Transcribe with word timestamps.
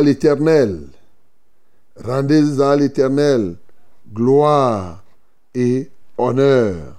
l'Éternel, 0.00 0.80
rendez 1.96 2.60
à 2.60 2.76
l'Éternel 2.76 3.56
gloire 4.12 5.02
et 5.54 5.90
honneur. 6.16 6.96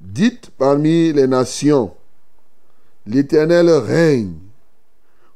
Dites 0.00 0.50
parmi 0.50 1.12
les 1.12 1.26
nations, 1.26 1.94
l'Éternel 3.06 3.70
règne. 3.70 4.34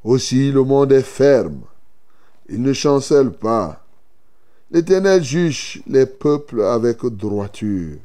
Aussi 0.03 0.51
le 0.51 0.65
monde 0.65 0.93
est 0.93 1.03
ferme, 1.03 1.61
il 2.49 2.63
ne 2.63 2.73
chancelle 2.73 3.33
pas. 3.33 3.85
L'Éternel 4.71 5.23
juge 5.23 5.83
les 5.87 6.07
peuples 6.07 6.63
avec 6.63 7.05
droiture. 7.05 7.99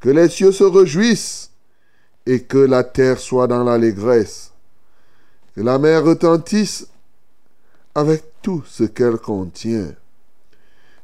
Que 0.00 0.08
les 0.08 0.28
cieux 0.28 0.50
se 0.50 0.64
réjouissent 0.64 1.50
et 2.26 2.42
que 2.42 2.58
la 2.58 2.82
terre 2.82 3.18
soit 3.18 3.46
dans 3.46 3.62
l'allégresse. 3.62 4.52
Que 5.54 5.60
la 5.60 5.78
mer 5.78 6.04
retentisse 6.04 6.88
avec 7.98 8.22
tout 8.42 8.62
ce 8.64 8.84
qu'elle 8.84 9.16
contient. 9.16 9.92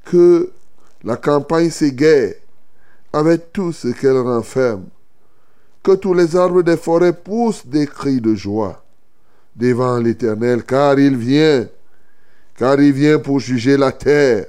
Que 0.05 0.53
la 1.03 1.17
campagne 1.17 1.71
s'égaye 1.71 2.37
avec 3.13 3.53
tout 3.53 3.73
ce 3.73 3.89
qu'elle 3.89 4.19
renferme. 4.19 4.87
Que 5.83 5.97
tous 5.97 6.15
les 6.15 6.37
arbres 6.37 6.63
des 6.63 6.77
forêts 6.77 7.13
poussent 7.13 7.67
des 7.67 7.89
cris 7.89 8.21
de 8.21 8.37
joie 8.37 8.85
devant 9.57 9.99
l'Éternel, 9.99 10.63
car 10.63 10.97
il 11.01 11.17
vient, 11.17 11.67
car 12.57 12.81
il 12.81 12.93
vient 12.93 13.19
pour 13.19 13.41
juger 13.41 13.77
la 13.77 13.91
terre, 13.91 14.47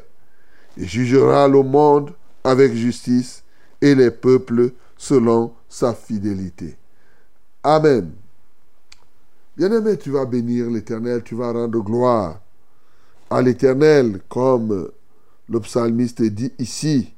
et 0.78 0.86
jugera 0.86 1.48
le 1.48 1.64
monde 1.64 2.14
avec 2.44 2.74
justice 2.74 3.44
et 3.82 3.96
les 3.96 4.12
peuples 4.12 4.72
selon 4.98 5.52
sa 5.68 5.96
fidélité. 5.96 6.78
Amen. 7.64 8.12
Bien-aimé, 9.58 9.98
tu 9.98 10.12
vas 10.12 10.26
bénir 10.26 10.70
l'Éternel, 10.70 11.24
tu 11.24 11.34
vas 11.36 11.54
rendre 11.54 11.80
gloire 11.80 12.42
à 13.30 13.42
l'Éternel, 13.42 14.22
comme 14.28 14.90
le 15.48 15.60
psalmiste 15.62 16.22
dit 16.24 16.52
ici. 16.60 17.14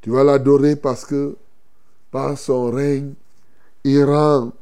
Tu 0.00 0.10
vas 0.10 0.24
l'adorer 0.24 0.74
parce 0.74 1.04
que 1.04 1.36
par 2.10 2.36
son 2.36 2.70
règne, 2.70 3.14
il 3.84 4.02
rend 4.02 4.52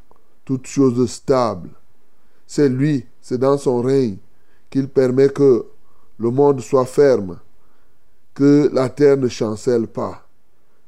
toutes 0.45 0.67
choses 0.67 1.11
stables. 1.11 1.71
C'est 2.47 2.69
lui, 2.69 3.07
c'est 3.23 3.39
dans 3.39 3.57
son 3.57 3.81
règne 3.81 4.19
qu'il 4.69 4.89
permet 4.89 5.31
que 5.31 5.65
le 6.19 6.31
monde 6.31 6.61
soit 6.61 6.87
ferme, 6.87 7.39
que 8.35 8.69
la 8.73 8.91
terre 8.91 9.17
ne 9.17 9.29
chancelle 9.29 9.87
pas. 9.87 10.27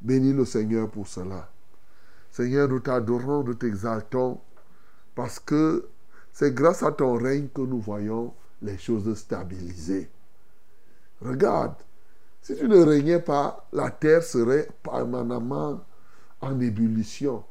Bénis 0.02 0.34
le 0.34 0.44
Seigneur 0.44 0.88
pour 0.90 1.08
cela. 1.08 1.50
Seigneur, 2.30 2.68
nous 2.68 2.80
t'adorons, 2.80 3.42
nous 3.42 3.54
t'exaltons, 3.54 4.38
parce 5.18 5.40
que 5.40 5.88
c'est 6.32 6.54
grâce 6.54 6.84
à 6.84 6.92
ton 6.92 7.14
règne 7.14 7.48
que 7.48 7.62
nous 7.62 7.80
voyons 7.80 8.32
les 8.62 8.78
choses 8.78 9.12
stabilisées. 9.18 10.08
Regarde, 11.20 11.74
si 12.40 12.54
tu 12.54 12.68
ne 12.68 12.80
régnais 12.84 13.18
pas, 13.18 13.66
la 13.72 13.90
terre 13.90 14.22
serait 14.22 14.68
permanemment 14.80 15.80
en 16.40 16.60
ébullition. 16.60 17.42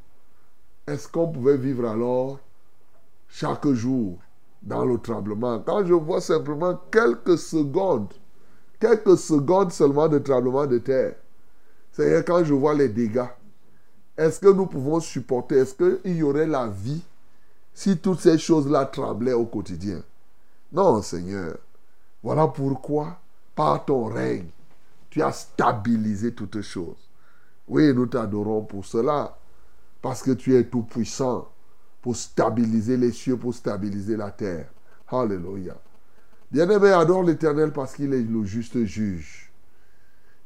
Est-ce 0.86 1.08
qu'on 1.08 1.28
pouvait 1.30 1.58
vivre 1.58 1.86
alors 1.86 2.40
chaque 3.28 3.68
jour 3.68 4.16
dans 4.62 4.86
le 4.86 4.96
tremblement? 4.96 5.58
Quand 5.58 5.84
je 5.84 5.92
vois 5.92 6.22
simplement 6.22 6.80
quelques 6.90 7.36
secondes, 7.36 8.14
quelques 8.80 9.18
secondes 9.18 9.72
seulement 9.72 10.08
de 10.08 10.20
tremblement 10.20 10.64
de 10.64 10.78
terre, 10.78 11.16
c'est 11.92 12.26
quand 12.26 12.44
je 12.44 12.54
vois 12.54 12.72
les 12.72 12.88
dégâts, 12.88 13.28
est-ce 14.16 14.40
que 14.40 14.48
nous 14.48 14.64
pouvons 14.64 15.00
supporter? 15.00 15.56
Est-ce 15.56 15.74
qu'il 15.74 16.16
y 16.16 16.22
aurait 16.22 16.46
la 16.46 16.66
vie 16.66 17.04
si 17.78 17.96
toutes 17.96 18.18
ces 18.18 18.38
choses-là 18.38 18.86
tremblaient 18.86 19.34
au 19.34 19.44
quotidien 19.46 20.02
Non, 20.72 21.00
Seigneur. 21.00 21.56
Voilà 22.24 22.48
pourquoi, 22.48 23.20
par 23.54 23.84
ton 23.84 24.06
règne, 24.06 24.48
tu 25.08 25.22
as 25.22 25.30
stabilisé 25.30 26.34
toutes 26.34 26.60
choses. 26.60 27.08
Oui, 27.68 27.94
nous 27.94 28.06
t'adorons 28.06 28.62
pour 28.62 28.84
cela, 28.84 29.38
parce 30.02 30.24
que 30.24 30.32
tu 30.32 30.56
es 30.56 30.64
tout 30.64 30.82
puissant 30.82 31.46
pour 32.02 32.16
stabiliser 32.16 32.96
les 32.96 33.12
cieux, 33.12 33.36
pour 33.36 33.54
stabiliser 33.54 34.16
la 34.16 34.32
terre. 34.32 34.66
Alléluia. 35.06 35.76
Bien-aimé, 36.50 36.90
adore 36.90 37.22
l'Éternel 37.22 37.70
parce 37.70 37.94
qu'il 37.94 38.12
est 38.12 38.22
le 38.22 38.42
juste 38.42 38.84
juge. 38.86 39.52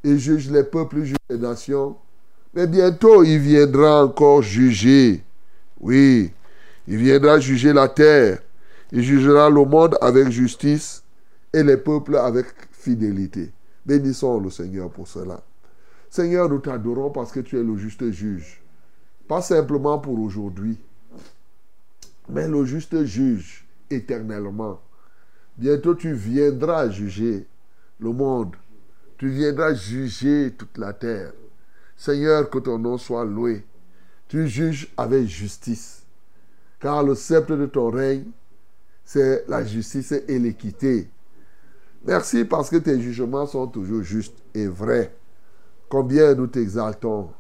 Il 0.05 0.19
juge 0.19 0.51
les 0.51 0.65
peuples, 0.65 1.03
juge 1.03 1.17
les 1.31 1.39
nations. 1.39 1.97
Mais 2.53 2.67
bientôt, 2.67 3.25
il 3.25 3.39
viendra 3.39 4.05
encore 4.05 4.43
juger. 4.43 5.25
Oui, 5.81 6.31
il 6.87 6.97
viendra 6.97 7.39
juger 7.39 7.73
la 7.73 7.89
terre. 7.89 8.41
Il 8.91 9.03
jugera 9.03 9.49
le 9.49 9.65
monde 9.65 9.97
avec 10.01 10.29
justice 10.31 11.03
et 11.53 11.63
les 11.63 11.77
peuples 11.77 12.17
avec 12.17 12.47
fidélité. 12.73 13.53
Bénissons 13.87 14.41
le 14.41 14.51
Seigneur 14.51 14.91
pour 14.91 15.09
cela. 15.09 15.43
Seigneur, 16.11 16.49
nous 16.49 16.59
t'adorons 16.59 17.11
parce 17.11 17.33
que 17.33 17.41
tu 17.41 17.59
es 17.59 17.63
le 17.63 17.77
juste 17.77 18.11
juge. 18.11 18.61
Pas 19.27 19.41
simplement 19.41 19.99
pour 19.99 20.19
aujourd'hui, 20.19 20.77
mais 22.29 22.49
le 22.49 22.65
juste 22.65 23.05
juge 23.05 23.67
éternellement. 23.91 24.81
Bientôt 25.57 25.95
tu 25.95 26.13
viendras 26.13 26.91
juger 26.91 27.47
le 27.99 28.13
monde. 28.13 28.57
Tu 29.17 29.29
viendras 29.29 29.75
juger 29.75 30.53
toute 30.57 30.77
la 30.77 30.93
terre. 30.93 31.33
Seigneur, 31.97 32.51
que 32.51 32.59
ton 32.59 32.79
nom 32.79 32.99
soit 32.99 33.25
loué. 33.25 33.65
Tu 34.29 34.49
juges 34.49 34.93
avec 34.97 35.27
justice. 35.27 36.02
Car 36.83 37.05
le 37.05 37.15
sceptre 37.15 37.55
de 37.55 37.67
ton 37.67 37.91
règne, 37.91 38.25
c'est 39.05 39.45
la 39.47 39.65
justice 39.65 40.11
et 40.11 40.39
l'équité. 40.41 41.09
Merci 42.05 42.45
parce 42.45 42.71
que 42.71 42.77
tes 42.77 43.01
jugements 43.01 43.47
sont 43.47 43.69
toujours 43.69 44.03
justes 44.03 44.43
et 44.53 44.67
vrais. 44.67 45.15
Combien 45.89 46.35
nous 46.35 46.49
t'exaltons. 46.49 47.31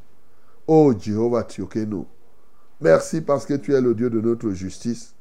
Ô 0.68 0.94
Jéhovah 0.96 1.44
nous. 1.88 2.06
Merci 2.80 3.20
parce 3.20 3.44
que 3.44 3.54
tu 3.54 3.74
es 3.74 3.80
le 3.80 3.96
Dieu 3.96 4.10
de 4.10 4.20
notre 4.20 4.50
justice. 4.52 5.12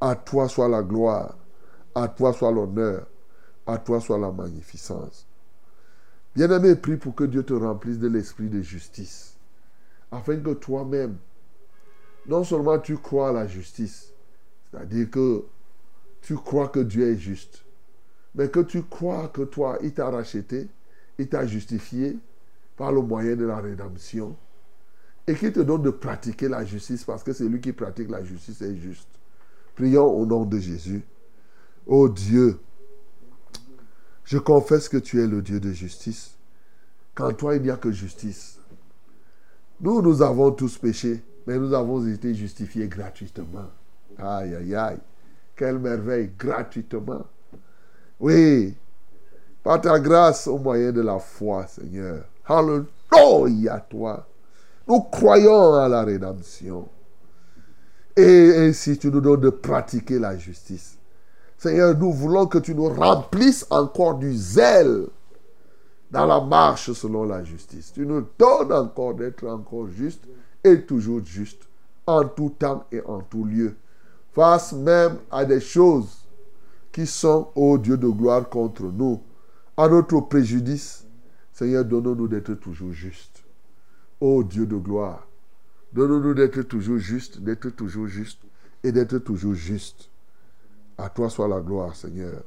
À 0.00 0.16
toi 0.16 0.48
soit 0.48 0.68
la 0.68 0.82
gloire, 0.82 1.38
à 1.94 2.08
toi 2.08 2.32
soit 2.32 2.50
l'honneur, 2.50 3.06
à 3.64 3.78
toi 3.78 4.00
soit 4.00 4.18
la 4.18 4.32
magnificence. 4.32 5.24
Bien-aimé, 6.34 6.74
prie 6.74 6.96
pour 6.96 7.14
que 7.14 7.24
Dieu 7.24 7.44
te 7.44 7.54
remplisse 7.54 8.00
de 8.00 8.08
l'esprit 8.08 8.48
de 8.48 8.60
justice, 8.60 9.36
afin 10.10 10.36
que 10.36 10.52
toi-même, 10.52 11.16
non 12.28 12.44
seulement 12.44 12.78
tu 12.78 12.96
crois 12.96 13.30
à 13.30 13.32
la 13.32 13.46
justice, 13.46 14.12
c'est-à-dire 14.70 15.10
que 15.10 15.44
tu 16.22 16.34
crois 16.34 16.68
que 16.68 16.80
Dieu 16.80 17.10
est 17.10 17.16
juste, 17.16 17.64
mais 18.34 18.48
que 18.48 18.60
tu 18.60 18.82
crois 18.82 19.28
que 19.28 19.42
toi, 19.42 19.78
il 19.82 19.92
t'a 19.92 20.10
racheté, 20.10 20.68
il 21.18 21.28
t'a 21.28 21.46
justifié 21.46 22.18
par 22.76 22.92
le 22.92 23.00
moyen 23.00 23.36
de 23.36 23.44
la 23.44 23.58
rédemption, 23.58 24.36
et 25.26 25.34
qu'il 25.34 25.52
te 25.52 25.60
donne 25.60 25.82
de 25.82 25.90
pratiquer 25.90 26.48
la 26.48 26.64
justice, 26.64 27.04
parce 27.04 27.22
que 27.22 27.32
c'est 27.32 27.48
lui 27.48 27.60
qui 27.60 27.72
pratique 27.72 28.10
la 28.10 28.22
justice 28.24 28.60
est 28.62 28.76
juste. 28.76 29.08
Prions 29.74 30.06
au 30.06 30.24
nom 30.24 30.44
de 30.44 30.58
Jésus. 30.58 31.02
Oh 31.86 32.08
Dieu, 32.08 32.58
je 34.24 34.38
confesse 34.38 34.88
que 34.88 34.96
tu 34.96 35.20
es 35.20 35.26
le 35.26 35.42
Dieu 35.42 35.60
de 35.60 35.72
justice. 35.72 36.36
Qu'en 37.14 37.32
toi, 37.32 37.56
il 37.56 37.62
n'y 37.62 37.70
a 37.70 37.76
que 37.76 37.90
justice. 37.90 38.58
Nous, 39.80 40.02
nous 40.02 40.22
avons 40.22 40.50
tous 40.50 40.78
péché, 40.78 41.22
mais 41.46 41.58
nous 41.58 41.72
avons 41.72 42.06
été 42.06 42.34
justifiés 42.34 42.88
gratuitement. 42.88 43.70
Aïe, 44.18 44.54
aïe, 44.54 44.74
aïe. 44.74 44.98
Quelle 45.54 45.78
merveille, 45.78 46.30
gratuitement. 46.36 47.24
Oui, 48.18 48.74
par 49.62 49.80
ta 49.80 49.98
grâce 49.98 50.46
au 50.46 50.58
moyen 50.58 50.92
de 50.92 51.00
la 51.00 51.18
foi, 51.18 51.66
Seigneur. 51.66 52.24
Alléluia, 52.46 53.80
toi. 53.88 54.26
Nous 54.88 55.00
croyons 55.00 55.74
à 55.74 55.88
la 55.88 56.04
rédemption. 56.04 56.88
Et 58.16 58.52
ainsi, 58.56 58.96
tu 58.98 59.10
nous 59.10 59.20
donnes 59.20 59.40
de 59.40 59.50
pratiquer 59.50 60.18
la 60.18 60.36
justice. 60.38 60.96
Seigneur, 61.58 61.96
nous 61.96 62.12
voulons 62.12 62.46
que 62.46 62.58
tu 62.58 62.74
nous 62.74 62.88
remplisses 62.88 63.66
encore 63.70 64.14
du 64.14 64.34
zèle 64.34 65.06
dans 66.10 66.26
la 66.26 66.40
marche 66.40 66.92
selon 66.92 67.24
la 67.24 67.42
justice. 67.44 67.92
Tu 67.92 68.06
nous 68.06 68.26
donnes 68.38 68.72
encore 68.72 69.14
d'être 69.14 69.46
encore 69.46 69.88
juste 69.88 70.24
toujours 70.74 71.24
juste 71.24 71.68
en 72.06 72.24
tout 72.24 72.54
temps 72.58 72.86
et 72.92 73.00
en 73.02 73.20
tout 73.20 73.44
lieu. 73.44 73.76
Face 74.32 74.72
même 74.72 75.18
à 75.30 75.44
des 75.44 75.60
choses 75.60 76.26
qui 76.92 77.06
sont, 77.06 77.48
ô 77.54 77.78
Dieu 77.78 77.96
de 77.96 78.08
gloire, 78.08 78.48
contre 78.48 78.84
nous, 78.84 79.20
à 79.76 79.88
notre 79.88 80.20
préjudice. 80.20 81.04
Seigneur, 81.52 81.84
donne-nous 81.84 82.28
d'être 82.28 82.54
toujours 82.54 82.92
juste. 82.92 83.44
Ô 84.20 84.42
Dieu 84.42 84.66
de 84.66 84.76
gloire, 84.76 85.26
donne-nous 85.92 86.34
d'être 86.34 86.62
toujours 86.62 86.98
juste, 86.98 87.40
d'être 87.40 87.70
toujours 87.70 88.06
juste 88.06 88.40
et 88.82 88.92
d'être 88.92 89.18
toujours 89.18 89.54
juste. 89.54 90.10
À 90.98 91.08
toi 91.08 91.28
soit 91.28 91.48
la 91.48 91.60
gloire, 91.60 91.94
Seigneur. 91.94 92.42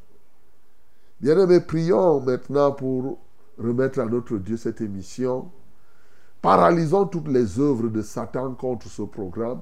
Bien-aimés, 1.21 1.59
prions 1.59 2.21
maintenant 2.21 2.71
pour 2.71 3.19
remettre 3.57 3.99
à 3.99 4.05
notre 4.05 4.37
Dieu 4.37 4.57
cette 4.57 4.81
émission. 4.81 5.51
Paralysons 6.41 7.05
toutes 7.05 7.27
les 7.27 7.59
œuvres 7.59 7.89
de 7.89 8.01
Satan 8.01 8.53
contre 8.53 8.87
ce 8.87 9.01
programme 9.01 9.59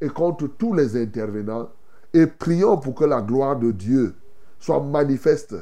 et 0.00 0.08
contre 0.08 0.46
tous 0.46 0.72
les 0.72 1.00
intervenants 1.00 1.68
et 2.12 2.26
prions 2.26 2.76
pour 2.76 2.94
que 2.94 3.04
la 3.04 3.20
gloire 3.20 3.56
de 3.56 3.70
Dieu 3.72 4.14
soit 4.58 4.80
manifeste 4.80 5.56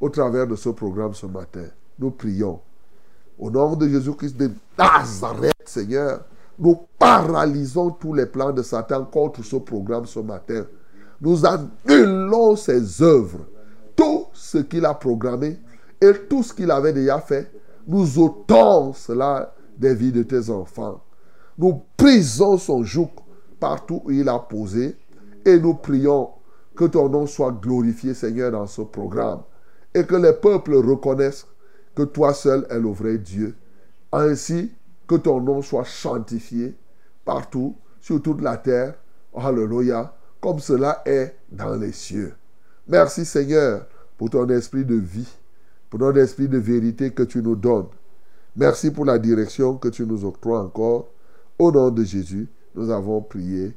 au 0.00 0.08
travers 0.08 0.46
de 0.46 0.56
ce 0.56 0.70
programme 0.70 1.14
ce 1.14 1.26
matin. 1.26 1.66
Nous 1.98 2.10
prions. 2.10 2.60
Au 3.38 3.50
nom 3.50 3.76
de 3.76 3.88
Jésus-Christ 3.88 4.36
de 4.36 4.50
Nazareth, 4.76 5.52
Seigneur, 5.64 6.24
nous 6.58 6.80
paralysons 6.98 7.90
tous 7.90 8.12
les 8.12 8.26
plans 8.26 8.52
de 8.52 8.62
Satan 8.62 9.04
contre 9.04 9.44
ce 9.44 9.56
programme 9.56 10.06
ce 10.06 10.18
matin. 10.18 10.66
Nous 11.20 11.44
annulons 11.46 12.56
ses 12.56 13.00
œuvres, 13.02 13.46
tout 13.94 14.26
ce 14.32 14.58
qu'il 14.58 14.84
a 14.84 14.94
programmé 14.94 15.58
et 16.00 16.12
tout 16.28 16.42
ce 16.42 16.52
qu'il 16.52 16.70
avait 16.70 16.92
déjà 16.92 17.20
fait. 17.20 17.50
Nous 17.86 18.18
ôtons 18.18 18.92
cela 18.92 19.54
des 19.76 19.94
vies 19.94 20.12
de 20.12 20.22
tes 20.22 20.50
enfants. 20.50 21.02
Nous 21.58 21.82
brisons 21.98 22.58
son 22.58 22.82
joug 22.82 23.10
partout 23.60 24.02
où 24.04 24.10
il 24.10 24.28
a 24.28 24.38
posé 24.38 24.96
et 25.44 25.58
nous 25.58 25.74
prions 25.74 26.30
que 26.74 26.84
ton 26.84 27.08
nom 27.08 27.26
soit 27.26 27.52
glorifié, 27.52 28.14
Seigneur, 28.14 28.52
dans 28.52 28.66
ce 28.66 28.82
programme 28.82 29.42
et 29.94 30.04
que 30.04 30.14
les 30.14 30.32
peuples 30.32 30.76
reconnaissent 30.76 31.46
que 31.94 32.02
toi 32.02 32.32
seul 32.32 32.66
es 32.70 32.78
le 32.78 32.90
vrai 32.90 33.18
Dieu. 33.18 33.54
Ainsi 34.10 34.72
que 35.06 35.16
ton 35.16 35.40
nom 35.40 35.62
soit 35.62 35.84
chantifié 35.84 36.74
partout, 37.24 37.76
sur 38.02 38.20
toute 38.20 38.42
la 38.42 38.58
terre. 38.58 38.94
Alléluia 39.34 40.14
comme 40.40 40.58
cela 40.58 41.02
est 41.06 41.36
dans 41.50 41.76
les 41.76 41.92
cieux. 41.92 42.34
Merci 42.88 43.24
Seigneur 43.24 43.86
pour 44.18 44.28
ton 44.28 44.48
esprit 44.48 44.84
de 44.84 44.96
vie, 44.96 45.28
pour 45.88 46.00
ton 46.00 46.14
esprit 46.16 46.48
de 46.48 46.58
vérité 46.58 47.12
que 47.12 47.22
tu 47.22 47.40
nous 47.40 47.54
donnes. 47.54 47.86
Merci 48.54 48.90
pour 48.90 49.04
la 49.04 49.18
direction 49.18 49.76
que 49.76 49.88
tu 49.88 50.06
nous 50.06 50.24
octroies 50.24 50.60
encore. 50.60 51.08
Au 51.58 51.72
nom 51.72 51.90
de 51.90 52.04
Jésus, 52.04 52.48
nous 52.74 52.90
avons 52.90 53.22
prié. 53.22 53.74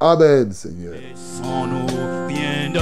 Amen, 0.00 0.52
Seigneur. 0.52 0.92
Laissons-nous 0.92 1.86
bien 2.28 2.72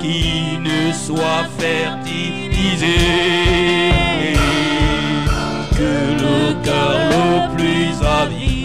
qui 0.00 0.58
ne 0.58 0.92
soit 0.92 1.44
fertilisé, 1.58 2.96
que 5.76 5.92
le 6.22 6.64
cœur 6.64 6.94
le 7.10 7.56
plus 7.56 7.94
avide 8.04 8.64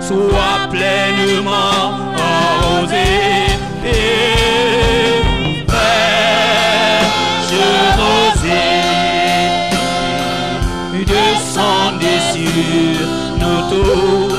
soit 0.00 0.68
pleinement 0.70 1.90
arrosé 2.16 3.33
descendez 11.54 12.20
sur 12.32 13.06
nos 13.38 13.70
tours. 13.70 14.34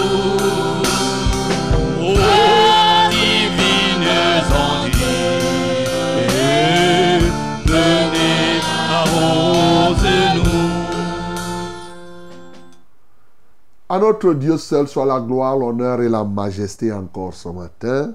À 13.87 13.99
notre 13.99 14.33
Dieu 14.33 14.57
seul 14.57 14.87
soit 14.89 15.05
la 15.05 15.21
gloire, 15.21 15.55
l'honneur 15.55 16.01
et 16.01 16.09
la 16.09 16.23
majesté 16.23 16.91
encore 16.91 17.33
ce 17.33 17.47
matin. 17.47 18.13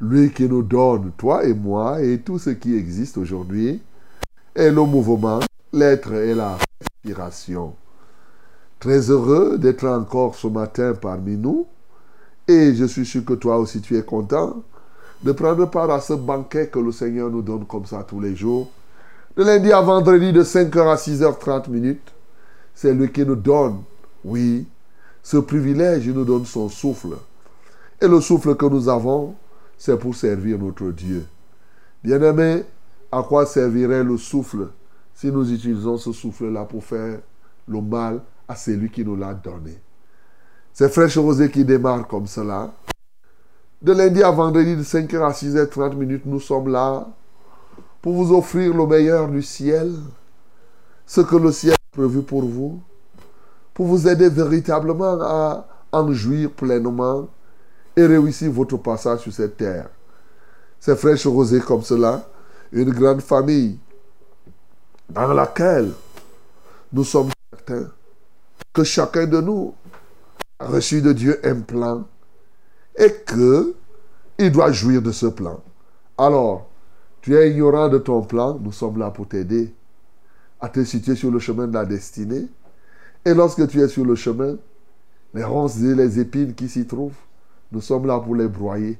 Lui 0.00 0.30
qui 0.30 0.46
nous 0.46 0.62
donne, 0.62 1.12
toi 1.16 1.44
et 1.44 1.54
moi, 1.54 2.02
et 2.02 2.18
tout 2.18 2.38
ce 2.38 2.50
qui 2.50 2.76
existe 2.76 3.16
aujourd'hui, 3.16 3.80
et 4.54 4.70
le 4.70 4.82
mouvement, 4.82 5.40
l'être 5.72 6.12
et 6.12 6.34
la 6.34 6.58
respiration. 6.80 7.74
Très 8.84 9.08
heureux 9.08 9.56
d'être 9.56 9.86
encore 9.86 10.34
ce 10.34 10.46
matin 10.46 10.92
parmi 10.92 11.38
nous. 11.38 11.66
Et 12.46 12.74
je 12.74 12.84
suis 12.84 13.06
sûr 13.06 13.24
que 13.24 13.32
toi 13.32 13.56
aussi 13.56 13.80
tu 13.80 13.96
es 13.96 14.02
content 14.02 14.62
de 15.22 15.32
prendre 15.32 15.64
part 15.70 15.90
à 15.90 16.02
ce 16.02 16.12
banquet 16.12 16.68
que 16.68 16.78
le 16.78 16.92
Seigneur 16.92 17.30
nous 17.30 17.40
donne 17.40 17.64
comme 17.64 17.86
ça 17.86 18.04
tous 18.06 18.20
les 18.20 18.36
jours. 18.36 18.68
De 19.38 19.42
lundi 19.42 19.72
à 19.72 19.80
vendredi 19.80 20.34
de 20.34 20.44
5h 20.44 20.86
à 20.86 20.96
6h30 20.96 21.70
minutes. 21.70 22.12
C'est 22.74 22.92
lui 22.92 23.10
qui 23.10 23.24
nous 23.24 23.36
donne, 23.36 23.78
oui, 24.22 24.66
ce 25.22 25.38
privilège 25.38 26.06
nous 26.10 26.26
donne 26.26 26.44
son 26.44 26.68
souffle. 26.68 27.16
Et 28.02 28.06
le 28.06 28.20
souffle 28.20 28.54
que 28.54 28.66
nous 28.66 28.90
avons, 28.90 29.34
c'est 29.78 29.98
pour 29.98 30.14
servir 30.14 30.58
notre 30.58 30.90
Dieu. 30.90 31.24
Bien-aimé, 32.02 32.64
à 33.10 33.22
quoi 33.22 33.46
servirait 33.46 34.04
le 34.04 34.18
souffle 34.18 34.68
si 35.14 35.28
nous 35.28 35.50
utilisons 35.50 35.96
ce 35.96 36.12
souffle-là 36.12 36.64
pour 36.66 36.84
faire 36.84 37.20
le 37.66 37.80
mal 37.80 38.20
à 38.48 38.56
celui 38.56 38.90
qui 38.90 39.04
nous 39.04 39.16
l'a 39.16 39.34
donné 39.34 39.80
C'est 40.72 40.88
Fraîche 40.88 41.18
Rosée 41.18 41.50
qui 41.50 41.64
démarre 41.64 42.06
comme 42.06 42.26
cela. 42.26 42.72
De 43.80 43.92
lundi 43.92 44.22
à 44.22 44.30
vendredi, 44.30 44.76
de 44.76 44.82
5h 44.82 45.22
à 45.22 45.30
6h30 45.30 45.94
minutes, 45.94 46.26
nous 46.26 46.40
sommes 46.40 46.68
là 46.68 47.06
pour 48.00 48.12
vous 48.14 48.36
offrir 48.36 48.74
le 48.74 48.86
meilleur 48.86 49.28
du 49.28 49.42
ciel, 49.42 49.92
ce 51.06 51.20
que 51.20 51.36
le 51.36 51.52
ciel 51.52 51.74
a 51.74 51.96
prévu 51.96 52.22
pour 52.22 52.42
vous 52.42 52.80
pour 53.74 53.86
vous 53.86 54.06
aider 54.06 54.28
véritablement 54.28 55.18
à 55.20 55.66
en 55.92 56.12
jouir 56.12 56.50
pleinement 56.52 57.28
et 57.96 58.06
réussir 58.06 58.50
votre 58.52 58.76
passage 58.76 59.20
sur 59.20 59.32
cette 59.32 59.56
terre. 59.56 59.90
C'est 60.78 60.96
fraîche 60.96 61.26
rosée 61.26 61.60
comme 61.60 61.82
cela, 61.82 62.24
une 62.72 62.90
grande 62.90 63.20
famille 63.20 63.78
dans 65.10 65.32
laquelle 65.32 65.92
nous 66.92 67.04
sommes 67.04 67.30
certains 67.52 67.90
que 68.72 68.84
chacun 68.84 69.26
de 69.26 69.40
nous 69.40 69.74
a 70.58 70.66
reçu 70.66 71.02
de 71.02 71.12
Dieu 71.12 71.40
un 71.44 71.60
plan 71.60 72.04
et 72.96 73.12
que 73.26 73.74
il 74.38 74.50
doit 74.50 74.72
jouir 74.72 75.00
de 75.00 75.12
ce 75.12 75.26
plan. 75.26 75.62
Alors, 76.18 76.68
tu 77.20 77.36
es 77.36 77.50
ignorant 77.50 77.88
de 77.88 77.98
ton 77.98 78.22
plan, 78.22 78.58
nous 78.58 78.72
sommes 78.72 78.98
là 78.98 79.10
pour 79.10 79.28
t'aider 79.28 79.72
à 80.60 80.68
te 80.68 80.82
situer 80.84 81.14
sur 81.14 81.30
le 81.30 81.38
chemin 81.38 81.66
de 81.66 81.74
la 81.74 81.84
destinée. 81.84 82.48
Et 83.24 83.34
lorsque 83.34 83.66
tu 83.68 83.80
es 83.80 83.88
sur 83.88 84.04
le 84.04 84.14
chemin, 84.14 84.56
les 85.32 85.44
ronces 85.44 85.80
et 85.80 85.94
les 85.94 86.18
épines 86.20 86.54
qui 86.54 86.68
s'y 86.68 86.86
trouvent, 86.86 87.16
nous 87.72 87.80
sommes 87.80 88.06
là 88.06 88.18
pour 88.20 88.34
les 88.34 88.48
broyer, 88.48 88.98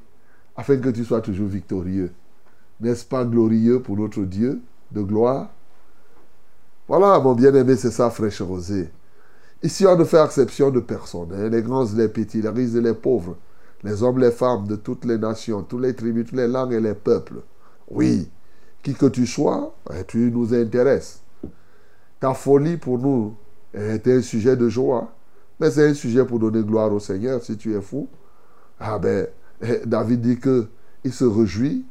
afin 0.56 0.76
que 0.76 0.88
tu 0.88 1.04
sois 1.04 1.20
toujours 1.20 1.49
victorieux. 1.49 2.12
N'est-ce 2.80 3.04
pas 3.04 3.25
glorieux 3.25 3.80
pour 3.80 3.96
notre 3.96 4.23
Dieu 4.23 4.61
de 4.90 5.02
gloire? 5.02 5.50
Voilà, 6.88 7.18
mon 7.20 7.34
bien-aimé, 7.34 7.76
c'est 7.76 7.90
ça, 7.90 8.11
fraîche 8.11 8.42
rosée. 8.42 8.90
Ici, 9.64 9.87
on 9.87 9.97
ne 9.97 10.04
fait 10.04 10.23
exception 10.23 10.71
de 10.71 10.80
personne. 10.80 11.33
Hein. 11.35 11.49
Les 11.49 11.62
grands 11.62 11.87
et 11.87 11.97
les 11.97 12.09
petits, 12.09 12.42
les 12.42 12.50
riches 12.50 12.75
et 12.75 12.83
les 12.83 12.92
pauvres, 12.92 13.38
les 13.83 14.02
hommes, 14.02 14.18
les 14.18 14.30
femmes 14.30 14.66
de 14.66 14.76
toutes 14.76 15.06
les 15.06 15.16
nations, 15.16 15.62
toutes 15.62 15.80
les 15.80 15.94
tribus, 15.94 16.26
toutes 16.26 16.37
les 16.37 16.47
langues 16.47 16.75
et 16.75 16.80
les 16.80 16.92
peuples. 16.92 17.40
Oui, 17.90 18.30
qui 18.83 18.92
que 18.92 19.06
tu 19.06 19.26
sois, 19.26 19.75
hein, 19.88 20.02
tu 20.06 20.30
nous 20.30 20.52
intéresses. 20.52 21.23
Ta 22.21 22.35
folie 22.35 22.76
pour 22.76 22.99
nous 22.99 23.35
est 23.73 24.06
un 24.06 24.21
sujet 24.21 24.54
de 24.54 24.68
joie, 24.68 25.11
mais 25.59 25.71
c'est 25.71 25.88
un 25.88 25.94
sujet 25.94 26.26
pour 26.26 26.38
donner 26.38 26.62
gloire 26.62 26.92
au 26.92 27.00
Seigneur. 27.00 27.42
Si 27.42 27.56
tu 27.56 27.75
es 27.75 27.80
fou, 27.80 28.06
ah 28.78 28.99
ben, 28.99 29.28
eh, 29.62 29.80
David 29.87 30.21
dit 30.21 30.38
que 30.38 30.66
il 31.04 31.12
se 31.12 31.25
réjouit 31.25 31.87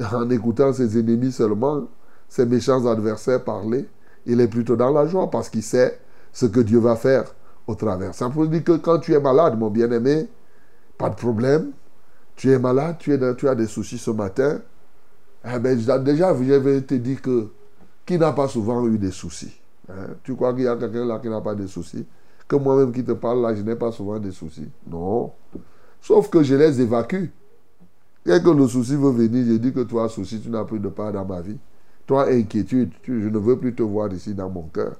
en 0.00 0.30
écoutant 0.30 0.72
ses 0.72 0.96
ennemis 0.96 1.32
seulement, 1.32 1.88
ses 2.28 2.46
méchants 2.46 2.86
adversaires 2.86 3.42
parler. 3.42 3.88
Il 4.26 4.40
est 4.40 4.48
plutôt 4.48 4.76
dans 4.76 4.92
la 4.92 5.08
joie 5.08 5.28
parce 5.28 5.48
qu'il 5.48 5.64
sait 5.64 5.98
ce 6.36 6.44
que 6.44 6.60
Dieu 6.60 6.78
va 6.78 6.96
faire 6.96 7.24
au 7.66 7.74
travers. 7.74 8.14
Ça 8.14 8.28
veut 8.28 8.46
dire 8.46 8.62
que 8.62 8.76
quand 8.76 8.98
tu 8.98 9.14
es 9.14 9.20
malade, 9.20 9.58
mon 9.58 9.70
bien-aimé, 9.70 10.28
pas 10.98 11.08
de 11.08 11.14
problème. 11.14 11.70
Tu 12.34 12.52
es 12.52 12.58
malade, 12.58 12.96
tu, 12.98 13.14
es 13.14 13.36
tu 13.36 13.48
as 13.48 13.54
des 13.54 13.66
soucis 13.66 13.96
ce 13.96 14.10
matin. 14.10 14.60
Eh 15.50 15.58
ben, 15.58 15.78
déjà, 16.04 16.36
je 16.36 16.52
vais 16.52 16.82
te 16.82 16.92
dire 16.92 17.22
que 17.22 17.48
qui 18.04 18.18
n'a 18.18 18.32
pas 18.32 18.48
souvent 18.48 18.86
eu 18.86 18.98
des 18.98 19.12
soucis 19.12 19.58
hein? 19.88 20.08
Tu 20.22 20.36
crois 20.36 20.52
qu'il 20.52 20.64
y 20.64 20.68
a 20.68 20.76
quelqu'un 20.76 21.06
là 21.06 21.18
qui 21.20 21.30
n'a 21.30 21.40
pas 21.40 21.54
de 21.54 21.66
soucis? 21.66 22.04
Que 22.46 22.56
moi-même 22.56 22.92
qui 22.92 23.02
te 23.02 23.12
parle 23.12 23.40
là, 23.40 23.54
je 23.54 23.62
n'ai 23.62 23.74
pas 23.74 23.90
souvent 23.90 24.18
des 24.18 24.30
soucis. 24.30 24.68
Non. 24.86 25.32
Sauf 26.02 26.28
que 26.28 26.42
je 26.42 26.54
les 26.54 26.82
évacue. 26.82 27.28
Dès 28.26 28.42
que 28.42 28.50
le 28.50 28.68
souci 28.68 28.94
veut 28.94 29.10
venir, 29.10 29.42
je 29.46 29.56
dis 29.56 29.72
que 29.72 29.80
toi, 29.80 30.10
souci, 30.10 30.38
tu 30.42 30.50
n'as 30.50 30.64
plus 30.64 30.80
de 30.80 30.88
part 30.88 31.12
dans 31.12 31.24
ma 31.24 31.40
vie. 31.40 31.58
Toi, 32.06 32.28
inquiétude, 32.28 32.92
je 33.04 33.12
ne 33.12 33.38
veux 33.38 33.58
plus 33.58 33.74
te 33.74 33.82
voir 33.82 34.12
ici 34.12 34.34
dans 34.34 34.50
mon 34.50 34.64
cœur. 34.64 34.96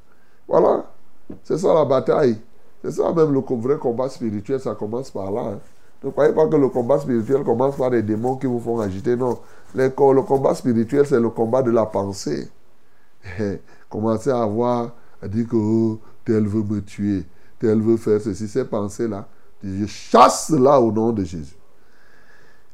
Voilà. 0.49 0.96
C'est 1.45 1.59
ça 1.59 1.75
la 1.75 1.85
bataille. 1.85 2.39
C'est 2.83 2.93
ça 2.93 3.13
même 3.13 3.33
le 3.33 3.41
vrai 3.41 3.79
combat 3.79 4.09
spirituel, 4.09 4.61
ça 4.61 4.75
commence 4.75 5.11
par 5.11 5.31
là. 5.31 5.43
Hein. 5.55 5.59
Ne 6.05 6.11
croyez 6.11 6.33
pas 6.33 6.47
que 6.47 6.57
le 6.57 6.69
combat 6.69 6.99
spirituel 6.99 7.43
commence 7.43 7.77
par 7.77 7.91
des 7.91 8.03
démons 8.03 8.37
qui 8.37 8.47
vous 8.47 8.61
font 8.61 8.79
agiter. 8.81 9.17
Non. 9.17 9.39
Le, 9.75 9.89
combat 9.89 10.55
spirituel, 10.55 11.07
c'est 11.07 11.21
le 11.21 11.31
combat 11.31 11.63
de 11.63 11.71
la 11.71 11.87
pensée. 11.87 12.49
Commencez 13.89 14.31
à 14.31 14.43
avoir, 14.43 14.95
à 15.23 15.29
dire 15.29 15.49
que 15.49 15.57
oh, 15.57 15.99
tel 16.25 16.47
veut 16.47 16.63
me 16.63 16.81
tuer, 16.81 17.25
tel 17.59 17.81
veut 17.81 17.97
faire 17.97 18.21
ceci. 18.21 18.47
Ces 18.47 18.65
pensées-là, 18.65 19.27
je 19.65 19.87
chasse 19.87 20.51
là 20.51 20.81
au 20.81 20.93
nom 20.93 21.13
de 21.13 21.25
Jésus. 21.25 21.57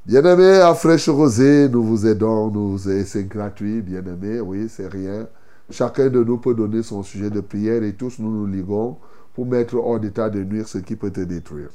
Bien-aimés, 0.04 0.61
à 0.61 0.75
Fraîche 0.75 1.09
Rosée, 1.09 1.68
nous 1.68 1.85
vous 1.85 2.06
aidons, 2.06 2.50
nous, 2.50 2.76
c'est 2.76 3.28
gratuit, 3.28 3.80
bien-aimés, 3.80 4.40
oui, 4.40 4.68
c'est 4.68 4.88
rien. 4.88 5.28
Chacun 5.73 6.11
de 6.11 6.23
nous 6.23 6.37
peut 6.37 6.55
donner 6.55 6.83
son 6.83 7.02
sujet 7.02 7.31
de 7.31 7.41
prière 7.41 7.83
et 7.83 7.95
tous 7.95 8.19
nous 8.19 8.31
nous 8.31 8.47
liguons 8.47 8.99
pour 9.35 9.47
mettre 9.47 9.76
hors 9.76 9.99
d'état 9.99 10.29
de 10.29 10.45
nuire 10.45 10.69
ce 10.69 10.76
qui 10.76 10.97
peut 10.97 11.11
te 11.11 11.23
détruire. 11.23 11.71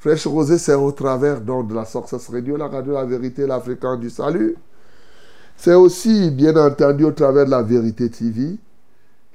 Fraîche 0.00 0.26
Rosée, 0.26 0.58
c'est 0.58 0.74
au 0.74 0.90
travers 0.90 1.40
donc, 1.40 1.68
de 1.68 1.74
la 1.74 1.84
Success 1.84 2.28
Radio, 2.28 2.56
la 2.56 2.66
radio 2.66 2.94
La 2.94 3.04
Vérité, 3.04 3.46
la 3.46 3.60
fréquence 3.60 4.00
du 4.00 4.10
salut. 4.10 4.56
C'est 5.56 5.74
aussi, 5.74 6.32
bien 6.32 6.56
entendu, 6.56 7.04
au 7.04 7.12
travers 7.12 7.44
de 7.44 7.50
la 7.52 7.62
Vérité 7.62 8.10
TV, 8.10 8.58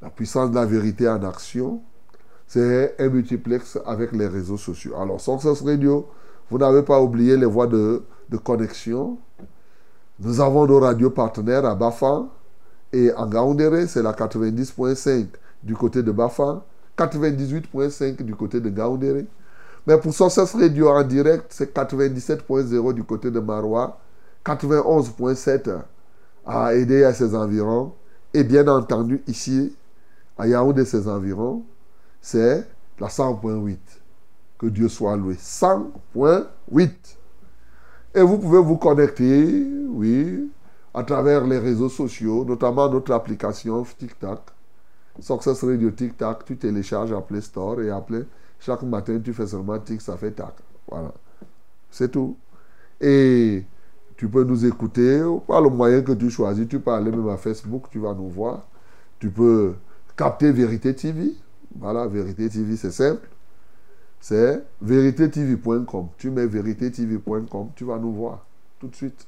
la 0.01 0.09
puissance 0.09 0.49
de 0.49 0.55
la 0.55 0.65
vérité 0.65 1.07
en 1.07 1.23
action. 1.23 1.81
C'est 2.47 2.95
un 2.99 3.07
multiplex 3.07 3.79
avec 3.85 4.11
les 4.11 4.27
réseaux 4.27 4.57
sociaux. 4.57 4.95
Alors, 4.99 5.21
Success 5.21 5.61
Radio, 5.61 6.05
vous 6.51 6.57
n'avez 6.57 6.83
pas 6.83 6.99
oublié 6.99 7.37
les 7.37 7.45
voies 7.45 7.67
de, 7.67 8.03
de 8.29 8.37
connexion. 8.37 9.17
Nous 10.19 10.41
avons 10.41 10.65
nos 10.65 10.81
radios 10.81 11.11
partenaires 11.11 11.65
à 11.65 11.75
Bafan 11.75 12.29
et 12.95 13.11
en 13.13 13.27
Gaoundéré, 13.27 13.87
c'est 13.87 14.01
la 14.01 14.13
90.5 14.13 15.25
du 15.61 15.75
côté 15.75 16.01
de 16.01 16.11
Bafan, 16.11 16.63
98.5 16.97 18.23
du 18.23 18.33
côté 18.35 18.61
de 18.61 18.69
Gaoundéré. 18.69 19.25
Mais 19.85 19.97
pour 19.97 20.13
Sources 20.13 20.53
Radio 20.53 20.87
en 20.87 21.03
direct, 21.03 21.47
c'est 21.49 21.75
97.0 21.75 22.93
du 22.93 23.03
côté 23.03 23.31
de 23.31 23.41
Marois, 23.41 23.99
91.7 24.45 25.77
à 26.45 26.73
aider 26.73 27.03
à 27.03 27.13
ses 27.13 27.35
environs. 27.35 27.91
Et 28.33 28.45
bien 28.45 28.65
entendu, 28.69 29.21
ici, 29.27 29.75
à 30.37 30.47
Yaoundé, 30.47 30.85
ses 30.85 31.09
environs, 31.09 31.63
c'est 32.21 32.65
la 32.97 33.07
100.8. 33.07 33.77
Que 34.57 34.67
Dieu 34.67 34.87
soit 34.87 35.17
loué. 35.17 35.33
100.8. 35.33 36.89
Et 38.15 38.21
vous 38.21 38.37
pouvez 38.37 38.59
vous 38.59 38.77
connecter, 38.77 39.67
oui, 39.89 40.49
à 40.95 41.03
travers 41.03 41.45
les 41.45 41.59
réseaux 41.59 41.89
sociaux, 41.89 42.45
notamment 42.45 42.89
notre 42.89 43.11
application 43.11 43.83
TikTok. 43.83 44.39
Success 45.19 45.63
Radio 45.63 45.91
TikTok, 45.91 46.45
tu 46.45 46.57
télécharges 46.57 47.11
à 47.11 47.41
Store 47.41 47.81
et 47.81 47.89
après, 47.89 48.23
chaque 48.59 48.81
matin, 48.83 49.19
tu 49.21 49.33
fais 49.33 49.45
seulement 49.45 49.77
tic, 49.79 50.01
ça 50.01 50.15
fait 50.15 50.31
tac. 50.31 50.53
Voilà. 50.89 51.13
C'est 51.91 52.09
tout. 52.09 52.37
Et 53.01 53.65
tu 54.15 54.29
peux 54.29 54.45
nous 54.45 54.65
écouter 54.65 55.21
par 55.45 55.61
le 55.61 55.69
moyen 55.69 56.01
que 56.01 56.13
tu 56.13 56.29
choisis. 56.29 56.65
Tu 56.65 56.79
peux 56.79 56.91
aller 56.91 57.11
même 57.11 57.27
à 57.27 57.35
Facebook, 57.35 57.87
tu 57.91 57.99
vas 57.99 58.13
nous 58.13 58.29
voir. 58.29 58.65
Tu 59.19 59.29
peux 59.29 59.73
capter 60.15 60.51
Vérité 60.53 60.95
TV. 60.95 61.33
Voilà, 61.77 62.07
Vérité 62.07 62.47
TV, 62.47 62.77
c'est 62.77 62.91
simple. 62.91 63.27
C'est 64.21 64.63
véritétv.com. 64.81 66.07
Tu 66.17 66.31
mets 66.31 66.47
véritétv.com, 66.47 67.69
tu 67.75 67.83
vas 67.83 67.97
nous 67.97 68.13
voir 68.13 68.45
tout 68.79 68.87
de 68.87 68.95
suite. 68.95 69.27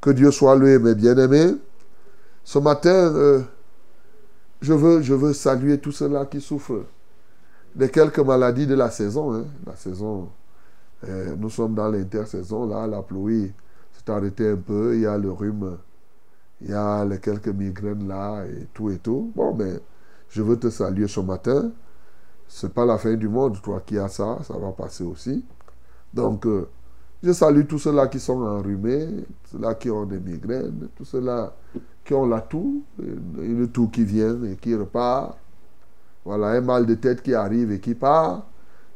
Que 0.00 0.10
Dieu 0.10 0.30
soit 0.30 0.54
loué, 0.56 0.78
mes 0.78 0.94
bien-aimés. 0.94 1.54
Ce 2.44 2.58
matin, 2.58 2.90
euh, 2.90 3.42
je, 4.60 4.72
veux, 4.72 5.32
saluer 5.32 5.78
tous 5.78 5.92
ceux-là 5.92 6.26
qui 6.26 6.40
souffrent 6.40 6.84
des 7.74 7.90
quelques 7.90 8.20
maladies 8.20 8.66
de 8.66 8.74
la 8.74 8.90
saison. 8.90 9.34
Hein. 9.34 9.44
La 9.66 9.76
saison, 9.76 10.28
euh, 11.06 11.34
nous 11.36 11.50
sommes 11.50 11.74
dans 11.74 11.88
l'intersaison, 11.88 12.66
là, 12.66 12.86
la 12.86 13.02
pluie 13.02 13.52
s'est 13.92 14.10
arrêtée 14.10 14.50
un 14.50 14.56
peu, 14.56 14.94
il 14.94 15.02
y 15.02 15.06
a 15.06 15.18
le 15.18 15.30
rhume, 15.30 15.78
il 16.60 16.70
y 16.70 16.74
a 16.74 17.04
les 17.04 17.18
quelques 17.18 17.48
migraines 17.48 18.08
là, 18.08 18.44
et 18.46 18.66
tout 18.72 18.90
et 18.90 18.98
tout. 18.98 19.32
Bon, 19.36 19.54
mais 19.54 19.80
je 20.28 20.42
veux 20.42 20.58
te 20.58 20.70
saluer 20.70 21.08
ce 21.08 21.20
matin. 21.20 21.70
Ce 22.48 22.66
n'est 22.66 22.72
pas 22.72 22.86
la 22.86 22.98
fin 22.98 23.14
du 23.14 23.28
monde, 23.28 23.60
toi 23.60 23.82
qui 23.84 23.98
as 23.98 24.08
ça, 24.08 24.38
ça 24.42 24.56
va 24.56 24.72
passer 24.72 25.04
aussi. 25.04 25.44
Donc, 26.14 26.46
euh, 26.46 26.68
je 27.22 27.32
salue 27.32 27.66
tous 27.66 27.78
ceux-là 27.78 28.06
qui 28.06 28.20
sont 28.20 28.40
enrhumés, 28.42 29.08
ceux-là 29.50 29.74
qui 29.74 29.90
ont 29.90 30.06
des 30.06 30.20
migraines, 30.20 30.88
tous 30.96 31.04
ceux-là 31.04 31.52
qui 32.04 32.14
ont 32.14 32.26
la 32.26 32.40
toux, 32.40 32.82
une 32.98 33.68
toux 33.68 33.88
qui 33.88 34.04
vient 34.04 34.42
et 34.44 34.56
qui 34.56 34.74
repart. 34.74 35.36
Voilà, 36.24 36.48
un 36.48 36.60
mal 36.60 36.86
de 36.86 36.94
tête 36.94 37.22
qui 37.22 37.34
arrive 37.34 37.72
et 37.72 37.80
qui 37.80 37.94
part, 37.94 38.46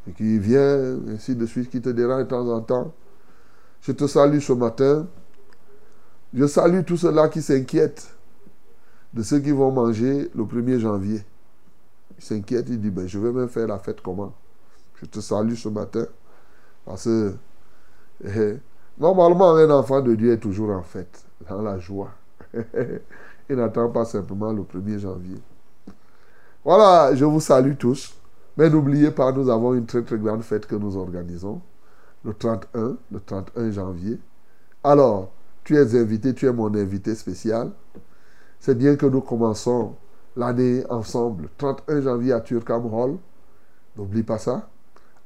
et 0.07 0.13
qui 0.13 0.39
vient, 0.39 0.99
ainsi 1.09 1.35
de 1.35 1.47
suite, 1.47 1.71
qui 1.71 1.81
te 1.81 1.89
dérange 1.89 2.25
de 2.25 2.29
temps 2.29 2.49
en 2.49 2.61
temps. 2.61 2.93
Je 3.81 3.93
te 3.93 4.07
salue 4.07 4.39
ce 4.39 4.53
matin. 4.53 5.07
Je 6.35 6.47
salue 6.47 6.83
tous 6.85 6.99
ceux-là 6.99 7.29
qui 7.29 7.43
s'inquiètent 7.43 8.15
de 9.13 9.23
ceux 9.23 9.41
qui 9.41 9.51
vont 9.51 9.71
manger 9.71 10.31
le 10.35 10.45
1er 10.45 10.79
janvier. 10.79 11.23
Ils 12.19 12.25
s'inquiètent, 12.25 12.69
ils 12.69 12.81
disent, 12.81 12.93
ben, 12.93 13.07
je 13.07 13.19
vais 13.19 13.33
même 13.33 13.49
faire 13.49 13.67
la 13.67 13.79
fête 13.79 14.01
comment? 14.01 14.33
Je 15.01 15.07
te 15.07 15.21
salue 15.21 15.55
ce 15.55 15.69
matin. 15.69 16.07
Parce 16.85 17.05
que 17.05 17.35
normalement, 18.99 19.55
un 19.57 19.71
enfant 19.71 20.01
de 20.01 20.15
Dieu 20.15 20.33
est 20.33 20.39
toujours 20.39 20.71
en 20.71 20.83
fête, 20.83 21.25
dans 21.49 21.63
la 21.63 21.79
joie. 21.79 22.11
il 22.55 23.57
n'attend 23.57 23.91
pas 23.91 24.05
simplement 24.05 24.53
le 24.53 24.63
1er 24.63 24.99
janvier. 24.99 25.41
Voilà, 26.65 27.15
je 27.15 27.25
vous 27.25 27.41
salue 27.41 27.75
tous. 27.77 28.15
Mais 28.57 28.69
n'oubliez 28.69 29.11
pas, 29.11 29.33
nous 29.33 29.49
avons 29.49 29.75
une 29.75 29.87
très 29.87 30.03
très 30.03 30.19
grande 30.19 30.43
fête 30.43 30.67
que 30.67 30.75
nous 30.75 30.97
organisons, 30.97 31.61
le 32.25 32.35
31, 32.35 32.97
le 33.11 33.21
31 33.21 33.71
janvier. 33.71 34.21
Alors, 34.85 35.31
tu 35.65 35.77
es 35.77 35.99
invité, 35.99 36.35
tu 36.35 36.47
es 36.47 36.53
mon 36.53 36.75
invité 36.75 37.15
spécial. 37.15 37.71
C'est 38.61 38.77
bien 38.77 38.97
que 38.97 39.07
nous 39.07 39.23
commençons 39.23 39.95
l'année 40.37 40.85
ensemble, 40.91 41.49
31 41.57 42.01
janvier 42.03 42.33
à 42.33 42.41
Turkam 42.41 42.93
Hall. 42.93 43.17
N'oublie 43.97 44.23
pas 44.23 44.39
ça, 44.39 44.69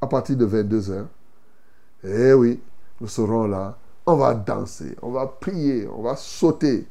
à 0.01 0.07
partir 0.07 0.37
de 0.37 0.47
22h. 0.47 1.05
Eh 2.05 2.33
oui, 2.33 2.61
nous 3.01 3.09
serons 3.09 3.47
là. 3.47 3.77
On 4.07 4.17
va 4.17 4.35
danser, 4.35 4.97
on 5.03 5.11
va 5.11 5.27
prier, 5.27 5.89
on 5.89 6.03
va 6.03 6.17
sauter. 6.17 6.87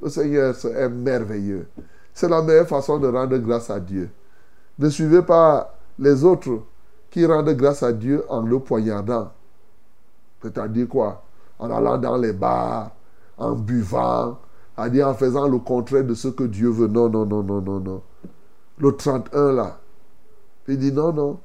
Le 0.00 0.08
Seigneur 0.08 0.54
est 0.64 0.88
merveilleux. 0.88 1.68
C'est 2.14 2.28
la 2.28 2.42
meilleure 2.42 2.68
façon 2.68 2.98
de 2.98 3.08
rendre 3.08 3.36
grâce 3.38 3.70
à 3.70 3.80
Dieu. 3.80 4.10
Ne 4.78 4.88
suivez 4.88 5.22
pas 5.22 5.76
les 5.98 6.24
autres 6.24 6.62
qui 7.10 7.26
rendent 7.26 7.50
grâce 7.50 7.82
à 7.82 7.92
Dieu 7.92 8.24
en 8.28 8.42
le 8.42 8.60
poignardant. 8.60 9.32
C'est-à-dire 10.42 10.88
quoi? 10.88 11.24
En 11.58 11.70
allant 11.70 11.98
dans 11.98 12.16
les 12.16 12.32
bars, 12.32 12.92
en 13.36 13.52
buvant, 13.52 14.38
c'est-à-dire 14.76 15.08
en 15.08 15.14
faisant 15.14 15.48
le 15.48 15.58
contraire 15.58 16.04
de 16.04 16.14
ce 16.14 16.28
que 16.28 16.44
Dieu 16.44 16.70
veut. 16.70 16.86
Non, 16.86 17.10
non, 17.10 17.26
non, 17.26 17.42
non, 17.42 17.60
non, 17.60 17.80
non. 17.80 18.02
Le 18.78 18.96
31 18.96 19.52
là, 19.52 19.78
il 20.68 20.78
dit 20.78 20.92
non, 20.92 21.12
non. 21.12 21.40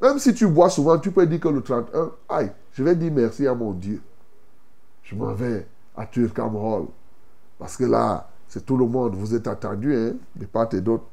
Même 0.00 0.18
si 0.18 0.32
tu 0.32 0.46
bois 0.46 0.70
souvent, 0.70 0.98
tu 0.98 1.10
peux 1.10 1.26
dire 1.26 1.40
que 1.40 1.48
le 1.48 1.60
31, 1.60 2.10
aïe, 2.28 2.52
je 2.72 2.82
vais 2.82 2.96
dire 2.96 3.12
merci 3.14 3.46
à 3.46 3.54
mon 3.54 3.72
Dieu. 3.72 4.00
Je 5.02 5.14
m'en 5.14 5.32
vais 5.32 5.66
à 5.96 6.06
Turkham 6.06 6.56
Hall. 6.56 6.86
Parce 7.58 7.76
que 7.76 7.84
là, 7.84 8.30
c'est 8.48 8.64
tout 8.64 8.76
le 8.76 8.86
monde. 8.86 9.14
Vous 9.14 9.34
êtes 9.34 9.46
attendu, 9.46 9.94
hein, 9.94 10.14
de 10.36 10.46
part 10.46 10.72
et 10.72 10.80
d'autre. 10.80 11.04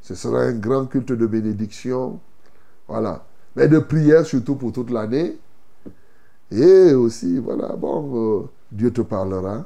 Ce 0.00 0.14
sera 0.14 0.40
un 0.40 0.52
grand 0.52 0.86
culte 0.86 1.12
de 1.12 1.26
bénédiction. 1.26 2.18
Voilà. 2.88 3.24
Mais 3.54 3.68
de 3.68 3.78
prière 3.78 4.24
surtout 4.24 4.56
pour 4.56 4.72
toute 4.72 4.90
l'année. 4.90 5.38
Et 6.50 6.92
aussi, 6.94 7.38
voilà, 7.38 7.76
bon, 7.76 8.42
euh, 8.42 8.48
Dieu 8.70 8.92
te 8.92 9.02
parlera. 9.02 9.64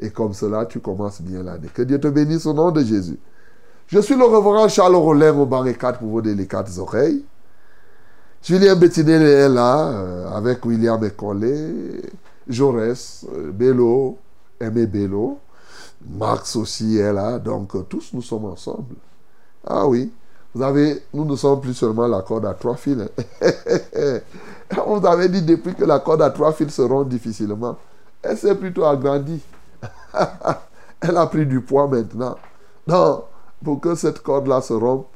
Et 0.00 0.10
comme 0.10 0.32
cela, 0.32 0.66
tu 0.66 0.80
commences 0.80 1.20
bien 1.22 1.42
l'année. 1.42 1.68
Que 1.72 1.82
Dieu 1.82 1.98
te 1.98 2.08
bénisse 2.08 2.46
au 2.46 2.54
nom 2.54 2.70
de 2.70 2.82
Jésus. 2.82 3.18
Je 3.86 3.98
suis 4.00 4.16
le 4.16 4.24
reverend 4.24 4.68
Charles 4.68 4.94
Rollin 4.94 5.36
au 5.36 5.46
banc 5.46 5.64
4 5.64 5.98
pour 5.98 6.08
vos 6.08 6.22
délicates 6.22 6.76
oreilles. 6.78 7.24
Julien 8.42 8.76
Bettinel 8.76 9.22
est 9.22 9.48
là, 9.48 9.88
euh, 9.88 10.30
avec 10.30 10.64
William 10.64 11.02
Ecolé, 11.04 12.02
Jaurès, 12.48 13.26
euh, 13.34 13.50
Bello, 13.52 14.18
Aimé 14.60 14.86
Bello. 14.86 15.38
Max 16.08 16.56
aussi 16.56 16.96
est 16.98 17.12
là. 17.12 17.38
Donc, 17.38 17.74
euh, 17.74 17.82
tous 17.82 18.10
nous 18.12 18.22
sommes 18.22 18.46
ensemble. 18.46 18.94
Ah 19.66 19.86
oui. 19.86 20.12
Vous 20.54 20.62
avez, 20.62 21.02
nous 21.12 21.24
ne 21.24 21.36
sommes 21.36 21.60
plus 21.60 21.74
seulement 21.74 22.06
la 22.06 22.22
corde 22.22 22.46
à 22.46 22.54
trois 22.54 22.76
fils. 22.76 22.98
Hein. 23.00 24.20
On 24.86 24.96
vous 24.98 25.06
avait 25.06 25.28
dit 25.28 25.42
depuis 25.42 25.74
que 25.74 25.84
la 25.84 25.98
corde 25.98 26.22
à 26.22 26.30
trois 26.30 26.52
fils 26.52 26.70
se 26.70 26.82
rompt 26.82 27.08
difficilement. 27.08 27.76
Elle 28.22 28.38
s'est 28.38 28.54
plutôt 28.54 28.84
agrandie. 28.86 29.42
Elle 31.00 31.16
a 31.16 31.26
pris 31.26 31.44
du 31.44 31.60
poids 31.60 31.86
maintenant. 31.86 32.36
Non, 32.86 33.24
pour 33.62 33.80
que 33.80 33.94
cette 33.94 34.20
corde-là 34.20 34.62
se 34.62 34.72
rompe, 34.72 35.06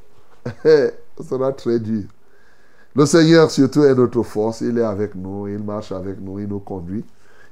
ce 0.65 0.93
sera 1.27 1.53
très 1.53 1.79
dur. 1.79 2.05
Le 2.95 3.07
Seigneur 3.07 3.51
surtout 3.51 3.85
est 3.85 3.95
notre 3.95 4.23
force. 4.23 4.61
Il 4.61 4.77
est 4.79 4.83
avec 4.83 5.15
nous, 5.15 5.49
il 5.49 5.63
marche 5.63 5.93
avec 5.93 6.21
nous, 6.21 6.39
il 6.39 6.47
nous 6.47 6.61
conduit. 6.61 7.05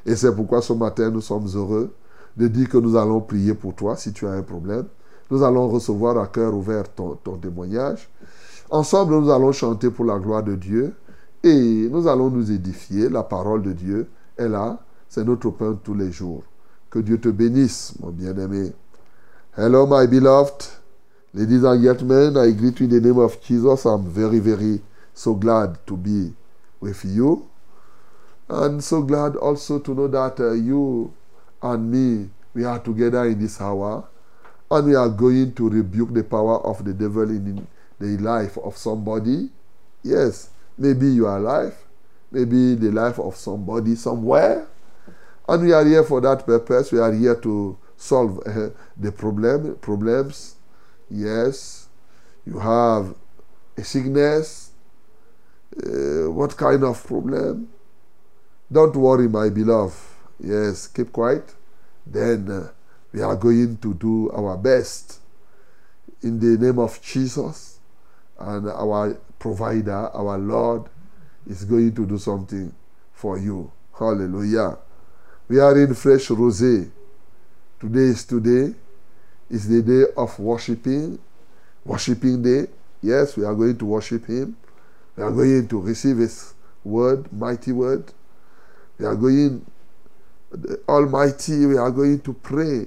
Et 0.05 0.15
c'est 0.15 0.35
pourquoi 0.35 0.61
ce 0.61 0.73
matin, 0.73 1.11
nous 1.11 1.23
sommes 1.23 1.47
heureux 1.55 1.95
de 2.37 2.47
dire 2.47 2.69
que 2.69 2.79
nous 2.79 2.97
allons 2.97 3.21
prier 3.21 3.55
pour 3.55 3.75
toi 3.75 3.97
si 3.97 4.13
tu 4.13 4.27
as 4.27 4.33
un 4.33 4.43
problème. 4.43 4.85
Nous 5.31 5.43
allons 5.43 5.69
recevoir 5.69 6.19
à 6.19 6.27
cœur 6.27 6.55
ouvert 6.55 6.85
ton, 6.93 7.17
témoignage. 7.41 8.09
Ensemble, 8.69 9.15
nous 9.15 9.31
allons 9.31 9.53
chanter 9.53 9.91
pour 9.91 10.05
la 10.05 10.19
gloire 10.19 10.43
de 10.43 10.57
Dieu 10.57 10.95
et 11.43 11.89
nous 11.91 12.07
allons 12.07 12.31
nous 12.31 12.51
édifier. 12.51 13.09
La 13.09 13.23
parole 13.23 13.63
de 13.63 13.73
Dieu 13.73 14.09
est 14.37 14.49
là. 14.49 14.79
C'est 15.09 15.25
notre 15.25 15.51
pain 15.51 15.79
tous 15.83 15.95
les 15.95 16.13
jours. 16.13 16.43
Que 16.91 16.99
Dieu 16.99 17.19
te 17.19 17.29
bénisse, 17.29 17.95
mon 18.01 18.11
bien-aimé. 18.11 18.73
Hello, 19.57 19.87
my 19.87 20.07
beloved. 20.07 20.67
Ladies 21.33 21.65
and 21.65 21.83
gentlemen, 21.83 22.37
I 22.37 22.53
greet 22.53 22.81
you 22.81 22.87
in 22.87 22.91
the 22.91 23.01
name 23.01 23.19
of 23.19 23.41
Jesus. 23.41 23.85
I'm 23.87 24.05
very, 24.05 24.41
very 24.41 24.81
so 25.21 25.35
glad 25.35 25.77
to 25.87 25.99
be 25.99 26.33
with 26.81 27.05
you. 27.05 27.47
And 28.49 28.83
so 28.83 29.03
glad 29.03 29.37
also 29.37 29.79
to 29.79 29.95
know 29.95 30.09
that 30.09 30.41
uh, 30.41 30.53
you 30.53 31.13
and 31.63 31.91
me, 31.91 32.31
we 32.55 32.65
are 32.65 32.79
together 32.79 33.27
in 33.27 33.39
this 33.39 33.61
hour. 33.61 34.09
And 34.71 34.87
we 34.87 34.95
are 34.95 35.11
going 35.11 35.53
to 35.57 35.69
rebuke 35.69 36.15
the 36.15 36.25
power 36.25 36.65
of 36.65 36.85
the 36.87 36.95
devil 36.95 37.29
in 37.29 37.67
the 37.99 38.17
life 38.17 38.57
of 38.65 38.79
somebody. 38.79 39.51
Yes, 40.03 40.49
maybe 40.79 41.09
your 41.09 41.39
life, 41.39 41.77
maybe 42.31 42.75
the 42.77 42.91
life 42.91 43.19
of 43.19 43.37
somebody 43.37 43.97
somewhere. 43.97 44.67
And 45.47 45.63
we 45.63 45.73
are 45.73 45.85
here 45.85 46.05
for 46.05 46.23
that 46.23 46.47
purpose. 46.47 46.93
We 46.93 46.99
are 46.99 47.13
here 47.13 47.37
to 47.37 47.77
solve 47.95 48.41
uh, 48.47 48.71
the 48.97 49.13
problem, 49.13 49.77
problems. 49.83 50.55
Yes, 51.11 51.89
you 52.47 52.59
have 52.59 53.15
a 53.77 53.85
sickness. 53.85 54.70
Uh, 55.77 56.31
what 56.31 56.57
kind 56.57 56.83
of 56.85 57.05
problem? 57.07 57.69
Don't 58.71 58.95
worry, 58.97 59.29
my 59.29 59.49
beloved. 59.49 59.97
Yes, 60.41 60.87
keep 60.87 61.13
quiet. 61.13 61.55
Then 62.07 62.51
uh, 62.51 62.69
we 63.13 63.21
are 63.23 63.37
going 63.37 63.77
to 63.79 63.95
do 63.95 64.31
our 64.31 64.57
best 64.57 65.21
in 66.23 66.39
the 66.39 66.59
name 66.65 66.79
of 66.79 67.01
Jesus 67.03 67.79
and 68.39 68.69
our 68.69 69.19
provider, 69.39 70.11
our 70.15 70.39
Lord, 70.39 70.89
is 71.47 71.65
going 71.65 71.95
to 71.95 72.07
do 72.07 72.19
something 72.19 72.73
for 73.13 73.39
you. 73.39 73.71
Hallelujah. 73.99 74.79
We 75.49 75.59
are 75.59 75.79
in 75.79 75.95
fresh 75.95 76.29
rosé. 76.29 76.91
Today 77.79 78.01
is 78.01 78.25
today. 78.25 78.75
Is 79.51 79.69
the 79.69 79.83
day 79.83 80.13
of 80.17 80.39
worshiping. 80.39 81.19
Worshiping 81.85 82.43
day. 82.43 82.69
Yes, 83.03 83.37
we 83.37 83.45
are 83.45 83.55
going 83.55 83.77
to 83.79 83.85
worship 83.85 84.27
Him. 84.27 84.57
We 85.21 85.27
are 85.27 85.33
going 85.33 85.69
to 85.69 85.81
receive 85.83 86.17
His 86.17 86.55
word, 86.83 87.31
mighty 87.31 87.73
word. 87.73 88.11
We 88.97 89.05
are 89.05 89.15
going, 89.15 89.67
Almighty, 90.89 91.67
we 91.67 91.77
are 91.77 91.91
going 91.91 92.21
to 92.23 92.33
pray. 92.33 92.87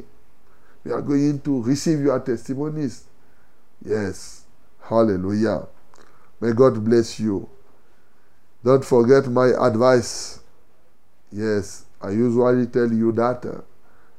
We 0.84 0.92
are 0.92 1.02
going 1.04 1.42
to 1.42 1.62
receive 1.62 2.00
your 2.00 2.20
testimonies. 2.22 3.04
Yes. 3.86 4.46
Hallelujah. 4.82 5.68
May 6.42 6.54
God 6.54 6.84
bless 6.84 7.20
you. 7.20 7.48
Don't 8.64 8.84
forget 8.84 9.28
my 9.28 9.50
advice. 9.50 10.40
Yes, 11.32 11.86
I 12.02 12.10
usually 12.10 12.66
tell 12.66 12.92
you 12.92 13.12
that 13.12 13.46
uh, 13.46 13.62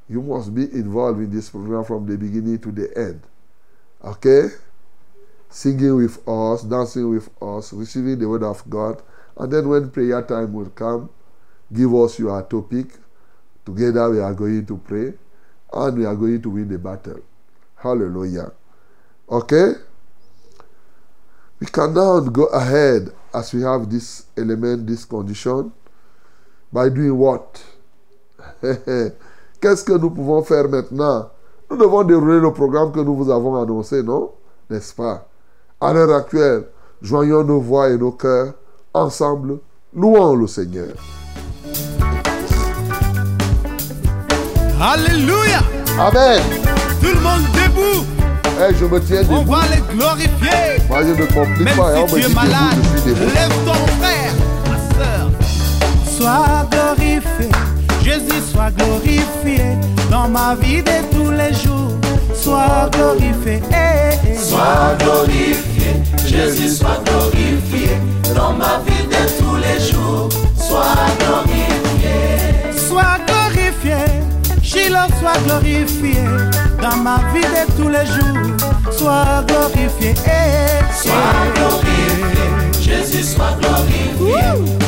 you 0.07 0.21
must 0.21 0.55
be 0.55 0.63
involved 0.71 1.19
in 1.19 1.31
this 1.31 1.49
program 1.49 1.83
from 1.83 2.05
the 2.05 2.17
beginning 2.17 2.59
to 2.59 2.71
the 2.71 2.97
end. 2.97 3.23
Okay? 4.01 4.51
Singing 5.55 5.95
with 5.95 6.19
us, 6.27 6.63
dancing 6.63 7.09
with 7.09 7.29
us, 7.41 7.71
receiving 7.71 8.19
the 8.19 8.27
word 8.27 8.43
of 8.43 8.69
God. 8.69 9.01
And 9.37 9.49
then 9.53 9.69
when 9.69 9.89
prayer 9.89 10.21
time 10.21 10.51
will 10.51 10.67
come, 10.67 11.09
give 11.71 11.95
us 11.95 12.19
your 12.19 12.41
topic. 12.43 12.87
Together 13.65 14.09
we 14.09 14.19
are 14.19 14.33
going 14.33 14.65
to 14.65 14.75
pray 14.75 15.13
and 15.71 15.97
we 15.97 16.05
are 16.05 16.13
going 16.13 16.41
to 16.41 16.49
win 16.49 16.67
the 16.67 16.77
battle. 16.77 17.21
Hallelujah. 17.77 18.51
Okay? 19.31 19.75
We 21.61 21.67
can 21.67 21.93
now 21.93 22.19
go 22.19 22.47
ahead 22.47 23.11
as 23.33 23.53
we 23.53 23.61
have 23.61 23.89
this 23.89 24.25
element, 24.37 24.85
this 24.85 25.05
condition, 25.05 25.71
by 26.69 26.89
doing 26.89 27.17
what? 27.17 27.63
Qu'est-ce 28.61 29.85
que 29.85 29.97
nous 29.97 30.09
pouvons 30.09 30.43
faire 30.43 30.67
maintenant? 30.67 31.31
Nous 31.71 31.77
devons 31.77 32.03
dérouler 32.03 32.41
le 32.41 32.51
programme 32.51 32.91
que 32.91 32.99
nous 32.99 33.15
vous 33.15 33.31
avons 33.31 33.55
annoncé, 33.55 34.03
non? 34.03 34.33
N'est-ce 34.69 34.93
pas? 34.93 35.25
À 35.85 35.93
l'heure 35.93 36.15
actuelle, 36.15 36.63
joignons 36.99 37.43
nos 37.43 37.59
voix 37.61 37.89
et 37.91 37.97
nos 37.97 38.11
cœurs 38.11 38.53
ensemble, 38.91 39.59
louons 39.95 40.35
le 40.35 40.47
Seigneur. 40.47 40.87
Alléluia. 44.81 45.59
Amen. 45.99 46.41
Tout 47.01 47.07
le 47.13 47.21
monde 47.21 47.43
debout. 47.53 48.03
Eh, 48.67 48.73
je 48.73 48.85
me 48.85 48.99
tiens 48.99 49.21
On 49.29 49.41
debout. 49.41 49.51
va 49.51 49.59
les 49.69 49.95
glorifier. 49.95 50.81
Moi, 50.89 51.03
je 51.03 51.21
ne 51.21 51.25
complique 51.27 51.59
Même 51.65 51.77
pas. 51.77 51.89
hein, 51.91 52.01
on 52.03 52.07
si 52.07 52.15
me 52.15 52.19
tu 52.21 52.31
es 52.31 52.33
malade, 52.33 52.75
debout, 52.75 52.89
je 52.95 53.01
suis 53.01 53.09
debout. 53.11 53.33
lève 53.35 53.53
ton 53.65 53.73
frère, 54.01 54.33
ma 54.69 54.77
soeur. 55.05 55.29
Sois 56.17 56.67
glorifié, 56.71 57.49
Jésus 58.01 58.41
soit 58.51 58.71
glorifié 58.71 59.65
dans 60.09 60.27
ma 60.29 60.55
vie 60.55 60.81
de 60.81 61.15
tous 61.15 61.29
les 61.29 61.53
jours. 61.53 61.84
Sois 62.45 62.91
glorifié. 62.91 63.59
Sois 64.37 64.95
glorifié, 64.99 65.93
Jésus 66.27 66.75
soit 66.77 67.01
glorifié 67.03 67.97
dans 68.35 68.53
ma 68.53 68.77
vie 68.85 69.07
de 69.07 69.23
tous 69.39 69.55
les 69.55 69.79
jours. 69.83 70.29
Sois 70.55 71.09
glorifié. 71.17 72.77
sois 72.77 73.17
glorifié, 73.25 73.97
Shiloh 74.61 75.09
soit 75.19 75.39
glorifié 75.47 76.21
dans 76.83 76.97
ma 76.97 77.17
vie 77.33 77.41
de 77.41 77.65
tous 77.77 77.89
les 77.89 78.05
jours. 78.05 78.91
Sois 78.91 79.43
glorifié. 79.47 80.13
Sois 80.93 81.13
glorifié, 81.55 82.45
Jésus 82.79 83.23
soit 83.23 83.57
glorifié 83.59 84.43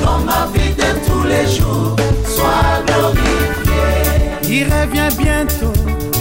dans 0.06 0.20
ma 0.20 0.46
vie 0.54 0.76
de 0.76 0.90
tous 1.08 1.24
les 1.24 1.48
jours. 1.48 1.96
Sois 2.24 2.84
glorifié. 2.86 3.48
Il 4.44 4.66
revient 4.66 5.10
bientôt, 5.18 5.74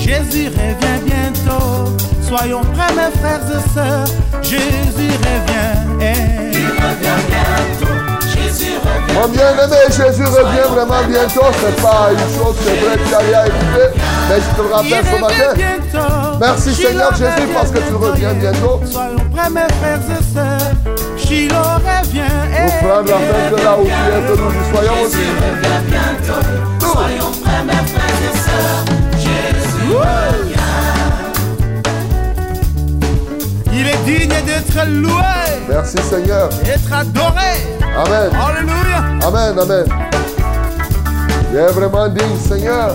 Jésus 0.06 0.48
revient 0.48 1.00
bientôt. 1.04 1.96
Soyons 2.22 2.60
prêts, 2.62 2.94
mes 2.94 3.10
frères 3.18 3.40
et 3.50 3.74
sœurs, 3.74 4.04
Jésus 4.40 5.10
revient. 5.10 5.74
eh. 6.00 6.52
Il 6.52 6.66
revient 6.66 7.20
bientôt, 7.28 7.94
Jésus 8.28 8.74
revient. 8.82 9.14
Mon 9.14 9.28
bien-aimé, 9.28 9.76
Jésus 9.88 10.24
revient 10.24 10.68
vraiment 10.70 11.02
bientôt. 11.08 11.46
C'est 11.60 11.82
pas 11.82 12.10
une 12.12 12.18
chose, 12.38 12.54
c'est 12.64 12.76
vrai, 12.84 12.96
tu 13.08 13.14
as 13.14 13.22
bien 13.22 13.44
écouté. 13.46 14.00
Mais 14.28 14.36
je 14.40 14.56
te 14.56 14.62
le 14.62 14.74
rappelle 14.74 15.04
ce 15.12 15.20
matin. 15.20 16.38
Merci 16.40 16.74
Seigneur 16.74 17.12
Jésus 17.14 17.48
parce 17.54 17.70
que 17.70 17.78
tu 17.78 17.94
reviens 17.94 18.34
bientôt. 18.34 18.80
Soyons 18.84 19.16
prêts 19.34 19.50
mes 19.50 19.72
frères 19.80 20.00
et 20.18 20.34
sœurs. 20.34 20.72
Shiloh 21.16 21.54
revient. 21.56 22.22
Pour 22.80 22.88
prendre 22.90 23.08
la 23.10 23.16
fin 23.16 23.50
de 23.50 23.56
là 23.64 23.76
où 23.78 23.84
tu 23.84 23.90
es, 23.90 24.22
que 24.26 24.40
nous 24.40 24.50
y 24.50 24.70
soyons 24.70 25.02
aussi. 25.04 25.16
revient 25.16 25.82
bientôt. 25.88 26.92
Soyons 26.92 27.32
prêts, 27.42 27.64
mes 27.64 27.72
frères 27.88 28.22
et 28.22 28.36
sœurs. 28.36 29.05
Il 33.72 33.86
est 33.86 34.04
digne 34.04 34.28
d'être 34.46 34.86
loué, 34.88 35.12
Merci 35.68 35.96
Seigneur. 36.08 36.48
d'être 36.64 36.92
adoré. 36.92 37.52
Amen. 37.96 38.30
Alléluia. 38.48 39.26
Amen, 39.26 39.58
amen. 39.58 39.84
Tu 41.50 41.56
es 41.58 41.66
vraiment 41.72 42.08
digne, 42.08 42.36
Seigneur. 42.48 42.94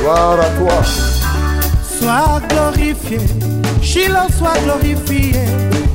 Gloire 0.00 0.38
à 0.40 0.48
toi. 0.58 0.82
Sois 1.98 2.40
glorifié, 2.48 3.18
Shiloh 3.82 4.28
soit 4.38 4.58
glorifié 4.64 5.32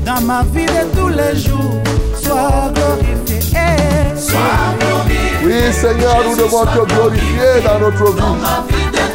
dans 0.05 0.21
ma 0.21 0.43
vie 0.53 0.65
de 0.65 0.97
tous 0.97 1.09
les 1.09 1.37
jours. 1.39 1.81
Sois 2.21 2.71
glorifié. 2.73 3.59
Oui, 5.43 5.73
Seigneur, 5.73 6.17
nous 6.29 6.36
devons 6.38 6.65
te 6.65 6.93
glorifier 6.93 7.62
dans 7.65 7.79
notre 7.79 8.13
vie. 8.13 8.21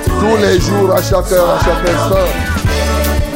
Tous 0.04 0.36
les 0.42 0.60
jours, 0.60 0.92
à 0.92 1.02
chaque 1.02 1.30
heure, 1.32 1.50
à 1.50 1.64
chaque 1.64 1.88
instant. 1.94 2.28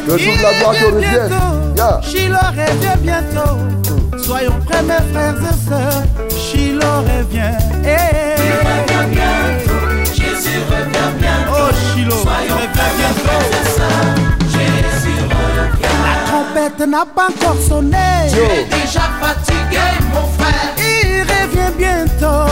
Que 0.05 0.11
toute 0.11 0.41
la 0.41 0.53
gloire 0.59 0.73
te 0.73 0.85
revienne. 0.93 1.29
bientôt. 1.29 1.77
Yeah. 1.77 2.01
Shiloh 2.01 2.37
revient 2.51 2.97
bientôt. 3.01 4.21
Soyons 4.21 4.59
prêts, 4.67 4.83
mes 4.83 5.13
frères 5.13 5.35
et 5.39 5.69
sœurs. 5.69 6.03
Shiloh 6.29 6.99
revient, 7.01 7.57
eh. 7.85 8.35
revient 8.35 9.15
bientôt. 9.15 10.13
Jésus 10.13 10.59
revient 10.69 11.11
bientôt. 11.19 11.53
Oh 11.53 11.71
Shiloh, 11.95 12.11
Soyons 12.11 12.55
reviens 12.55 12.71
prêts, 12.73 12.91
mes 12.91 13.03
bientôt. 13.03 13.23
frères 13.23 13.51
et 13.61 13.69
sœurs. 13.77 14.15
Jésus 14.51 15.17
revient. 15.23 15.95
La 16.03 16.15
trompette 16.27 16.87
n'a 16.89 17.05
pas 17.05 17.27
encore 17.29 17.61
sonné. 17.67 17.97
Yo. 18.35 18.43
Déjà 18.69 19.05
fatigué, 19.21 19.79
mon 20.13 20.27
frère. 20.37 20.73
Il 21.21 21.27
revient 21.27 21.71
bientôt. 21.77 22.51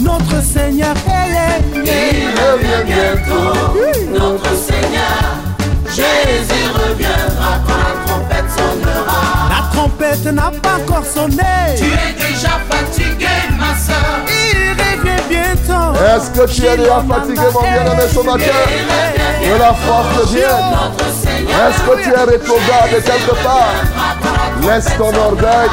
Notre 0.00 0.42
Seigneur, 0.42 0.94
eh, 1.06 1.10
eh. 1.74 1.90
Il 2.12 2.28
revient 2.40 2.84
bientôt. 2.84 4.18
Notre 4.18 4.54
Seigneur. 4.56 5.20
Jésus 5.88 6.68
reviendra 6.74 7.52
quand 7.66 7.76
la 7.76 8.06
trompette 8.06 8.50
sonnera. 8.50 9.48
La 9.50 9.76
trompette 9.76 10.26
n'a 10.26 10.50
pas 10.62 10.76
encore 10.82 11.02
Tu 11.04 11.18
sonné. 11.18 11.42
es 11.74 12.12
déjà 12.12 12.54
fatigué, 12.70 13.26
ma 13.58 13.74
sœur. 13.74 14.20
Il 14.28 14.70
revient 14.72 15.22
bientôt. 15.28 15.94
Est-ce 15.98 16.30
que 16.30 16.52
tu 16.52 16.66
es 16.66 16.76
déjà 16.76 17.02
fatigué, 17.08 17.40
mon 17.54 17.62
bien-aimé, 17.62 18.02
ce 18.12 18.20
matin 18.20 18.60
Que 19.42 19.58
la 19.58 19.72
force 19.74 20.30
vienne. 20.32 20.76
Est-ce 21.48 21.80
que 21.82 22.02
tu 22.02 22.08
es 22.10 22.24
rétrograde 22.24 22.90
quelque 23.04 23.34
part? 23.42 23.72
Laisse 24.62 24.88
ton 24.98 25.14
orgueil 25.14 25.68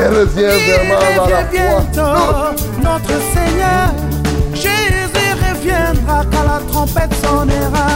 et 0.00 0.06
reviens 0.08 0.50
Il 0.52 0.72
vraiment 0.72 1.00
dans 1.16 1.28
la 1.28 1.38
revient 1.38 1.58
foi. 1.58 1.80
bientôt. 1.92 2.82
Notre 2.82 3.16
Seigneur. 3.34 3.88
Jésus 4.54 5.30
reviendra 5.46 6.24
quand 6.32 6.42
la 6.44 6.60
trompette 6.72 7.14
sonnera. 7.22 7.88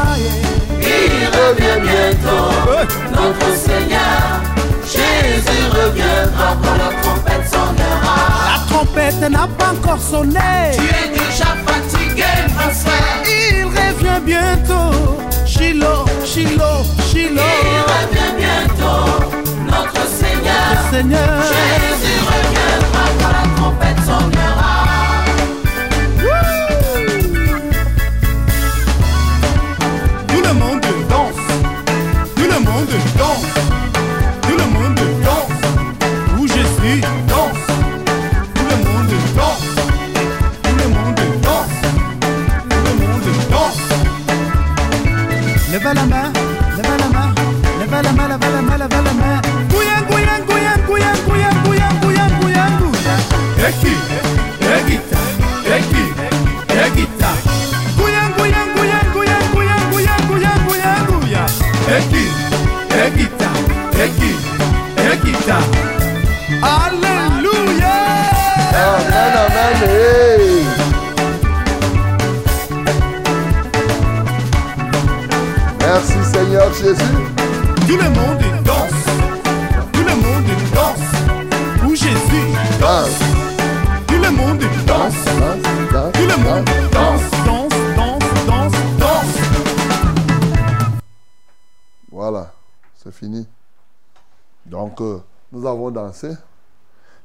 Il 0.81 1.27
revient 1.39 1.81
bientôt, 1.81 2.49
notre 3.11 3.57
Seigneur. 3.57 4.41
Jésus 4.85 5.65
reviendra 5.71 6.57
quand 6.63 6.77
la 6.77 7.03
trompette 7.03 7.49
sonnera. 7.49 8.17
La 8.47 8.75
trompette 8.75 9.31
n'a 9.31 9.49
pas 9.59 9.71
encore 9.73 10.01
sonné. 10.01 10.39
Tu 10.77 10.85
es 10.85 11.09
déjà 11.19 11.51
fatigué, 11.67 12.25
ma 12.57 12.69
frère. 12.71 13.23
Il 13.27 13.65
revient 13.65 14.21
bientôt. 14.25 15.17
Shiloh, 15.47 16.05
Shiloh, 16.25 16.85
Shiloh. 17.11 17.41
Il 17.65 17.81
revient 17.93 18.33
bientôt, 18.39 19.31
notre 19.67 20.07
Seigneur. 20.91 21.43
Jésus 21.43 22.21
reviendra 22.27 23.05
quand 23.21 23.33
la 23.33 23.55
trompette 23.57 23.99
sonnera. 24.05 24.92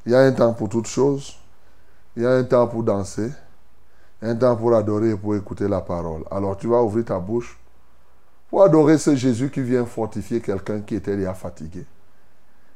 Il 0.06 0.12
y 0.12 0.16
a 0.16 0.20
un 0.20 0.32
temps 0.32 0.54
pour 0.54 0.70
toutes 0.70 0.88
choses. 0.88 1.38
Il 2.16 2.24
y 2.24 2.26
a 2.26 2.32
un 2.32 2.44
temps 2.44 2.68
pour 2.68 2.84
danser. 2.84 3.32
Un 4.22 4.36
temps 4.36 4.56
pour 4.56 4.74
adorer 4.74 5.12
et 5.12 5.16
pour 5.16 5.36
écouter 5.36 5.68
la 5.68 5.82
parole. 5.82 6.24
Alors, 6.32 6.58
tu 6.58 6.68
vas 6.68 6.82
ouvrir 6.82 7.06
ta 7.06 7.20
bouche 7.20 7.60
pour 8.50 8.64
adorer 8.64 8.98
ce 8.98 9.16
Jésus 9.16 9.52
qui 9.52 9.62
vient 9.62 9.86
fortifier 9.86 10.42
quelqu'un 10.42 10.82
qui 10.82 10.96
était 10.96 11.16
déjà 11.16 11.34
fatigué. 11.34 11.86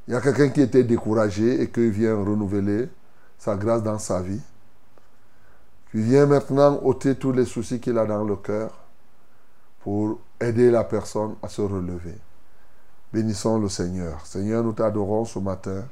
Il 0.08 0.14
y 0.14 0.18
a 0.18 0.22
quelqu'un 0.22 0.50
qui 0.50 0.62
était 0.62 0.84
découragé 0.84 1.62
et 1.62 1.70
qui 1.70 1.90
vient 1.90 2.16
renouveler 2.16 2.90
sa 3.38 3.56
grâce 3.56 3.82
dans 3.82 3.98
sa 3.98 4.22
vie. 4.22 4.42
Qui 5.92 6.02
vient 6.02 6.26
maintenant 6.26 6.80
ôter 6.84 7.16
tous 7.16 7.32
les 7.32 7.46
soucis 7.46 7.80
qu'il 7.80 7.98
a 7.98 8.06
dans 8.06 8.24
le 8.24 8.36
cœur 8.36 8.72
pour 9.82 10.20
aider 10.40 10.70
la 10.70 10.84
personne 10.84 11.36
à 11.42 11.48
se 11.48 11.62
relever. 11.62 12.18
Bénissons 13.14 13.60
le 13.60 13.70
Seigneur. 13.70 14.26
Seigneur, 14.26 14.64
nous 14.64 14.74
t'adorons 14.74 15.26
ce 15.26 15.40
matin 15.40 15.84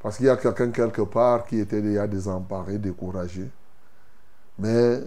parce 0.00 0.16
qu'il 0.16 0.26
y 0.26 0.30
a 0.30 0.36
quelqu'un 0.36 0.70
quelque 0.70 1.02
part 1.02 1.44
qui 1.44 1.58
était 1.58 1.82
déjà 1.82 2.06
désemparé, 2.06 2.78
découragé. 2.78 3.50
Mais 4.58 5.02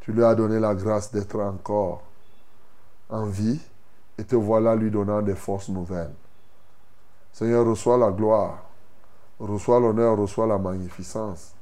tu 0.00 0.12
lui 0.12 0.24
as 0.24 0.34
donné 0.34 0.58
la 0.58 0.74
grâce 0.74 1.10
d'être 1.12 1.38
encore 1.40 2.02
en 3.08 3.26
vie 3.26 3.60
et 4.18 4.24
te 4.24 4.36
voilà 4.36 4.74
lui 4.74 4.90
donnant 4.90 5.22
des 5.22 5.34
forces 5.34 5.68
nouvelles. 5.68 6.14
Seigneur, 7.32 7.66
reçois 7.66 7.96
la 7.96 8.10
gloire, 8.10 8.62
reçois 9.38 9.80
l'honneur, 9.80 10.16
reçois 10.16 10.46
la 10.46 10.58
magnificence 10.58 11.54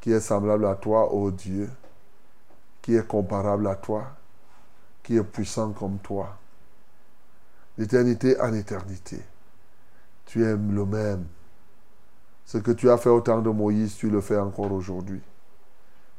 qui 0.00 0.12
est 0.12 0.20
semblable 0.20 0.66
à 0.66 0.74
toi, 0.74 1.12
ô 1.12 1.30
Dieu, 1.30 1.70
qui 2.80 2.94
est 2.94 3.06
comparable 3.06 3.66
à 3.66 3.74
toi, 3.74 4.06
qui 5.02 5.16
est 5.16 5.22
puissant 5.22 5.72
comme 5.72 5.98
toi. 5.98 6.36
D'éternité 7.76 8.40
en 8.40 8.52
éternité, 8.54 9.20
tu 10.26 10.44
es 10.44 10.56
le 10.56 10.84
même. 10.84 11.26
Ce 12.50 12.58
que 12.58 12.72
tu 12.72 12.90
as 12.90 12.96
fait 12.96 13.10
au 13.10 13.20
temps 13.20 13.40
de 13.40 13.48
Moïse, 13.48 13.94
tu 13.94 14.10
le 14.10 14.20
fais 14.20 14.36
encore 14.36 14.72
aujourd'hui. 14.72 15.20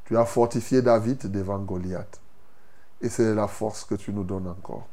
Tu 0.05 0.17
as 0.17 0.23
fortifié 0.23 0.81
David 0.81 1.29
devant 1.29 1.59
Goliath. 1.59 2.21
Et 3.01 3.09
c'est 3.09 3.35
la 3.35 3.49
force 3.49 3.83
que 3.83 3.95
tu 3.95 4.13
nous 4.13 4.23
donnes 4.23 4.47
encore. 4.47 4.87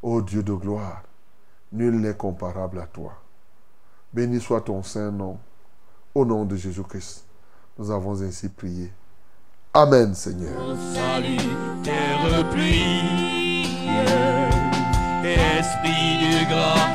Ô 0.00 0.22
Dieu 0.22 0.42
de 0.42 0.54
gloire, 0.54 1.02
nul 1.70 2.00
n'est 2.00 2.14
comparable 2.14 2.80
à 2.80 2.86
toi. 2.86 3.12
Béni 4.14 4.40
soit 4.40 4.62
ton 4.62 4.82
saint 4.82 5.10
nom. 5.10 5.38
Au 6.14 6.24
nom 6.24 6.46
de 6.46 6.56
Jésus-Christ, 6.56 7.26
nous 7.78 7.90
avons 7.90 8.22
ainsi 8.22 8.48
prié. 8.48 8.90
Amen, 9.74 10.14
Seigneur. 10.14 10.58
Salut, 10.94 11.36
esprit 15.22 16.16
de 16.22 16.48
grâce 16.48 16.92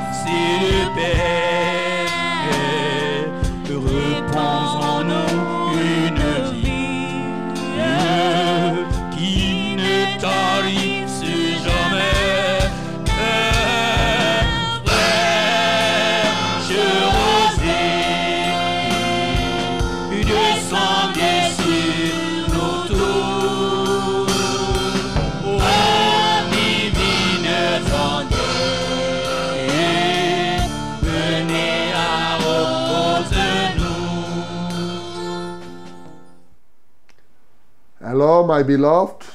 repens 3.77 4.73
en 4.83 4.96
my 38.17 38.63
beloved, 38.63 39.25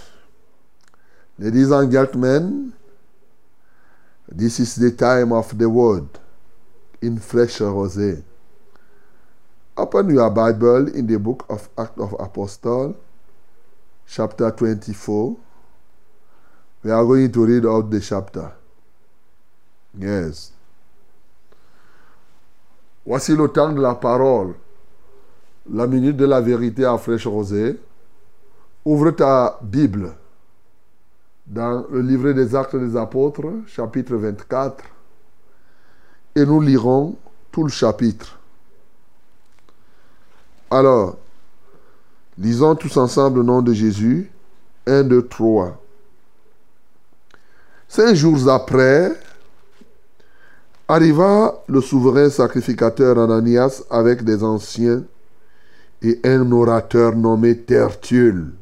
ladies 1.38 1.70
and 1.70 1.92
gentlemen, 1.92 2.72
this 4.28 4.58
is 4.58 4.74
the 4.74 4.90
time 4.90 5.32
of 5.32 5.56
the 5.56 5.68
word 5.68 6.08
in 7.00 7.18
fresh 7.18 7.58
rosé. 7.58 8.22
Open 9.76 10.10
your 10.10 10.30
Bible 10.30 10.88
in 10.94 11.06
the 11.06 11.18
book 11.18 11.46
of 11.48 11.68
Acts 11.78 11.98
of 11.98 12.12
Apostle, 12.18 12.96
chapter 14.06 14.50
24. 14.50 15.36
We 16.82 16.90
are 16.90 17.04
going 17.04 17.30
to 17.30 17.46
read 17.46 17.64
out 17.64 17.88
the 17.88 18.00
chapter. 18.00 18.52
Yes. 19.96 20.52
Voici 23.06 23.36
le 23.36 23.46
temps 23.48 23.72
de 23.72 23.80
la 23.80 23.94
parole, 23.94 24.54
la 25.70 25.86
minute 25.86 26.16
de 26.16 26.26
la 26.26 26.40
vérité 26.40 26.84
à 26.84 26.98
fraîche 26.98 27.26
rosée. 27.28 27.78
Ouvre 28.84 29.12
ta 29.12 29.60
Bible 29.62 30.12
dans 31.46 31.86
le 31.88 32.00
livret 32.00 32.34
des 32.34 32.54
Actes 32.56 32.74
des 32.74 32.96
Apôtres, 32.96 33.46
chapitre 33.68 34.16
24, 34.16 34.82
et 36.34 36.44
nous 36.44 36.60
lirons 36.60 37.16
tout 37.52 37.62
le 37.62 37.70
chapitre. 37.70 38.40
Alors, 40.68 41.16
lisons 42.36 42.74
tous 42.74 42.96
ensemble 42.96 43.38
le 43.38 43.44
nom 43.44 43.62
de 43.62 43.72
Jésus. 43.72 44.32
1, 44.86 45.04
2, 45.04 45.28
3. 45.28 45.80
Cinq 47.86 48.14
jours 48.14 48.48
après, 48.48 49.12
arriva 50.88 51.62
le 51.68 51.80
souverain 51.80 52.30
sacrificateur 52.30 53.16
Ananias 53.16 53.84
avec 53.90 54.24
des 54.24 54.42
anciens 54.42 55.04
et 56.00 56.18
un 56.24 56.50
orateur 56.50 57.14
nommé 57.14 57.58
Tertulle. 57.58 58.54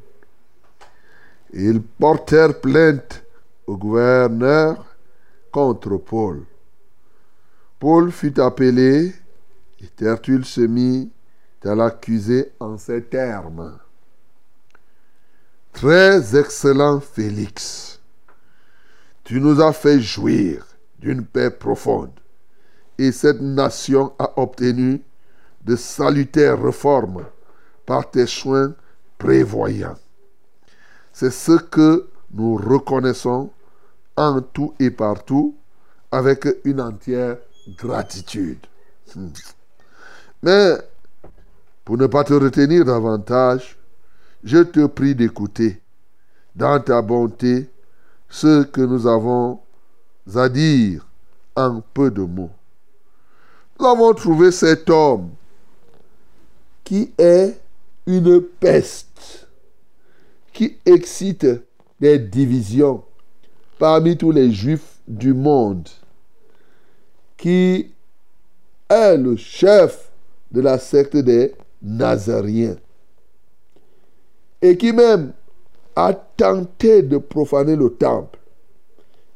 Ils 1.53 1.83
portèrent 1.83 2.61
plainte 2.61 3.25
au 3.67 3.77
gouverneur 3.77 4.85
contre 5.51 5.97
Paul. 5.97 6.45
Paul 7.79 8.13
fut 8.13 8.39
appelé 8.39 9.13
et 9.81 9.87
Tertulle 9.97 10.45
se 10.45 10.61
mit 10.61 11.11
à 11.65 11.75
l'accuser 11.75 12.53
en 12.61 12.79
ces 12.79 13.03
termes. 13.03 13.79
Très 15.73 16.39
excellent 16.39 17.01
Félix, 17.01 18.01
tu 19.25 19.41
nous 19.41 19.61
as 19.61 19.73
fait 19.73 20.01
jouir 20.01 20.67
d'une 20.99 21.25
paix 21.25 21.51
profonde 21.51 22.13
et 22.99 23.13
cette 23.13 23.41
nation 23.41 24.13
a 24.19 24.39
obtenu 24.41 25.03
de 25.65 25.75
salutaires 25.75 26.63
réformes 26.63 27.25
par 27.87 28.11
tes 28.11 28.27
soins 28.27 28.75
prévoyants. 29.19 29.99
C'est 31.21 31.31
ce 31.31 31.53
que 31.53 32.09
nous 32.33 32.57
reconnaissons 32.57 33.51
en 34.17 34.41
tout 34.41 34.73
et 34.81 34.91
partout 34.91 35.55
avec 36.11 36.49
une 36.65 36.81
entière 36.81 37.37
gratitude. 37.77 38.67
Hmm. 39.15 39.29
Mais 40.43 40.79
pour 41.85 41.99
ne 41.99 42.07
pas 42.07 42.25
te 42.25 42.33
retenir 42.33 42.87
davantage, 42.87 43.77
je 44.43 44.61
te 44.61 44.87
prie 44.87 45.15
d'écouter 45.15 45.83
dans 46.57 46.81
ta 46.81 47.03
bonté 47.03 47.69
ce 48.31 48.63
que 48.63 48.81
nous 48.81 49.07
avons 49.07 49.61
à 50.35 50.49
dire 50.49 51.07
en 51.55 51.83
peu 51.83 52.11
de 52.11 52.23
mots. 52.23 52.53
Nous 53.79 53.85
avons 53.85 54.15
trouvé 54.15 54.51
cet 54.51 54.89
homme 54.89 55.29
qui 56.83 57.13
est 57.19 57.61
une 58.07 58.41
peste, 58.41 59.50
qui 60.53 60.79
excite 60.85 61.47
des 62.01 62.19
divisions 62.19 63.05
parmi 63.79 64.17
tous 64.17 64.31
les 64.31 64.51
juifs 64.51 65.01
du 65.09 65.33
monde, 65.33 65.89
qui 67.37 67.93
est 68.89 69.17
le 69.17 69.37
chef 69.37 70.11
de 70.53 70.61
la 70.61 70.79
secte 70.79 71.17
des 71.17 71.55
Nazaréens, 71.83 72.77
et 74.61 74.77
qui 74.77 74.93
même 74.93 75.33
a 75.97 76.13
tenté 76.13 77.03
de 77.03 77.17
profaner 77.19 77.77
le 77.77 77.91
temple, 77.91 78.39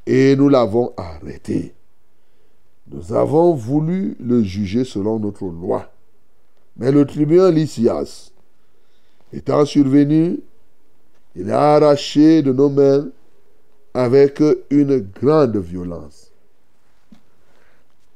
et 0.07 0.37
nous 0.37 0.49
l'avons 0.49 0.93
arrêté. 0.97 1.75
Nous 2.87 3.15
avons 3.15 3.55
voulu 3.55 4.17
le 4.21 4.43
juger 4.43 4.85
selon 4.85 5.19
notre 5.19 5.47
loi. 5.47 5.91
Mais 6.77 6.93
le 6.93 7.07
tribunal 7.07 7.55
Lysias, 7.55 8.31
étant 9.33 9.65
survenu, 9.65 10.41
il 11.37 11.51
a 11.51 11.75
arraché 11.75 12.43
de 12.43 12.53
nos 12.53 12.69
mains 12.69 13.09
avec 13.93 14.43
une 14.71 14.99
grande 15.21 15.57
violence. 15.57 16.31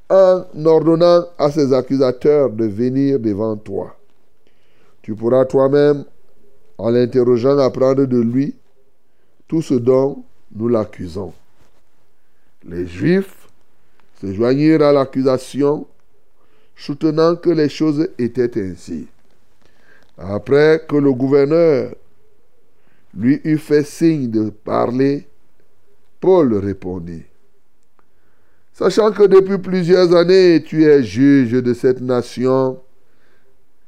En 0.09 0.43
ordonnant 0.65 1.25
à 1.37 1.51
ses 1.51 1.71
accusateurs 1.71 2.49
de 2.49 2.65
venir 2.65 3.19
devant 3.19 3.55
toi, 3.55 3.95
tu 5.01 5.15
pourras 5.15 5.45
toi-même, 5.45 6.03
en 6.77 6.89
l'interrogeant, 6.89 7.57
apprendre 7.59 8.05
de 8.05 8.19
lui 8.19 8.55
tout 9.47 9.61
ce 9.61 9.73
dont 9.73 10.23
nous 10.55 10.67
l'accusons. 10.67 11.33
Les 12.65 12.85
Juifs 12.85 13.47
se 14.21 14.33
joignirent 14.33 14.81
à 14.81 14.91
l'accusation, 14.91 15.87
soutenant 16.75 17.35
que 17.35 17.49
les 17.49 17.69
choses 17.69 18.09
étaient 18.17 18.59
ainsi. 18.61 19.07
Après 20.17 20.83
que 20.87 20.95
le 20.95 21.13
gouverneur 21.13 21.93
lui 23.15 23.41
eut 23.43 23.57
fait 23.57 23.83
signe 23.83 24.29
de 24.29 24.49
parler, 24.49 25.27
Paul 26.19 26.53
répondit, 26.55 27.23
Sachant 28.73 29.11
que 29.11 29.23
depuis 29.23 29.57
plusieurs 29.57 30.15
années 30.15 30.63
tu 30.63 30.85
es 30.85 31.03
juge 31.03 31.51
de 31.51 31.73
cette 31.73 32.01
nation, 32.01 32.81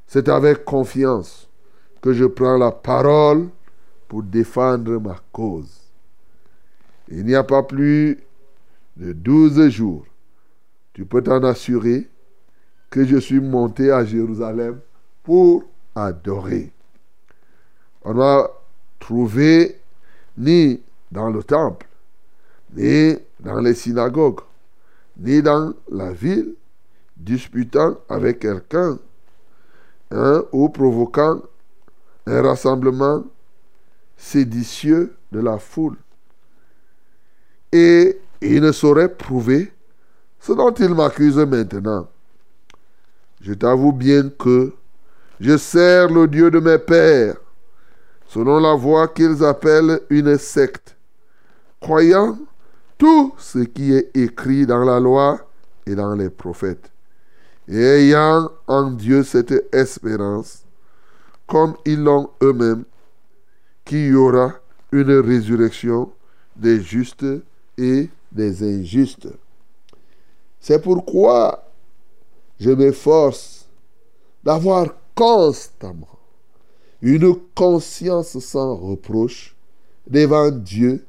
c'est 0.07 0.27
avec 0.27 0.65
confiance 0.65 1.47
que 2.01 2.12
je 2.13 2.25
prends 2.25 2.57
la 2.57 2.71
parole 2.71 3.47
pour 4.10 4.23
défendre 4.23 4.99
ma 4.99 5.15
cause. 5.31 5.71
Il 7.07 7.25
n'y 7.25 7.36
a 7.36 7.43
pas 7.43 7.63
plus 7.63 8.19
de 8.97 9.13
douze 9.13 9.69
jours, 9.69 10.05
tu 10.93 11.05
peux 11.05 11.21
t'en 11.21 11.41
assurer 11.43 12.10
que 12.89 13.05
je 13.05 13.17
suis 13.17 13.39
monté 13.39 13.91
à 13.91 14.03
Jérusalem 14.03 14.79
pour 15.23 15.63
adorer. 15.95 16.71
Trouvé 19.01 19.81
ni 20.37 20.79
dans 21.11 21.29
le 21.29 21.43
temple, 21.43 21.85
ni 22.73 23.17
dans 23.41 23.59
les 23.59 23.73
synagogues, 23.73 24.39
ni 25.17 25.41
dans 25.41 25.73
la 25.91 26.13
ville, 26.13 26.53
disputant 27.17 27.97
avec 28.07 28.39
quelqu'un, 28.39 28.97
hein, 30.11 30.43
ou 30.53 30.69
provoquant 30.69 31.41
un 32.25 32.41
rassemblement 32.41 33.25
séditieux 34.15 35.13
de 35.31 35.39
la 35.39 35.57
foule. 35.57 35.97
Et 37.73 38.19
il 38.41 38.61
ne 38.61 38.71
saurait 38.71 39.13
prouver 39.13 39.73
ce 40.39 40.53
dont 40.53 40.73
il 40.73 40.93
m'accuse 40.93 41.37
maintenant. 41.37 42.07
Je 43.41 43.53
t'avoue 43.53 43.91
bien 43.91 44.29
que 44.29 44.73
je 45.39 45.57
sers 45.57 46.09
le 46.09 46.27
Dieu 46.27 46.51
de 46.51 46.59
mes 46.59 46.77
pères, 46.77 47.40
selon 48.34 48.62
la 48.62 48.76
voie 48.76 49.10
qu'ils 49.10 49.44
appellent 49.44 50.00
une 50.10 50.38
secte, 50.38 50.96
croyant 51.82 52.38
tout 52.98 53.34
ce 53.38 53.60
qui 53.60 53.94
est 53.94 54.15
écrit 54.15 54.65
dans 54.65 54.86
la 54.86 55.02
loi 55.02 55.41
et 55.86 55.96
dans 55.96 56.15
les 56.15 56.30
prophètes, 56.30 56.89
et 57.67 57.78
ayant 57.78 58.50
en 58.67 58.91
Dieu 58.91 59.24
cette 59.24 59.76
espérance, 59.76 60.63
comme 61.46 61.76
ils 61.86 62.02
l'ont 62.02 62.30
eux-mêmes, 62.41 62.86
qu'il 63.84 64.08
y 64.08 64.15
aura 64.15 64.54
une 64.94 65.12
résurrection 65.20 66.10
des 66.56 66.80
justes 66.80 67.26
et 67.78 68.10
des 68.32 68.63
injustes. 68.63 69.28
C'est 70.62 70.82
pourquoi 70.82 71.65
je 72.62 72.70
m'efforce 72.70 73.65
d'avoir 74.41 74.88
constamment 75.15 76.20
une 77.01 77.35
conscience 77.55 78.37
sans 78.39 78.75
reproche 78.75 79.55
devant 80.07 80.51
Dieu 80.51 81.05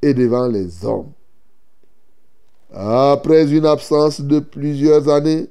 et 0.00 0.14
devant 0.14 0.48
les 0.48 0.84
hommes. 0.84 1.12
Après 2.72 3.52
une 3.52 3.66
absence 3.66 4.20
de 4.20 4.40
plusieurs 4.40 5.08
années, 5.08 5.48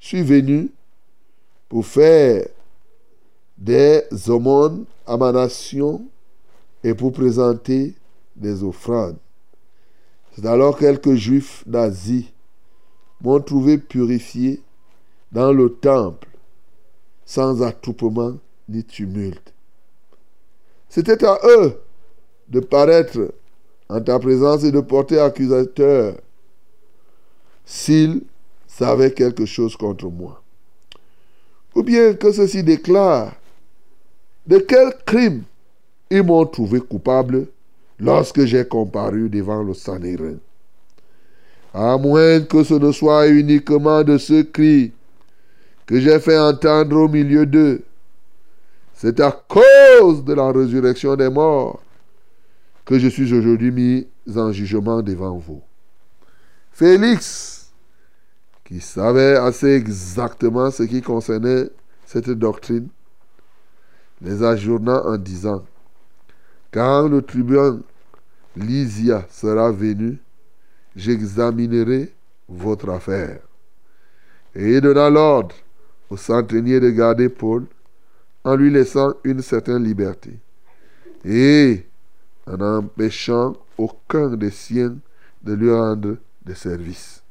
je 0.00 0.06
suis 0.06 0.22
venu 0.22 0.70
pour 1.68 1.86
faire 1.86 2.46
des 3.56 4.02
aumônes 4.28 4.84
à 5.06 5.16
ma 5.16 5.32
nation 5.32 6.04
et 6.84 6.94
pour 6.94 7.12
présenter 7.12 7.94
des 8.34 8.62
offrandes. 8.62 9.16
C'est 10.34 10.44
alors 10.44 10.76
quelques 10.78 11.14
juifs 11.14 11.64
d'Asie 11.66 12.32
m'ont 13.22 13.40
trouvé 13.40 13.78
purifié 13.78 14.62
dans 15.32 15.52
le 15.52 15.72
temple, 15.72 16.28
sans 17.24 17.62
attroupement 17.62 18.34
ni 18.68 18.84
tumulte. 18.84 19.52
C'était 20.88 21.24
à 21.24 21.38
eux 21.44 21.80
de 22.48 22.60
paraître 22.60 23.34
en 23.88 24.00
ta 24.00 24.18
présence 24.18 24.64
et 24.64 24.72
de 24.72 24.80
porter 24.80 25.18
accusateur 25.18 26.14
s'ils 27.64 28.22
savaient 28.66 29.12
quelque 29.12 29.46
chose 29.46 29.76
contre 29.76 30.06
moi. 30.06 30.42
Ou 31.74 31.82
bien 31.82 32.14
que 32.14 32.32
ceci 32.32 32.62
déclare 32.62 33.34
de 34.46 34.58
quel 34.58 34.94
crime 35.04 35.42
ils 36.10 36.22
m'ont 36.22 36.46
trouvé 36.46 36.80
coupable 36.80 37.46
lorsque 37.98 38.44
j'ai 38.44 38.64
comparu 38.64 39.28
devant 39.28 39.62
le 39.62 39.74
Sanhédrin. 39.74 40.36
À 41.74 41.98
moins 41.98 42.40
que 42.40 42.62
ce 42.62 42.74
ne 42.74 42.92
soit 42.92 43.28
uniquement 43.28 44.02
de 44.02 44.16
ce 44.18 44.42
cri 44.42 44.92
que 45.84 46.00
j'ai 46.00 46.18
fait 46.20 46.38
entendre 46.38 46.96
au 46.96 47.08
milieu 47.08 47.44
d'eux. 47.44 47.82
C'est 48.98 49.20
à 49.20 49.30
cause 49.30 50.24
de 50.24 50.32
la 50.32 50.50
résurrection 50.50 51.16
des 51.16 51.28
morts 51.28 51.82
que 52.86 52.98
je 52.98 53.08
suis 53.08 53.30
aujourd'hui 53.34 53.70
mis 53.70 54.08
en 54.34 54.52
jugement 54.52 55.02
devant 55.02 55.36
vous. 55.36 55.60
Félix, 56.72 57.72
qui 58.64 58.80
savait 58.80 59.36
assez 59.36 59.74
exactement 59.74 60.70
ce 60.70 60.84
qui 60.84 61.02
concernait 61.02 61.68
cette 62.06 62.30
doctrine, 62.30 62.88
les 64.22 64.42
ajourna 64.42 65.04
en 65.04 65.18
disant, 65.18 65.62
quand 66.72 67.06
le 67.06 67.20
tribun 67.20 67.82
Lysia 68.56 69.26
sera 69.28 69.72
venu, 69.72 70.18
j'examinerai 70.94 72.14
votre 72.48 72.88
affaire. 72.88 73.40
Et 74.54 74.76
il 74.76 74.80
donna 74.80 75.10
l'ordre 75.10 75.54
au 76.08 76.16
centenier 76.16 76.80
de 76.80 76.88
garder 76.88 77.28
Paul 77.28 77.66
en 78.46 78.54
lui 78.54 78.70
laissant 78.70 79.12
une 79.24 79.42
certaine 79.42 79.82
liberté. 79.82 80.38
Et 81.24 81.84
en 82.46 82.60
empêchant 82.60 83.56
aucun 83.76 84.36
des 84.36 84.52
siens 84.52 84.96
de 85.42 85.52
lui 85.52 85.68
rendre 85.68 86.16
des 86.44 86.54
services. 86.54 87.24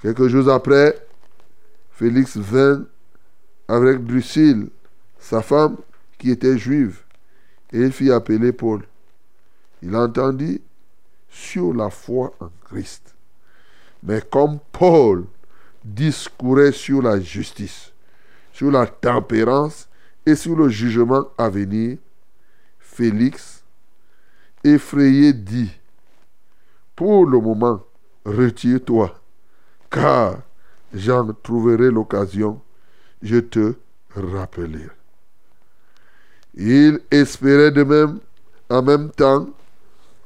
Quelques 0.00 0.28
jours 0.28 0.48
après, 0.48 0.96
Félix 1.90 2.38
vint 2.38 2.86
avec 3.68 4.02
Drusille, 4.06 4.70
sa 5.18 5.42
femme 5.42 5.76
qui 6.18 6.30
était 6.30 6.56
juive, 6.56 7.02
et 7.70 7.80
il 7.80 7.92
fit 7.92 8.10
appeler 8.10 8.52
Paul. 8.52 8.82
Il 9.82 9.94
entendit 9.94 10.62
sur 11.28 11.74
la 11.74 11.90
foi 11.90 12.32
en 12.40 12.48
Christ. 12.64 13.14
Mais 14.02 14.22
comme 14.22 14.60
Paul 14.72 15.26
discourait 15.84 16.72
sur 16.72 17.02
la 17.02 17.20
justice, 17.20 17.92
sur 18.54 18.70
la 18.70 18.86
tempérance 18.86 19.89
et 20.26 20.34
sur 20.34 20.56
le 20.56 20.68
jugement 20.68 21.26
à 21.38 21.48
venir, 21.48 21.98
Félix, 22.78 23.62
effrayé, 24.64 25.32
dit, 25.32 25.70
Pour 26.94 27.26
le 27.26 27.40
moment, 27.40 27.82
retire-toi, 28.24 29.18
car 29.90 30.42
j'en 30.92 31.32
trouverai 31.32 31.90
l'occasion, 31.90 32.60
je 33.22 33.38
te 33.38 33.74
rappellerai. 34.14 34.88
Il 36.54 37.00
espérait 37.10 37.70
de 37.70 37.84
même, 37.84 38.18
en 38.68 38.82
même 38.82 39.10
temps, 39.10 39.48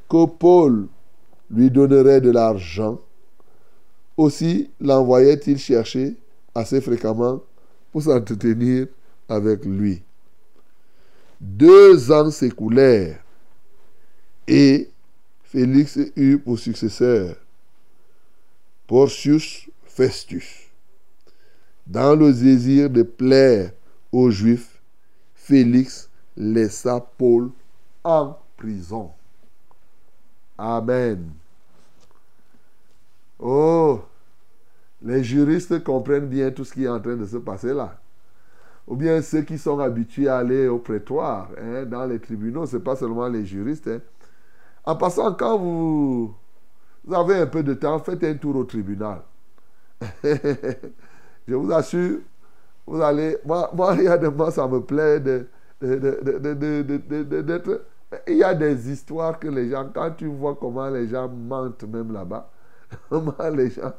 que 0.08 0.26
Paul 0.26 0.88
lui 1.50 1.70
donnerait 1.70 2.20
de 2.20 2.30
l'argent. 2.30 2.98
Aussi 4.16 4.70
l'envoyait-il 4.80 5.58
chercher 5.58 6.16
assez 6.54 6.80
fréquemment 6.80 7.40
pour 7.92 8.02
s'entretenir 8.02 8.86
avec 9.28 9.64
lui. 9.64 10.02
Deux 11.40 12.10
ans 12.12 12.30
s'écoulèrent 12.30 13.22
et 14.46 14.90
Félix 15.42 15.98
eut 16.16 16.38
pour 16.38 16.58
successeur 16.58 17.36
Porcius 18.86 19.68
Festus. 19.84 20.70
Dans 21.86 22.16
le 22.16 22.32
désir 22.32 22.90
de 22.90 23.02
plaire 23.02 23.72
aux 24.10 24.30
Juifs, 24.30 24.80
Félix 25.34 26.10
laissa 26.36 27.00
Paul 27.18 27.50
en 28.02 28.38
prison. 28.56 29.12
Amen. 30.56 31.30
Oh, 33.38 34.00
les 35.02 35.22
juristes 35.22 35.82
comprennent 35.82 36.28
bien 36.28 36.50
tout 36.50 36.64
ce 36.64 36.72
qui 36.72 36.84
est 36.84 36.88
en 36.88 37.00
train 37.00 37.16
de 37.16 37.26
se 37.26 37.36
passer 37.36 37.74
là. 37.74 38.00
Ou 38.86 38.96
bien 38.96 39.22
ceux 39.22 39.42
qui 39.42 39.56
sont 39.58 39.78
habitués 39.78 40.28
à 40.28 40.38
aller 40.38 40.68
au 40.68 40.78
prétoire, 40.78 41.48
hein, 41.58 41.84
dans 41.86 42.04
les 42.06 42.18
tribunaux, 42.20 42.66
ce 42.66 42.76
n'est 42.76 42.82
pas 42.82 42.96
seulement 42.96 43.28
les 43.28 43.46
juristes. 43.46 43.88
Hein. 43.88 44.00
En 44.84 44.96
passant, 44.96 45.34
quand 45.34 45.58
vous, 45.58 46.34
vous 47.04 47.14
avez 47.14 47.36
un 47.36 47.46
peu 47.46 47.62
de 47.62 47.74
temps, 47.74 47.98
faites 48.00 48.24
un 48.24 48.34
tour 48.34 48.56
au 48.56 48.64
tribunal. 48.64 49.22
Je 50.24 51.54
vous 51.54 51.72
assure, 51.72 52.20
vous 52.86 53.00
allez. 53.02 53.38
Moi, 53.44 53.70
moi, 53.74 53.94
moments, 53.94 54.50
ça 54.50 54.66
me 54.68 54.80
plaît 54.80 55.20
de, 55.20 55.46
d'être. 55.80 57.82
Il 58.28 58.36
y 58.36 58.44
a 58.44 58.54
des 58.54 58.90
histoires 58.90 59.38
que 59.38 59.48
les 59.48 59.70
gens, 59.70 59.88
quand 59.92 60.12
tu 60.12 60.26
vois 60.26 60.54
comment 60.56 60.88
les 60.88 61.08
gens 61.08 61.28
mentent 61.28 61.84
même 61.84 62.12
là-bas, 62.12 62.50
comment 63.10 63.34
les 63.54 63.70
gens. 63.70 63.92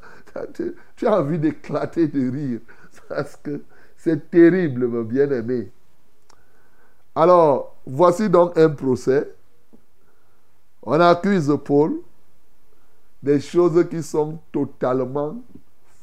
Tu, 0.54 0.76
tu 0.95 1.08
as 1.08 1.19
envie 1.19 1.39
d'éclater 1.39 2.08
de 2.08 2.30
rire. 2.30 2.60
Parce 3.10 3.36
que 3.38 3.62
c'est 4.05 4.29
terrible, 4.29 4.85
mon 4.85 5.01
bien-aimé. 5.01 5.71
Alors, 7.15 7.75
voici 7.87 8.29
donc 8.29 8.55
un 8.55 8.69
procès. 8.69 9.33
On 10.83 10.99
accuse 10.99 11.51
Paul 11.65 12.01
des 13.23 13.39
choses 13.39 13.89
qui 13.89 14.03
sont 14.03 14.37
totalement 14.51 15.37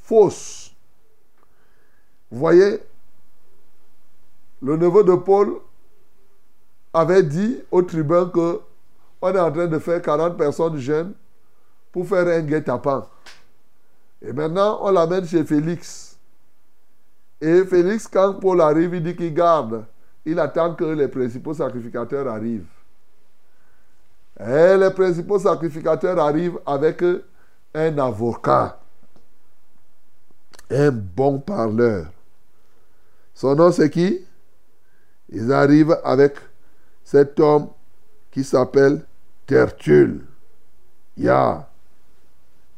fausses. 0.02 0.74
Vous 2.28 2.40
voyez, 2.40 2.80
le 4.60 4.76
neveu 4.76 5.04
de 5.04 5.14
Paul 5.14 5.60
avait 6.92 7.22
dit 7.22 7.60
au 7.70 7.82
tribun 7.82 8.28
que 8.30 8.60
on 9.20 9.32
est 9.32 9.38
en 9.38 9.52
train 9.52 9.68
de 9.68 9.78
faire 9.78 10.02
40 10.02 10.36
personnes 10.36 10.76
jeunes 10.78 11.14
pour 11.92 12.08
faire 12.08 12.26
un 12.26 12.40
guet-apens. 12.40 13.06
Et 14.20 14.32
maintenant, 14.32 14.80
on 14.82 14.90
l'amène 14.90 15.24
chez 15.24 15.44
Félix. 15.44 16.12
Et 17.42 17.64
Félix, 17.64 18.07
quand 18.07 18.35
Paul 18.35 18.61
arrive, 18.61 18.94
il 18.94 19.02
dit 19.02 19.16
qu'il 19.16 19.35
garde. 19.35 19.85
Il 20.24 20.38
attend 20.38 20.76
que 20.76 20.85
les 20.85 21.09
principaux 21.09 21.52
sacrificateurs 21.52 22.28
arrivent. 22.28 22.70
Et 24.38 24.76
les 24.76 24.90
principaux 24.94 25.40
sacrificateurs 25.40 26.20
arrivent 26.20 26.61
avec 26.64 27.02
un 27.74 27.98
avocat, 27.98 28.78
un 30.70 30.92
bon 30.92 31.40
parleur. 31.40 32.07
Son 33.34 33.57
nom, 33.57 33.72
c'est 33.72 33.90
qui? 33.90 34.24
Ils 35.28 35.53
arrivent 35.53 35.99
avec 36.05 36.36
cet 37.03 37.40
homme 37.40 37.70
qui 38.30 38.45
s'appelle 38.45 39.05
Tertulle. 39.47 40.24
Ya. 41.16 41.68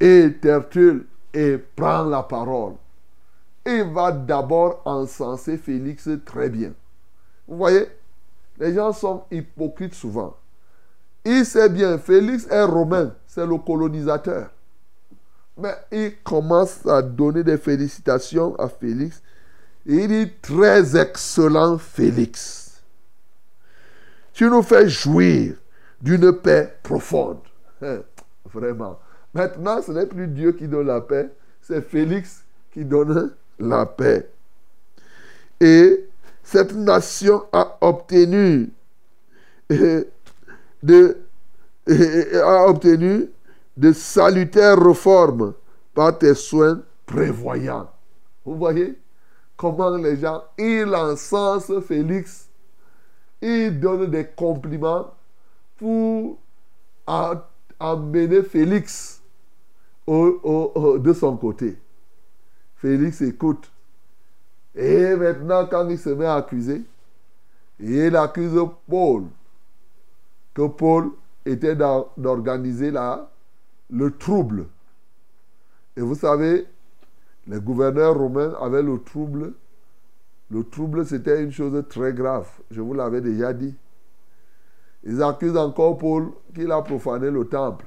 Et 0.00 0.32
Tertulle 0.40 1.06
et 1.34 1.58
prend 1.58 2.04
la 2.04 2.22
parole. 2.22 2.76
Il 3.66 3.84
va 3.84 4.12
d'abord 4.12 4.82
encenser 4.84 5.56
Félix 5.56 6.08
très 6.24 6.48
bien. 6.48 6.72
Vous 7.48 7.56
voyez, 7.56 7.86
les 8.58 8.74
gens 8.74 8.92
sont 8.92 9.24
hypocrites 9.30 9.94
souvent. 9.94 10.36
Il 11.24 11.44
sait 11.46 11.68
bien, 11.68 11.98
Félix 11.98 12.46
est 12.48 12.64
romain, 12.64 13.14
c'est 13.26 13.46
le 13.46 13.56
colonisateur. 13.58 14.50
Mais 15.56 15.74
il 15.90 16.22
commence 16.22 16.84
à 16.86 17.00
donner 17.00 17.42
des 17.42 17.56
félicitations 17.56 18.54
à 18.56 18.68
Félix 18.68 19.22
il 19.86 20.08
dit 20.08 20.32
très 20.40 20.96
excellent 20.96 21.76
Félix. 21.78 22.82
Tu 24.32 24.48
nous 24.48 24.62
fais 24.62 24.88
jouir 24.88 25.56
d'une 26.00 26.32
paix 26.32 26.74
profonde. 26.82 27.40
Hein, 27.82 27.98
vraiment. 28.52 28.98
Maintenant, 29.34 29.82
ce 29.82 29.92
n'est 29.92 30.06
plus 30.06 30.28
Dieu 30.28 30.52
qui 30.52 30.68
donne 30.68 30.86
la 30.86 31.00
paix, 31.00 31.30
c'est 31.60 31.82
Félix 31.82 32.44
qui 32.72 32.84
donne 32.84 33.32
la 33.58 33.86
paix. 33.86 34.28
Et 35.60 36.08
cette 36.42 36.74
nation 36.74 37.44
a 37.52 37.78
obtenu 37.80 38.70
de, 40.82 41.16
a 41.86 42.68
obtenu 42.68 43.30
de 43.76 43.92
salutaires 43.92 44.78
réformes 44.78 45.54
par 45.94 46.18
tes 46.18 46.34
soins 46.34 46.82
prévoyants. 47.06 47.90
Vous 48.44 48.56
voyez 48.56 48.98
comment 49.56 49.96
les 49.96 50.18
gens, 50.18 50.42
il 50.58 50.94
encense 50.94 51.72
Félix, 51.86 52.48
il 53.40 53.78
donne 53.80 54.10
des 54.10 54.26
compliments 54.26 55.14
pour 55.76 56.38
amener 57.80 58.42
Félix 58.42 59.22
de 60.06 61.12
son 61.12 61.36
côté. 61.36 61.78
Félix 62.84 63.22
écoute. 63.22 63.72
Et 64.74 65.16
maintenant, 65.16 65.64
quand 65.64 65.88
il 65.88 65.98
se 65.98 66.10
met 66.10 66.26
à 66.26 66.34
accuser, 66.34 66.82
il 67.80 68.14
accuse 68.14 68.60
Paul 68.86 69.24
que 70.52 70.66
Paul 70.66 71.12
était 71.46 71.74
d'organiser 71.74 72.92
le 73.88 74.10
trouble. 74.10 74.66
Et 75.96 76.02
vous 76.02 76.14
savez, 76.14 76.66
les 77.46 77.58
gouverneurs 77.58 78.18
romains 78.18 78.52
avaient 78.60 78.82
le 78.82 78.98
trouble. 78.98 79.54
Le 80.50 80.62
trouble, 80.62 81.06
c'était 81.06 81.42
une 81.42 81.52
chose 81.52 81.82
très 81.88 82.12
grave. 82.12 82.50
Je 82.70 82.82
vous 82.82 82.92
l'avais 82.92 83.22
déjà 83.22 83.54
dit. 83.54 83.74
Ils 85.04 85.22
accusent 85.22 85.56
encore 85.56 85.96
Paul 85.96 86.32
qu'il 86.54 86.70
a 86.70 86.82
profané 86.82 87.30
le 87.30 87.48
temple. 87.48 87.86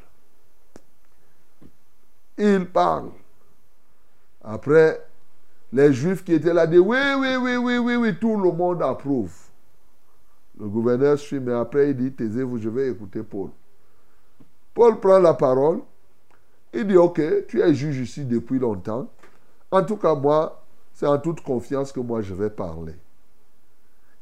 Il 2.40 2.66
parle. 2.66 3.12
Après, 4.44 5.06
les 5.72 5.92
Juifs 5.94 6.24
qui 6.24 6.34
étaient 6.34 6.54
là 6.54 6.68
disent 6.68 6.80
oui, 6.80 6.98
oui, 7.20 7.36
oui, 7.36 7.56
oui, 7.58 7.78
oui, 7.78 7.96
oui, 7.96 8.20
tout 8.20 8.38
le 8.38 8.52
monde 8.52 8.82
approuve. 8.82 9.34
Le 10.60 10.68
gouverneur 10.68 11.20
suit, 11.20 11.40
mais 11.40 11.54
après 11.54 11.92
il 11.92 11.98
dit 11.98 12.12
taisez-vous, 12.14 12.58
je 12.58 12.70
vais 12.70 12.90
écouter 12.90 13.22
Paul. 13.24 13.50
Paul 14.74 15.00
prend 15.00 15.20
la 15.20 15.34
parole. 15.34 15.82
Il 16.74 16.88
dit 16.88 16.98
ok, 16.98 17.46
tu 17.48 17.62
es 17.62 17.74
juge 17.74 18.00
ici 18.00 18.26
depuis 18.26 18.60
longtemps. 18.60 19.10
En 19.72 19.84
tout 19.84 19.98
cas, 19.98 20.16
moi, 20.16 20.64
c'est 20.94 21.08
en 21.08 21.18
toute 21.18 21.42
confiance 21.42 21.92
que 21.92 22.00
moi 22.00 22.22
je 22.22 22.34
vais 22.34 22.50
parler. 22.50 22.96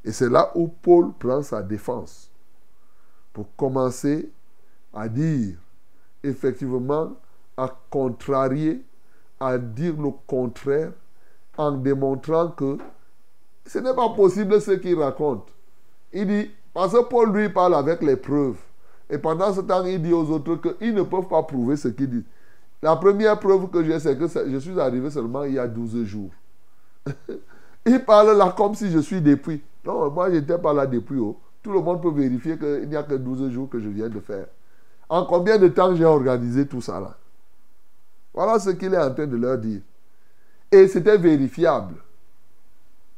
Et 0.03 0.11
c'est 0.11 0.29
là 0.29 0.51
où 0.55 0.67
Paul 0.67 1.13
prend 1.13 1.41
sa 1.41 1.63
défense 1.63 2.29
pour 3.33 3.53
commencer 3.55 4.31
à 4.93 5.09
dire, 5.09 5.57
effectivement, 6.23 7.13
à 7.57 7.75
contrarier, 7.89 8.85
à 9.39 9.57
dire 9.57 9.95
le 9.97 10.11
contraire, 10.27 10.91
en 11.57 11.71
démontrant 11.71 12.49
que 12.49 12.77
ce 13.65 13.79
n'est 13.79 13.93
pas 13.93 14.09
possible 14.09 14.59
ce 14.61 14.71
qu'il 14.71 14.99
raconte. 14.99 15.47
Il 16.13 16.27
dit, 16.27 16.51
parce 16.73 16.93
que 16.93 17.03
Paul 17.03 17.35
lui 17.35 17.49
parle 17.49 17.75
avec 17.75 18.01
les 18.01 18.15
preuves. 18.15 18.57
Et 19.09 19.17
pendant 19.17 19.53
ce 19.53 19.61
temps, 19.61 19.85
il 19.85 20.01
dit 20.01 20.13
aux 20.13 20.29
autres 20.29 20.55
qu'ils 20.55 20.93
ne 20.93 21.03
peuvent 21.03 21.27
pas 21.27 21.43
prouver 21.43 21.75
ce 21.75 21.87
qu'il 21.87 22.09
dit. 22.09 22.25
La 22.81 22.95
première 22.95 23.39
preuve 23.39 23.69
que 23.69 23.83
j'ai, 23.83 23.99
c'est 23.99 24.17
que 24.17 24.27
je 24.27 24.57
suis 24.57 24.79
arrivé 24.79 25.09
seulement 25.09 25.43
il 25.43 25.53
y 25.53 25.59
a 25.59 25.67
12 25.67 26.03
jours. 26.03 26.31
il 27.85 28.03
parle 28.03 28.37
là 28.37 28.53
comme 28.55 28.75
si 28.75 28.91
je 28.91 28.99
suis 28.99 29.21
depuis. 29.21 29.61
Non, 29.85 30.09
moi, 30.11 30.29
je 30.29 30.35
n'étais 30.35 30.57
pas 30.57 30.73
là 30.73 30.85
depuis. 30.85 31.19
oh. 31.19 31.37
Tout 31.63 31.71
le 31.71 31.81
monde 31.81 32.01
peut 32.01 32.11
vérifier 32.11 32.57
qu'il 32.57 32.89
n'y 32.89 32.95
a 32.95 33.03
que 33.03 33.15
12 33.15 33.49
jours 33.51 33.69
que 33.69 33.79
je 33.79 33.89
viens 33.89 34.09
de 34.09 34.19
faire. 34.19 34.45
En 35.09 35.25
combien 35.25 35.57
de 35.57 35.67
temps 35.67 35.95
j'ai 35.95 36.05
organisé 36.05 36.67
tout 36.67 36.81
ça 36.81 36.99
là? 36.99 37.15
Voilà 38.35 38.59
ce 38.59 38.71
qu'il 38.71 38.93
est 38.93 38.97
en 38.97 39.13
train 39.13 39.27
de 39.27 39.37
leur 39.37 39.57
dire. 39.57 39.79
Et 40.69 40.89
c'était 40.89 41.17
vérifiable. 41.17 41.95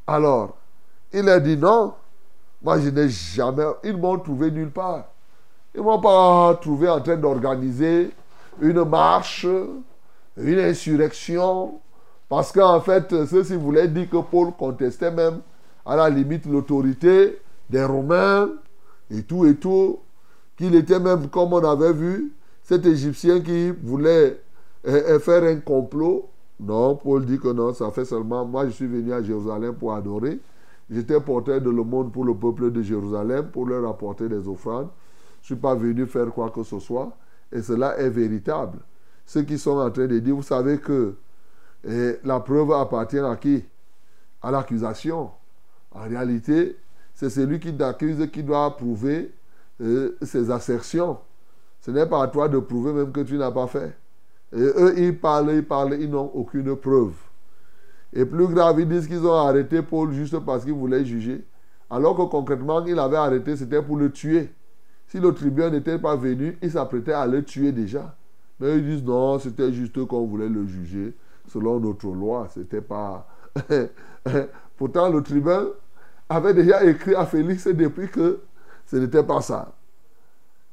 Alors, 0.06 0.56
il 1.12 1.24
leur 1.24 1.42
dit 1.42 1.58
non. 1.58 1.96
Moi, 2.62 2.80
je 2.80 2.90
n'ai 2.90 3.10
jamais. 3.10 3.64
Ils 3.84 3.98
m'ont 3.98 4.20
trouvé 4.20 4.52
nulle 4.52 4.70
part. 4.70 5.06
Ils 5.74 5.82
ne 5.82 5.86
m'ont 5.86 6.00
pas 6.00 6.56
trouvé 6.62 6.88
en 6.88 7.02
train 7.02 7.18
d'organiser 7.18 8.12
une 8.62 8.84
marche, 8.84 9.48
une 10.38 10.60
insurrection. 10.60 11.80
Parce 12.30 12.52
qu'en 12.52 12.80
fait, 12.82 13.10
ceux-ci 13.26 13.56
voulaient 13.56 13.88
dire 13.88 14.10
que 14.10 14.18
Paul 14.18 14.52
contestait 14.58 15.12
même, 15.12 15.40
à 15.84 15.96
la 15.96 16.10
limite, 16.10 16.46
l'autorité 16.46 17.40
des 17.70 17.84
Romains 17.84 18.50
et 19.10 19.24
tout 19.24 19.48
et 19.48 19.56
tout. 19.56 20.00
Qu'il 20.58 20.76
était 20.76 21.00
même, 21.00 21.28
comme 21.30 21.54
on 21.54 21.64
avait 21.64 21.94
vu, 21.94 22.34
cet 22.64 22.86
Égyptien 22.86 23.40
qui 23.40 23.72
voulait 23.72 24.42
euh, 24.88 25.20
faire 25.20 25.44
un 25.44 25.60
complot. 25.60 26.30
Non, 26.60 26.96
Paul 26.96 27.26
dit 27.26 27.40
que 27.40 27.50
non, 27.50 27.74
ça 27.74 27.92
fait 27.92 28.06
seulement. 28.06 28.46
Moi, 28.46 28.66
je 28.68 28.72
suis 28.72 28.88
venu 28.88 29.14
à 29.14 29.22
Jérusalem 29.22 29.76
pour 29.76 29.94
adorer. 29.94 30.40
J'étais 30.90 31.20
porteur 31.20 31.62
de 31.62 31.70
le 31.70 31.84
monde 31.84 32.12
pour 32.12 32.24
le 32.26 32.34
peuple 32.34 32.72
de 32.72 32.82
Jérusalem, 32.82 33.50
pour 33.52 33.68
leur 33.68 33.88
apporter 33.88 34.30
des 34.30 34.48
offrandes. 34.48 34.88
Je 35.42 35.54
ne 35.54 35.58
suis 35.58 35.62
pas 35.62 35.76
venu 35.76 36.06
faire 36.06 36.28
quoi 36.34 36.50
que 36.50 36.64
ce 36.64 36.80
soit. 36.80 37.12
Et 37.52 37.62
cela 37.62 37.98
est 37.98 38.10
véritable. 38.10 38.80
Ceux 39.26 39.44
qui 39.44 39.58
sont 39.58 39.78
en 39.78 39.92
train 39.92 40.08
de 40.08 40.20
dire, 40.20 40.36
vous 40.36 40.42
savez 40.42 40.80
que 40.80 41.16
eh, 41.88 42.16
la 42.24 42.40
preuve 42.40 42.72
appartient 42.72 43.20
à 43.20 43.36
qui? 43.36 43.64
À 44.42 44.52
l'accusation. 44.52 45.32
En 45.92 46.08
réalité, 46.08 46.78
c'est 47.14 47.30
celui 47.30 47.60
qui 47.60 47.76
t'accuse 47.76 48.30
qui 48.32 48.44
doit 48.44 48.76
prouver 48.78 49.34
euh, 49.82 50.18
ses 50.22 50.50
assertions. 50.50 51.18
Ce 51.82 51.92
n'est 51.92 52.06
pas 52.06 52.24
à 52.24 52.28
toi 52.28 52.48
de 52.48 52.60
prouver 52.60 52.94
même 52.94 53.12
que 53.12 53.22
tu 53.22 53.38
n'as 53.38 53.52
pas 53.52 53.68
fait. 53.68 53.96
Et 54.54 54.62
eux, 54.62 54.94
ils 54.98 55.18
parlent, 55.18 55.52
ils 55.54 55.66
parlent, 55.66 55.98
ils 56.00 56.10
n'ont 56.10 56.32
aucune 56.34 56.76
preuve. 56.76 57.14
Et 58.14 58.26
plus 58.26 58.48
grave, 58.48 58.80
ils 58.80 58.88
disent 58.88 59.08
qu'ils 59.08 59.26
ont 59.26 59.34
arrêté 59.34 59.82
Paul 59.82 60.14
juste 60.14 60.40
parce 60.40 60.64
qu'ils 60.64 60.74
voulaient 60.74 61.06
juger. 61.06 61.46
Alors 61.90 62.16
que 62.16 62.24
concrètement, 62.24 62.86
ils 62.86 62.96
l'avaient 62.96 63.18
arrêté, 63.18 63.56
c'était 63.56 63.82
pour 63.82 63.98
le 63.98 64.12
tuer. 64.12 64.50
Si 65.08 65.20
le 65.20 65.34
tribunal 65.34 65.72
n'était 65.72 66.00
pas 66.00 66.16
venu, 66.16 66.58
ils 66.62 66.72
s'apprêtaient 66.72 67.14
à 67.14 67.26
le 67.26 67.44
tuer 67.44 67.72
déjà. 67.72 68.16
Mais 68.60 68.78
ils 68.78 68.86
disent 68.86 69.04
non, 69.04 69.40
c'était 69.40 69.72
juste 69.72 70.04
qu'on 70.06 70.26
voulait 70.26 70.50
le 70.50 70.66
juger 70.66 71.16
selon 71.48 71.80
notre 71.80 72.08
loi. 72.08 72.48
C'était 72.54 72.82
pas. 72.82 73.28
Pourtant, 74.78 75.10
le 75.10 75.22
tribunal 75.22 75.68
avait 76.30 76.54
déjà 76.54 76.84
écrit 76.84 77.16
à 77.16 77.26
Félix 77.26 77.68
depuis 77.68 78.10
que 78.10 78.40
ce 78.86 78.98
n'était 78.98 79.24
pas 79.24 79.42
ça. 79.42 79.74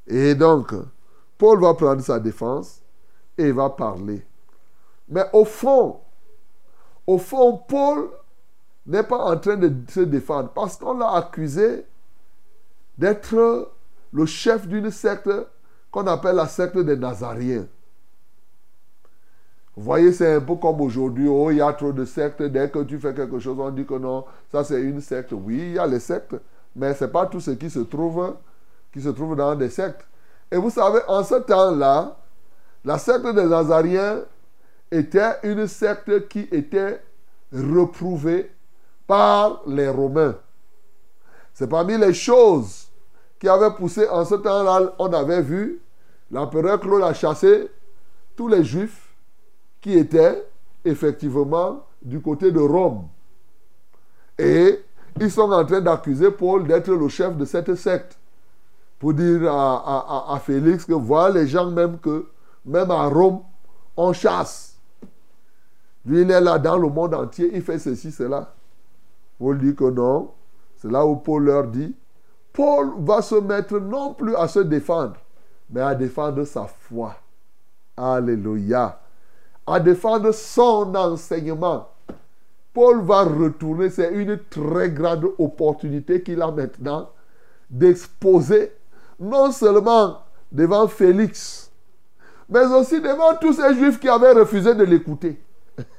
Et 0.06 0.34
donc, 0.34 0.74
Paul 1.38 1.60
va 1.60 1.74
prendre 1.74 2.02
sa 2.02 2.18
défense 2.18 2.83
et 3.38 3.52
va 3.52 3.70
parler. 3.70 4.24
Mais 5.08 5.24
au 5.32 5.44
fond, 5.44 6.00
au 7.06 7.18
fond, 7.18 7.60
Paul 7.68 8.10
n'est 8.86 9.02
pas 9.02 9.18
en 9.18 9.36
train 9.38 9.56
de 9.56 9.72
se 9.88 10.00
défendre 10.00 10.50
parce 10.50 10.76
qu'on 10.76 10.98
l'a 10.98 11.12
accusé 11.12 11.84
d'être 12.96 13.70
le 14.12 14.26
chef 14.26 14.66
d'une 14.68 14.90
secte 14.90 15.30
qu'on 15.90 16.06
appelle 16.06 16.36
la 16.36 16.46
secte 16.46 16.78
des 16.78 16.96
Nazariens. 16.96 17.66
Vous 19.76 19.82
voyez, 19.82 20.12
c'est 20.12 20.34
un 20.34 20.40
peu 20.40 20.54
comme 20.54 20.80
aujourd'hui, 20.80 21.26
oh, 21.26 21.50
il 21.50 21.56
y 21.56 21.60
a 21.60 21.72
trop 21.72 21.92
de 21.92 22.04
sectes, 22.04 22.42
dès 22.42 22.70
que 22.70 22.84
tu 22.84 22.98
fais 23.00 23.12
quelque 23.12 23.40
chose, 23.40 23.56
on 23.58 23.70
dit 23.70 23.84
que 23.84 23.94
non, 23.94 24.24
ça 24.52 24.62
c'est 24.62 24.80
une 24.80 25.00
secte. 25.00 25.32
Oui, 25.32 25.58
il 25.58 25.72
y 25.72 25.78
a 25.78 25.86
les 25.86 25.98
sectes, 25.98 26.36
mais 26.76 26.94
ce 26.94 27.04
n'est 27.04 27.10
pas 27.10 27.26
tout 27.26 27.40
ce 27.40 27.50
qui 27.52 27.68
se 27.68 27.80
trouve, 27.80 28.36
qui 28.92 29.00
se 29.00 29.08
trouve 29.08 29.34
dans 29.34 29.56
des 29.56 29.70
sectes. 29.70 30.06
Et 30.50 30.56
vous 30.56 30.70
savez, 30.70 31.00
en 31.08 31.24
ce 31.24 31.34
temps-là, 31.34 32.16
la 32.84 32.98
secte 32.98 33.26
des 33.26 33.44
Nazariens 33.44 34.20
était 34.90 35.32
une 35.42 35.66
secte 35.66 36.28
qui 36.28 36.48
était 36.50 37.02
reprouvée 37.52 38.50
par 39.06 39.62
les 39.66 39.88
Romains. 39.88 40.36
C'est 41.52 41.68
parmi 41.68 41.96
les 41.96 42.14
choses 42.14 42.88
qui 43.38 43.48
avaient 43.48 43.74
poussé 43.74 44.08
en 44.08 44.24
ce 44.24 44.34
temps-là, 44.34 44.92
on 44.98 45.12
avait 45.12 45.42
vu, 45.42 45.80
l'empereur 46.30 46.80
Claude 46.80 47.02
a 47.02 47.14
chassé 47.14 47.70
tous 48.36 48.48
les 48.48 48.64
juifs 48.64 49.08
qui 49.80 49.96
étaient 49.96 50.44
effectivement 50.84 51.84
du 52.02 52.20
côté 52.20 52.50
de 52.50 52.60
Rome. 52.60 53.06
Et 54.38 54.82
ils 55.20 55.30
sont 55.30 55.50
en 55.52 55.64
train 55.64 55.80
d'accuser 55.80 56.30
Paul 56.30 56.66
d'être 56.66 56.90
le 56.92 57.08
chef 57.08 57.36
de 57.36 57.44
cette 57.44 57.74
secte. 57.76 58.18
Pour 58.98 59.14
dire 59.14 59.52
à, 59.52 60.30
à, 60.30 60.34
à, 60.34 60.38
Félix 60.38 60.84
que 60.84 60.94
voilà 60.94 61.40
les 61.40 61.46
gens 61.46 61.70
même 61.70 61.98
que, 61.98 62.26
même 62.64 62.90
à 62.90 63.08
Rome, 63.08 63.40
on 63.96 64.12
chasse. 64.12 64.78
Lui, 66.04 66.22
il 66.22 66.30
est 66.30 66.40
là 66.40 66.58
dans 66.58 66.76
le 66.76 66.88
monde 66.88 67.14
entier, 67.14 67.50
il 67.54 67.62
fait 67.62 67.78
ceci, 67.78 68.12
cela. 68.12 68.54
Paul 69.38 69.58
dit 69.58 69.74
que 69.74 69.84
non. 69.84 70.32
C'est 70.76 70.90
là 70.90 71.06
où 71.06 71.16
Paul 71.16 71.44
leur 71.44 71.66
dit, 71.68 71.94
Paul 72.52 72.92
va 72.98 73.22
se 73.22 73.36
mettre 73.36 73.78
non 73.78 74.14
plus 74.14 74.36
à 74.36 74.48
se 74.48 74.60
défendre, 74.60 75.16
mais 75.70 75.80
à 75.80 75.94
défendre 75.94 76.44
sa 76.44 76.66
foi. 76.66 77.14
Alléluia. 77.96 79.00
À 79.66 79.80
défendre 79.80 80.32
son 80.32 80.94
enseignement. 80.94 81.88
Paul 82.74 83.02
va 83.02 83.22
retourner, 83.22 83.88
c'est 83.88 84.12
une 84.12 84.38
très 84.50 84.90
grande 84.90 85.26
opportunité 85.38 86.22
qu'il 86.22 86.42
a 86.42 86.50
maintenant 86.50 87.08
d'exposer 87.70 88.72
non 89.18 89.52
seulement 89.52 90.18
devant 90.50 90.88
Félix, 90.88 91.63
mais 92.48 92.64
aussi 92.66 93.00
devant 93.00 93.34
tous 93.40 93.54
ces 93.54 93.74
juifs 93.74 93.98
qui 93.98 94.08
avaient 94.08 94.32
refusé 94.32 94.74
de 94.74 94.84
l'écouter. 94.84 95.40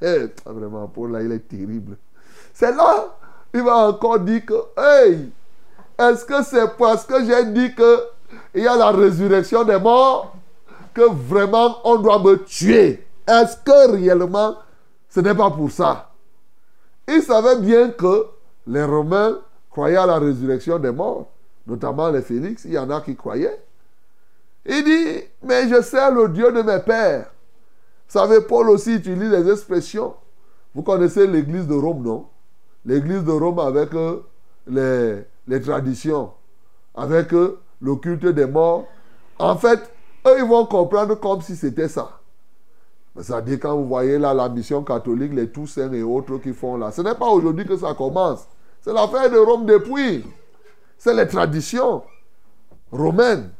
Vraiment, 0.46 0.88
Paul, 0.88 1.12
là, 1.12 1.22
il 1.22 1.32
est 1.32 1.48
terrible. 1.48 1.96
C'est 2.54 2.74
là, 2.74 3.16
il 3.52 3.62
va 3.62 3.88
encore 3.88 4.20
dire 4.20 4.44
que, 4.46 4.54
hey, 4.78 5.30
est-ce 5.98 6.24
que 6.24 6.42
c'est 6.42 6.76
parce 6.76 7.04
que 7.04 7.24
j'ai 7.24 7.44
dit 7.46 7.74
qu'il 7.74 8.62
y 8.62 8.66
a 8.66 8.76
la 8.76 8.90
résurrection 8.90 9.64
des 9.64 9.78
morts 9.78 10.34
que 10.94 11.02
vraiment 11.10 11.78
on 11.84 11.96
doit 11.96 12.18
me 12.18 12.36
tuer? 12.44 13.06
Est-ce 13.26 13.56
que 13.58 13.90
réellement 13.92 14.56
ce 15.08 15.20
n'est 15.20 15.34
pas 15.34 15.50
pour 15.50 15.70
ça? 15.70 16.10
Il 17.08 17.22
savait 17.22 17.58
bien 17.60 17.90
que 17.90 18.26
les 18.66 18.84
Romains 18.84 19.38
croyaient 19.70 19.96
à 19.96 20.06
la 20.06 20.18
résurrection 20.18 20.78
des 20.78 20.90
morts, 20.90 21.28
notamment 21.66 22.10
les 22.10 22.22
Félix, 22.22 22.64
il 22.64 22.72
y 22.72 22.78
en 22.78 22.90
a 22.90 23.00
qui 23.00 23.14
croyaient. 23.16 23.62
Il 24.68 24.84
dit, 24.84 25.22
mais 25.42 25.68
je 25.68 25.80
sers 25.80 26.10
le 26.10 26.28
Dieu 26.28 26.50
de 26.50 26.62
mes 26.62 26.80
pères. 26.80 27.30
Vous 28.08 28.12
savez, 28.18 28.40
Paul 28.40 28.68
aussi 28.70 28.94
utilise 28.94 29.30
des 29.30 29.50
expressions. 29.50 30.14
Vous 30.74 30.82
connaissez 30.82 31.26
l'église 31.26 31.66
de 31.66 31.74
Rome, 31.74 32.02
non? 32.02 32.26
L'église 32.84 33.22
de 33.24 33.30
Rome 33.30 33.58
avec 33.58 33.94
euh, 33.94 34.20
les, 34.66 35.24
les 35.46 35.60
traditions, 35.60 36.32
avec 36.94 37.32
euh, 37.32 37.60
le 37.80 37.96
culte 37.96 38.26
des 38.26 38.46
morts, 38.46 38.86
en 39.38 39.56
fait, 39.56 39.80
eux, 40.26 40.38
ils 40.38 40.48
vont 40.48 40.66
comprendre 40.66 41.14
comme 41.16 41.40
si 41.40 41.56
c'était 41.56 41.88
ça. 41.88 42.20
C'est-à-dire, 43.18 43.58
quand 43.60 43.76
vous 43.76 43.86
voyez 43.86 44.18
là 44.18 44.34
la 44.34 44.48
mission 44.48 44.82
catholique, 44.82 45.32
les 45.32 45.48
Toussaint 45.48 45.92
et 45.92 46.02
autres 46.02 46.38
qui 46.38 46.52
font 46.52 46.76
là, 46.76 46.90
ce 46.90 47.00
n'est 47.00 47.14
pas 47.14 47.28
aujourd'hui 47.28 47.64
que 47.66 47.76
ça 47.76 47.94
commence. 47.94 48.46
C'est 48.82 48.92
l'affaire 48.92 49.30
de 49.30 49.38
Rome 49.38 49.64
depuis. 49.64 50.24
C'est 50.98 51.14
les 51.14 51.26
traditions 51.26 52.02
romaines 52.90 53.50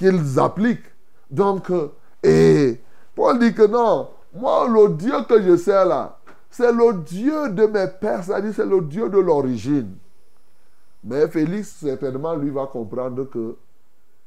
qu'ils 0.00 0.40
appliquent. 0.40 0.90
Donc, 1.30 1.70
euh, 1.70 1.92
et 2.22 2.80
Paul 3.14 3.38
dit 3.38 3.52
que 3.52 3.66
non, 3.66 4.08
moi, 4.32 4.66
le 4.66 4.94
Dieu 4.94 5.12
que 5.28 5.42
je 5.42 5.56
sers 5.56 5.84
là, 5.84 6.18
c'est 6.50 6.72
le 6.72 6.94
Dieu 7.02 7.50
de 7.50 7.66
mes 7.66 7.86
pères, 8.00 8.24
c'est-à-dire 8.24 8.54
c'est 8.56 8.64
le 8.64 8.80
Dieu 8.80 9.10
de 9.10 9.18
l'origine. 9.18 9.94
Mais 11.04 11.28
Félix, 11.28 11.76
certainement, 11.80 12.34
lui 12.34 12.48
va 12.50 12.66
comprendre 12.66 13.24
que 13.24 13.56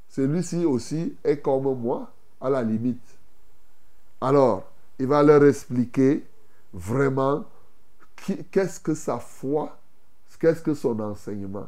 celui-ci 0.10 0.64
aussi 0.64 1.16
est 1.24 1.38
comme 1.38 1.76
moi, 1.80 2.12
à 2.40 2.52
la 2.52 2.62
limite. 2.62 3.04
Alors, 4.22 4.70
il 5.00 5.08
va 5.08 5.24
leur 5.24 5.44
expliquer 5.44 6.24
vraiment 6.72 7.46
qu'est-ce 8.52 8.80
que 8.80 8.94
sa 8.94 9.18
foi, 9.18 9.76
qu'est-ce 10.40 10.62
que 10.62 10.76
son 10.76 11.00
enseignement. 11.00 11.68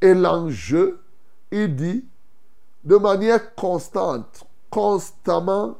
Et 0.00 0.12
l'enjeu, 0.12 1.00
il 1.52 1.76
dit, 1.76 2.04
de 2.84 2.96
manière 2.96 3.54
constante, 3.54 4.44
constamment, 4.70 5.76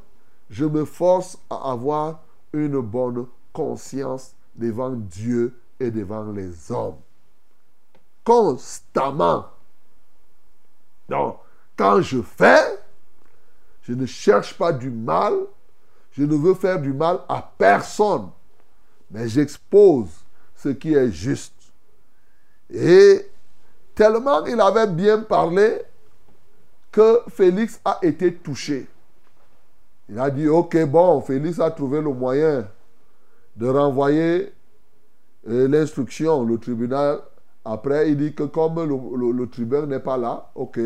je 0.48 0.64
me 0.64 0.84
force 0.84 1.38
à 1.48 1.72
avoir 1.72 2.20
une 2.52 2.80
bonne 2.80 3.26
conscience 3.52 4.34
devant 4.54 4.90
Dieu 4.90 5.54
et 5.78 5.90
devant 5.90 6.30
les 6.32 6.70
hommes. 6.70 6.98
Constamment. 8.24 9.46
Donc, 11.08 11.38
quand 11.76 12.02
je 12.02 12.20
fais, 12.20 12.78
je 13.82 13.92
ne 13.94 14.06
cherche 14.06 14.56
pas 14.56 14.72
du 14.72 14.90
mal, 14.90 15.34
je 16.12 16.24
ne 16.24 16.36
veux 16.36 16.54
faire 16.54 16.80
du 16.80 16.92
mal 16.92 17.20
à 17.28 17.50
personne, 17.56 18.30
mais 19.10 19.28
j'expose 19.28 20.08
ce 20.54 20.68
qui 20.68 20.94
est 20.94 21.10
juste. 21.10 21.54
Et 22.68 23.26
tellement 23.94 24.44
il 24.44 24.60
avait 24.60 24.86
bien 24.86 25.20
parlé 25.22 25.82
que 26.90 27.20
Félix 27.28 27.80
a 27.84 27.98
été 28.02 28.34
touché. 28.34 28.88
Il 30.08 30.18
a 30.18 30.30
dit, 30.30 30.48
ok, 30.48 30.84
bon, 30.86 31.20
Félix 31.20 31.60
a 31.60 31.70
trouvé 31.70 32.00
le 32.00 32.12
moyen 32.12 32.66
de 33.56 33.68
renvoyer 33.68 34.52
euh, 35.48 35.68
l'instruction, 35.68 36.44
le 36.44 36.58
tribunal. 36.58 37.20
Après, 37.64 38.10
il 38.10 38.16
dit 38.16 38.34
que 38.34 38.42
comme 38.44 38.82
le, 38.82 39.46
tribunal 39.46 39.86
n'est 39.86 40.00
pas 40.00 40.16
là, 40.16 40.50
ok, 40.54 40.80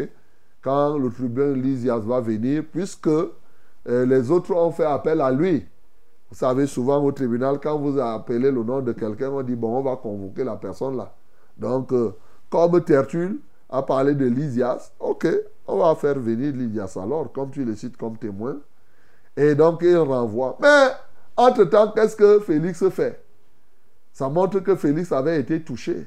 quand 0.61 0.99
le 0.99 1.11
tribunal 1.11 1.55
Lysias 1.55 2.01
va 2.01 2.21
venir, 2.21 2.65
puisque 2.71 3.07
euh, 3.07 3.31
les 3.87 4.31
autres 4.31 4.55
ont 4.55 4.73
fait 4.73 4.85
appel 4.85 5.21
à 5.21 5.31
lui. 5.31 5.65
Vous 6.31 6.37
savez, 6.37 6.67
souvent 6.67 7.03
au 7.03 7.13
tribunal, 7.13 7.61
quand 7.63 7.79
vous 7.79 7.99
appelez 7.99 8.51
le 8.51 8.63
nom 8.63 8.81
de 8.81 8.93
quelqu'un, 8.93 9.31
on 9.31 9.43
dit, 9.43 9.55
bon, 9.55 9.79
on 9.79 9.83
va 9.83 9.97
convoquer 9.97 10.45
la 10.45 10.57
personne 10.57 10.97
là. 10.97 11.15
Donc, 11.57 11.93
euh, 11.93 12.13
comme 12.51 12.83
Tertulle 12.85 13.39
a 13.75 13.83
parlé 13.83 14.15
de 14.15 14.27
Lysias, 14.27 14.93
ok, 15.01 15.27
on 15.67 15.79
va 15.79 15.95
faire 15.97 16.19
venir 16.19 16.53
Lysias 16.53 16.97
alors, 16.97 17.33
comme 17.33 17.51
tu 17.51 17.65
le 17.65 17.75
cites 17.75 17.97
comme 17.97 18.17
témoin. 18.17 18.57
Et 19.37 19.57
donc, 19.57 19.81
il 19.83 19.97
renvoie. 19.97 20.57
Mais, 20.61 20.91
entre-temps, 21.37 21.91
qu'est-ce 21.91 22.15
que 22.15 22.39
Félix 22.39 22.89
fait? 22.91 23.21
Ça 24.13 24.29
montre 24.29 24.61
que 24.61 24.77
Félix 24.77 25.11
avait 25.11 25.41
été 25.41 25.61
touché. 25.61 26.07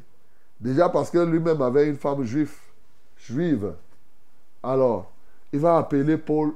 Déjà 0.61 0.87
parce 0.87 1.09
que 1.09 1.17
lui-même 1.17 1.61
avait 1.61 1.89
une 1.89 1.97
femme 1.97 2.23
juive. 2.23 2.53
juive. 3.17 3.73
Alors, 4.63 5.11
il 5.51 5.59
va 5.59 5.77
appeler 5.77 6.17
Paul 6.17 6.53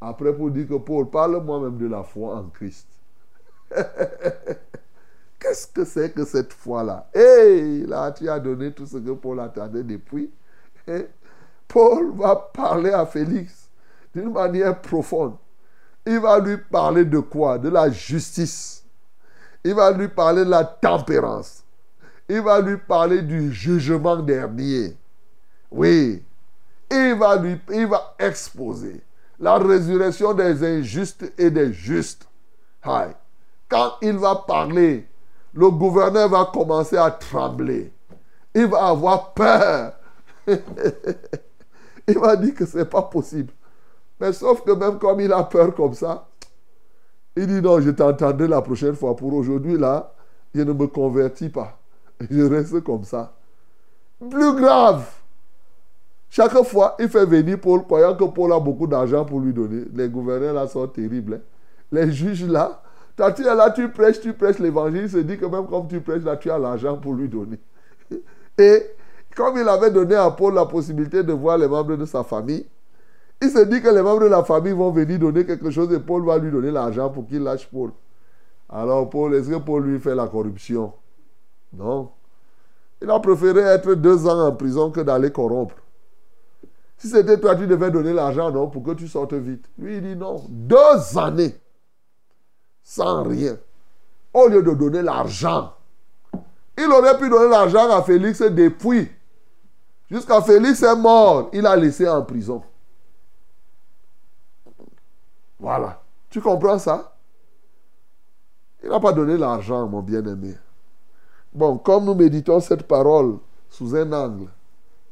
après 0.00 0.32
pour 0.32 0.52
dire 0.52 0.68
que 0.68 0.74
Paul, 0.74 1.10
parle-moi 1.10 1.60
même 1.60 1.78
de 1.78 1.88
la 1.88 2.04
foi 2.04 2.36
en 2.36 2.44
Christ. 2.44 2.86
Qu'est-ce 5.40 5.66
que 5.66 5.84
c'est 5.84 6.14
que 6.14 6.24
cette 6.24 6.52
foi-là? 6.52 7.08
Hé, 7.12 7.84
là, 7.86 8.12
tu 8.12 8.28
as 8.28 8.38
donné 8.38 8.72
tout 8.72 8.86
ce 8.86 8.98
que 8.98 9.10
Paul 9.10 9.40
attendait 9.40 9.82
depuis. 9.82 10.30
Paul 11.68 12.12
va 12.16 12.36
parler 12.36 12.90
à 12.90 13.06
Félix 13.06 13.68
d'une 14.14 14.32
manière 14.32 14.80
profonde. 14.80 15.36
Il 16.06 16.20
va 16.20 16.38
lui 16.38 16.58
parler 16.58 17.04
de 17.04 17.18
quoi? 17.18 17.58
De 17.58 17.68
la 17.68 17.90
justice. 17.90 18.84
Il 19.64 19.74
va 19.74 19.90
lui 19.90 20.08
parler 20.08 20.44
de 20.44 20.50
la 20.50 20.64
tempérance. 20.64 21.64
Il 22.28 22.42
va 22.42 22.60
lui 22.60 22.76
parler 22.76 23.22
du 23.22 23.52
jugement 23.52 24.16
dernier. 24.16 24.96
Oui. 25.70 26.22
Il 26.90 27.14
va, 27.14 27.36
lui, 27.36 27.58
il 27.72 27.86
va 27.86 28.14
exposer 28.18 29.02
la 29.40 29.56
résurrection 29.56 30.34
des 30.34 30.62
injustes 30.62 31.32
et 31.38 31.50
des 31.50 31.72
justes. 31.72 32.28
Quand 32.82 33.94
il 34.02 34.18
va 34.18 34.36
parler, 34.36 35.08
le 35.54 35.70
gouverneur 35.70 36.28
va 36.28 36.50
commencer 36.52 36.96
à 36.96 37.10
trembler. 37.10 37.92
Il 38.54 38.66
va 38.66 38.88
avoir 38.88 39.32
peur. 39.32 39.94
il 42.08 42.18
va 42.18 42.36
dire 42.36 42.54
que 42.54 42.66
ce 42.66 42.78
n'est 42.78 42.84
pas 42.84 43.02
possible. 43.02 43.52
Mais 44.20 44.32
sauf 44.32 44.62
que 44.62 44.72
même 44.72 44.98
comme 44.98 45.20
il 45.20 45.32
a 45.32 45.42
peur 45.44 45.74
comme 45.74 45.94
ça, 45.94 46.28
il 47.36 47.46
dit 47.46 47.60
non, 47.60 47.80
je 47.80 47.90
t'entendrai 47.90 48.46
la 48.46 48.62
prochaine 48.62 48.94
fois. 48.94 49.16
Pour 49.16 49.34
aujourd'hui, 49.34 49.76
là, 49.76 50.12
je 50.54 50.62
ne 50.62 50.72
me 50.72 50.86
convertis 50.86 51.48
pas. 51.48 51.78
Je 52.30 52.42
reste 52.42 52.80
comme 52.84 53.04
ça. 53.04 53.34
Plus 54.30 54.54
grave. 54.54 55.04
Chaque 56.30 56.56
fois, 56.64 56.96
il 56.98 57.08
fait 57.08 57.26
venir 57.26 57.60
Paul, 57.60 57.84
croyant 57.84 58.14
que 58.16 58.24
Paul 58.24 58.52
a 58.52 58.60
beaucoup 58.60 58.86
d'argent 58.86 59.24
pour 59.24 59.40
lui 59.40 59.52
donner. 59.52 59.84
Les 59.92 60.08
gouverneurs 60.08 60.54
là 60.54 60.66
sont 60.66 60.86
terribles. 60.86 61.34
Hein. 61.34 61.40
Les 61.92 62.10
juges 62.12 62.46
là, 62.46 62.82
tu 63.16 63.42
es 63.42 63.54
là, 63.54 63.70
tu 63.70 63.88
prêches, 63.88 64.20
tu 64.20 64.32
prêches 64.32 64.58
l'évangile. 64.58 65.02
Il 65.02 65.10
se 65.10 65.18
dit 65.18 65.38
que 65.38 65.46
même 65.46 65.66
comme 65.66 65.86
tu 65.88 66.00
prêches 66.00 66.24
là, 66.24 66.36
tu 66.36 66.50
as 66.50 66.58
l'argent 66.58 66.96
pour 66.96 67.14
lui 67.14 67.28
donner. 67.28 67.58
Et 68.58 68.82
comme 69.34 69.58
il 69.58 69.68
avait 69.68 69.90
donné 69.90 70.14
à 70.14 70.30
Paul 70.30 70.54
la 70.54 70.66
possibilité 70.66 71.22
de 71.22 71.32
voir 71.32 71.58
les 71.58 71.68
membres 71.68 71.96
de 71.96 72.04
sa 72.04 72.24
famille, 72.24 72.66
il 73.42 73.50
se 73.50 73.64
dit 73.64 73.82
que 73.82 73.88
les 73.88 74.02
membres 74.02 74.22
de 74.22 74.28
la 74.28 74.44
famille 74.44 74.72
vont 74.72 74.90
venir 74.90 75.18
donner 75.18 75.44
quelque 75.44 75.70
chose 75.70 75.92
et 75.92 75.98
Paul 75.98 76.24
va 76.24 76.38
lui 76.38 76.50
donner 76.50 76.70
l'argent 76.70 77.10
pour 77.10 77.26
qu'il 77.26 77.42
lâche 77.42 77.68
Paul. 77.70 77.90
Alors 78.68 79.10
Paul, 79.10 79.34
est-ce 79.34 79.50
que 79.50 79.56
Paul 79.56 79.84
lui 79.84 80.00
fait 80.00 80.14
la 80.14 80.28
corruption? 80.28 80.92
Non. 81.72 82.10
Il 83.02 83.10
a 83.10 83.18
préféré 83.20 83.60
être 83.60 83.94
deux 83.94 84.26
ans 84.26 84.46
en 84.46 84.52
prison 84.52 84.90
que 84.90 85.00
d'aller 85.00 85.30
corrompre. 85.30 85.74
Si 86.96 87.08
c'était 87.08 87.38
toi, 87.38 87.56
tu 87.56 87.66
devais 87.66 87.90
donner 87.90 88.12
l'argent, 88.12 88.50
non, 88.50 88.68
pour 88.68 88.82
que 88.82 88.92
tu 88.92 89.08
sortes 89.08 89.34
vite. 89.34 89.66
Lui, 89.78 89.96
il 89.96 90.02
dit 90.02 90.16
non. 90.16 90.42
Deux 90.48 91.18
années 91.18 91.54
sans 92.82 93.24
rien. 93.24 93.58
Au 94.32 94.48
lieu 94.48 94.62
de 94.62 94.72
donner 94.72 95.02
l'argent. 95.02 95.74
Il 96.78 96.90
aurait 96.90 97.18
pu 97.18 97.28
donner 97.28 97.48
l'argent 97.48 97.90
à 97.90 98.02
Félix 98.02 98.42
depuis. 98.42 99.10
Jusqu'à 100.10 100.40
Félix 100.42 100.82
est 100.82 100.96
mort. 100.96 101.50
Il 101.52 101.66
a 101.66 101.76
laissé 101.76 102.08
en 102.08 102.22
prison. 102.22 102.62
Voilà. 105.58 106.02
Tu 106.30 106.40
comprends 106.40 106.78
ça? 106.78 107.16
Il 108.82 108.90
n'a 108.90 109.00
pas 109.00 109.12
donné 109.12 109.38
l'argent, 109.38 109.88
mon 109.88 110.02
bien-aimé. 110.02 110.54
Bon, 111.52 111.78
comme 111.78 112.04
nous 112.04 112.14
méditons 112.14 112.60
cette 112.60 112.82
parole 112.82 113.38
sous 113.70 113.96
un 113.96 114.12
angle, 114.12 114.50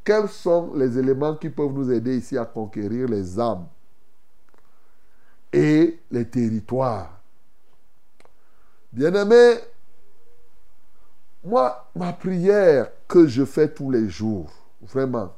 quels 0.05 0.29
sont 0.29 0.75
les 0.75 0.99
éléments 0.99 1.37
qui 1.37 1.49
peuvent 1.49 1.73
nous 1.73 1.91
aider 1.91 2.17
ici 2.17 2.37
à 2.37 2.45
conquérir 2.45 3.09
les 3.09 3.39
âmes 3.39 3.67
et 5.53 6.01
les 6.11 6.29
territoires? 6.29 7.21
Bien-aimé, 8.93 9.55
moi, 11.45 11.89
ma 11.95 12.13
prière 12.13 12.91
que 13.09 13.27
je 13.27 13.45
fais 13.45 13.73
tous 13.73 13.91
les 13.91 14.09
jours, 14.09 14.51
vraiment, 14.83 15.33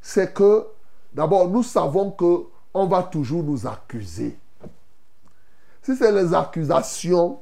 c'est 0.00 0.32
que, 0.32 0.66
d'abord, 1.12 1.48
nous 1.48 1.62
savons 1.62 2.10
que 2.10 2.46
on 2.74 2.86
va 2.86 3.02
toujours 3.02 3.42
nous 3.42 3.66
accuser. 3.66 4.38
Si 5.82 5.96
c'est 5.96 6.12
les 6.12 6.32
accusations, 6.32 7.40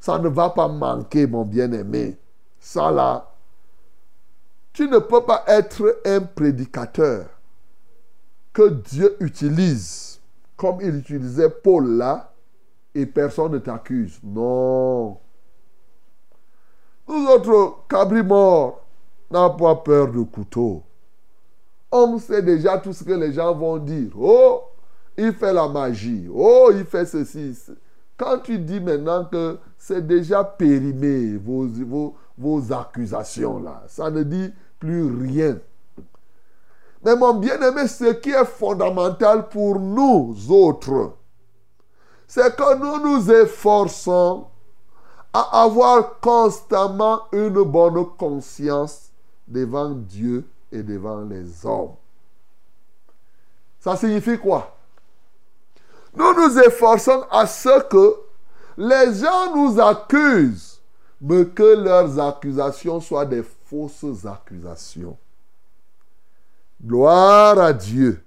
ça 0.00 0.18
ne 0.18 0.28
va 0.28 0.50
pas 0.50 0.66
manquer, 0.66 1.26
mon 1.26 1.44
bien-aimé. 1.44 2.18
Ça 2.58 2.90
là, 2.90 3.30
tu 4.72 4.88
ne 4.88 4.98
peux 4.98 5.24
pas 5.24 5.44
être 5.46 6.00
un 6.04 6.20
prédicateur 6.20 7.26
que 8.52 8.68
Dieu 8.68 9.16
utilise 9.20 10.20
comme 10.56 10.80
il 10.80 10.96
utilisait 10.96 11.50
Paul 11.50 11.96
là 11.96 12.32
et 12.94 13.06
personne 13.06 13.52
ne 13.52 13.58
t'accuse. 13.58 14.20
Non. 14.22 15.18
Nous 17.08 17.26
autres, 17.26 17.84
cabri 17.88 18.22
morts, 18.22 18.81
n'avons 19.32 19.56
pas 19.56 19.76
peur 19.76 20.08
de 20.10 20.22
couteau. 20.22 20.82
On 21.90 22.18
sait 22.18 22.42
déjà 22.42 22.78
tout 22.78 22.92
ce 22.92 23.04
que 23.04 23.12
les 23.12 23.32
gens 23.32 23.54
vont 23.54 23.78
dire. 23.78 24.12
Oh, 24.18 24.62
il 25.16 25.32
fait 25.32 25.52
la 25.52 25.68
magie. 25.68 26.26
Oh, 26.32 26.70
il 26.72 26.84
fait 26.84 27.04
ceci. 27.04 27.56
Quand 28.16 28.38
tu 28.38 28.58
dis 28.58 28.80
maintenant 28.80 29.24
que 29.24 29.58
c'est 29.76 30.06
déjà 30.06 30.44
périmé, 30.44 31.36
vos, 31.36 31.66
vos 32.38 32.72
accusations 32.72 33.60
là. 33.60 33.82
Ça 33.88 34.10
ne 34.10 34.22
dit 34.22 34.52
plus 34.78 35.04
rien. 35.04 35.58
Mais 37.04 37.16
mon 37.16 37.34
bien-aimé, 37.34 37.88
ce 37.88 38.12
qui 38.12 38.30
est 38.30 38.44
fondamental 38.44 39.48
pour 39.48 39.78
nous 39.78 40.34
autres, 40.50 41.14
c'est 42.26 42.54
que 42.54 42.78
nous 42.78 43.10
nous 43.10 43.30
efforçons 43.30 44.46
à 45.32 45.62
avoir 45.64 46.20
constamment 46.20 47.22
une 47.32 47.62
bonne 47.62 48.06
conscience 48.16 49.11
devant 49.46 49.90
Dieu 49.90 50.46
et 50.70 50.82
devant 50.82 51.22
les 51.22 51.66
hommes. 51.66 51.94
Ça 53.80 53.96
signifie 53.96 54.38
quoi? 54.38 54.76
Nous 56.14 56.34
nous 56.34 56.58
efforçons 56.58 57.24
à 57.30 57.46
ce 57.46 57.82
que 57.88 58.16
les 58.76 59.14
gens 59.14 59.54
nous 59.56 59.80
accusent, 59.80 60.80
mais 61.20 61.46
que 61.46 61.76
leurs 61.82 62.18
accusations 62.20 63.00
soient 63.00 63.26
des 63.26 63.42
fausses 63.42 64.26
accusations. 64.26 65.16
Gloire 66.84 67.58
à 67.58 67.72
Dieu. 67.72 68.24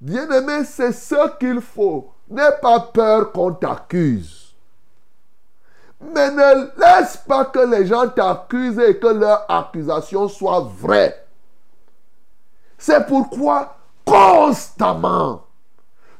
Bien-aimé, 0.00 0.64
c'est 0.64 0.92
ce 0.92 1.36
qu'il 1.38 1.60
faut. 1.60 2.12
N'aie 2.28 2.58
pas 2.60 2.80
peur 2.80 3.30
qu'on 3.30 3.52
t'accuse. 3.52 4.41
Mais 6.02 6.30
ne 6.30 6.80
laisse 6.80 7.16
pas 7.28 7.44
que 7.44 7.60
les 7.60 7.86
gens 7.86 8.08
t'accusent 8.08 8.78
et 8.78 8.98
que 8.98 9.06
leurs 9.06 9.44
accusations 9.48 10.28
soient 10.28 10.68
vraies. 10.78 11.24
C'est 12.76 13.06
pourquoi 13.06 13.76
constamment, 14.04 15.42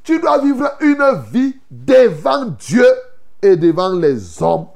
tu 0.05 0.21
dois 0.21 0.39
vivre 0.39 0.71
une 0.81 1.05
vie 1.33 1.57
devant 1.71 2.45
Dieu 2.45 2.87
et 3.43 3.57
devant 3.57 3.91
les 3.91 4.41
hommes, 4.43 4.67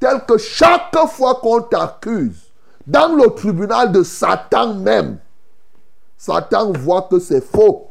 tel 0.00 0.24
que 0.26 0.36
chaque 0.36 0.96
fois 1.06 1.36
qu'on 1.36 1.62
t'accuse, 1.62 2.48
dans 2.86 3.14
le 3.14 3.28
tribunal 3.34 3.92
de 3.92 4.02
Satan 4.02 4.74
même, 4.74 5.18
Satan 6.16 6.72
voit 6.72 7.02
que 7.02 7.20
c'est 7.20 7.44
faux. 7.44 7.90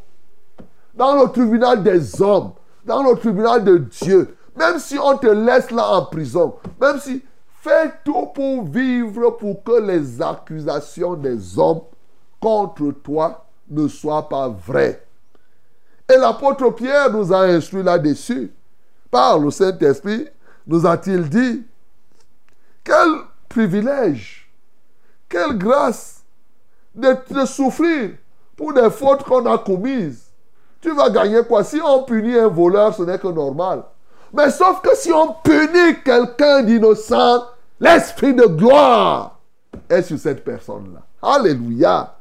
Dans 0.94 1.22
le 1.22 1.30
tribunal 1.30 1.84
des 1.84 2.22
hommes, 2.22 2.52
dans 2.84 3.04
le 3.04 3.16
tribunal 3.16 3.64
de 3.64 3.78
Dieu, 3.78 4.36
même 4.58 4.80
si 4.80 4.98
on 4.98 5.18
te 5.18 5.28
laisse 5.28 5.72
là 5.72 5.88
en 5.90 6.06
prison, 6.06 6.56
même 6.80 7.00
si 7.00 7.24
fais 7.62 7.92
tout 8.04 8.28
pour 8.34 8.66
vivre 8.66 9.32
pour 9.32 9.64
que 9.64 9.80
les 9.82 10.22
accusations 10.22 11.14
des 11.14 11.58
hommes 11.60 11.82
contre 12.40 12.92
toi 13.04 13.46
ne 13.70 13.88
soient 13.88 14.28
pas 14.28 14.48
vraies. 14.48 15.04
Et 16.10 16.18
l'apôtre 16.18 16.70
Pierre 16.72 17.12
nous 17.12 17.34
a 17.34 17.42
instruit 17.42 17.84
là-dessus. 17.84 18.52
Par 19.12 19.40
le 19.40 19.52
Saint-Esprit, 19.52 20.28
nous 20.66 20.86
a-t-il 20.86 21.30
dit, 21.30 21.66
quel 22.84 23.10
privilège, 23.50 24.50
quelle 25.28 25.58
grâce 25.58 26.24
de, 26.96 27.16
de 27.30 27.46
souffrir 27.46 28.12
pour 28.56 28.74
des 28.74 28.90
fautes 28.90 29.24
qu'on 29.24 29.46
a 29.46 29.58
commises. 29.58 30.26
Tu 30.82 30.94
vas 30.94 31.10
gagner 31.10 31.44
quoi? 31.44 31.64
Si 31.64 31.80
on 31.84 32.04
punit 32.04 32.38
un 32.38 32.48
voleur, 32.48 32.94
ce 32.94 33.04
n'est 33.04 33.20
que 33.20 33.28
normal. 33.28 33.84
Mais 34.34 34.52
sauf 34.52 34.82
que 34.82 34.96
si 34.96 35.12
on 35.12 35.34
punit 35.34 36.02
quelqu'un 36.04 36.64
d'innocent, 36.64 37.46
l'esprit 37.80 38.34
de 38.34 38.46
gloire 38.46 39.40
est 39.90 40.02
sur 40.02 40.20
cette 40.20 40.44
personne-là. 40.44 41.02
Alléluia. 41.22 42.16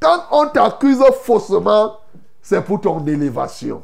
Quand 0.00 0.24
on 0.30 0.46
t'accuse 0.46 1.02
faussement, 1.22 1.98
c'est 2.40 2.62
pour 2.62 2.80
ton 2.80 3.04
élévation. 3.06 3.82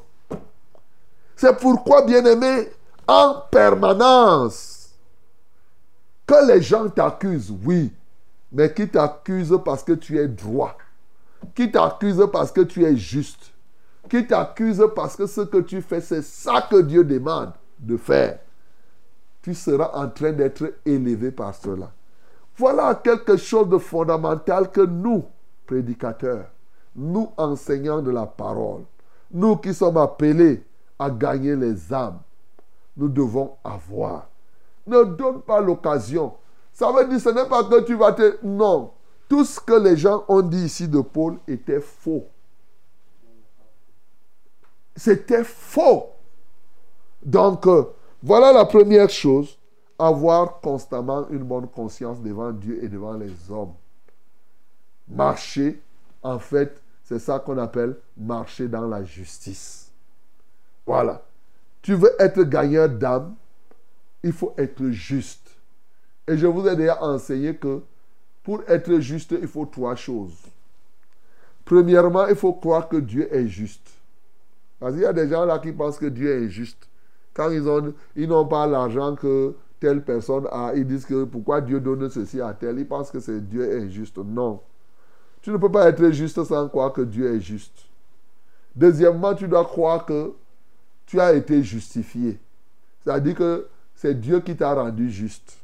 C'est 1.35 1.57
pourquoi, 1.59 2.03
bien-aimé, 2.03 2.71
en 3.07 3.43
permanence, 3.51 4.91
que 6.27 6.47
les 6.49 6.63
gens 6.63 6.89
t'accusent, 6.89 7.53
oui, 7.65 7.93
mais 8.51 8.73
qui 8.73 8.89
t'accusent 8.89 9.59
parce 9.65 9.83
que 9.83 9.93
tu 9.93 10.19
es 10.19 10.27
droit, 10.27 10.77
qui 11.55 11.71
t'accusent 11.71 12.29
parce 12.33 12.51
que 12.51 12.63
tu 12.63 12.85
es 12.85 12.97
juste, 12.97 13.53
qui 14.09 14.27
t'accusent 14.27 14.89
parce 14.95 15.17
que 15.17 15.27
ce 15.27 15.43
que 15.43 15.59
tu 15.59 15.83
fais, 15.83 16.01
c'est 16.01 16.23
ça 16.23 16.67
que 16.71 16.81
Dieu 16.81 17.05
demande 17.05 17.53
de 17.79 17.97
faire. 17.97 18.39
Tu 19.43 19.55
seras 19.55 19.91
en 19.95 20.09
train 20.09 20.33
d'être 20.33 20.75
élevé 20.85 21.31
par 21.31 21.55
cela. 21.55 21.93
Voilà 22.57 22.95
quelque 22.95 23.37
chose 23.37 23.69
de 23.69 23.79
fondamental 23.79 24.71
que 24.71 24.81
nous, 24.81 25.25
prédicateurs, 25.67 26.47
nous 26.95 27.31
enseignants 27.37 28.03
de 28.03 28.11
la 28.11 28.27
parole, 28.27 28.83
nous 29.31 29.57
qui 29.57 29.75
sommes 29.75 29.99
appelés 29.99 30.65
à 30.99 31.11
gagner 31.11 31.55
les 31.55 31.93
âmes, 31.93 32.19
nous 32.97 33.09
devons 33.09 33.53
avoir. 33.63 34.29
Ne 34.87 35.05
donne 35.05 35.43
pas 35.43 35.61
l'occasion. 35.61 36.33
Ça 36.73 36.91
veut 36.93 37.07
dire, 37.07 37.21
ce 37.21 37.29
n'est 37.29 37.49
pas 37.49 37.65
que 37.65 37.83
tu 37.85 37.95
vas 37.95 38.13
te... 38.13 38.39
Non. 38.43 38.93
Tout 39.29 39.45
ce 39.45 39.59
que 39.61 39.75
les 39.75 39.97
gens 39.97 40.25
ont 40.29 40.43
dit 40.43 40.65
ici 40.65 40.89
de 40.89 41.01
Paul 41.01 41.37
était 41.49 41.81
faux. 41.81 42.27
C'était 44.97 45.45
faux. 45.45 46.07
Donc, 47.23 47.67
euh, 47.67 47.85
voilà 48.23 48.53
la 48.53 48.65
première 48.65 49.11
chose. 49.11 49.59
Avoir 49.99 50.61
constamment 50.61 51.29
une 51.31 51.45
bonne 51.45 51.69
conscience 51.69 52.21
devant 52.21 52.53
Dieu 52.53 52.83
et 52.83 52.89
devant 52.89 53.15
les 53.15 53.33
hommes. 53.51 53.73
Marcher, 55.09 55.81
en 56.23 56.39
fait, 56.39 56.81
c'est 57.05 57.19
ça 57.19 57.39
qu'on 57.39 57.57
appelle 57.57 57.97
marcher 58.17 58.69
dans 58.69 58.87
la 58.87 59.05
justice. 59.05 59.91
Voilà. 60.85 61.23
Tu 61.83 61.95
veux 61.95 62.11
être 62.19 62.43
gagneur 62.43 62.89
d'âme, 62.89 63.37
il 64.23 64.33
faut 64.33 64.55
être 64.59 64.91
juste. 64.91 65.51
Et 66.27 66.37
je 66.37 66.47
vous 66.47 66.67
ai 66.67 66.75
déjà 66.75 67.03
enseigné 67.03 67.57
que 67.57 67.81
pour 68.43 68.63
être 68.69 68.99
juste, 68.99 69.35
il 69.41 69.47
faut 69.47 69.67
trois 69.67 69.95
choses. 69.95 70.37
Premièrement, 71.65 72.27
il 72.27 72.37
faut 72.37 72.53
croire 72.53 72.89
que 72.89 72.97
Dieu 72.97 73.33
est 73.33 73.47
juste. 73.47 73.96
Parce 74.87 74.95
qu'il 74.95 75.03
y 75.03 75.09
a 75.09 75.13
des 75.13 75.29
gens 75.29 75.45
là 75.45 75.59
qui 75.59 75.73
pensent 75.73 75.99
que 75.99 76.07
Dieu 76.07 76.45
est 76.45 76.49
juste. 76.49 76.89
Quand 77.35 77.51
ils 77.51 77.69
ont, 77.69 77.93
ils 78.15 78.29
n'ont 78.29 78.47
pas 78.47 78.69
l'argent 78.69 79.17
que 79.17 79.57
telle 79.81 80.05
personne 80.05 80.47
a, 80.53 80.75
ils 80.77 80.87
disent 80.87 81.05
que 81.05 81.25
pourquoi 81.25 81.61
Dieu 81.61 81.81
donne 81.81 82.09
ceci 82.09 82.41
à 82.41 82.55
tel? 82.55 82.79
Ils 82.79 82.87
pensent 82.87 83.11
que 83.11 83.19
c'est 83.19 83.41
Dieu 83.41 83.69
est 83.69 83.91
juste. 83.91 84.17
Non. 84.19 84.61
Tu 85.43 85.51
ne 85.51 85.57
peux 85.57 85.73
pas 85.73 85.89
être 85.89 86.09
juste 86.11 86.45
sans 86.45 86.69
croire 86.69 86.93
que 86.93 87.01
Dieu 87.01 87.35
est 87.35 87.41
juste. 87.41 87.87
Deuxièmement, 88.77 89.35
tu 89.35 89.49
dois 89.49 89.65
croire 89.65 90.07
que 90.07 90.35
tu 91.05 91.19
as 91.19 91.33
été 91.33 91.65
justifié. 91.65 92.39
C'est-à-dire 93.03 93.35
que 93.35 93.67
c'est 93.97 94.15
Dieu 94.15 94.39
qui 94.39 94.55
t'a 94.55 94.73
rendu 94.73 95.11
juste. 95.11 95.59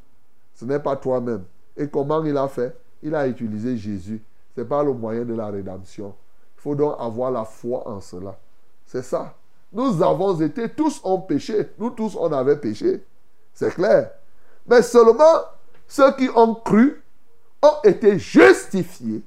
Ce 0.52 0.64
n'est 0.64 0.80
pas 0.80 0.96
toi-même. 0.96 1.44
Et 1.76 1.86
comment 1.86 2.24
il 2.24 2.36
a 2.36 2.48
fait? 2.48 2.76
Il 3.04 3.14
a 3.14 3.28
utilisé 3.28 3.76
Jésus. 3.76 4.20
C'est 4.56 4.64
par 4.64 4.82
le 4.82 4.92
moyen 4.92 5.24
de 5.24 5.34
la 5.34 5.46
rédemption. 5.46 6.12
Il 6.58 6.60
faut 6.60 6.74
donc 6.74 6.96
avoir 6.98 7.30
la 7.30 7.44
foi 7.44 7.86
en 7.86 8.00
cela. 8.00 8.36
C'est 8.86 9.02
ça. 9.02 9.34
Nous 9.72 10.02
avons 10.02 10.38
été, 10.40 10.68
tous 10.68 11.00
ont 11.02 11.20
péché. 11.20 11.70
Nous 11.78 11.90
tous, 11.90 12.16
on 12.16 12.30
avait 12.32 12.56
péché. 12.56 13.04
C'est 13.54 13.74
clair. 13.74 14.10
Mais 14.66 14.82
seulement 14.82 15.42
ceux 15.86 16.12
qui 16.12 16.28
ont 16.34 16.54
cru 16.54 17.02
ont 17.62 17.76
été 17.84 18.18
justifiés 18.18 19.22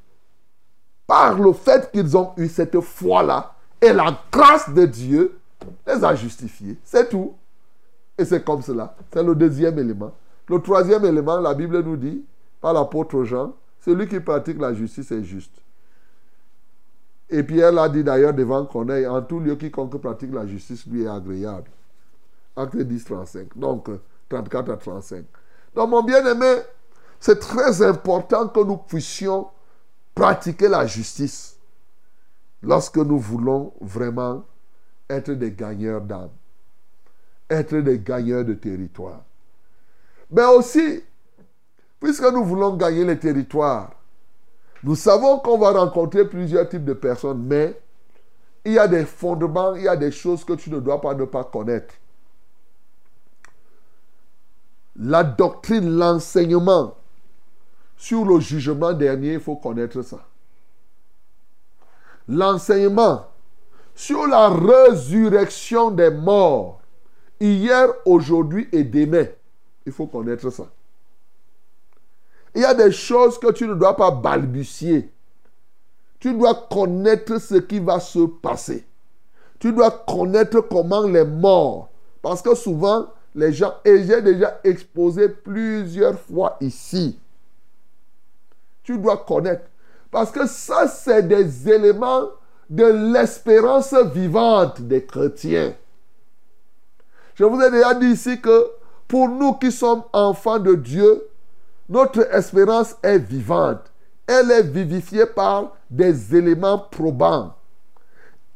par 1.08 1.40
le 1.40 1.54
fait 1.54 1.92
qu'ils 1.92 2.16
ont 2.18 2.34
eu 2.38 2.48
cette 2.48 2.80
foi-là 2.80 3.54
et 3.82 3.94
la 3.94 4.20
grâce 4.32 4.70
de 4.70 4.86
Dieu 4.86 5.40
les 5.86 6.04
a 6.04 6.16
justifiés. 6.16 6.78
C'est 6.84 7.10
tout. 7.10 7.36
Et 8.18 8.26
c'est 8.26 8.44
comme 8.44 8.62
cela. 8.62 8.96
C'est 9.14 9.24
le 9.24 9.36
deuxième 9.36 9.78
élément. 9.78 10.12
Le 10.48 10.60
troisième 10.60 11.06
élément, 11.06 11.40
la 11.40 11.54
Bible 11.54 11.82
nous 11.82 11.98
dit, 11.98 12.24
par 12.62 12.74
l'apôtre 12.74 13.24
Jean, 13.24 13.54
celui 13.82 14.08
qui 14.08 14.20
pratique 14.20 14.60
la 14.60 14.74
justice 14.74 15.12
est 15.12 15.24
juste. 15.24 15.62
Et 17.30 17.44
Pierre 17.44 17.72
l'a 17.72 17.90
dit 17.90 18.04
d'ailleurs 18.04 18.34
devant 18.34 18.66
Corneille, 18.66 19.08
en 19.08 19.22
tout 19.22 19.40
lieu, 19.40 19.56
quiconque 19.56 19.98
pratique 19.98 20.34
la 20.34 20.46
justice 20.46 20.86
lui 20.86 21.04
est 21.04 21.08
agréable. 21.08 21.70
Acte 22.56 22.78
10, 22.78 23.04
35. 23.04 23.58
Donc, 23.58 23.90
34 24.30 24.72
à 24.72 24.78
35. 24.78 25.26
Donc, 25.74 25.90
mon 25.90 26.04
bien-aimé, 26.04 26.62
c'est 27.20 27.40
très 27.40 27.82
important 27.82 28.48
que 28.48 28.60
nous 28.60 28.78
puissions 28.78 29.48
pratiquer 30.14 30.68
la 30.68 30.86
justice 30.86 31.58
lorsque 32.62 32.98
nous 32.98 33.20
voulons 33.20 33.74
vraiment 33.82 34.46
être 35.10 35.32
des 35.32 35.52
gagneurs 35.52 36.02
d'âme, 36.02 36.30
être 37.50 37.78
des 37.78 38.00
gagneurs 38.00 38.46
de 38.46 38.54
territoire. 38.54 39.24
Mais 40.32 40.46
aussi, 40.46 41.04
puisque 42.00 42.32
nous 42.32 42.44
voulons 42.44 42.76
gagner 42.76 43.06
les 43.06 43.20
territoires, 43.20 43.95
nous 44.84 44.96
savons 44.96 45.40
qu'on 45.40 45.58
va 45.58 45.72
rencontrer 45.72 46.28
plusieurs 46.28 46.68
types 46.70 46.86
de 46.86 46.94
personnes, 46.94 47.44
mais 47.44 47.80
il 48.64 48.74
y 48.74 48.80
a 48.80 48.88
des 48.88 49.06
fondements, 49.06 49.76
il 49.76 49.84
y 49.84 49.88
a 49.88 49.96
des 49.96 50.12
choses 50.12 50.44
que 50.44 50.54
tu 50.54 50.70
ne 50.70 50.80
dois 50.80 51.02
pas 51.02 51.14
ne 51.14 51.26
pas 51.26 51.44
connaître. 51.44 51.94
La 54.98 55.24
doctrine, 55.24 55.98
l'enseignement 55.98 56.96
sur 57.98 58.26
le 58.26 58.40
jugement 58.40 58.94
dernier, 58.94 59.34
il 59.34 59.40
faut 59.40 59.56
connaître 59.56 60.02
ça. 60.02 60.26
L'enseignement 62.28 63.28
sur 63.94 64.28
la 64.28 64.50
résurrection 64.50 65.92
des 65.92 66.10
morts, 66.10 66.82
hier, 67.40 67.88
aujourd'hui 68.06 68.68
et 68.72 68.84
demain, 68.84 69.28
il 69.86 69.92
faut 69.92 70.08
connaître 70.08 70.50
ça. 70.50 70.68
Il 72.56 72.62
y 72.62 72.66
a 72.66 72.74
des 72.74 72.92
choses 72.92 73.38
que 73.38 73.52
tu 73.52 73.68
ne 73.68 73.74
dois 73.74 73.96
pas 73.96 74.12
balbutier. 74.12 75.12
Tu 76.20 76.34
dois 76.34 76.68
connaître 76.72 77.38
ce 77.40 77.56
qui 77.56 77.80
va 77.80 78.00
se 78.00 78.20
passer. 78.20 78.86
Tu 79.60 79.74
dois 79.74 79.92
connaître 79.92 80.62
comment 80.62 81.02
les 81.02 81.26
morts. 81.26 81.90
Parce 82.22 82.42
que 82.42 82.56
souvent, 82.56 83.08
les 83.36 83.52
gens, 83.52 83.74
et 83.84 84.04
j'ai 84.06 84.22
déjà 84.22 84.60
exposé 84.64 85.28
plusieurs 85.30 86.18
fois 86.20 86.58
ici, 86.62 87.20
tu 88.84 88.98
dois 88.98 89.18
connaître. 89.18 89.66
Parce 90.10 90.32
que 90.32 90.48
ça, 90.48 90.88
c'est 90.88 91.28
des 91.28 91.70
éléments 91.70 92.30
de 92.70 92.86
l'espérance 92.86 93.94
vivante 93.94 94.82
des 94.82 95.06
chrétiens. 95.06 95.76
Je 97.36 97.44
vous 97.44 97.62
ai 97.62 97.70
déjà 97.70 97.94
dit 97.94 98.08
ici 98.08 98.40
que 98.40 98.72
pour 99.08 99.28
nous 99.28 99.54
qui 99.56 99.72
sommes 99.72 100.04
enfants 100.14 100.60
de 100.60 100.74
Dieu, 100.74 101.28
notre 101.90 102.34
espérance 102.34 102.96
est 103.04 103.20
vivante. 103.20 103.92
Elle 104.28 104.52
est 104.52 104.64
vivifiée 104.64 105.26
par 105.26 105.74
des 105.90 106.36
éléments 106.36 106.80
probants. 106.80 107.54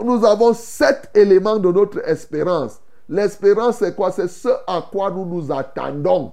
Nous 0.03 0.25
avons 0.25 0.53
sept 0.53 1.09
éléments 1.13 1.57
de 1.57 1.71
notre 1.71 1.99
espérance. 2.07 2.80
L'espérance, 3.07 3.77
c'est 3.77 3.95
quoi? 3.95 4.11
C'est 4.11 4.27
ce 4.27 4.49
à 4.65 4.84
quoi 4.91 5.11
nous 5.11 5.25
nous 5.25 5.51
attendons. 5.51 6.32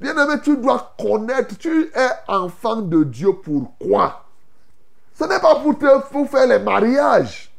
Bien-aimé, 0.00 0.34
tu 0.42 0.56
dois 0.56 0.94
connaître, 0.98 1.56
tu 1.58 1.90
es 1.94 2.10
enfant 2.26 2.76
de 2.76 3.04
Dieu 3.04 3.32
pourquoi? 3.34 4.24
Ce 5.14 5.24
n'est 5.24 5.38
pas 5.38 5.56
pour, 5.56 5.78
te, 5.78 5.86
faire 6.28 6.46
les 6.46 6.58
mariages. 6.58 7.52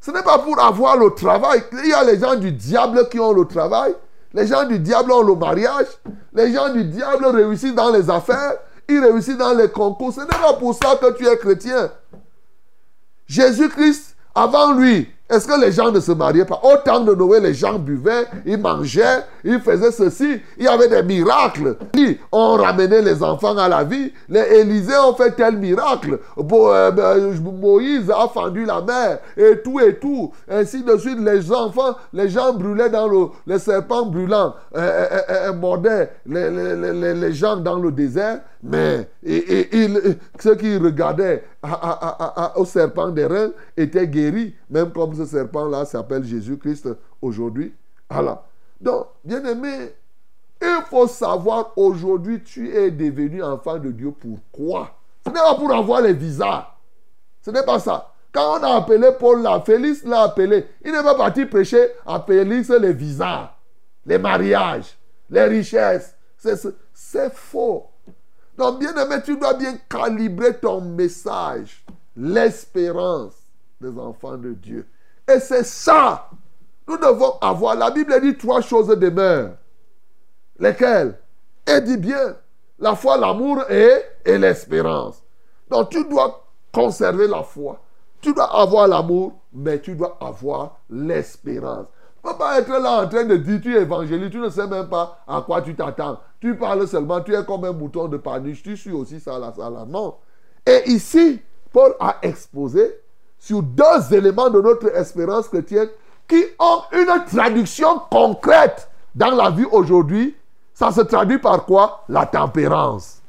Ce 0.00 0.10
n'est 0.10 0.22
pas 0.22 0.38
pour 0.38 0.60
avoir 0.60 0.96
le 0.96 1.10
travail. 1.10 1.62
Il 1.72 1.88
y 1.88 1.92
a 1.92 2.04
les 2.04 2.18
gens 2.18 2.36
du 2.36 2.52
diable 2.52 3.08
qui 3.08 3.18
ont 3.18 3.32
le 3.32 3.44
travail. 3.46 3.94
Les 4.34 4.46
gens 4.46 4.64
du 4.64 4.78
diable 4.78 5.12
ont 5.12 5.22
le 5.22 5.34
mariage. 5.34 5.86
Les 6.32 6.52
gens 6.52 6.72
du 6.72 6.84
diable 6.84 7.26
réussissent 7.26 7.74
dans 7.74 7.90
les 7.90 8.08
affaires. 8.08 8.54
Ils 8.88 8.98
réussissent 8.98 9.36
dans 9.36 9.54
les 9.54 9.68
concours. 9.68 10.12
Ce 10.12 10.20
n'est 10.20 10.26
pas 10.26 10.54
pour 10.54 10.74
ça 10.74 10.96
que 10.96 11.12
tu 11.16 11.26
es 11.26 11.36
chrétien. 11.36 11.90
Jésus-Christ, 13.26 14.16
avant 14.34 14.72
lui, 14.72 15.08
est-ce 15.32 15.46
que 15.46 15.58
les 15.58 15.72
gens 15.72 15.90
ne 15.90 15.98
se 15.98 16.12
mariaient 16.12 16.44
pas? 16.44 16.60
Au 16.62 16.76
temps 16.84 17.00
de 17.00 17.14
Noé, 17.14 17.40
les 17.40 17.54
gens 17.54 17.78
buvaient, 17.78 18.26
ils 18.44 18.58
mangeaient, 18.58 19.24
ils 19.42 19.60
faisaient 19.60 19.90
ceci. 19.90 20.40
Il 20.58 20.64
y 20.64 20.68
avait 20.68 20.88
des 20.88 21.02
miracles. 21.02 21.76
Ont 22.30 22.56
ramené 22.56 23.00
les 23.00 23.22
enfants 23.22 23.56
à 23.56 23.66
la 23.68 23.82
vie. 23.82 24.12
Les 24.28 24.40
Élysées 24.60 24.98
ont 24.98 25.14
fait 25.14 25.30
tel 25.30 25.56
miracle. 25.56 26.18
Euh, 26.38 26.90
ben, 26.90 27.32
Moïse 27.40 28.10
a 28.10 28.28
fendu 28.28 28.66
la 28.66 28.82
mer 28.82 29.18
et 29.36 29.62
tout 29.62 29.80
et 29.80 29.96
tout. 29.96 30.32
Ainsi 30.50 30.82
de 30.82 30.96
suite, 30.98 31.18
les 31.18 31.50
enfants, 31.50 31.96
les 32.12 32.28
gens 32.28 32.52
brûlaient 32.52 32.90
dans 32.90 33.08
le... 33.08 33.28
Les 33.46 33.58
serpents 33.58 34.04
brûlants 34.04 34.54
euh, 34.76 35.06
euh, 35.30 35.52
mordaient 35.54 36.10
les, 36.26 37.14
les, 37.14 37.32
gens 37.32 37.56
dans 37.56 37.78
le 37.78 37.90
désert. 37.90 38.40
Mais 38.62 39.08
et, 39.24 39.88
ceux 40.38 40.54
qui 40.54 40.76
regardaient 40.76 41.44
au 42.54 42.64
serpent 42.64 43.08
des 43.08 43.26
reins 43.26 43.50
étaient 43.76 44.06
guéris, 44.06 44.54
même 44.70 44.92
comme 44.92 45.14
ce 45.14 45.26
serpent-là 45.26 45.84
s'appelle 45.84 46.22
Jésus-Christ 46.22 46.88
aujourd'hui. 47.20 47.74
Voilà. 48.08 48.44
Donc, 48.80 49.06
bien 49.24 49.44
aimé, 49.44 49.92
il 50.60 50.82
faut 50.88 51.08
savoir 51.08 51.72
aujourd'hui, 51.76 52.40
tu 52.42 52.72
es 52.72 52.90
devenu 52.92 53.42
enfant 53.42 53.78
de 53.78 53.90
Dieu. 53.90 54.12
Pourquoi? 54.12 54.96
Ce 55.26 55.30
n'est 55.30 55.40
pas 55.40 55.54
pour 55.56 55.72
avoir 55.72 56.00
les 56.00 56.12
visas. 56.12 56.68
Ce 57.40 57.50
n'est 57.50 57.64
pas 57.64 57.80
ça. 57.80 58.12
Quand 58.32 58.60
on 58.60 58.62
a 58.62 58.76
appelé 58.76 59.10
Paul 59.18 59.42
là, 59.42 59.60
Félix 59.64 60.04
l'a 60.04 60.22
appelé. 60.22 60.66
Il 60.84 60.92
n'est 60.92 61.02
pas 61.02 61.16
parti 61.16 61.46
prêcher 61.46 61.88
à 62.06 62.20
Félix 62.20 62.70
les 62.70 62.92
visas, 62.92 63.50
les 64.06 64.18
mariages, 64.18 64.96
les 65.28 65.44
richesses. 65.44 66.16
C'est 66.94 67.32
faux. 67.32 67.91
Donc, 68.56 68.78
bien 68.78 68.94
aimé, 68.96 69.16
tu 69.24 69.36
dois 69.36 69.54
bien 69.54 69.76
calibrer 69.88 70.58
ton 70.58 70.80
message. 70.80 71.84
L'espérance 72.16 73.34
des 73.80 73.98
enfants 73.98 74.36
de 74.36 74.52
Dieu. 74.52 74.86
Et 75.28 75.40
c'est 75.40 75.64
ça. 75.64 76.28
Nous 76.86 76.96
devons 76.96 77.38
avoir. 77.40 77.74
La 77.74 77.90
Bible 77.90 78.20
dit 78.20 78.36
trois 78.36 78.60
choses 78.60 78.88
demeurent. 78.88 79.56
Lesquelles? 80.58 81.18
Et 81.66 81.80
dit 81.80 81.96
bien. 81.96 82.36
La 82.78 82.94
foi, 82.94 83.16
l'amour 83.16 83.62
et, 83.70 84.02
et 84.24 84.38
l'espérance. 84.38 85.22
Donc 85.70 85.90
tu 85.90 86.04
dois 86.08 86.44
conserver 86.72 87.28
la 87.28 87.42
foi. 87.42 87.80
Tu 88.20 88.34
dois 88.34 88.52
avoir 88.60 88.88
l'amour, 88.88 89.40
mais 89.52 89.80
tu 89.80 89.94
dois 89.94 90.18
avoir 90.20 90.78
l'espérance. 90.90 91.86
Ne 92.24 92.30
peux 92.30 92.38
pas 92.38 92.60
être 92.60 92.70
là 92.70 93.02
en 93.02 93.08
train 93.08 93.24
de 93.24 93.36
dire 93.36 93.60
tu 93.60 93.76
es 93.76 93.82
évangéliste, 93.82 94.32
tu 94.32 94.38
ne 94.38 94.48
sais 94.48 94.66
même 94.66 94.88
pas 94.88 95.18
à 95.26 95.40
quoi 95.40 95.60
tu 95.60 95.74
t'attends. 95.74 96.20
Tu 96.40 96.56
parles 96.56 96.86
seulement, 96.86 97.20
tu 97.20 97.34
es 97.34 97.44
comme 97.44 97.64
un 97.64 97.72
bouton 97.72 98.08
de 98.08 98.16
paniche, 98.16 98.62
tu 98.62 98.76
suis 98.76 98.92
aussi 98.92 99.18
ça 99.18 99.38
là, 99.38 99.52
ça 99.56 99.68
là. 99.68 99.84
Non. 99.86 100.16
Et 100.64 100.82
ici, 100.90 101.40
Paul 101.72 101.94
a 101.98 102.16
exposé 102.22 103.00
sur 103.38 103.62
deux 103.62 104.14
éléments 104.14 104.50
de 104.50 104.60
notre 104.60 104.94
espérance 104.96 105.48
chrétienne 105.48 105.88
qui 106.28 106.44
ont 106.58 106.82
une 106.92 107.24
traduction 107.26 108.00
concrète 108.10 108.88
dans 109.14 109.32
la 109.32 109.50
vie 109.50 109.66
aujourd'hui. 109.70 110.36
Ça 110.74 110.92
se 110.92 111.00
traduit 111.00 111.38
par 111.38 111.64
quoi? 111.64 112.04
La 112.08 112.26
tempérance. 112.26 113.20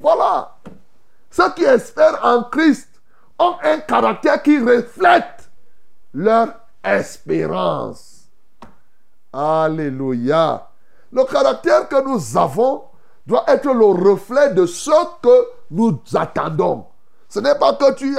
Voilà. 0.00 0.56
Ceux 1.30 1.50
qui 1.54 1.64
espèrent 1.64 2.20
en 2.22 2.44
Christ 2.44 2.88
ont 3.38 3.54
un 3.62 3.78
caractère 3.80 4.42
qui 4.42 4.58
reflète 4.58 5.50
leur 6.14 6.48
espérance. 6.82 8.07
Alléluia. 9.32 10.68
Le 11.12 11.24
caractère 11.24 11.88
que 11.88 12.02
nous 12.04 12.36
avons 12.36 12.82
doit 13.26 13.44
être 13.48 13.72
le 13.72 13.84
reflet 13.84 14.54
de 14.54 14.66
ce 14.66 14.90
que 15.22 15.46
nous 15.70 16.00
attendons. 16.14 16.86
Ce 17.28 17.40
n'est 17.40 17.54
pas 17.56 17.74
que 17.74 17.92
tu, 17.94 18.16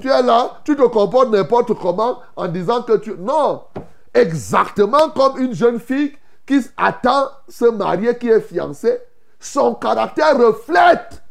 tu 0.00 0.08
es 0.08 0.22
là, 0.22 0.60
tu 0.64 0.76
te 0.76 0.82
comportes 0.82 1.30
n'importe 1.30 1.74
comment 1.74 2.20
en 2.36 2.46
disant 2.46 2.82
que 2.82 2.96
tu... 2.96 3.14
Non. 3.18 3.62
Exactement 4.14 5.10
comme 5.10 5.38
une 5.38 5.54
jeune 5.54 5.80
fille 5.80 6.12
qui 6.46 6.60
attend 6.76 7.28
se 7.48 7.64
marier, 7.64 8.16
qui 8.18 8.28
est 8.28 8.40
fiancée, 8.40 9.00
son 9.40 9.74
caractère 9.74 10.38
reflète 10.38 11.22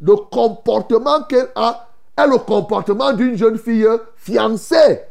le 0.00 0.14
comportement 0.16 1.22
qu'elle 1.24 1.50
a 1.56 1.88
et 2.16 2.26
le 2.26 2.38
comportement 2.38 3.12
d'une 3.12 3.36
jeune 3.36 3.58
fille 3.58 3.86
fiancée. 4.16 5.02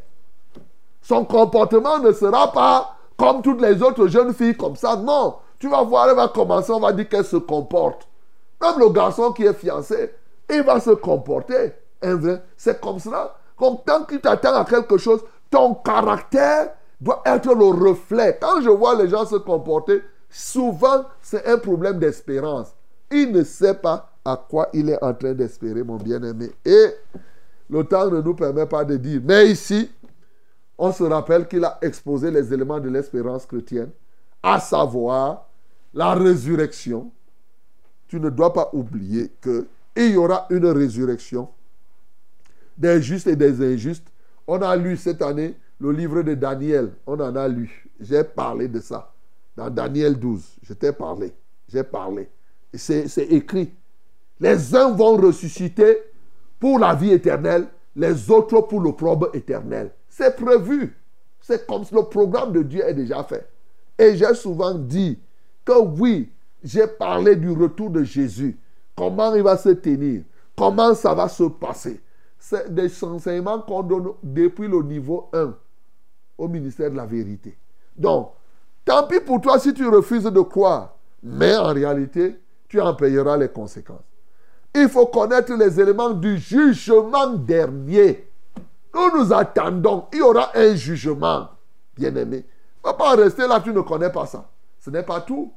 Son 1.01 1.25
comportement 1.25 1.99
ne 1.99 2.11
sera 2.11 2.51
pas 2.51 2.97
comme 3.18 3.41
toutes 3.41 3.61
les 3.61 3.82
autres 3.82 4.07
jeunes 4.07 4.34
filles 4.34 4.55
comme 4.55 4.76
ça. 4.76 4.95
Non. 4.95 5.38
Tu 5.59 5.68
vas 5.68 5.82
voir, 5.82 6.07
elle 6.07 6.15
va 6.15 6.28
commencer, 6.28 6.72
on 6.72 6.80
va 6.80 6.93
dire 6.93 7.09
qu'elle 7.09 7.26
se 7.26 7.38
comporte. 7.38 8.07
Même 8.61 8.80
le 8.80 8.89
garçon 8.89 9.32
qui 9.32 9.43
est 9.43 9.53
fiancé, 9.53 10.13
il 10.49 10.61
va 10.61 10.80
se 10.80 10.91
comporter. 10.91 11.74
C'est 12.55 12.80
comme 12.80 12.99
cela. 12.99 13.36
Comme 13.57 13.78
tant 13.86 14.03
qu'il 14.03 14.22
t'attend 14.22 14.53
à 14.55 14.65
quelque 14.65 14.97
chose, 14.97 15.22
ton 15.49 15.74
caractère 15.74 16.70
doit 17.01 17.24
être 17.26 17.53
le 17.55 17.65
reflet. 17.89 18.38
Quand 18.39 18.61
je 18.61 18.70
vois 18.70 18.95
les 18.95 19.09
gens 19.09 19.26
se 19.26 19.38
comporter, 19.38 20.03
souvent 20.30 21.05
c'est 21.22 21.47
un 21.47 21.57
problème 21.57 21.97
d'espérance. 21.97 22.68
Il 23.09 23.32
ne 23.32 23.43
sait 23.43 23.74
pas 23.74 24.11
à 24.24 24.36
quoi 24.36 24.70
il 24.74 24.89
est 24.89 25.03
en 25.03 25.13
train 25.13 25.34
d'espérer, 25.34 25.84
mon 25.84 25.95
bien-aimé. 25.95 26.51
Et 26.65 26.88
le 27.70 27.84
temps 27.84 28.09
ne 28.11 28.22
nous 28.22 28.36
permet 28.36 28.65
pas 28.65 28.84
de 28.86 28.97
dire. 28.97 29.22
Mais 29.24 29.47
ici, 29.47 29.89
on 30.78 30.91
se 30.91 31.03
rappelle 31.03 31.47
qu'il 31.47 31.63
a 31.63 31.78
exposé 31.82 32.30
les 32.32 32.53
éléments 32.53 32.80
de 32.80 32.89
l'espérance 32.89 33.45
chrétienne, 33.45 33.89
à 34.43 34.59
savoir 34.59 35.47
la 35.93 36.13
résurrection. 36.13 37.11
Tu 38.07 38.19
ne 38.19 38.30
dois 38.30 38.53
pas 38.53 38.69
oublier 38.73 39.32
que 39.41 39.67
il 39.95 40.11
y 40.11 40.15
aura 40.15 40.45
une 40.51 40.67
résurrection 40.67 41.49
des 42.78 43.01
justes 43.01 43.28
et 43.28 43.36
des 43.36 43.61
injustes. 43.73 44.07
On 44.45 44.61
a 44.61 44.75
lu 44.75 44.95
cette 44.95 45.23
année 45.23 45.55
le 45.80 45.91
livre 45.91 46.21
de 46.21 46.36
Daniel. 46.36 46.93
On 47.07 47.19
en 47.19 47.36
a 47.36 47.47
lu. 47.47 47.89
J'ai 47.99 48.23
parlé 48.23 48.67
de 48.67 48.80
ça. 48.80 49.11
Dans 49.55 49.71
Daniel 49.71 50.19
12. 50.19 50.57
Je 50.61 50.73
t'ai 50.73 50.91
parlé. 50.91 51.34
J'ai 51.67 51.84
parlé. 51.84 52.30
C'est 52.73 53.07
écrit. 53.32 53.73
Les 54.39 54.75
uns 54.75 54.91
vont 54.91 55.17
ressusciter 55.17 55.97
pour 56.59 56.78
la 56.78 56.93
vie 56.93 57.11
éternelle, 57.11 57.67
les 57.95 58.30
autres 58.30 58.61
pour 58.61 58.80
le 58.80 58.91
probe 58.91 59.32
éternel. 59.34 59.91
C'est 60.18 60.36
prévu. 60.36 60.97
C'est 61.39 61.68
comme 61.68 61.84
le 61.91 62.01
programme 62.01 62.51
de 62.51 62.63
Dieu 62.63 62.84
est 62.84 62.95
déjà 62.95 63.24
fait. 63.24 63.47
Et 63.99 64.15
j'ai 64.15 64.34
souvent 64.34 64.74
dit 64.74 65.20
que 65.63 65.80
oui, 65.80 66.32
j'ai 66.63 66.88
parlé 66.88 67.36
du 67.36 67.51
retour 67.51 67.91
de 67.91 68.03
Jésus 68.03 68.57
comment 68.95 69.36
il 69.36 69.43
va 69.43 69.55
se 69.57 69.70
tenir, 69.70 70.24
comment 70.57 70.95
ça 70.95 71.13
va 71.13 71.30
se 71.30 71.43
passer? 71.43 72.01
C'est 72.39 72.74
des 72.74 73.03
enseignements 73.03 73.61
qu'on 73.61 73.84
donne 73.84 74.07
depuis 74.24 74.68
le 74.68 74.82
niveau 74.82 75.30
1 75.34 75.53
au 76.39 76.47
ministère 76.47 76.89
de 76.89 76.95
la 76.95 77.05
vérité. 77.05 77.55
Donc, 77.95 78.32
tant 78.86 79.05
pis 79.05 79.20
pour 79.20 79.39
toi 79.39 79.59
si 79.59 79.72
tu 79.72 79.88
refuses 79.88 80.24
de 80.24 80.41
croire, 80.41 80.95
mais 81.22 81.55
en 81.55 81.72
réalité, 81.74 82.39
tu 82.68 82.82
en 82.82 82.95
payeras 82.95 83.38
les 83.38 83.49
conséquences. 83.49 84.01
Il 84.74 84.89
faut 84.89 85.05
connaître 85.05 85.53
les 85.53 85.80
éléments 85.80 86.09
du 86.09 86.39
jugement 86.39 87.34
dernier. 87.34 88.28
Nous 88.98 89.20
nous 89.20 89.34
attendons, 89.34 90.06
il 90.12 90.20
y 90.20 90.22
aura 90.22 90.50
un 90.56 90.74
jugement, 90.74 91.50
bien-aimé. 91.95 92.43
Ne 92.84 92.91
pas 92.93 93.16
rester 93.16 93.48
là, 93.48 93.60
tu 93.60 93.72
ne 93.72 93.82
connais 93.82 94.12
pas 94.12 94.26
ça. 94.26 94.50
Ce 94.80 94.89
n'est 94.89 95.04
pas 95.04 95.22
tout. 95.22 95.52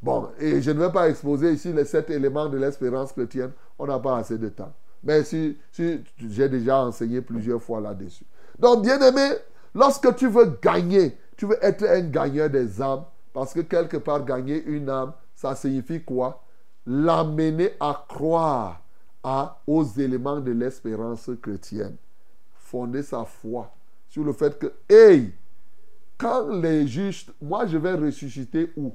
Bon, 0.00 0.28
et 0.38 0.62
je 0.62 0.70
ne 0.70 0.78
vais 0.78 0.92
pas 0.92 1.08
exposer 1.08 1.52
ici 1.52 1.72
les 1.72 1.86
sept 1.86 2.10
éléments 2.10 2.48
de 2.48 2.56
l'espérance 2.56 3.12
chrétienne. 3.12 3.50
On 3.78 3.86
n'a 3.86 3.98
pas 3.98 4.18
assez 4.18 4.38
de 4.38 4.48
temps. 4.48 4.72
Mais 5.02 5.24
si, 5.24 5.56
j'ai 5.72 6.48
déjà 6.48 6.78
enseigné 6.78 7.20
plusieurs 7.20 7.62
fois 7.62 7.80
là-dessus. 7.80 8.24
Donc, 8.58 8.82
bien 8.82 9.00
aimé, 9.00 9.34
lorsque 9.74 10.14
tu 10.14 10.28
veux 10.28 10.56
gagner, 10.62 11.16
tu 11.36 11.46
veux 11.46 11.58
être 11.62 11.84
un 11.84 12.02
gagneur 12.02 12.48
des 12.48 12.80
âmes, 12.80 13.04
parce 13.32 13.52
que 13.52 13.60
quelque 13.60 13.96
part, 13.96 14.24
gagner 14.24 14.62
une 14.64 14.88
âme, 14.88 15.12
ça 15.34 15.56
signifie 15.56 16.02
quoi? 16.02 16.44
L'amener 16.86 17.72
à 17.80 18.04
croire 18.08 18.80
à, 19.22 19.58
aux 19.66 19.84
éléments 19.84 20.40
de 20.40 20.52
l'espérance 20.52 21.30
chrétienne. 21.42 21.96
Fonder 22.74 23.04
sa 23.04 23.24
foi 23.24 23.72
sur 24.08 24.24
le 24.24 24.32
fait 24.32 24.58
que, 24.58 24.72
hey, 24.88 25.32
quand 26.18 26.48
les 26.48 26.88
justes, 26.88 27.30
moi 27.40 27.66
je 27.66 27.78
vais 27.78 27.94
ressusciter 27.94 28.72
où? 28.76 28.92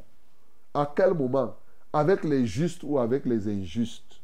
À 0.73 0.91
quel 0.93 1.13
moment? 1.13 1.55
Avec 1.93 2.25
les 2.25 2.45
justes 2.45 2.81
ou 2.83 2.99
avec 2.99 3.25
les 3.25 3.47
injustes? 3.47 4.19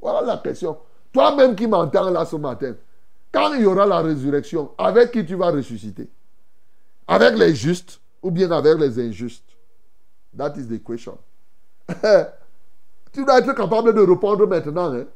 Voilà 0.00 0.22
la 0.22 0.38
question. 0.38 0.76
Toi-même 1.12 1.54
qui 1.54 1.68
m'entends 1.68 2.10
là 2.10 2.26
ce 2.26 2.34
matin, 2.34 2.74
quand 3.30 3.54
il 3.54 3.62
y 3.62 3.66
aura 3.66 3.86
la 3.86 4.00
résurrection, 4.00 4.72
avec 4.76 5.12
qui 5.12 5.24
tu 5.24 5.36
vas 5.36 5.52
ressusciter? 5.52 6.10
Avec 7.06 7.38
les 7.38 7.54
justes 7.54 8.00
ou 8.20 8.32
bien 8.32 8.50
avec 8.50 8.76
les 8.76 8.98
injustes? 8.98 9.56
That 10.36 10.54
is 10.56 10.66
the 10.66 10.82
question. 10.82 11.16
tu 13.12 13.24
dois 13.24 13.38
être 13.38 13.54
capable 13.54 13.94
de 13.94 14.00
répondre 14.00 14.48
maintenant. 14.48 14.92
Hein? 14.92 15.06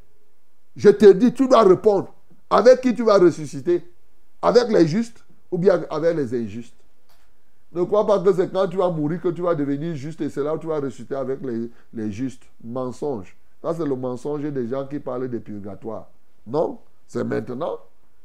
Je 0.77 0.91
te 0.91 1.11
dis, 1.11 1.35
tu 1.35 1.49
dois 1.49 1.65
répondre. 1.65 2.15
Avec 2.51 2.81
qui 2.81 2.95
tu 2.95 3.05
vas 3.05 3.19
ressusciter? 3.19 3.83
Avec 4.43 4.69
les 4.69 4.87
justes 4.87 5.25
ou 5.51 5.59
bien 5.59 5.83
avec 5.89 6.17
les 6.17 6.35
injustes? 6.35 6.75
Ne 7.73 7.85
crois 7.85 8.05
pas 8.05 8.19
que 8.19 8.33
c'est 8.33 8.53
quand 8.53 8.67
tu 8.67 8.77
vas 8.77 8.91
mourir 8.91 9.21
que 9.21 9.29
tu 9.29 9.43
vas 9.43 9.55
devenir 9.55 9.95
juste 9.95 10.21
et 10.21 10.29
c'est 10.29 10.43
là 10.43 10.55
où 10.55 10.59
tu 10.59 10.67
vas 10.67 10.81
ressusciter 10.81 11.15
avec 11.15 11.39
les, 11.43 11.71
les 11.95 12.11
justes. 12.11 12.43
Mensonge. 12.65 13.37
Ça, 13.63 13.75
c'est 13.75 13.85
le 13.85 13.95
mensonge 13.95 14.43
des 14.43 14.67
gens 14.67 14.87
qui 14.87 14.99
parlent 14.99 15.29
de 15.29 15.39
purgatoire. 15.39 16.09
Non, 16.47 16.79
c'est 17.07 17.23
maintenant. 17.23 17.79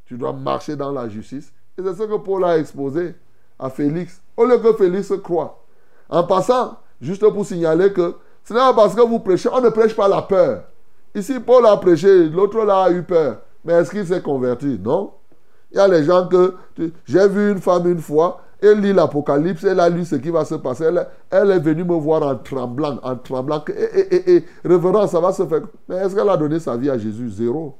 Tu 0.06 0.18
dois 0.18 0.34
marcher 0.34 0.76
dans 0.76 0.92
la 0.92 1.08
justice. 1.08 1.52
Et 1.78 1.84
c'est 1.84 1.94
ce 1.94 2.04
que 2.04 2.18
Paul 2.18 2.44
a 2.46 2.58
exposé 2.58 3.16
à 3.60 3.70
Félix. 3.70 4.22
Au 4.36 4.46
lieu 4.46 4.58
que 4.58 4.74
Félix 4.74 5.12
croit. 5.22 5.64
En 6.10 6.24
passant, 6.24 6.78
juste 7.02 7.28
pour 7.30 7.46
signaler 7.46 7.92
que 7.94 8.16
ce 8.44 8.54
n'est 8.54 8.60
pas 8.60 8.74
parce 8.74 8.96
que 8.96 9.02
vous 9.02 9.20
prêchez, 9.20 9.50
on 9.50 9.62
ne 9.62 9.70
prêche 9.70 9.96
pas 9.96 10.08
la 10.08 10.22
peur. 10.22 10.64
Ici, 11.14 11.40
Paul 11.40 11.66
a 11.66 11.78
prêché, 11.78 12.30
l'autre 12.30 12.64
là 12.64 12.84
a 12.84 12.92
eu 12.92 13.04
peur. 13.04 13.42
Mais 13.66 13.74
est-ce 13.74 13.92
qu'il 13.92 14.06
s'est 14.06 14.22
converti? 14.22 14.80
Non. 14.82 15.12
Il 15.72 15.78
y 15.78 15.80
a 15.80 15.88
les 15.88 16.04
gens 16.04 16.28
que. 16.28 16.56
J'ai 17.06 17.28
vu 17.28 17.52
une 17.52 17.60
femme 17.60 17.90
une 17.92 18.00
fois, 18.00 18.42
elle 18.62 18.80
lit 18.80 18.94
l'Apocalypse, 18.94 19.64
elle 19.64 19.80
a 19.80 19.90
lu 19.90 20.06
ce 20.06 20.16
qui 20.16 20.30
va 20.30 20.46
se 20.46 20.56
passer. 20.56 20.86
Elle, 21.30 21.52
est 21.52 21.60
venue 21.60 21.84
me 21.84 21.96
voir 21.96 22.24
en 22.24 22.36
tremblant, 22.36 23.00
en 23.04 23.16
tremblant. 23.16 23.64
Et, 23.76 24.36
et, 24.36 24.46
révérend, 24.64 25.08
ça 25.08 25.20
va 25.20 25.34
se 25.34 25.46
faire. 25.46 25.62
Mais 25.90 25.98
est-ce 25.98 26.16
qu'elle 26.16 26.30
a 26.30 26.38
donné 26.38 26.60
sa 26.60 26.78
vie 26.78 26.90
à 26.90 26.98
Jésus? 26.98 27.30
Zéro. 27.30 27.78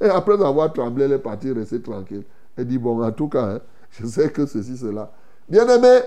Et 0.00 0.04
après 0.10 0.34
avoir 0.34 0.72
tremblé, 0.72 1.04
elle 1.04 1.12
est 1.12 1.18
partie 1.18 1.52
rester 1.52 1.80
tranquille. 1.80 2.24
Elle 2.56 2.66
dit 2.66 2.78
Bon, 2.78 3.02
en 3.02 3.12
tout 3.12 3.28
cas, 3.28 3.54
hein, 3.54 3.60
je 3.90 4.06
sais 4.06 4.30
que 4.30 4.46
ceci, 4.46 4.76
cela. 4.76 5.10
Bien 5.48 5.66
aimé, 5.68 6.00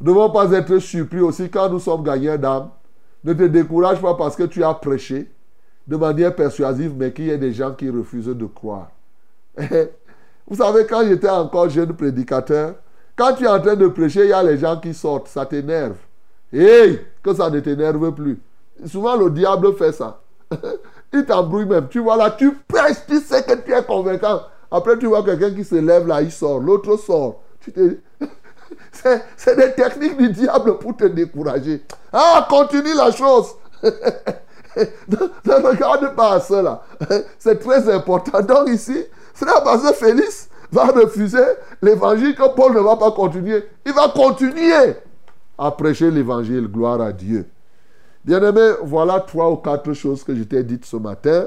ne 0.00 0.06
devons 0.06 0.30
pas 0.30 0.50
être 0.52 0.78
surpris 0.78 1.20
aussi 1.20 1.48
quand 1.48 1.68
nous 1.68 1.80
sommes 1.80 2.02
gagnants 2.02 2.38
d'âme. 2.38 2.70
Ne 3.24 3.34
te 3.34 3.44
décourage 3.44 4.00
pas 4.00 4.14
parce 4.14 4.34
que 4.34 4.42
tu 4.44 4.64
as 4.64 4.74
prêché 4.74 5.30
de 5.86 5.96
manière 5.96 6.34
persuasive, 6.34 6.94
mais 6.96 7.12
qu'il 7.12 7.26
y 7.26 7.30
ait 7.30 7.38
des 7.38 7.52
gens 7.52 7.72
qui 7.72 7.90
refusent 7.90 8.26
de 8.26 8.46
croire. 8.46 8.90
Vous 10.46 10.56
savez, 10.56 10.86
quand 10.86 11.04
j'étais 11.06 11.28
encore 11.28 11.68
jeune 11.68 11.92
prédicateur, 11.94 12.74
quand 13.16 13.34
tu 13.34 13.44
es 13.44 13.48
en 13.48 13.60
train 13.60 13.76
de 13.76 13.88
prêcher, 13.88 14.24
il 14.24 14.30
y 14.30 14.32
a 14.32 14.42
les 14.42 14.58
gens 14.58 14.78
qui 14.78 14.94
sortent, 14.94 15.28
ça 15.28 15.46
t'énerve. 15.46 15.96
Hey, 16.52 17.00
que 17.22 17.34
ça 17.34 17.50
ne 17.50 17.60
t'énerve 17.60 18.12
plus. 18.12 18.40
Souvent, 18.86 19.16
le 19.16 19.30
diable 19.30 19.74
fait 19.74 19.92
ça. 19.92 20.20
il 21.12 21.24
t'embrouille 21.24 21.66
même. 21.66 21.88
Tu 21.88 22.00
vois 22.00 22.16
là, 22.16 22.30
tu 22.30 22.52
prêches, 22.68 23.06
tu 23.06 23.20
sais 23.20 23.42
que 23.42 23.54
tu 23.54 23.72
es 23.72 23.82
convaincant. 23.84 24.42
Après, 24.70 24.98
tu 24.98 25.06
vois 25.06 25.22
quelqu'un 25.22 25.50
qui 25.54 25.64
se 25.64 25.74
lève 25.74 26.06
là, 26.06 26.22
il 26.22 26.32
sort. 26.32 26.60
L'autre 26.60 26.96
sort. 26.96 27.42
C'est 29.36 29.56
des 29.56 29.72
techniques 29.72 30.16
du 30.16 30.30
diable 30.30 30.78
pour 30.78 30.96
te 30.96 31.04
décourager. 31.04 31.84
Ah, 32.12 32.46
continue 32.48 32.94
la 32.94 33.10
chose. 33.10 33.54
ne, 35.08 35.68
regarde 35.68 36.14
pas 36.14 36.40
cela. 36.40 36.82
C'est 37.38 37.58
très 37.58 37.88
important. 37.92 38.40
Donc 38.42 38.68
ici, 38.68 39.04
parce 39.64 39.82
que 39.82 39.92
Félix 39.94 40.48
va 40.70 40.86
refuser 40.86 41.44
l'évangile 41.82 42.34
que 42.34 42.54
Paul 42.54 42.74
ne 42.74 42.80
va 42.80 42.96
pas 42.96 43.10
continuer. 43.12 43.64
Il 43.84 43.92
va 43.92 44.08
continuer 44.08 44.94
à 45.58 45.70
prêcher 45.70 46.10
l'évangile. 46.10 46.68
Gloire 46.68 47.00
à 47.00 47.12
Dieu. 47.12 47.46
Bien-aimé, 48.24 48.72
voilà 48.82 49.20
trois 49.20 49.50
ou 49.50 49.56
quatre 49.56 49.92
choses 49.92 50.22
que 50.22 50.34
je 50.34 50.44
t'ai 50.44 50.62
dites 50.62 50.84
ce 50.84 50.96
matin 50.96 51.46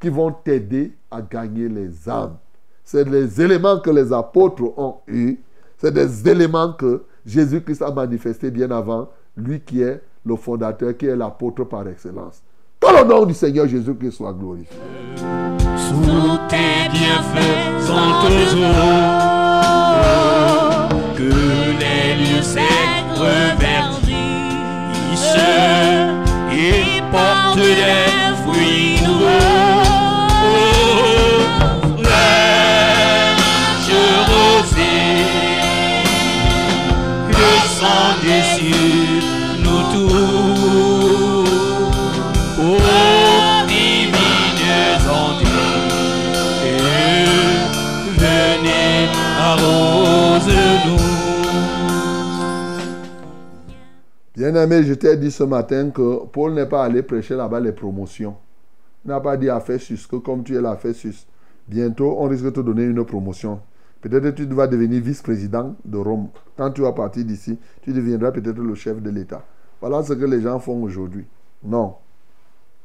qui 0.00 0.08
vont 0.08 0.32
t'aider 0.32 0.92
à 1.10 1.20
gagner 1.20 1.68
les 1.68 2.08
âmes. 2.08 2.36
C'est 2.84 3.08
les 3.08 3.40
éléments 3.40 3.80
que 3.80 3.90
les 3.90 4.12
apôtres 4.12 4.62
ont 4.76 4.96
eus. 5.08 5.38
C'est 5.78 5.92
des 5.92 6.28
éléments 6.28 6.72
que 6.72 7.02
Jésus-Christ 7.26 7.82
a 7.82 7.90
manifestés 7.90 8.50
bien 8.50 8.70
avant, 8.70 9.10
lui 9.36 9.60
qui 9.60 9.82
est 9.82 10.00
le 10.24 10.36
fondateur, 10.36 10.96
qui 10.96 11.06
est 11.06 11.16
l'apôtre 11.16 11.64
par 11.64 11.86
excellence. 11.88 12.42
Que 12.80 12.88
le 12.98 13.04
nom 13.04 13.24
du 13.26 13.34
Seigneur 13.34 13.66
Jésus-Christ 13.66 14.12
soit 14.12 14.32
glorifié. 14.32 14.76
Sous 15.76 16.38
tes 16.48 16.88
bienfaits 16.90 17.80
sont 17.80 18.12
toujours 18.26 18.96
que 21.16 21.32
les 21.80 22.14
lieux 22.24 22.42
secs 22.42 22.62
revertissent 23.14 24.16
et 26.52 27.02
portent 27.10 27.56
des 27.56 28.34
fruits 28.44 29.05
Bien-aimé, 54.48 54.84
je 54.84 54.94
t'ai 54.94 55.16
dit 55.16 55.32
ce 55.32 55.42
matin 55.42 55.90
que 55.90 56.24
Paul 56.26 56.54
n'est 56.54 56.66
pas 56.66 56.84
allé 56.84 57.02
prêcher 57.02 57.34
là-bas 57.34 57.58
les 57.58 57.72
promotions. 57.72 58.36
Il 59.04 59.08
n'a 59.08 59.18
pas 59.18 59.36
dit 59.36 59.50
à 59.50 59.58
Festus 59.58 60.06
que 60.06 60.14
comme 60.14 60.44
tu 60.44 60.54
es 60.54 60.60
là, 60.60 60.76
Festus, 60.76 61.26
bientôt 61.66 62.14
on 62.20 62.28
risque 62.28 62.44
de 62.44 62.50
te 62.50 62.60
donner 62.60 62.84
une 62.84 63.04
promotion. 63.04 63.60
Peut-être 64.00 64.22
que 64.22 64.44
tu 64.44 64.44
vas 64.44 64.68
devenir 64.68 65.02
vice-président 65.02 65.74
de 65.84 65.98
Rome. 65.98 66.28
Quand 66.56 66.70
tu 66.70 66.82
vas 66.82 66.92
partir 66.92 67.24
d'ici, 67.24 67.58
tu 67.82 67.92
deviendras 67.92 68.30
peut-être 68.30 68.60
le 68.60 68.76
chef 68.76 69.02
de 69.02 69.10
l'État. 69.10 69.44
Voilà 69.80 70.04
ce 70.04 70.12
que 70.12 70.24
les 70.24 70.40
gens 70.40 70.60
font 70.60 70.80
aujourd'hui. 70.80 71.24
Non. 71.64 71.96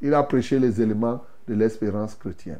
Il 0.00 0.14
a 0.14 0.24
prêché 0.24 0.58
les 0.58 0.82
éléments 0.82 1.22
de 1.46 1.54
l'espérance 1.54 2.16
chrétienne. 2.16 2.58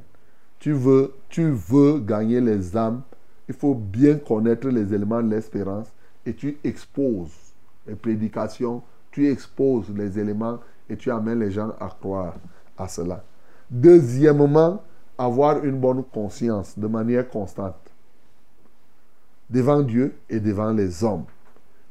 Tu 0.61 0.71
veux, 0.71 1.13
tu 1.29 1.51
veux 1.51 1.99
gagner 1.99 2.41
les 2.41 2.77
âmes, 2.77 3.03
il 3.49 3.55
faut 3.57 3.75
bien 3.75 4.15
connaître 4.15 4.69
les 4.69 4.95
éléments 4.95 5.25
de 5.25 5.29
l'espérance 5.29 5.89
et 6.25 6.35
tu 6.35 6.57
exposes 6.63 7.53
les 7.89 7.97
prédications, 7.97 8.81
tu 9.13 9.31
exposes 9.31 9.91
les 9.95 10.19
éléments 10.19 10.59
et 10.89 10.97
tu 10.97 11.11
amènes 11.11 11.39
les 11.39 11.53
gens 11.53 11.71
à 11.79 11.89
croire 11.89 12.35
à 12.77 12.89
cela. 12.89 13.23
Deuxièmement, 13.71 14.83
avoir 15.17 15.65
une 15.65 15.79
bonne 15.79 16.03
conscience 16.03 16.77
de 16.79 16.87
manière 16.87 17.29
constante 17.29 17.77
devant 19.49 19.83
Dieu 19.83 20.17
et 20.29 20.41
devant 20.41 20.73
les 20.73 21.05
hommes. 21.05 21.25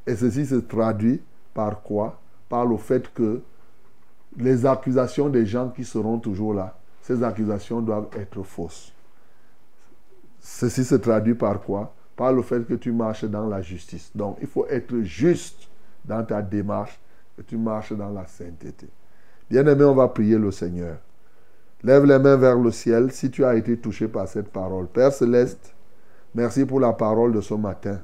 Et 0.06 0.16
ceci 0.16 0.46
se 0.46 0.56
traduit 0.56 1.22
par 1.54 1.82
quoi? 1.82 2.20
Par 2.50 2.66
le 2.66 2.76
fait 2.78 3.14
que 3.14 3.42
les 4.38 4.66
accusations 4.66 5.30
des 5.30 5.46
gens 5.46 5.70
qui 5.70 5.86
seront 5.86 6.20
toujours 6.20 6.54
là, 6.54 6.78
ces 7.02 7.24
accusations 7.24 7.82
doivent 7.82 8.10
être 8.18 8.42
fausses. 8.44 8.92
Ceci 10.40 10.84
se 10.84 10.96
traduit 10.96 11.36
par 11.36 11.62
quoi? 11.62 11.94
Par 12.16 12.34
le 12.34 12.42
fait 12.42 12.66
que 12.66 12.74
tu 12.74 12.92
marches 12.92 13.26
dans 13.26 13.48
la 13.48 13.62
justice. 13.62 14.12
Donc, 14.16 14.38
il 14.42 14.48
faut 14.48 14.66
être 14.68 15.00
juste 15.02 15.68
dans 16.04 16.24
ta 16.24 16.42
démarche 16.42 17.00
et 17.42 17.44
tu 17.44 17.58
marches 17.58 17.94
dans 17.94 18.10
la 18.10 18.28
sainteté. 18.28 18.88
Bien-aimé, 19.50 19.84
on 19.84 19.96
va 19.96 20.08
prier 20.08 20.38
le 20.38 20.52
Seigneur. 20.52 20.98
Lève 21.82 22.06
les 22.06 22.20
mains 22.20 22.38
vers 22.38 22.58
le 22.58 22.70
ciel 22.70 23.12
si 23.12 23.32
tu 23.32 23.44
as 23.44 23.56
été 23.56 23.78
touché 23.78 24.08
par 24.08 24.28
cette 24.28 24.50
parole. 24.50 24.86
Père 24.88 25.12
céleste, 25.12 25.74
merci 26.36 26.66
pour 26.66 26.80
la 26.80 26.94
parole 26.94 27.34
de 27.34 27.42
ce 27.42 27.56
matin. 27.56 28.00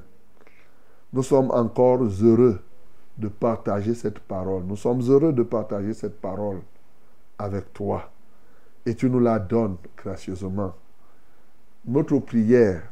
Nous 1.12 1.22
sommes 1.22 1.52
encore 1.52 2.02
heureux 2.02 2.60
de 3.16 3.28
partager 3.28 3.94
cette 3.94 4.18
parole. 4.18 4.64
Nous 4.64 4.76
sommes 4.76 5.02
heureux 5.02 5.32
de 5.32 5.44
partager 5.44 5.94
cette 5.94 6.20
parole 6.20 6.58
avec 7.38 7.72
toi. 7.72 8.10
Et 8.84 8.94
tu 8.96 9.08
nous 9.08 9.20
la 9.20 9.38
donnes 9.38 9.76
gracieusement. 9.96 10.74
Notre 11.86 12.18
prière, 12.18 12.82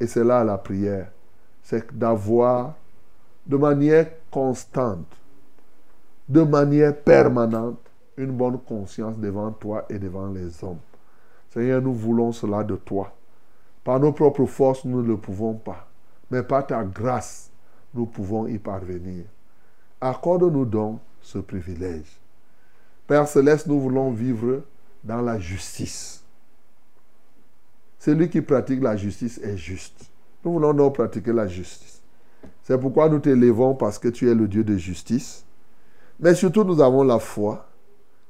et 0.00 0.08
c'est 0.08 0.24
là 0.24 0.42
la 0.42 0.58
prière, 0.58 1.12
c'est 1.62 1.96
d'avoir 1.96 2.74
de 3.46 3.56
manière 3.56 4.08
constante 4.30 5.06
de 6.28 6.42
manière 6.42 6.96
permanente 6.96 7.78
une 8.16 8.32
bonne 8.32 8.58
conscience 8.58 9.18
devant 9.18 9.52
toi 9.52 9.84
et 9.88 9.98
devant 9.98 10.28
les 10.28 10.64
hommes. 10.64 10.78
Seigneur, 11.50 11.80
nous 11.82 11.94
voulons 11.94 12.32
cela 12.32 12.64
de 12.64 12.76
toi. 12.76 13.14
Par 13.84 14.00
nos 14.00 14.12
propres 14.12 14.46
forces, 14.46 14.84
nous 14.84 15.02
ne 15.02 15.08
le 15.08 15.16
pouvons 15.16 15.54
pas. 15.54 15.88
Mais 16.30 16.42
par 16.42 16.66
ta 16.66 16.82
grâce, 16.82 17.50
nous 17.94 18.06
pouvons 18.06 18.46
y 18.46 18.58
parvenir. 18.58 19.24
Accorde-nous 20.00 20.64
donc 20.64 21.00
ce 21.22 21.38
privilège. 21.38 22.20
Père 23.06 23.28
céleste, 23.28 23.66
nous 23.66 23.80
voulons 23.80 24.10
vivre 24.10 24.62
dans 25.04 25.22
la 25.22 25.38
justice. 25.38 26.24
Celui 27.98 28.28
qui 28.28 28.40
pratique 28.40 28.82
la 28.82 28.96
justice 28.96 29.38
est 29.38 29.56
juste. 29.56 30.10
Nous 30.44 30.52
voulons 30.52 30.74
donc 30.74 30.94
pratiquer 30.94 31.32
la 31.32 31.46
justice. 31.46 32.02
C'est 32.62 32.78
pourquoi 32.78 33.08
nous 33.08 33.20
t'élèvons 33.20 33.74
parce 33.74 33.98
que 33.98 34.08
tu 34.08 34.28
es 34.28 34.34
le 34.34 34.48
Dieu 34.48 34.64
de 34.64 34.76
justice. 34.76 35.45
Mais 36.18 36.34
surtout, 36.34 36.64
nous 36.64 36.80
avons 36.80 37.02
la 37.02 37.18
foi 37.18 37.66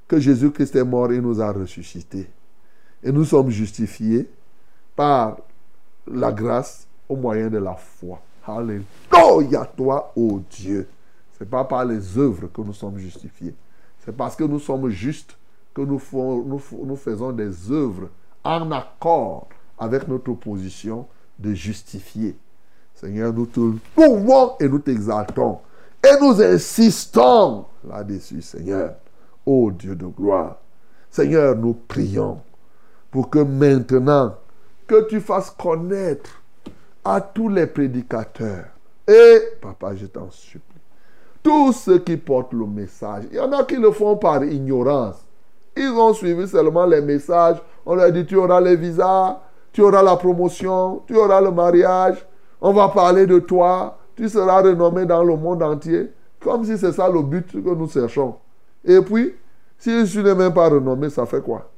que 0.09 0.19
Jésus-Christ 0.19 0.77
est 0.77 0.85
mort 0.85 1.13
et 1.13 1.21
nous 1.21 1.41
a 1.41 1.53
ressuscités. 1.53 2.29
Et 3.03 3.13
nous 3.13 3.25
sommes 3.25 3.51
justifiés 3.51 4.29
par 4.95 5.39
la 6.07 6.33
grâce 6.33 6.87
au 7.09 7.17
moyen 7.17 7.49
de 7.49 7.59
la 7.59 7.75
foi. 7.75 8.21
Alléluia 8.47 9.65
toi, 9.77 10.13
ô 10.17 10.41
Dieu. 10.51 10.89
Ce 11.37 11.45
n'est 11.45 11.51
pas 11.51 11.65
par 11.65 11.85
les 11.85 12.17
œuvres 12.17 12.47
que 12.47 12.61
nous 12.61 12.73
sommes 12.73 12.99
justifiés. 12.99 13.55
C'est 14.05 14.17
parce 14.17 14.37
que 14.37 14.45
nous 14.45 14.61
sommes 14.61 14.89
justes 14.89 15.37
que 15.75 15.83
nous, 15.83 15.99
faisons 16.97 17.33
des 17.33 17.71
œuvres 17.71 18.09
en 18.43 18.71
accord 18.71 19.49
avec 19.79 20.09
notre 20.09 20.33
position 20.33 21.07
de 21.39 21.53
justifié. 21.53 22.37
Seigneur, 22.95 23.33
nous 23.33 23.47
te 23.47 23.61
louons 23.61 24.53
et 24.59 24.69
nous 24.69 24.79
t'exaltons. 24.79 25.59
Et 26.07 26.21
nous 26.21 26.41
insistons 26.41 27.65
là-dessus, 27.89 28.41
Seigneur. 28.41 28.95
Ô 29.45 29.73
Dieu 29.73 29.97
de 29.97 30.07
gloire. 30.07 30.57
Seigneur, 31.11 31.57
nous 31.57 31.75
prions 31.75 32.41
pour 33.11 33.29
que 33.29 33.41
maintenant, 33.41 34.37
que 34.87 35.09
tu 35.09 35.21
fasses 35.21 35.51
connaître 35.51 36.31
à 37.05 37.21
tous 37.21 37.49
les 37.49 37.67
prédicateurs. 37.67 38.67
Et, 39.09 39.41
papa, 39.61 39.97
je 39.97 40.07
t'en 40.07 40.31
supplie, 40.31 40.81
tous 41.43 41.73
ceux 41.73 41.99
qui 41.99 42.17
portent 42.17 42.53
le 42.53 42.67
message, 42.67 43.25
il 43.31 43.37
y 43.37 43.41
en 43.41 43.53
a 43.53 43.65
qui 43.65 43.77
le 43.77 43.91
font 43.91 44.17
par 44.17 44.45
ignorance. 44.45 45.25
Ils 45.77 45.91
ont 45.91 46.13
suivi 46.13 46.47
seulement 46.47 46.87
les 46.87 47.01
messages. 47.01 47.57
On 47.85 47.95
leur 47.95 48.13
dit, 48.13 48.27
tu 48.27 48.37
auras 48.37 48.61
les 48.61 48.77
visas, 48.77 49.41
tu 49.73 49.83
auras 49.83 50.03
la 50.03 50.17
promotion, 50.17 51.03
tu 51.07 51.17
auras 51.17 51.41
le 51.41 51.51
mariage, 51.51 52.25
on 52.61 52.73
va 52.73 52.89
parler 52.89 53.27
de 53.27 53.39
toi, 53.39 53.99
tu 54.17 54.29
seras 54.29 54.63
renommé 54.63 55.05
dans 55.07 55.23
le 55.23 55.37
monde 55.37 55.63
entier, 55.63 56.11
comme 56.41 56.65
si 56.65 56.77
c'est 56.79 56.93
ça 56.93 57.09
le 57.09 57.23
but 57.23 57.53
que 57.53 57.75
nous 57.75 57.89
cherchons. 57.89 58.37
Et 58.85 59.01
puis, 59.01 59.35
si 59.79 60.07
je 60.07 60.21
n'ai 60.21 60.35
même 60.35 60.55
pas 60.55 60.69
renommé, 60.69 61.11
ça 61.11 61.27
fait 61.27 61.43
quoi? 61.43 61.71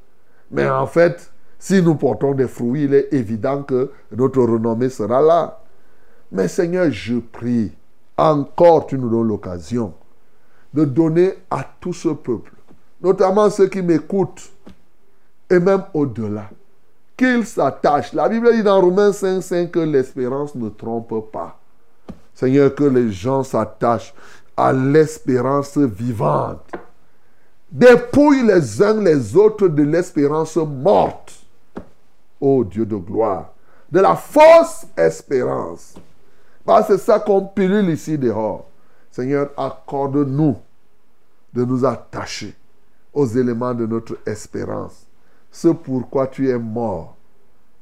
Mais 0.51 0.69
en 0.69 0.87
fait, 0.87 1.31
si 1.59 1.83
nous 1.83 1.97
portons 1.97 2.33
des 2.35 2.47
fruits, 2.47 2.85
il 2.85 2.95
est 2.95 3.13
évident 3.13 3.63
que 3.63 3.91
notre 4.17 4.41
renommée 4.43 4.89
sera 4.89 5.21
là. 5.21 5.61
Mais 6.31 6.47
Seigneur, 6.49 6.91
je 6.91 7.17
prie, 7.19 7.73
encore 8.17 8.87
tu 8.87 8.99
nous 8.99 9.11
donnes 9.11 9.29
l'occasion 9.29 9.93
de 10.73 10.85
donner 10.85 11.35
à 11.51 11.65
tout 11.81 11.93
ce 11.93 12.11
peuple, 12.11 12.53
notamment 13.03 13.51
ceux 13.51 13.69
qui 13.69 13.83
m'écoutent, 13.83 14.51
et 15.51 15.59
même 15.59 15.85
au-delà, 15.95 16.51
qu'ils 17.17 17.47
s'attachent. 17.47 18.13
La 18.13 18.29
Bible 18.29 18.53
dit 18.53 18.63
dans 18.63 18.81
Romains 18.81 19.13
5, 19.13 19.41
5 19.41 19.71
que 19.71 19.81
l'espérance 19.81 20.55
ne 20.55 20.69
trompe 20.69 21.33
pas. 21.33 21.58
Seigneur, 22.39 22.73
que 22.73 22.85
les 22.85 23.11
gens 23.11 23.43
s'attachent 23.43 24.15
à 24.57 24.73
l'espérance 24.73 25.77
vivante. 25.77 26.71
Dépouille 27.69 28.47
les 28.47 28.81
uns 28.81 29.03
les 29.03 29.35
autres 29.37 29.67
de 29.67 29.83
l'espérance 29.83 30.55
morte. 30.55 31.35
Ô 32.41 32.63
Dieu 32.63 32.87
de 32.87 32.95
gloire. 32.95 33.51
De 33.91 33.99
la 33.99 34.15
fausse 34.15 34.87
espérance. 34.97 35.95
Parce 36.65 36.87
que 36.87 36.97
c'est 36.97 37.07
ça 37.07 37.19
qu'on 37.19 37.45
pilule 37.45 37.91
ici 37.91 38.17
dehors. 38.17 38.69
Seigneur, 39.11 39.51
accorde-nous 39.57 40.59
de 41.53 41.65
nous 41.65 41.85
attacher 41.85 42.55
aux 43.13 43.27
éléments 43.27 43.75
de 43.75 43.85
notre 43.85 44.17
espérance 44.25 45.09
ce 45.51 45.67
pourquoi 45.67 46.29
tu 46.29 46.49
es 46.49 46.59
mort. 46.59 47.17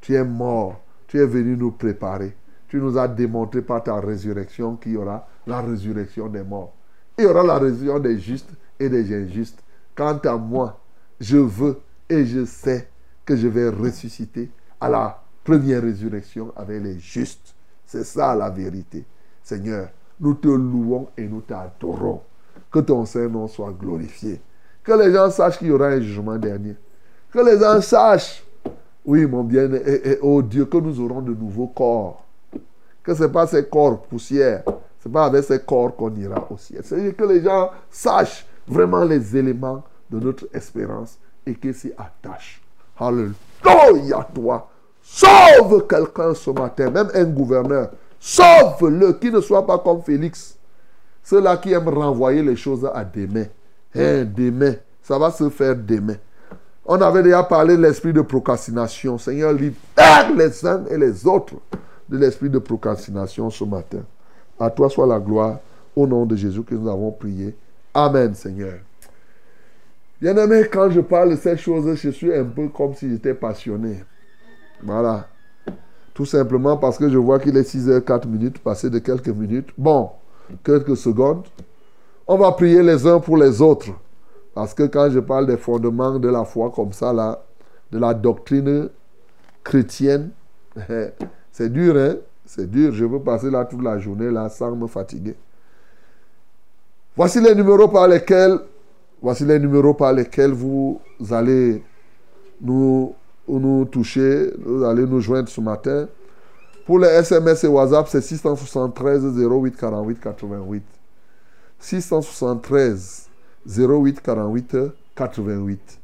Tu 0.00 0.14
es 0.14 0.24
mort. 0.24 0.80
Tu 1.08 1.20
es 1.20 1.26
venu 1.26 1.58
nous 1.58 1.72
préparer. 1.72 2.34
Tu 2.68 2.78
nous 2.78 2.98
as 2.98 3.08
démontré 3.08 3.62
par 3.62 3.82
ta 3.82 4.00
résurrection 4.00 4.76
qu'il 4.76 4.92
y 4.92 4.96
aura 4.96 5.26
la 5.46 5.60
résurrection 5.60 6.28
des 6.28 6.42
morts. 6.42 6.74
Il 7.18 7.24
y 7.24 7.26
aura 7.26 7.42
la 7.42 7.58
résurrection 7.58 7.98
des 8.00 8.18
justes 8.18 8.50
et 8.78 8.88
des 8.88 9.14
injustes. 9.14 9.62
Quant 9.94 10.18
à 10.18 10.36
moi, 10.36 10.78
je 11.20 11.38
veux 11.38 11.78
et 12.08 12.24
je 12.24 12.44
sais 12.44 12.88
que 13.24 13.36
je 13.36 13.48
vais 13.48 13.68
ressusciter 13.68 14.50
à 14.80 14.88
la 14.88 15.22
première 15.44 15.82
résurrection 15.82 16.52
avec 16.56 16.82
les 16.82 16.98
justes. 16.98 17.54
C'est 17.84 18.04
ça 18.04 18.34
la 18.34 18.50
vérité. 18.50 19.04
Seigneur, 19.42 19.88
nous 20.20 20.34
te 20.34 20.48
louons 20.48 21.08
et 21.16 21.26
nous 21.26 21.40
t'adorons. 21.40 22.22
Que 22.70 22.80
ton 22.80 23.04
Saint-Nom 23.04 23.46
soit 23.46 23.72
glorifié. 23.72 24.40
Que 24.82 24.92
les 24.92 25.12
gens 25.12 25.30
sachent 25.30 25.58
qu'il 25.58 25.68
y 25.68 25.70
aura 25.70 25.88
un 25.88 26.00
jugement 26.00 26.36
dernier. 26.36 26.76
Que 27.30 27.38
les 27.38 27.58
gens 27.58 27.80
sachent, 27.80 28.44
oui, 29.04 29.24
mon 29.26 29.44
bien, 29.44 29.72
et, 29.72 30.18
oh 30.20 30.42
Dieu, 30.42 30.64
que 30.64 30.78
nous 30.78 31.00
aurons 31.00 31.22
de 31.22 31.32
nouveaux 31.32 31.68
corps. 31.68 32.25
Que 33.06 33.14
ce 33.14 33.22
n'est 33.22 33.28
pas 33.28 33.46
ces 33.46 33.64
corps 33.66 34.02
poussière, 34.02 34.64
ce 35.00 35.06
n'est 35.08 35.12
pas 35.12 35.26
avec 35.26 35.44
ces 35.44 35.60
corps 35.60 35.94
qu'on 35.94 36.12
ira 36.16 36.44
au 36.50 36.58
ciel. 36.58 36.82
C'est 36.84 37.16
que 37.16 37.24
les 37.24 37.40
gens 37.40 37.70
sachent 37.88 38.44
vraiment 38.66 39.04
les 39.04 39.36
éléments 39.36 39.84
de 40.10 40.18
notre 40.18 40.48
espérance 40.52 41.16
et 41.46 41.54
qu'ils 41.54 41.74
s'y 41.74 41.92
attachent. 41.92 42.60
Alléluia, 42.98 44.26
toi. 44.34 44.68
Sauve 45.00 45.86
quelqu'un 45.86 46.34
ce 46.34 46.50
matin, 46.50 46.90
même 46.90 47.08
un 47.14 47.24
gouverneur. 47.24 47.90
Sauve-le, 48.18 49.12
qui 49.12 49.30
ne 49.30 49.40
soit 49.40 49.64
pas 49.64 49.78
comme 49.78 50.02
Félix. 50.02 50.56
Ceux-là 51.22 51.58
qui 51.58 51.72
aiment 51.72 51.88
renvoyer 51.88 52.42
les 52.42 52.56
choses 52.56 52.90
à 52.92 53.04
demain. 53.04 53.46
Hein, 53.94 54.24
demain, 54.24 54.74
ça 55.00 55.16
va 55.16 55.30
se 55.30 55.48
faire 55.48 55.76
demain. 55.76 56.16
On 56.84 57.00
avait 57.00 57.22
déjà 57.22 57.44
parlé 57.44 57.76
de 57.76 57.82
l'esprit 57.82 58.12
de 58.12 58.22
procrastination. 58.22 59.16
Seigneur, 59.16 59.52
libère 59.52 60.34
les 60.36 60.66
uns 60.66 60.84
et 60.90 60.98
les 60.98 61.24
autres 61.24 61.54
de 62.08 62.18
l'esprit 62.18 62.50
de 62.50 62.58
procrastination 62.58 63.50
ce 63.50 63.64
matin. 63.64 64.02
À 64.58 64.70
toi 64.70 64.88
soit 64.88 65.06
la 65.06 65.18
gloire. 65.18 65.58
Au 65.94 66.06
nom 66.06 66.26
de 66.26 66.36
Jésus 66.36 66.62
que 66.62 66.74
nous 66.74 66.88
avons 66.88 67.10
prié. 67.10 67.56
Amen, 67.94 68.34
Seigneur. 68.34 68.74
Bien-aimé, 70.20 70.68
quand 70.70 70.90
je 70.90 71.00
parle 71.00 71.30
de 71.30 71.36
ces 71.36 71.56
choses, 71.56 71.94
je 71.94 72.10
suis 72.10 72.34
un 72.34 72.44
peu 72.44 72.68
comme 72.68 72.94
si 72.94 73.08
j'étais 73.08 73.34
passionné. 73.34 74.04
Voilà. 74.82 75.26
Tout 76.12 76.26
simplement 76.26 76.76
parce 76.76 76.98
que 76.98 77.08
je 77.08 77.18
vois 77.18 77.38
qu'il 77.38 77.56
est 77.56 77.64
6 77.64 77.88
h 77.88 78.00
4 78.02 78.26
minutes, 78.26 78.58
passé 78.58 78.90
de 78.90 78.98
quelques 78.98 79.28
minutes. 79.28 79.68
Bon, 79.76 80.10
quelques 80.64 80.96
secondes. 80.96 81.44
On 82.26 82.36
va 82.36 82.52
prier 82.52 82.82
les 82.82 83.06
uns 83.06 83.20
pour 83.20 83.36
les 83.36 83.60
autres. 83.60 83.90
Parce 84.54 84.72
que 84.72 84.84
quand 84.84 85.10
je 85.10 85.20
parle 85.20 85.46
des 85.46 85.58
fondements 85.58 86.18
de 86.18 86.28
la 86.28 86.44
foi 86.44 86.70
comme 86.74 86.92
ça, 86.92 87.12
là, 87.12 87.42
de 87.92 87.98
la 87.98 88.14
doctrine 88.14 88.88
chrétienne, 89.62 90.30
c'est 91.56 91.70
dur, 91.70 91.96
hein? 91.96 92.16
C'est 92.44 92.70
dur. 92.70 92.92
Je 92.92 93.06
veux 93.06 93.18
passer 93.18 93.50
là 93.50 93.64
toute 93.64 93.82
la 93.82 93.98
journée, 93.98 94.30
là, 94.30 94.50
sans 94.50 94.76
me 94.76 94.86
fatiguer. 94.86 95.34
Voici 97.16 97.40
les 97.40 97.54
numéros 97.54 97.88
par 97.88 98.06
lesquels, 98.06 98.58
voici 99.22 99.42
les 99.46 99.58
numéros 99.58 99.94
par 99.94 100.12
lesquels 100.12 100.52
vous 100.52 101.00
allez 101.30 101.82
nous, 102.60 103.14
nous 103.48 103.86
toucher, 103.86 104.52
vous 104.58 104.84
allez 104.84 105.06
nous 105.06 105.22
joindre 105.22 105.48
ce 105.48 105.62
matin. 105.62 106.08
Pour 106.84 106.98
les 106.98 107.08
SMS 107.08 107.64
et 107.64 107.68
WhatsApp, 107.68 108.06
c'est 108.08 108.20
673 108.20 109.24
08 109.24 109.76
48 109.78 110.20
88. 110.20 110.84
673 111.78 113.30
08 113.66 114.20
48 114.20 114.76
88. 115.16 115.98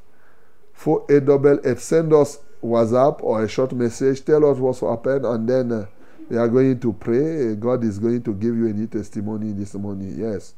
673084888. 0.75 1.79
Send 1.79 2.13
us 2.13 2.39
WhatsApp 2.63 3.23
or 3.23 3.43
a 3.43 3.47
short 3.47 3.73
message. 3.73 4.23
Tell 4.23 4.49
us 4.49 4.57
what's 4.57 4.79
happened, 4.79 5.25
and 5.25 5.47
then 5.47 5.71
uh, 5.71 5.85
we 6.29 6.37
are 6.37 6.47
going 6.47 6.79
to 6.79 6.93
pray. 6.93 7.55
God 7.55 7.83
is 7.83 7.99
going 7.99 8.23
to 8.23 8.33
give 8.33 8.55
you 8.55 8.67
any 8.67 8.87
testimony 8.87 9.51
this 9.51 9.73
morning. 9.75 10.15
Yes. 10.17 10.53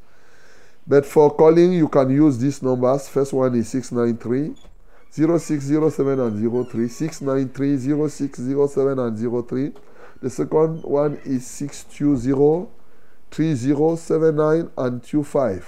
But 0.86 1.06
for 1.06 1.34
calling, 1.34 1.74
you 1.74 1.88
can 1.88 2.10
use 2.10 2.38
these 2.38 2.62
numbers. 2.62 3.08
First 3.08 3.34
one 3.34 3.56
is 3.56 3.70
693 3.70 4.56
0607 5.12 6.20
and 6.20 6.70
03, 6.70 6.88
693 6.88 8.10
0607 8.10 9.00
and 9.00 9.48
03. 9.48 9.72
The 10.24 10.30
second 10.30 10.84
one 10.84 11.20
is 11.26 11.46
620 11.46 12.68
3079 13.30 14.70
and 14.78 15.04
25. 15.04 15.68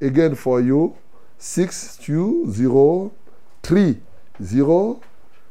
Again 0.00 0.36
for 0.36 0.60
you, 0.60 0.94
6203 1.36 4.00
0 4.40 5.00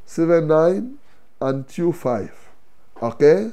79 0.06 0.98
and 1.42 1.68
25. 1.68 2.32
OK? 3.02 3.52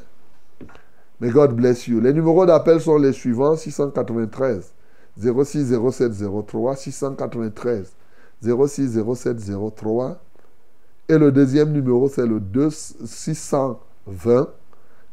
May 1.19 1.31
God 1.31 1.57
bless 1.57 1.89
you. 1.89 2.01
Les 2.01 2.13
numéros 2.13 2.47
d'appel 2.47 2.81
sont 2.81 2.99
les 2.99 3.13
suivants 3.13 3.57
693 3.57 4.73
06 5.17 5.75
07 5.91 6.13
03 6.47 6.77
693 6.77 7.97
06 8.41 9.01
07 9.17 9.41
03 9.75 10.23
et 11.09 11.19
le 11.19 11.33
deuxième 11.33 11.73
numéro 11.73 12.09
c'est 12.09 12.27
le 12.27 12.39
2 12.39 12.71
620 12.71 14.49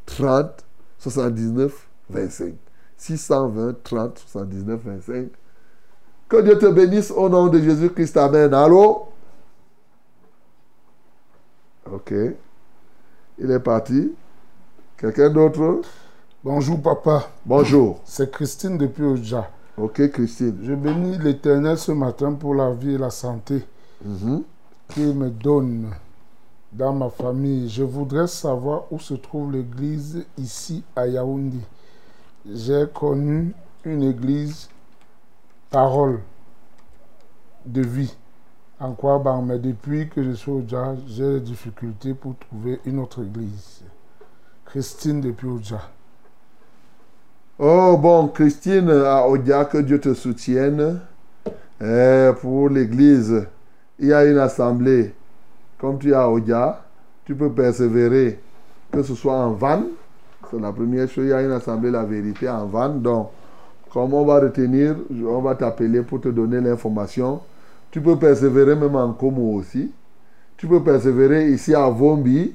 30 0.06 0.64
79 1.00 1.88
25. 2.10 2.54
620 2.98 3.74
30 3.84 4.20
79 4.20 4.80
25. 4.84 5.28
Que 6.30 6.42
Dieu 6.42 6.58
te 6.58 6.66
bénisse 6.72 7.12
au 7.12 7.30
nom 7.30 7.48
de 7.48 7.60
Jésus-Christ. 7.62 8.18
Amen. 8.18 8.54
Allô? 8.54 9.08
Ok. 11.92 12.14
Il 13.38 13.52
est 13.52 13.60
parti. 13.60 14.12
Quelqu'un 14.98 15.30
d'autre? 15.30 15.82
Bonjour 16.44 16.80
papa, 16.82 17.28
Bonjour. 17.46 18.00
c'est 18.06 18.32
Christine 18.32 18.78
depuis 18.78 19.04
Oja. 19.04 19.50
Ok, 19.78 20.10
Christine. 20.12 20.58
Je 20.64 20.74
bénis 20.74 21.18
l'Éternel 21.18 21.78
ce 21.78 21.92
matin 21.92 22.34
pour 22.34 22.54
la 22.56 22.72
vie 22.72 22.94
et 22.94 22.98
la 22.98 23.10
santé 23.10 23.66
Mhm. 24.04 24.44
qu'il 24.90 25.14
me 25.16 25.30
donne 25.30 25.90
dans 26.78 26.94
ma 26.94 27.10
famille. 27.10 27.70
Je 27.70 27.84
voudrais 27.84 28.28
savoir 28.28 28.84
où 28.92 29.00
se 29.00 29.14
trouve 29.14 29.52
l'église 29.52 30.26
ici 30.38 30.84
à 30.96 31.08
Yaoundé. 31.08 31.60
J'ai 32.46 32.86
connu 32.94 33.54
une 33.84 34.04
église 34.04 34.70
parole 35.70 36.20
de 37.66 37.82
vie 37.82 38.16
en 38.80 38.92
Kouaban, 38.94 39.42
mais 39.42 39.58
depuis 39.58 40.10
que 40.10 40.22
je 40.22 40.32
suis 40.32 40.52
au 40.52 40.62
Dja, 40.68 40.96
j'ai 41.08 41.34
des 41.34 41.40
difficultés 41.40 42.14
pour 42.14 42.36
trouver 42.38 42.80
une 42.86 43.00
autre 43.00 43.24
église. 43.24 43.82
Christine 44.66 45.22
depuis 45.22 45.48
Oja. 45.48 45.82
Oh 47.58 47.98
bon, 47.98 48.28
Christine 48.28 48.90
à 48.90 49.26
Odia, 49.30 49.64
que 49.64 49.78
Dieu 49.78 49.98
te 50.02 50.14
soutienne. 50.14 51.00
Eh, 51.82 52.32
pour 52.42 52.68
l'église, 52.68 53.48
il 53.98 54.08
y 54.08 54.14
a 54.14 54.26
une 54.26 54.40
assemblée. 54.40 55.14
Comme 55.80 56.00
tu 56.00 56.14
à 56.14 56.30
Odia, 56.30 56.82
tu 57.26 57.36
peux 57.36 57.52
persévérer, 57.52 58.40
que 58.92 59.04
ce 59.04 59.16
soit 59.16 59.36
en 59.36 59.52
vanne. 59.52 59.88
C'est 60.50 60.60
la 60.60 60.72
première 60.72 61.10
chose, 61.10 61.26
il 61.26 61.30
y 61.30 61.34
a 61.34 61.42
une 61.42 61.52
assemblée, 61.52 61.92
la 61.92 62.04
vérité, 62.04 62.48
en 62.48 62.66
vanne. 62.66 63.02
Donc, 63.02 63.30
comme 63.92 64.14
on 64.14 64.26
va 64.26 64.40
retenir, 64.40 64.96
on 65.28 65.42
va 65.42 65.56
t'appeler 65.56 66.02
pour 66.02 66.22
te 66.22 66.30
donner 66.30 66.62
l'information. 66.62 67.42
Tu 67.92 68.02
peux 68.02 68.18
persévérer 68.18 68.76
même 68.76 68.96
en 68.96 69.14
Como 69.14 69.54
aussi. 69.56 69.92
Tu 70.58 70.68
peux 70.68 70.82
persévérer 70.84 71.50
ici 71.50 71.74
à 71.74 71.90
Vombi. 71.90 72.54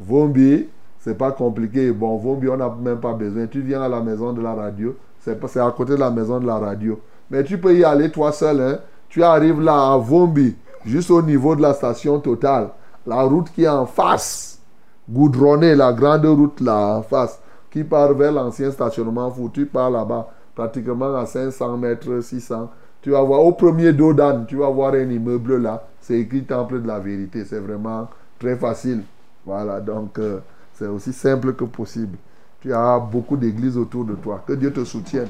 Vombi, 0.00 0.68
c'est 1.00 1.18
pas 1.18 1.32
compliqué. 1.32 1.90
Bon, 1.92 2.16
Vombi, 2.16 2.48
on 2.48 2.56
n'a 2.56 2.74
même 2.80 2.98
pas 2.98 3.12
besoin. 3.12 3.46
Tu 3.46 3.60
viens 3.60 3.82
à 3.82 3.88
la 3.88 4.00
maison 4.00 4.32
de 4.32 4.40
la 4.40 4.54
radio. 4.54 4.96
C'est 5.20 5.60
à 5.60 5.70
côté 5.70 5.92
de 5.92 5.98
la 5.98 6.10
maison 6.10 6.40
de 6.40 6.46
la 6.46 6.58
radio. 6.58 7.00
Mais 7.30 7.44
tu 7.44 7.58
peux 7.58 7.76
y 7.76 7.84
aller 7.84 8.10
toi 8.10 8.32
seul. 8.32 8.60
Hein. 8.60 8.78
Tu 9.08 9.22
arrives 9.22 9.60
là 9.60 9.92
à 9.92 9.96
Vombi, 9.98 10.56
juste 10.84 11.10
au 11.10 11.22
niveau 11.22 11.54
de 11.56 11.62
la 11.62 11.74
station 11.74 12.20
totale. 12.20 12.70
La 13.06 13.22
route 13.22 13.50
qui 13.52 13.64
est 13.64 13.68
en 13.68 13.86
face, 13.86 14.60
goudronnée, 15.08 15.74
la 15.74 15.92
grande 15.92 16.26
route 16.26 16.60
là 16.60 16.96
en 16.98 17.02
face, 17.02 17.40
qui 17.70 17.84
part 17.84 18.14
vers 18.14 18.32
l'ancien 18.32 18.70
stationnement 18.70 19.30
fou. 19.30 19.50
Tu 19.52 19.66
pars 19.66 19.90
là-bas, 19.90 20.28
pratiquement 20.54 21.14
à 21.14 21.26
500 21.26 21.76
mètres, 21.76 22.20
600. 22.20 22.70
Tu 23.00 23.10
vas 23.10 23.22
voir 23.22 23.44
au 23.44 23.52
premier 23.52 23.92
dos 23.92 24.12
d'âne, 24.12 24.44
tu 24.46 24.56
vas 24.56 24.70
voir 24.70 24.94
un 24.94 25.08
immeuble 25.08 25.62
là. 25.62 25.86
C'est 26.00 26.18
écrit 26.18 26.44
Temple 26.44 26.82
de 26.82 26.88
la 26.88 26.98
vérité. 26.98 27.44
C'est 27.44 27.60
vraiment 27.60 28.08
très 28.38 28.56
facile. 28.56 29.02
Voilà, 29.46 29.80
donc 29.80 30.18
euh, 30.18 30.40
c'est 30.74 30.86
aussi 30.86 31.12
simple 31.12 31.54
que 31.54 31.64
possible. 31.64 32.18
Tu 32.60 32.72
as 32.72 32.98
beaucoup 32.98 33.36
d'églises 33.36 33.78
autour 33.78 34.04
de 34.04 34.14
toi. 34.14 34.42
Que 34.46 34.52
Dieu 34.52 34.72
te 34.72 34.84
soutienne. 34.84 35.28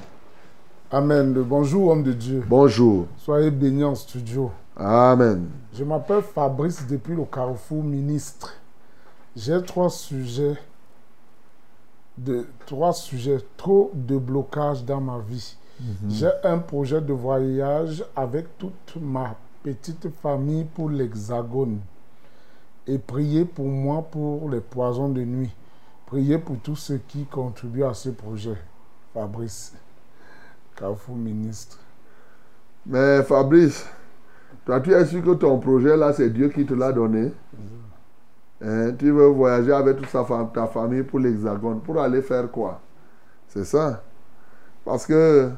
Amen. 0.91 1.35
Bonjour 1.35 1.91
homme 1.91 2.03
de 2.03 2.13
Dieu. 2.13 2.43
Bonjour. 2.49 3.07
Soyez 3.19 3.51
bénis 3.51 3.85
en 3.85 3.95
studio. 3.95 4.51
Amen. 4.79 5.49
Je 5.73 5.83
m'appelle 5.83 6.23
Fabrice 6.23 6.87
depuis 6.87 7.17
le 7.17 7.25
Carrefour 7.25 7.83
Ministre. 7.83 8.55
J'ai 9.35 9.61
trois 9.63 9.91
sujets, 9.91 10.57
de, 12.17 12.47
trois 12.65 12.93
sujets, 12.93 13.39
trop 13.57 13.91
de 13.93 14.17
blocages 14.17 14.85
dans 14.85 15.01
ma 15.01 15.19
vie. 15.19 15.57
J'ai 16.09 16.31
un 16.45 16.59
projet 16.59 17.01
de 17.01 17.13
voyage 17.13 18.05
avec 18.15 18.57
toute 18.59 18.97
ma 19.01 19.35
petite 19.63 20.09
famille 20.23 20.65
pour 20.65 20.91
l'Hexagone. 20.91 21.81
Et 22.87 22.99
priez 22.99 23.45
pour 23.45 23.67
moi 23.67 24.03
pour 24.03 24.49
les 24.49 24.61
poisons 24.61 25.09
de 25.09 25.23
nuit. 25.23 25.55
Priez 26.07 26.39
pour 26.39 26.57
tous 26.59 26.77
ceux 26.77 27.01
qui 27.07 27.25
contribuent 27.25 27.85
à 27.85 27.95
ce 27.95 28.11
projet. 28.11 28.57
Fabrice, 29.13 29.75
Carrefour 30.75 31.17
Ministre. 31.17 31.79
Mais 32.87 33.23
Fabrice, 33.23 33.85
toi, 34.69 34.81
tu 34.81 34.93
es 34.93 35.07
sûr 35.07 35.25
que 35.25 35.31
ton 35.31 35.59
projet 35.59 35.97
là, 35.97 36.13
c'est 36.13 36.29
Dieu 36.29 36.51
qui 36.51 36.67
te 36.67 36.75
l'a 36.75 36.93
donné. 36.93 37.33
Hein, 38.63 38.93
tu 38.99 39.11
veux 39.11 39.29
voyager 39.29 39.73
avec 39.73 39.97
toute 39.97 40.53
ta 40.53 40.67
famille 40.67 41.05
pour 41.05 41.21
l'Hexagone. 41.21 41.81
Pour 41.81 41.99
aller 41.99 42.21
faire 42.21 42.51
quoi? 42.51 42.79
C'est 43.47 43.65
ça. 43.65 44.03
Parce 44.85 45.07
que, 45.07 45.49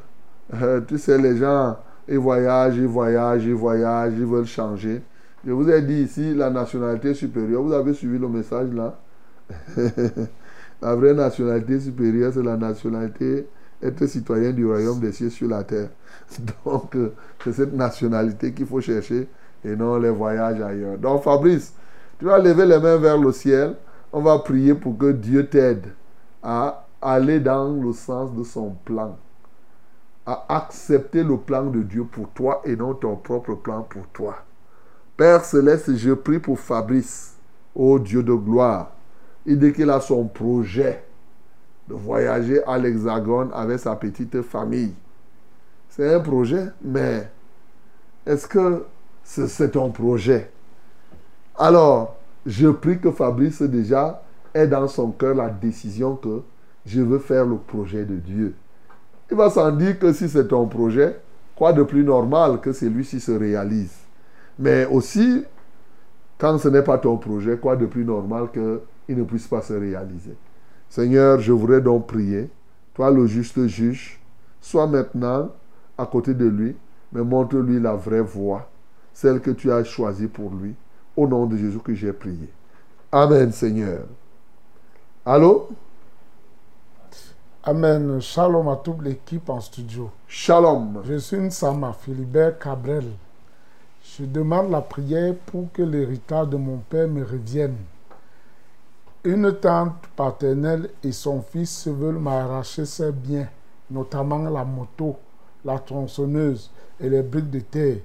euh, 0.54 0.80
tu 0.86 0.96
sais, 0.96 1.18
les 1.18 1.38
gens, 1.38 1.76
ils 2.06 2.18
voyagent, 2.18 2.76
ils 2.76 2.86
voyagent, 2.86 3.44
ils 3.44 3.52
voyagent, 3.52 4.12
ils 4.16 4.24
veulent 4.24 4.46
changer. 4.46 5.02
Je 5.44 5.50
vous 5.50 5.68
ai 5.68 5.82
dit 5.82 6.02
ici, 6.02 6.32
la 6.32 6.48
nationalité 6.48 7.12
supérieure. 7.12 7.64
Vous 7.64 7.72
avez 7.72 7.94
suivi 7.94 8.16
le 8.16 8.28
message 8.28 8.68
là? 8.72 8.96
La 10.82 10.94
vraie 10.94 11.14
nationalité 11.14 11.80
supérieure, 11.80 12.32
c'est 12.32 12.44
la 12.44 12.56
nationalité 12.56 13.48
être 13.82 14.06
citoyen 14.06 14.52
du 14.52 14.66
royaume 14.66 15.00
des 15.00 15.12
cieux 15.12 15.30
sur 15.30 15.48
la 15.48 15.64
terre. 15.64 15.88
Donc, 16.64 16.94
euh, 16.96 17.12
c'est 17.42 17.52
cette 17.52 17.72
nationalité 17.72 18.52
qu'il 18.52 18.66
faut 18.66 18.80
chercher 18.80 19.28
et 19.64 19.76
non 19.76 19.96
les 19.98 20.10
voyages 20.10 20.60
ailleurs. 20.60 20.98
Donc, 20.98 21.22
Fabrice, 21.22 21.72
tu 22.18 22.24
vas 22.24 22.38
lever 22.38 22.66
les 22.66 22.78
mains 22.78 22.96
vers 22.96 23.18
le 23.18 23.32
ciel. 23.32 23.74
On 24.12 24.20
va 24.20 24.38
prier 24.38 24.74
pour 24.74 24.96
que 24.98 25.12
Dieu 25.12 25.46
t'aide 25.46 25.86
à 26.42 26.86
aller 27.00 27.40
dans 27.40 27.70
le 27.72 27.92
sens 27.92 28.34
de 28.34 28.42
son 28.42 28.74
plan. 28.84 29.16
À 30.26 30.44
accepter 30.48 31.22
le 31.22 31.36
plan 31.36 31.64
de 31.64 31.82
Dieu 31.82 32.04
pour 32.04 32.28
toi 32.30 32.60
et 32.64 32.76
non 32.76 32.94
ton 32.94 33.16
propre 33.16 33.54
plan 33.54 33.82
pour 33.82 34.06
toi. 34.08 34.36
Père 35.16 35.44
céleste, 35.44 35.96
je 35.96 36.12
prie 36.12 36.38
pour 36.38 36.58
Fabrice, 36.58 37.34
ô 37.74 37.98
Dieu 37.98 38.22
de 38.22 38.32
gloire. 38.32 38.92
Il 39.46 39.58
dit 39.58 39.72
qu'il 39.72 39.90
a 39.90 40.00
son 40.00 40.26
projet 40.26 41.02
de 41.90 41.94
voyager 41.94 42.62
à 42.64 42.78
l'Hexagone 42.78 43.50
avec 43.52 43.80
sa 43.80 43.96
petite 43.96 44.42
famille. 44.42 44.94
C'est 45.88 46.14
un 46.14 46.20
projet, 46.20 46.66
mais 46.82 47.28
est-ce 48.24 48.46
que 48.46 48.84
c'est 49.24 49.72
ton 49.72 49.90
projet? 49.90 50.50
Alors, 51.58 52.16
je 52.46 52.68
prie 52.68 53.00
que 53.00 53.10
Fabrice 53.10 53.62
déjà 53.62 54.22
ait 54.54 54.68
dans 54.68 54.86
son 54.86 55.10
cœur 55.10 55.34
la 55.34 55.50
décision 55.50 56.14
que 56.14 56.42
je 56.86 57.00
veux 57.00 57.18
faire 57.18 57.44
le 57.44 57.56
projet 57.56 58.04
de 58.04 58.16
Dieu. 58.16 58.54
Il 59.30 59.36
va 59.36 59.50
s'en 59.50 59.70
dire 59.72 59.98
que 59.98 60.12
si 60.12 60.28
c'est 60.28 60.48
ton 60.48 60.66
projet, 60.66 61.18
quoi 61.56 61.72
de 61.72 61.82
plus 61.82 62.04
normal 62.04 62.60
que 62.60 62.72
celui-ci 62.72 63.20
se 63.20 63.32
réalise? 63.32 63.94
Mais 64.58 64.86
aussi, 64.86 65.44
quand 66.38 66.58
ce 66.58 66.68
n'est 66.68 66.82
pas 66.82 66.98
ton 66.98 67.16
projet, 67.16 67.56
quoi 67.56 67.76
de 67.76 67.86
plus 67.86 68.04
normal 68.04 68.48
qu'il 68.52 69.16
ne 69.16 69.24
puisse 69.24 69.46
pas 69.46 69.60
se 69.60 69.72
réaliser? 69.72 70.36
Seigneur, 70.90 71.38
je 71.38 71.52
voudrais 71.52 71.80
donc 71.80 72.08
prier. 72.08 72.50
Toi, 72.94 73.12
le 73.12 73.26
juste 73.26 73.64
juge, 73.68 74.20
sois 74.60 74.88
maintenant 74.88 75.50
à 75.96 76.04
côté 76.04 76.34
de 76.34 76.46
lui, 76.46 76.76
mais 77.12 77.22
montre-lui 77.22 77.80
la 77.80 77.94
vraie 77.94 78.20
voie, 78.20 78.68
celle 79.14 79.40
que 79.40 79.52
tu 79.52 79.70
as 79.70 79.84
choisie 79.84 80.26
pour 80.26 80.50
lui. 80.50 80.74
Au 81.16 81.26
nom 81.26 81.46
de 81.46 81.56
Jésus 81.56 81.78
que 81.78 81.94
j'ai 81.94 82.12
prié. 82.12 82.48
Amen, 83.12 83.52
Seigneur. 83.52 84.00
Allô? 85.24 85.68
Amen. 87.62 88.20
Shalom 88.20 88.68
à 88.68 88.76
toute 88.76 89.02
l'équipe 89.02 89.48
en 89.50 89.60
studio. 89.60 90.10
Shalom. 90.26 91.02
Je 91.04 91.16
suis 91.18 91.36
une 91.36 91.50
Sama, 91.50 91.92
Philibert 91.92 92.58
Cabrel. 92.58 93.04
Je 94.02 94.24
demande 94.24 94.70
la 94.70 94.80
prière 94.80 95.34
pour 95.46 95.70
que 95.72 95.82
l'héritage 95.82 96.48
de 96.48 96.56
mon 96.56 96.78
père 96.78 97.06
me 97.06 97.22
revienne. 97.22 97.76
Une 99.22 99.52
tante 99.52 100.06
paternelle 100.16 100.88
et 101.04 101.12
son 101.12 101.42
fils 101.42 101.86
veulent 101.86 102.18
m'arracher 102.18 102.86
ses 102.86 103.12
biens, 103.12 103.48
notamment 103.90 104.38
la 104.48 104.64
moto, 104.64 105.16
la 105.62 105.78
tronçonneuse 105.78 106.70
et 106.98 107.10
les 107.10 107.20
briques 107.20 107.50
de 107.50 107.60
terre. 107.60 107.98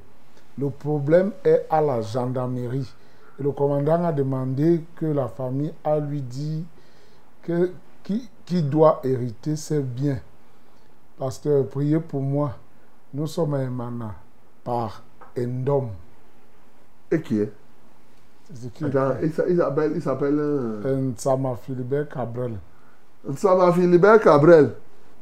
Le 0.57 0.69
problème 0.69 1.31
est 1.45 1.65
à 1.69 1.79
la 1.79 2.01
gendarmerie. 2.01 2.91
Le 3.39 3.49
commandant 3.53 4.03
a 4.03 4.11
demandé 4.11 4.83
que 4.97 5.05
la 5.05 5.29
famille 5.29 5.73
a 5.85 5.99
lui 5.99 6.21
dit 6.21 6.65
qui, 8.03 8.63
doit 8.63 8.99
hériter 9.05 9.55
ses 9.55 9.81
biens. 9.81 10.19
Pasteur, 11.17 11.65
priez 11.67 11.99
pour 12.01 12.21
moi. 12.21 12.57
Nous 13.13 13.27
sommes 13.27 13.53
à 13.53 13.61
Emana. 13.63 14.15
par 14.65 15.01
Endom. 15.37 15.91
Et 17.09 17.21
qui 17.21 17.39
est? 17.39 17.53
Attends, 18.83 19.15
il 19.23 19.31
s'a- 19.33 19.43
il 19.47 19.57
s'appelle. 19.57 19.91
Il 19.95 20.01
s'appelle. 20.01 20.35
euh, 20.39 20.97
Nsama 21.11 21.55
Philibert 21.65 22.07
Cabrel. 22.09 22.53
Nsama 23.27 23.71
Philibert 23.73 24.19
Cabrel. 24.19 24.69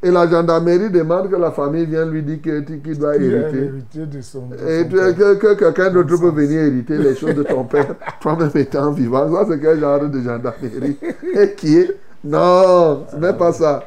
Et 0.06 0.12
la 0.12 0.28
gendarmerie 0.28 0.90
demande 0.90 1.30
que 1.30 1.36
la 1.38 1.52
famille 1.52 1.86
vienne 1.86 2.10
lui 2.10 2.22
dire 2.22 2.42
qu'il 2.42 2.98
doit 3.00 3.16
hériter. 3.16 3.62
l'héritier 3.62 4.06
de 4.06 4.20
son. 4.20 4.48
de 4.48 4.56
Et 4.56 4.84
son 4.84 4.90
tu- 4.90 4.96
père. 4.98 5.16
que, 5.16 5.34
que 5.36 5.54
quelqu'un 5.54 5.90
d'autre 5.92 6.18
peut 6.20 6.32
venir 6.32 6.62
hériter 6.64 6.98
les 6.98 7.16
choses 7.16 7.36
de 7.36 7.44
ton 7.44 7.64
père, 7.64 7.96
toi-même 8.20 8.52
étant 8.56 8.92
vivant. 8.92 9.32
Ça, 9.34 9.46
c'est 9.50 9.60
quel 9.62 9.80
genre 9.80 10.02
de 10.02 10.20
gendarmerie? 10.22 10.98
Et 11.34 11.54
qui 11.56 11.78
est? 11.78 11.98
Non, 12.26 13.06
ce 13.10 13.16
n'est 13.16 13.32
pas 13.34 13.54
ça. 13.54 13.84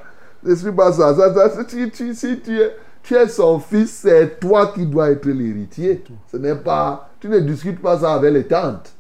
Ce 0.47 0.65
n'est 0.65 0.73
pas 0.73 0.91
ça. 0.93 1.15
ça, 1.15 1.35
ça 1.35 1.51
si, 1.69 1.91
tu, 1.91 2.15
si 2.15 2.41
tu 2.41 2.59
es, 2.61 2.75
tu 3.03 3.15
es 3.15 3.29
son 3.29 3.59
fils, 3.59 3.91
c'est 4.03 4.41
toi 4.41 4.69
qui 4.75 4.87
dois 4.87 5.11
être 5.11 5.27
l'héritier. 5.27 6.03
Ce 6.33 6.39
n'est 6.39 6.55
pas. 6.57 7.11
Tu 7.21 7.29
ne 7.29 7.41
discutes 7.41 7.83
pas 7.83 7.99
ça 7.99 8.15
avec 8.15 8.33
les 8.33 8.45
tantes. 8.45 8.95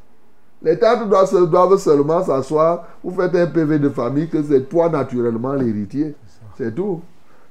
Les 0.66 0.76
tantes 0.76 1.09
doivent, 1.09 1.28
se- 1.30 1.47
doivent 1.47 1.76
seulement 1.78 2.24
s'asseoir. 2.24 2.88
Vous 3.05 3.12
faites 3.12 3.36
un 3.36 3.47
PV 3.47 3.78
de 3.78 3.88
famille 3.88 4.28
que 4.28 4.43
c'est 4.43 4.68
toi 4.68 4.88
naturellement 4.88 5.55
l'héritier. 5.55 6.16
C'est 6.59 6.74
tout. 6.74 7.02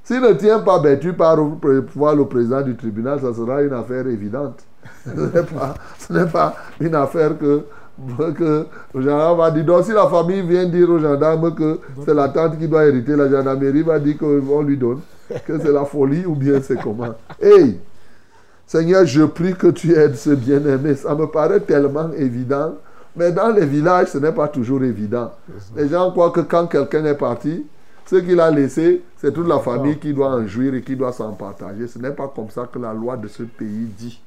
S'il 0.04 0.20
ne 0.20 0.34
tient 0.34 0.58
pas, 0.58 0.78
ben, 0.80 0.98
tu 0.98 1.14
pars 1.14 1.38
voir 1.94 2.14
le 2.14 2.26
président 2.26 2.60
du 2.60 2.76
tribunal, 2.76 3.18
ça 3.18 3.32
sera 3.32 3.62
une 3.62 3.72
affaire 3.72 4.06
évidente. 4.06 4.60
Ce 5.06 6.12
n'est 6.12 6.26
pas, 6.26 6.54
une 6.78 6.94
affaire 6.94 7.38
que, 7.38 7.62
que 8.34 8.66
le 8.94 9.00
gendarme 9.00 9.38
va 9.38 9.50
dire. 9.50 9.64
Donc, 9.64 9.84
si 9.84 9.92
la 9.92 10.06
famille 10.08 10.42
vient 10.42 10.66
dire 10.68 10.90
au 10.90 10.98
gendarme 10.98 11.54
que 11.54 11.80
c'est 12.04 12.12
la 12.14 12.28
tante 12.28 12.58
qui 12.58 12.68
doit 12.68 12.84
hériter, 12.84 13.16
la 13.16 13.30
gendarmerie 13.30 13.82
va 13.82 13.98
dire 13.98 14.18
qu'on 14.18 14.60
lui 14.60 14.76
donne, 14.76 15.00
que 15.46 15.58
c'est 15.58 15.72
la 15.72 15.86
folie 15.86 16.26
ou 16.26 16.34
bien 16.34 16.60
c'est 16.60 16.78
comment. 16.78 17.14
Hey! 17.40 17.80
Seigneur, 18.66 19.06
je 19.06 19.22
prie 19.22 19.54
que 19.54 19.68
tu 19.68 19.94
aides 19.94 20.16
ce 20.16 20.30
bien-aimé. 20.30 20.94
Ça 20.96 21.14
me 21.14 21.26
paraît 21.26 21.60
tellement 21.60 22.10
évident. 22.12 22.74
Mais 23.16 23.32
dans 23.32 23.48
les 23.48 23.64
villages, 23.64 24.08
ce 24.08 24.18
n'est 24.18 24.32
pas 24.32 24.48
toujours 24.48 24.82
évident. 24.82 25.32
Les 25.74 25.88
gens 25.88 26.10
croient 26.10 26.30
que 26.30 26.40
quand 26.40 26.66
quelqu'un 26.66 27.04
est 27.06 27.14
parti, 27.14 27.64
ce 28.04 28.16
qu'il 28.16 28.38
a 28.38 28.50
laissé, 28.50 29.02
c'est 29.16 29.32
toute 29.32 29.48
la 29.48 29.58
famille 29.58 29.98
qui 29.98 30.12
doit 30.12 30.28
en 30.28 30.46
jouir 30.46 30.74
et 30.74 30.82
qui 30.82 30.94
doit 30.94 31.12
s'en 31.12 31.32
partager. 31.32 31.88
Ce 31.88 31.98
n'est 31.98 32.10
pas 32.10 32.30
comme 32.34 32.50
ça 32.50 32.68
que 32.70 32.78
la 32.78 32.92
loi 32.92 33.16
de 33.16 33.26
ce 33.26 33.42
pays 33.42 33.88
dit. 33.98 34.20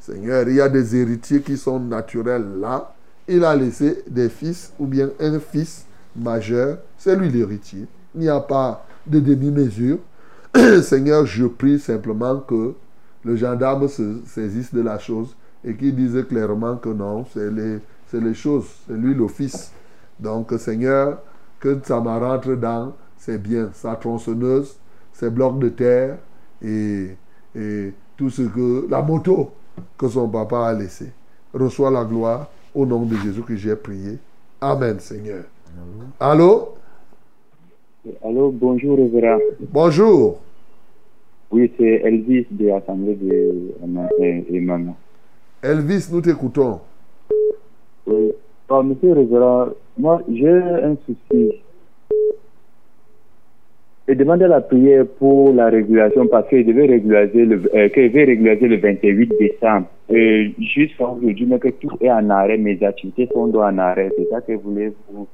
Seigneur, 0.00 0.48
il 0.48 0.56
y 0.56 0.60
a 0.60 0.68
des 0.68 0.96
héritiers 0.96 1.40
qui 1.40 1.56
sont 1.56 1.78
naturels 1.78 2.58
là. 2.60 2.94
Il 3.28 3.44
a 3.44 3.54
laissé 3.54 4.02
des 4.08 4.28
fils 4.28 4.72
ou 4.78 4.86
bien 4.86 5.10
un 5.20 5.38
fils 5.38 5.86
majeur. 6.16 6.78
C'est 6.96 7.14
lui 7.14 7.30
l'héritier. 7.30 7.86
Il 8.14 8.22
n'y 8.22 8.28
a 8.28 8.40
pas 8.40 8.84
de 9.06 9.20
demi-mesure. 9.20 9.98
Seigneur, 10.82 11.24
je 11.24 11.46
prie 11.46 11.78
simplement 11.78 12.38
que 12.40 12.74
le 13.24 13.36
gendarme 13.36 13.88
se 13.88 14.20
saisisse 14.26 14.74
de 14.74 14.80
la 14.80 14.98
chose 14.98 15.36
et 15.64 15.74
qu'il 15.74 15.94
dise 15.94 16.24
clairement 16.28 16.76
que 16.76 16.88
non, 16.88 17.26
c'est 17.32 17.50
les, 17.50 17.78
c'est 18.08 18.20
les 18.20 18.34
choses, 18.34 18.66
c'est 18.86 18.94
lui 18.94 19.14
l'office. 19.14 19.72
Donc, 20.18 20.52
Seigneur, 20.58 21.18
que 21.60 21.78
ça 21.82 22.00
me 22.00 22.08
rentre 22.08 22.54
dans 22.54 22.92
ses 23.16 23.38
biens, 23.38 23.70
sa 23.72 23.96
tronçonneuse, 23.96 24.76
ses 25.12 25.30
blocs 25.30 25.58
de 25.58 25.68
terre 25.68 26.18
et, 26.62 27.08
et 27.54 27.92
tout 28.16 28.30
ce 28.30 28.42
que, 28.42 28.86
la 28.90 29.02
moto 29.02 29.50
que 29.96 30.08
son 30.08 30.28
papa 30.28 30.68
a 30.68 30.74
laissé. 30.74 31.12
Reçois 31.52 31.90
la 31.90 32.04
gloire 32.04 32.48
au 32.74 32.84
nom 32.84 33.04
de 33.04 33.16
Jésus 33.16 33.42
que 33.42 33.56
j'ai 33.56 33.76
prié. 33.76 34.18
Amen, 34.60 34.98
Seigneur. 34.98 35.44
Allô? 36.18 36.74
Allô, 38.24 38.50
bonjour, 38.50 38.96
révérend. 38.96 39.38
Bonjour. 39.60 40.40
Oui, 41.50 41.72
c'est 41.78 42.02
Elvis 42.04 42.46
de 42.50 42.66
l'Assemblée 42.66 43.14
de 43.14 44.60
Maman. 44.60 44.96
Elvis, 45.62 46.08
nous 46.10 46.20
t'écoutons. 46.20 46.80
Monsieur 48.70 49.12
révérend, 49.12 49.68
moi, 49.96 50.22
j'ai 50.30 50.50
un 50.50 50.96
souci. 51.06 51.52
Je 54.06 54.14
demandais 54.14 54.48
la 54.48 54.60
prière 54.60 55.06
pour 55.18 55.52
la 55.52 55.68
régulation 55.68 56.26
parce 56.28 56.48
qu'il 56.48 56.64
devait 56.64 56.86
régulariser 56.86 57.44
le, 57.44 57.62
euh, 57.74 57.88
devait 57.94 58.24
régulariser 58.24 58.68
le 58.68 58.78
28 58.78 59.32
décembre. 59.38 59.86
Et 60.08 60.54
jusqu'à 60.58 61.08
aujourd'hui, 61.08 61.46
mais 61.46 61.58
que 61.58 61.68
tout 61.68 61.90
est 62.00 62.10
en 62.10 62.30
arrêt, 62.30 62.56
mes 62.56 62.82
activités 62.82 63.28
sont 63.32 63.54
en 63.54 63.78
arrêt. 63.78 64.10
C'est 64.16 64.28
ça 64.30 64.40
que 64.40 64.52
je 64.52 64.58
voulais 64.58 64.92
vous 65.10 65.26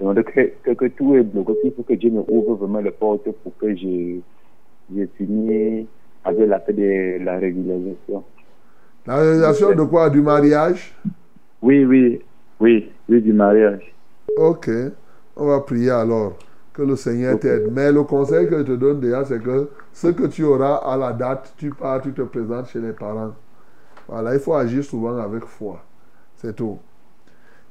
demander, 0.00 0.24
que, 0.24 0.72
que, 0.72 0.86
tout 0.86 1.14
est 1.14 1.22
bloqué. 1.22 1.52
Il 1.64 1.72
faut 1.72 1.82
que 1.82 1.94
Dieu 1.94 2.10
me 2.10 2.24
ouvre 2.28 2.54
vraiment 2.54 2.80
les 2.80 2.90
portes 2.90 3.30
pour 3.30 3.56
que 3.58 3.76
je, 3.76 4.18
je 4.96 5.06
finisse 5.16 5.86
avec 6.24 6.48
la 6.48 6.58
paix 6.58 6.72
de 6.72 7.24
la 7.24 7.38
régularisation. 7.38 8.24
La 9.06 9.16
réalisation 9.16 9.72
de 9.72 9.84
quoi? 9.84 10.10
Du 10.10 10.20
mariage? 10.20 10.92
Oui, 11.66 11.84
oui, 11.84 12.22
oui, 12.60 12.92
oui, 13.08 13.20
du 13.20 13.32
mariage. 13.32 13.92
Ok. 14.36 14.70
On 15.34 15.46
va 15.46 15.58
prier 15.62 15.90
alors. 15.90 16.38
Que 16.72 16.82
le 16.82 16.94
Seigneur 16.94 17.40
t'aide. 17.40 17.72
Mais 17.72 17.90
le 17.90 18.04
conseil 18.04 18.48
que 18.48 18.58
je 18.58 18.62
te 18.62 18.72
donne 18.76 19.00
déjà, 19.00 19.24
c'est 19.24 19.42
que 19.42 19.70
ce 19.92 20.06
que 20.06 20.28
tu 20.28 20.44
auras 20.44 20.76
à 20.76 20.96
la 20.96 21.12
date, 21.12 21.54
tu 21.56 21.70
pars, 21.70 22.00
tu 22.00 22.12
te 22.12 22.22
présentes 22.22 22.68
chez 22.68 22.78
les 22.80 22.92
parents. 22.92 23.34
Voilà, 24.06 24.34
il 24.34 24.38
faut 24.38 24.54
agir 24.54 24.84
souvent 24.84 25.18
avec 25.18 25.44
foi. 25.44 25.82
C'est 26.36 26.54
tout. 26.54 26.78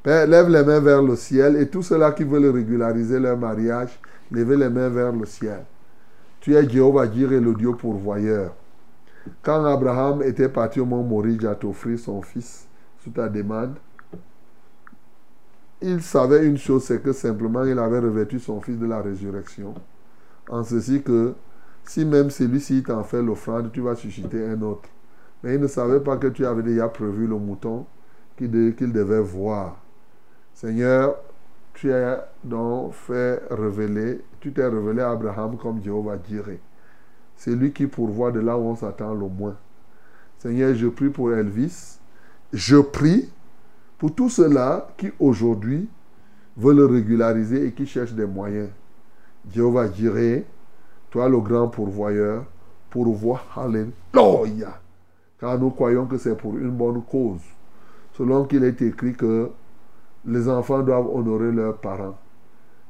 Père, 0.04 0.28
lève 0.28 0.50
les 0.50 0.66
mains 0.66 0.82
vers 0.82 1.02
le 1.02 1.16
ciel 1.16 1.56
et 1.56 1.70
tous 1.70 1.84
ceux-là 1.84 2.12
qui 2.12 2.26
veulent 2.26 2.54
régulariser 2.54 3.18
leur 3.18 3.38
mariage, 3.38 3.98
levez 4.30 4.58
les 4.58 4.70
mains 4.70 4.90
vers 4.90 5.14
le 5.14 5.26
ciel. 5.26 5.64
Tu 6.42 6.54
es 6.54 6.68
Jéhovah 6.68 7.10
Jireh, 7.10 7.40
le 7.40 7.54
Dieu 7.54 7.72
pourvoyeur. 7.72 8.54
Quand 9.42 9.64
Abraham 9.64 10.22
était 10.22 10.50
parti 10.50 10.82
au 10.82 10.86
mont 10.86 11.02
Moridj 11.02 11.46
à 11.46 11.56
t'offrir 11.56 11.98
son 11.98 12.22
fils 12.22 12.68
sous 13.02 13.12
ta 13.12 13.30
demande, 13.30 13.76
il 15.86 16.02
savait 16.02 16.46
une 16.46 16.58
chose, 16.58 16.84
c'est 16.84 17.02
que 17.02 17.14
simplement 17.14 17.64
il 17.64 17.78
avait 17.80 18.00
revêtu 18.00 18.40
son 18.40 18.60
fils 18.62 18.78
de 18.80 18.88
la 18.88 19.02
résurrection. 19.02 19.74
En 20.50 20.64
ceci 20.64 21.04
que 21.04 21.34
si 21.86 22.06
même 22.06 22.30
celui-ci 22.32 22.84
t'en 22.84 23.04
fait 23.04 23.22
l'offrande, 23.22 23.72
tu 23.72 23.82
vas 23.82 23.96
susciter 23.96 24.46
un 24.48 24.62
autre. 24.64 24.90
Mais 25.44 25.56
il 25.56 25.62
ne 25.62 25.68
savait 25.68 26.00
pas 26.00 26.18
que 26.18 26.28
tu 26.28 26.46
avais 26.46 26.64
déjà 26.64 26.88
prévu 26.90 27.28
le 27.28 27.38
mouton 27.38 27.86
qu'il 28.38 28.50
de- 28.52 28.72
qu'il 28.72 28.92
devait 28.92 29.22
voir. 29.22 29.78
Seigneur, 30.54 31.16
tu 31.74 31.94
as 31.94 32.28
donc 32.44 32.94
fait 32.94 33.42
révéler, 33.52 34.22
tu 34.40 34.52
t'es 34.54 34.66
révélé 34.68 35.02
à 35.02 35.12
Abraham 35.12 35.58
comme 35.58 35.82
Jéhovah 35.84 36.18
Jireh. 36.28 36.60
C'est 37.36 37.56
lui 37.56 37.72
qui 37.74 37.86
pourvoit 37.88 38.32
de 38.32 38.40
là 38.40 38.58
où 38.58 38.62
on 38.64 38.76
s'attend 38.76 39.14
le 39.14 39.28
moins. 39.28 39.58
Seigneur, 40.40 40.74
je 40.74 40.88
prie 40.88 41.10
pour 41.10 41.34
Elvis. 41.34 42.00
Je 42.54 42.78
prie 42.78 43.30
pour 43.98 44.14
tous 44.14 44.30
ceux-là 44.30 44.88
qui 44.98 45.12
aujourd'hui 45.20 45.88
veulent 46.58 46.78
le 46.78 46.86
régulariser 46.86 47.68
et 47.68 47.72
qui 47.72 47.86
cherchent 47.86 48.14
des 48.14 48.26
moyens. 48.26 48.70
Jéhovah 49.54 49.92
Jireh, 49.92 50.46
toi 51.10 51.30
le 51.30 51.40
grand 51.40 51.68
pourvoyeur, 51.68 52.46
pourvois, 52.90 53.42
Alléluia. 53.56 54.80
Car 55.40 55.60
nous 55.60 55.70
croyons 55.70 56.06
que 56.06 56.18
c'est 56.18 56.36
pour 56.36 56.58
une 56.58 56.72
bonne 56.72 57.04
cause. 57.04 57.42
Selon 58.14 58.46
qu'il 58.46 58.64
est 58.64 58.82
écrit 58.82 59.14
que 59.14 59.50
les 60.26 60.50
enfants 60.50 60.82
doivent 60.82 61.14
honorer 61.14 61.52
leurs 61.52 61.78
parents. 61.78 62.18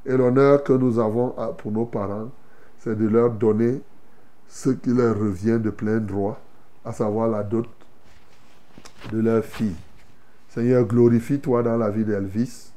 Et 0.04 0.16
l'honneur 0.16 0.62
que 0.62 0.72
nous 0.72 0.98
avons 0.98 1.34
pour 1.58 1.72
nos 1.72 1.84
parents, 1.84 2.30
c'est 2.78 2.96
de 2.96 3.08
leur 3.08 3.30
donner 3.30 3.80
ce 4.48 4.70
qui 4.70 4.90
leur 4.90 5.18
revient 5.18 5.58
de 5.60 5.70
plein 5.70 5.98
droit, 5.98 6.38
à 6.84 6.92
savoir 6.92 7.28
la 7.28 7.42
dot 7.42 7.66
de 9.10 9.18
leur 9.18 9.44
fille. 9.44 9.74
Seigneur, 10.56 10.86
glorifie-toi 10.86 11.62
dans 11.64 11.76
la 11.76 11.90
vie 11.90 12.02
d'Elvis, 12.02 12.72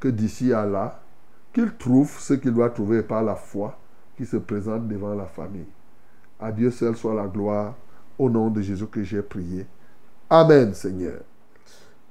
que 0.00 0.08
d'ici 0.08 0.54
à 0.54 0.64
là, 0.64 1.02
qu'il 1.52 1.70
trouve 1.76 2.10
ce 2.18 2.32
qu'il 2.32 2.54
doit 2.54 2.70
trouver 2.70 3.02
par 3.02 3.22
la 3.22 3.34
foi 3.34 3.76
qui 4.16 4.24
se 4.24 4.38
présente 4.38 4.88
devant 4.88 5.14
la 5.14 5.26
famille. 5.26 5.66
À 6.40 6.50
Dieu 6.50 6.70
seul 6.70 6.96
soit 6.96 7.12
la 7.12 7.26
gloire, 7.26 7.74
au 8.18 8.30
nom 8.30 8.48
de 8.48 8.62
Jésus 8.62 8.86
que 8.86 9.02
j'ai 9.02 9.20
prié. 9.20 9.66
Amen, 10.30 10.72
Seigneur. 10.72 11.20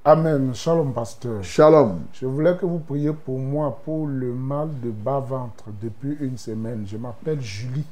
Amen. 0.04 0.54
Shalom, 0.54 0.92
pasteur. 0.92 1.42
Shalom. 1.42 2.02
Je 2.12 2.26
voulais 2.26 2.56
que 2.56 2.64
vous 2.64 2.78
priez 2.78 3.12
pour 3.12 3.40
moi 3.40 3.80
pour 3.84 4.06
le 4.06 4.32
mal 4.32 4.68
de 4.80 4.92
bas-ventre 4.92 5.64
depuis 5.82 6.18
une 6.20 6.38
semaine. 6.38 6.84
Je 6.86 6.96
m'appelle 6.96 7.40
Julie. 7.40 7.86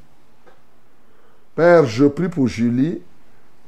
Père, 1.53 1.83
je 1.83 2.05
prie 2.05 2.29
pour 2.29 2.47
Julie. 2.47 3.01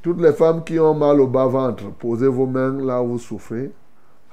Toutes 0.01 0.19
les 0.19 0.33
femmes 0.33 0.63
qui 0.63 0.79
ont 0.79 0.95
mal 0.95 1.19
au 1.19 1.27
bas-ventre, 1.27 1.91
posez 1.91 2.27
vos 2.27 2.47
mains 2.47 2.83
là 2.83 3.01
où 3.03 3.09
vous 3.09 3.19
souffrez. 3.19 3.71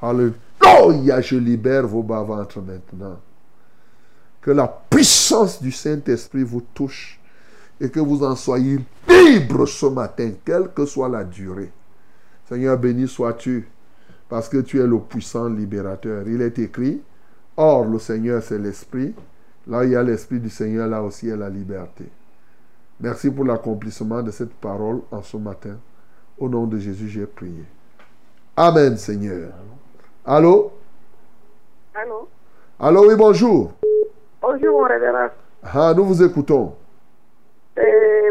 Alléluia, 0.01 1.21
je 1.21 1.37
libère 1.37 1.87
vos 1.87 2.03
bas-ventres 2.03 2.61
maintenant. 2.63 3.19
Que 4.41 4.51
la 4.51 4.67
puissance 4.67 5.61
du 5.61 5.71
Saint-Esprit 5.71 6.45
vous 6.45 6.63
touche 6.73 7.21
et 7.81 7.91
que 7.91 8.01
vous 8.01 8.25
en 8.25 8.35
soyez 8.35 8.81
libre 9.09 9.67
ce 9.67 9.87
matin, 9.87 10.31
quelle 10.45 10.69
que 10.73 10.87
soit 10.87 11.09
la 11.09 11.25
durée. 11.25 11.71
Seigneur, 12.49 12.79
béni 12.79 13.07
sois-tu, 13.07 13.69
parce 14.29 14.49
que 14.49 14.59
tu 14.59 14.81
es 14.81 14.87
le 14.87 14.99
puissant 15.01 15.49
libérateur. 15.49 16.27
Il 16.27 16.41
est 16.41 16.59
écrit, 16.59 17.03
Or 17.57 17.85
le 17.85 17.99
Seigneur 17.99 18.43
c'est 18.43 18.59
l'Esprit. 18.59 19.15
Là 19.67 19.81
où 19.81 19.83
il 19.83 19.91
y 19.91 19.97
a 19.97 20.03
l'Esprit 20.03 20.41
du 20.41 20.49
Seigneur, 20.49 20.89
là 20.89 21.03
aussi 21.03 21.27
il 21.27 21.29
y 21.31 21.33
a 21.33 21.37
la 21.37 21.51
liberté. 21.51 22.05
Merci 23.01 23.31
pour 23.31 23.45
l'accomplissement 23.45 24.23
de 24.23 24.31
cette 24.31 24.55
parole 24.55 25.03
en 25.13 25.23
ce 25.23 25.37
matin. 25.37 25.77
Au 26.37 26.49
nom 26.49 26.67
de 26.67 26.79
Jésus, 26.79 27.09
j'ai 27.09 27.27
prié. 27.27 27.65
Amen, 28.57 28.97
Seigneur. 28.97 29.53
Allô? 30.27 30.73
Allô? 31.95 32.29
Allô, 32.81 33.09
oui, 33.09 33.15
bonjour. 33.17 33.73
Bonjour, 34.41 34.81
mon 34.81 34.89
révérend. 34.89 35.29
Ah, 35.63 35.93
nous 35.97 36.05
vous 36.05 36.23
écoutons. 36.23 36.75
Euh, 37.79 37.83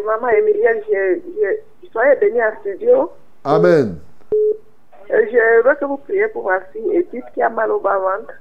maman 0.06 0.27
Emilienne, 0.30 0.81
je, 0.89 1.19
je, 1.26 1.88
soyez 1.91 2.15
bénie 2.18 2.41
en 2.44 2.60
studio. 2.60 3.11
Amen. 3.44 3.99
Euh, 4.34 5.26
je 5.31 5.68
veux 5.68 5.76
que 5.76 5.85
vous 5.85 5.98
priez 5.98 6.27
pour 6.30 6.49
ma 6.49 6.60
fille 6.73 6.94
Edith 6.94 7.23
qui 7.34 7.41
a 7.41 7.49
mal 7.49 7.72
au 7.72 7.80
bas-ventre 7.80 8.34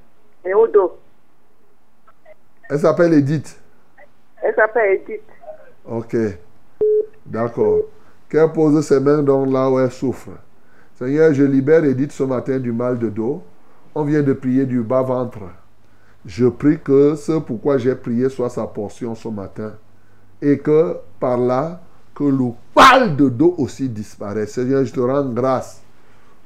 et 0.44 0.54
au 0.54 0.66
dos. 0.66 0.98
Elle 2.68 2.80
s'appelle 2.80 3.12
Edith. 3.12 3.60
Elle 4.42 4.54
s'appelle 4.56 4.94
Edith. 4.94 5.22
Ok. 5.88 6.16
D'accord. 7.24 7.80
Qu'elle 8.28 8.52
pose 8.52 8.84
ses 8.84 9.00
mains 9.00 9.22
dans 9.22 9.44
là 9.44 9.70
où 9.70 9.78
elle 9.78 9.90
souffre? 9.90 10.30
Seigneur, 10.96 11.32
je 11.32 11.44
libère 11.44 11.84
Edith 11.84 12.12
ce 12.12 12.22
matin 12.24 12.58
du 12.58 12.72
mal 12.72 12.98
de 12.98 13.08
dos. 13.08 13.42
On 13.94 14.04
vient 14.04 14.22
de 14.22 14.32
prier 14.32 14.66
du 14.66 14.82
bas-ventre. 14.82 15.40
Je 16.24 16.46
prie 16.46 16.78
que 16.80 17.14
ce 17.14 17.38
pourquoi 17.38 17.78
j'ai 17.78 17.94
prié 17.94 18.28
soit 18.28 18.50
sa 18.50 18.66
portion 18.66 19.14
ce 19.14 19.28
matin. 19.28 19.74
Et 20.42 20.58
que 20.58 20.96
par 21.20 21.38
là, 21.38 21.80
que 22.14 22.24
le 22.24 22.52
mal 22.74 23.14
de 23.14 23.28
dos 23.28 23.54
aussi 23.58 23.88
disparaisse. 23.88 24.54
Seigneur, 24.54 24.84
je 24.84 24.92
te 24.92 25.00
rends 25.00 25.28
grâce 25.28 25.82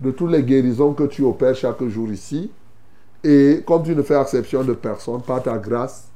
de 0.00 0.10
toutes 0.10 0.32
les 0.32 0.42
guérisons 0.42 0.92
que 0.92 1.04
tu 1.04 1.22
opères 1.22 1.54
chaque 1.54 1.82
jour 1.84 2.10
ici. 2.10 2.50
Et 3.22 3.62
comme 3.66 3.82
tu 3.84 3.94
ne 3.94 4.02
fais 4.02 4.20
exception 4.20 4.64
de 4.64 4.72
personne, 4.72 5.22
par 5.22 5.42
ta 5.42 5.56
grâce, 5.56 6.08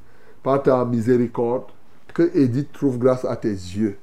par 0.42 0.62
ta 0.62 0.84
miséricorde, 0.84 1.64
que 2.14 2.22
Edith 2.34 2.72
trouve 2.72 2.98
grâce 2.98 3.24
à 3.24 3.36
tes 3.36 3.48
yeux. 3.50 3.96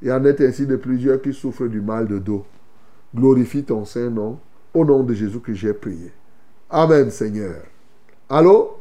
Il 0.00 0.08
y 0.08 0.12
en 0.12 0.24
est 0.24 0.40
ainsi 0.40 0.66
de 0.66 0.76
plusieurs 0.76 1.20
qui 1.20 1.32
souffrent 1.32 1.66
du 1.66 1.80
mal 1.80 2.06
de 2.06 2.18
dos. 2.18 2.44
Glorifie 3.14 3.64
ton 3.64 3.84
Saint-Nom. 3.84 4.38
Au 4.72 4.84
nom 4.84 5.02
de 5.02 5.14
Jésus 5.14 5.38
que 5.40 5.52
j'ai 5.52 5.72
prié. 5.72 6.12
Amen, 6.70 7.10
Seigneur. 7.10 7.62
Allô? 8.28 8.76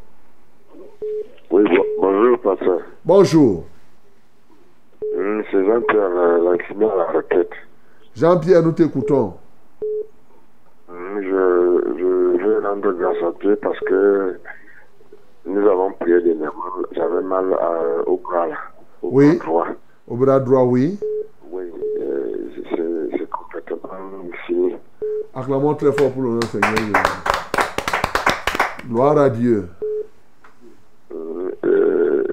Oui, 1.51 1.63
bon- 1.63 1.85
bonjour, 1.99 2.39
pasteur. 2.39 2.80
Bonjour. 3.05 3.65
Hum, 5.15 5.43
C'est 5.51 5.63
Jean-Pierre, 5.65 6.09
la- 6.09 6.38
l'accident 6.39 6.89
à 6.91 6.95
la 6.97 7.11
requête. 7.11 7.51
Jean-Pierre, 8.15 8.63
nous 8.63 8.71
t'écoutons. 8.71 9.35
Hum, 10.89 11.21
Je, 11.21 11.93
je 11.99 12.43
vais 12.43 12.67
rendre 12.67 12.91
grâce 12.93 13.17
à 13.23 13.31
Dieu 13.41 13.55
parce 13.61 13.80
que 13.81 14.39
nous 15.45 15.67
avons 15.67 15.91
prié 15.93 16.21
dernièrement. 16.21 16.63
J'avais 16.91 17.21
mal 17.21 17.53
à- 17.53 18.07
au 18.07 18.17
bras, 18.17 18.47
là, 18.47 18.55
au 19.01 19.09
Oui. 19.11 19.37
bras 19.37 19.45
droit. 19.45 19.67
Au 20.07 20.15
bras 20.15 20.39
droit, 20.39 20.63
oui. 20.63 20.99
Oui, 21.51 21.63
euh, 22.01 22.35
c'est 23.15 23.29
complètement 23.29 23.89
fini. 24.47 24.75
Acclamons 25.35 25.75
très 25.75 25.91
fort 25.91 26.11
pour 26.11 26.21
le 26.23 26.29
nom 26.29 26.41
Seigneur. 26.41 27.03
Gloire 28.87 29.17
à 29.17 29.29
Dieu. 29.29 29.67
Euh, 31.13 32.23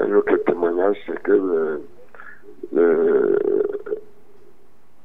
un 0.00 0.12
autre 0.14 0.36
témoignage, 0.46 0.96
c'est 1.06 1.22
que 1.22 1.32
le, 1.32 1.80
le- 2.72 3.38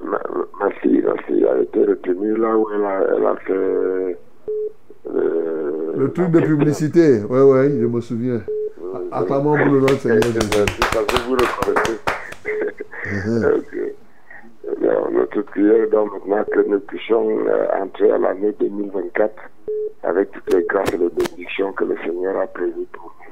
ma, 0.04 0.20
ma 0.60 0.70
fille, 0.82 1.02
ma 1.02 1.18
fille 1.24 1.46
a 1.46 1.58
été 1.60 1.84
retenue 1.84 2.36
là 2.38 2.58
où 2.58 2.68
elle 2.74 2.86
a, 2.86 3.02
elle 3.18 3.26
a 3.26 3.36
fait 3.38 4.18
le, 5.96 6.12
truc 6.12 6.32
de 6.32 6.40
publicité. 6.40 7.22
Oui, 7.30 7.40
oui, 7.40 7.80
je 7.82 7.86
me 7.86 8.02
souviens. 8.02 8.42
Acclamons 9.12 9.58
pour 9.58 9.66
le 9.66 9.80
nom 9.80 9.86
du 9.86 9.98
Seigneur 9.98 10.22
Jésus. 10.22 10.66
Parce 10.94 11.06
que 11.06 11.28
vous 11.28 11.36
le 11.36 11.46
connaissez. 11.62 12.00
Ok. 13.58 13.74
Alors, 14.82 15.12
notre 15.12 15.42
prière 15.42 15.90
donc 15.92 16.26
maintenant 16.26 16.46
que 16.52 16.68
nous 16.68 16.80
puissions 16.80 17.30
euh, 17.48 17.68
entrer 17.82 18.10
à 18.12 18.18
l'année 18.18 18.56
2024 18.60 19.34
avec 20.04 20.32
toutes 20.32 20.54
les 20.54 20.64
grâces 20.64 20.94
et 20.94 20.98
les 20.98 21.10
bénédictions 21.10 21.74
que 21.74 21.84
le 21.84 21.96
Seigneur 22.04 22.40
a 22.40 22.48
prévues 22.48 22.88
pour 22.92 23.14
nous. 23.20 23.26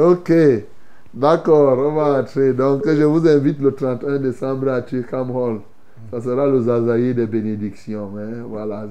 ok. 0.12 0.32
D'accord, 1.14 1.78
on 1.78 1.94
va 1.94 2.20
entrer. 2.20 2.52
Donc, 2.52 2.82
je 2.86 3.04
vous 3.04 3.26
invite 3.26 3.60
le 3.60 3.72
31 3.72 4.18
décembre 4.18 4.68
à 4.68 4.86
Chickham 4.86 5.34
Hall. 5.34 5.60
Ça 6.10 6.20
sera 6.20 6.46
le 6.46 6.60
Zazaïe 6.62 7.14
des 7.14 7.26
bénédictions. 7.26 8.12
hein. 8.16 8.44
Voilà. 8.48 8.86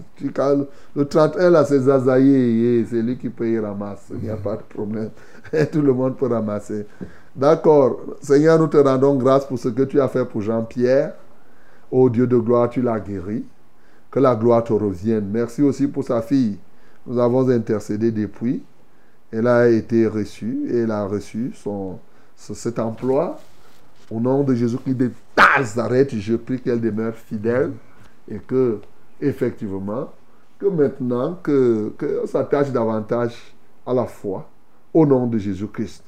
Le 0.96 1.06
31, 1.06 1.50
là, 1.50 1.64
c'est 1.66 1.80
Zazaïe. 1.80 2.86
C'est 2.90 3.02
lui 3.02 3.18
qui 3.18 3.30
peut 3.30 3.50
y 3.50 3.58
ramasser. 3.60 4.14
Il 4.16 4.24
n'y 4.24 4.30
a 4.30 4.36
pas 4.36 4.58
de 4.58 4.64
problème. 4.64 5.10
Tout 5.72 5.82
le 5.82 5.94
monde 5.94 6.18
peut 6.18 6.28
ramasser. 6.28 6.86
D'accord. 7.36 8.02
Seigneur, 8.22 8.60
nous 8.60 8.68
te 8.68 8.78
rendons 8.78 9.16
grâce 9.16 9.46
pour 9.46 9.58
ce 9.58 9.70
que 9.70 9.84
tu 9.84 10.00
as 10.02 10.08
fait 10.10 10.26
pour 10.26 10.42
Jean-Pierre. 10.42 11.14
Ô 11.92 12.10
Dieu 12.10 12.28
de 12.28 12.38
gloire, 12.38 12.70
tu 12.70 12.82
l'as 12.82 13.00
guéri. 13.00 13.46
Que 14.12 14.20
la 14.20 14.36
gloire 14.36 14.64
te 14.64 14.74
revienne. 14.74 15.30
Merci 15.32 15.62
aussi 15.62 15.88
pour 15.88 16.04
sa 16.04 16.22
fille. 16.22 16.58
Nous 17.08 17.20
avons 17.20 17.48
intercédé 17.50 18.12
depuis. 18.12 18.64
Elle 19.32 19.48
a 19.48 19.70
été 19.70 20.08
reçue 20.08 20.66
et 20.70 20.80
elle 20.80 20.92
a 20.92 21.06
reçu 21.06 21.52
son, 21.56 21.98
ce- 22.36 22.54
cet 22.54 22.80
emploi. 22.80 23.38
Au 24.12 24.20
nom 24.20 24.44
de 24.44 24.54
Jésus-Christ 24.54 24.96
de 24.96 25.12
Nazareth, 25.38 26.16
je 26.16 26.36
prie 26.36 26.60
qu'elle 26.60 26.82
demeure 26.82 27.16
fidèle 27.16 27.72
et 28.30 28.38
que, 28.40 28.80
effectivement, 29.20 30.10
que 30.60 30.68
maintenant, 30.68 31.38
que, 31.42 31.94
que 31.98 32.26
s'attache 32.26 32.72
davantage 32.72 33.36
à 33.86 33.94
la 33.94 34.06
foi. 34.06 34.48
Au 34.94 35.06
nom 35.06 35.28
de 35.28 35.38
Jésus-Christ. 35.38 36.04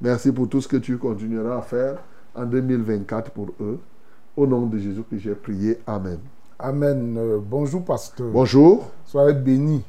Merci 0.00 0.30
pour 0.30 0.48
tout 0.48 0.60
ce 0.60 0.68
que 0.68 0.76
tu 0.76 0.98
continueras 0.98 1.58
à 1.58 1.62
faire 1.62 1.98
en 2.34 2.44
2024 2.44 3.30
pour 3.30 3.48
eux. 3.60 3.78
Au 4.36 4.46
nom 4.46 4.66
de 4.66 4.76
Jésus 4.76 5.02
que 5.10 5.16
j'ai 5.16 5.34
prié. 5.34 5.78
Amen. 5.86 6.18
Amen. 6.58 7.16
Euh, 7.16 7.38
bonjour, 7.42 7.82
pasteur. 7.82 8.30
Bonjour. 8.30 8.90
Soyez 9.06 9.32
bénis. 9.32 9.82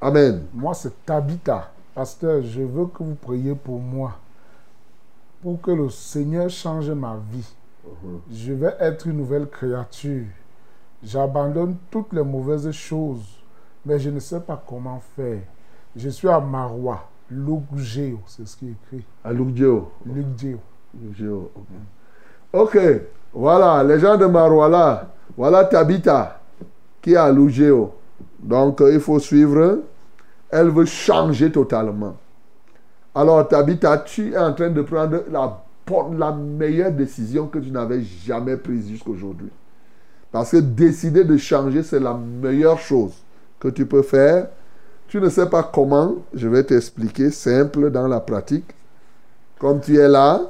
Amen. 0.00 0.44
Moi, 0.54 0.74
c'est 0.74 1.04
Tabitha. 1.04 1.72
Pasteur, 1.94 2.42
je 2.42 2.62
veux 2.62 2.86
que 2.86 3.02
vous 3.02 3.16
priez 3.16 3.56
pour 3.56 3.80
moi. 3.80 4.16
Pour 5.42 5.60
que 5.60 5.70
le 5.70 5.88
Seigneur 5.88 6.50
change 6.50 6.90
ma 6.90 7.16
vie. 7.30 7.54
Je 8.30 8.52
vais 8.52 8.74
être 8.80 9.06
une 9.06 9.18
nouvelle 9.18 9.46
créature. 9.46 10.26
J'abandonne 11.02 11.76
toutes 11.90 12.12
les 12.12 12.24
mauvaises 12.24 12.70
choses. 12.72 13.38
Mais 13.86 13.98
je 13.98 14.10
ne 14.10 14.18
sais 14.18 14.40
pas 14.40 14.62
comment 14.68 15.00
faire. 15.16 15.40
Je 15.96 16.08
suis 16.08 16.28
à 16.28 16.40
Marois, 16.40 17.08
Lugeo, 17.30 18.18
c'est 18.26 18.46
ce 18.46 18.56
qui 18.56 18.68
est 18.68 18.72
écrit. 18.72 19.04
À. 19.24 19.32
Lugeo. 19.32 19.90
Lugeo, 20.04 21.50
ok. 21.54 21.66
Ok. 22.52 22.78
Voilà, 23.32 23.84
les 23.84 23.98
gens 24.00 24.16
de 24.16 24.26
Marois 24.26 24.68
là. 24.68 25.08
Voilà 25.36 25.64
Tabitha 25.64 26.40
qui 27.00 27.12
est 27.12 27.16
à 27.16 27.30
Lugeo. 27.30 27.94
Donc, 28.38 28.80
euh, 28.80 28.92
il 28.92 29.00
faut 29.00 29.18
suivre. 29.18 29.80
Elle 30.50 30.70
veut 30.70 30.84
changer 30.84 31.52
totalement. 31.52 32.16
Alors, 33.14 33.46
Tabitha, 33.48 33.98
tu 33.98 34.32
es 34.32 34.38
en 34.38 34.52
train 34.52 34.70
de 34.70 34.82
prendre 34.82 35.22
la, 35.30 35.64
la 36.16 36.32
meilleure 36.32 36.92
décision 36.92 37.48
que 37.48 37.58
tu 37.58 37.70
n'avais 37.70 38.02
jamais 38.02 38.56
prise 38.56 38.88
jusqu'aujourd'hui. 38.88 39.50
Parce 40.30 40.52
que 40.52 40.58
décider 40.58 41.24
de 41.24 41.36
changer, 41.36 41.82
c'est 41.82 42.00
la 42.00 42.14
meilleure 42.14 42.78
chose 42.78 43.14
que 43.58 43.68
tu 43.68 43.86
peux 43.86 44.02
faire. 44.02 44.48
Tu 45.08 45.20
ne 45.20 45.28
sais 45.30 45.48
pas 45.48 45.62
comment, 45.62 46.16
je 46.34 46.48
vais 46.48 46.62
t'expliquer 46.62 47.30
simple 47.30 47.90
dans 47.90 48.06
la 48.06 48.20
pratique. 48.20 48.66
Comme 49.58 49.80
tu 49.80 49.96
es 49.96 50.08
là, 50.08 50.40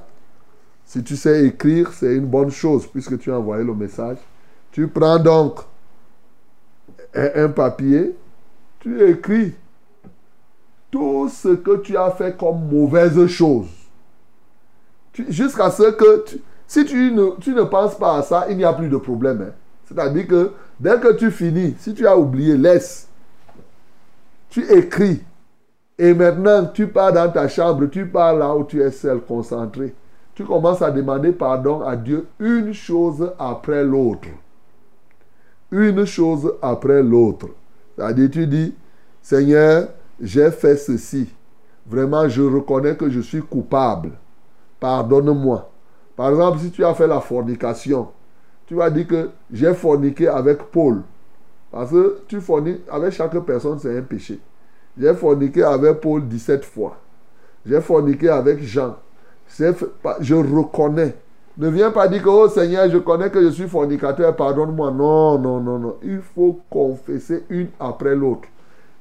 si 0.84 1.02
tu 1.02 1.16
sais 1.16 1.46
écrire, 1.46 1.92
c'est 1.92 2.16
une 2.16 2.26
bonne 2.26 2.50
chose 2.50 2.86
puisque 2.86 3.18
tu 3.18 3.30
as 3.30 3.38
envoyé 3.38 3.64
le 3.64 3.74
message. 3.74 4.18
Tu 4.72 4.88
prends 4.88 5.18
donc 5.18 5.60
un 7.14 7.48
papier, 7.48 8.14
tu 8.80 9.08
écris 9.08 9.54
tout 10.90 11.28
ce 11.28 11.48
que 11.48 11.76
tu 11.78 11.96
as 11.96 12.10
fait 12.10 12.36
comme 12.36 12.68
mauvaise 12.68 13.26
chose. 13.26 13.66
Jusqu'à 15.28 15.70
ce 15.70 15.90
que, 15.90 16.24
si 16.66 16.84
tu 16.84 17.10
ne, 17.12 17.38
tu 17.40 17.52
ne 17.52 17.62
penses 17.62 17.96
pas 17.96 18.18
à 18.18 18.22
ça, 18.22 18.46
il 18.48 18.56
n'y 18.56 18.64
a 18.64 18.72
plus 18.72 18.88
de 18.88 18.96
problème. 18.96 19.42
hein. 19.42 19.52
C'est-à-dire 19.86 20.26
que 20.26 20.52
dès 20.78 20.98
que 21.00 21.12
tu 21.14 21.30
finis, 21.30 21.74
si 21.78 21.94
tu 21.94 22.06
as 22.06 22.16
oublié, 22.16 22.56
laisse. 22.56 23.08
Tu 24.50 24.64
écris. 24.72 25.22
Et 25.98 26.14
maintenant, 26.14 26.66
tu 26.66 26.86
pars 26.86 27.12
dans 27.12 27.30
ta 27.30 27.48
chambre, 27.48 27.86
tu 27.86 28.06
pars 28.06 28.34
là 28.34 28.54
où 28.54 28.64
tu 28.64 28.80
es 28.80 28.90
seul, 28.90 29.20
concentré. 29.20 29.94
Tu 30.34 30.44
commences 30.44 30.82
à 30.82 30.90
demander 30.90 31.32
pardon 31.32 31.82
à 31.82 31.96
Dieu 31.96 32.28
une 32.38 32.72
chose 32.72 33.32
après 33.38 33.82
l'autre. 33.82 34.28
Une 35.72 36.04
chose 36.04 36.54
après 36.62 37.02
l'autre. 37.02 37.48
C'est-à-dire, 37.96 38.30
tu 38.30 38.46
dis, 38.46 38.74
Seigneur, 39.20 39.88
j'ai 40.20 40.50
fait 40.50 40.76
ceci. 40.76 41.28
Vraiment, 41.86 42.28
je 42.28 42.42
reconnais 42.42 42.96
que 42.96 43.08
je 43.08 43.20
suis 43.20 43.40
coupable. 43.40 44.10
Pardonne-moi. 44.80 45.70
Par 46.16 46.30
exemple, 46.30 46.58
si 46.58 46.70
tu 46.70 46.84
as 46.84 46.94
fait 46.94 47.06
la 47.06 47.20
fornication, 47.20 48.08
tu 48.66 48.74
vas 48.74 48.90
dire 48.90 49.06
que 49.06 49.30
j'ai 49.52 49.72
forniqué 49.72 50.28
avec 50.28 50.58
Paul. 50.70 51.02
Parce 51.70 51.90
que 51.90 52.20
tu 52.28 52.40
forniques 52.40 52.80
avec 52.90 53.12
chaque 53.12 53.38
personne, 53.40 53.78
c'est 53.78 53.96
un 53.96 54.02
péché. 54.02 54.40
J'ai 54.98 55.14
forniqué 55.14 55.62
avec 55.62 56.00
Paul 56.00 56.26
17 56.26 56.64
fois. 56.64 56.96
J'ai 57.64 57.80
forniqué 57.80 58.28
avec 58.28 58.62
Jean. 58.62 58.96
Je 59.56 60.34
reconnais. 60.34 61.14
Ne 61.56 61.68
viens 61.70 61.90
pas 61.90 62.06
dire 62.08 62.22
que, 62.22 62.28
oh 62.28 62.48
Seigneur, 62.48 62.88
je 62.88 62.98
connais 62.98 63.30
que 63.30 63.42
je 63.42 63.48
suis 63.48 63.68
fornicateur, 63.68 64.34
pardonne-moi. 64.36 64.90
Non, 64.90 65.38
non, 65.38 65.60
non, 65.60 65.78
non. 65.78 65.96
Il 66.02 66.20
faut 66.20 66.60
confesser 66.70 67.44
une 67.48 67.68
après 67.80 68.14
l'autre. 68.14 68.48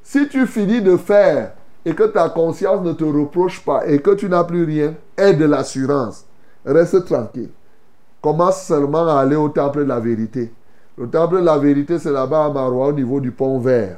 Si 0.08 0.26
tu 0.30 0.48
finis 0.48 0.82
de 0.82 0.96
faire 0.96 1.52
et 1.84 1.94
que 1.94 2.04
ta 2.04 2.30
conscience 2.30 2.82
ne 2.82 2.94
te 2.94 3.04
reproche 3.04 3.62
pas 3.66 3.86
et 3.86 4.00
que 4.00 4.12
tu 4.12 4.30
n'as 4.30 4.46
plus 4.46 4.64
rien, 4.64 4.94
aie 5.18 5.34
de 5.34 5.44
l'assurance. 5.44 6.24
Reste 6.66 7.04
tranquille. 7.04 7.50
Commence 8.22 8.64
seulement 8.64 9.06
à 9.06 9.20
aller 9.20 9.36
au 9.36 9.50
temple 9.50 9.80
de 9.80 9.90
la 9.90 10.00
vérité. 10.00 10.54
Le 10.98 11.10
temple 11.10 11.42
de 11.42 11.44
la 11.44 11.58
vérité, 11.58 12.00
c'est 12.00 12.14
là-bas 12.14 12.46
à 12.46 12.50
Marois, 12.50 12.88
au 12.88 12.94
niveau 12.94 13.20
du 13.20 13.32
pont 13.32 13.60
vert. 13.60 13.98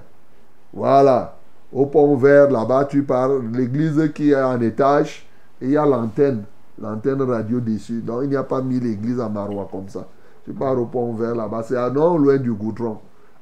Voilà. 0.73 1.37
Au 1.71 1.85
pont 1.85 2.15
vert, 2.15 2.49
là-bas, 2.49 2.85
tu 2.85 3.03
pars. 3.03 3.29
L'église 3.53 4.11
qui 4.15 4.31
est 4.31 4.41
en 4.41 4.59
étage, 4.61 5.27
il 5.61 5.69
y 5.69 5.77
a 5.77 5.85
l'antenne. 5.85 6.43
L'antenne 6.81 7.21
radio 7.21 7.59
dessus. 7.59 8.01
Donc, 8.01 8.21
il 8.23 8.29
n'y 8.29 8.35
a 8.35 8.41
pas 8.41 8.63
mis 8.63 8.79
l'église 8.79 9.19
à 9.19 9.29
Marois 9.29 9.69
comme 9.71 9.89
ça. 9.89 10.07
Tu 10.43 10.53
pars 10.53 10.75
au 10.75 10.87
pont 10.87 11.13
vert 11.13 11.35
là-bas. 11.35 11.61
C'est 11.67 11.77
à 11.77 11.91
non 11.91 12.17
loin 12.17 12.37
du 12.37 12.51
goudron. 12.51 12.97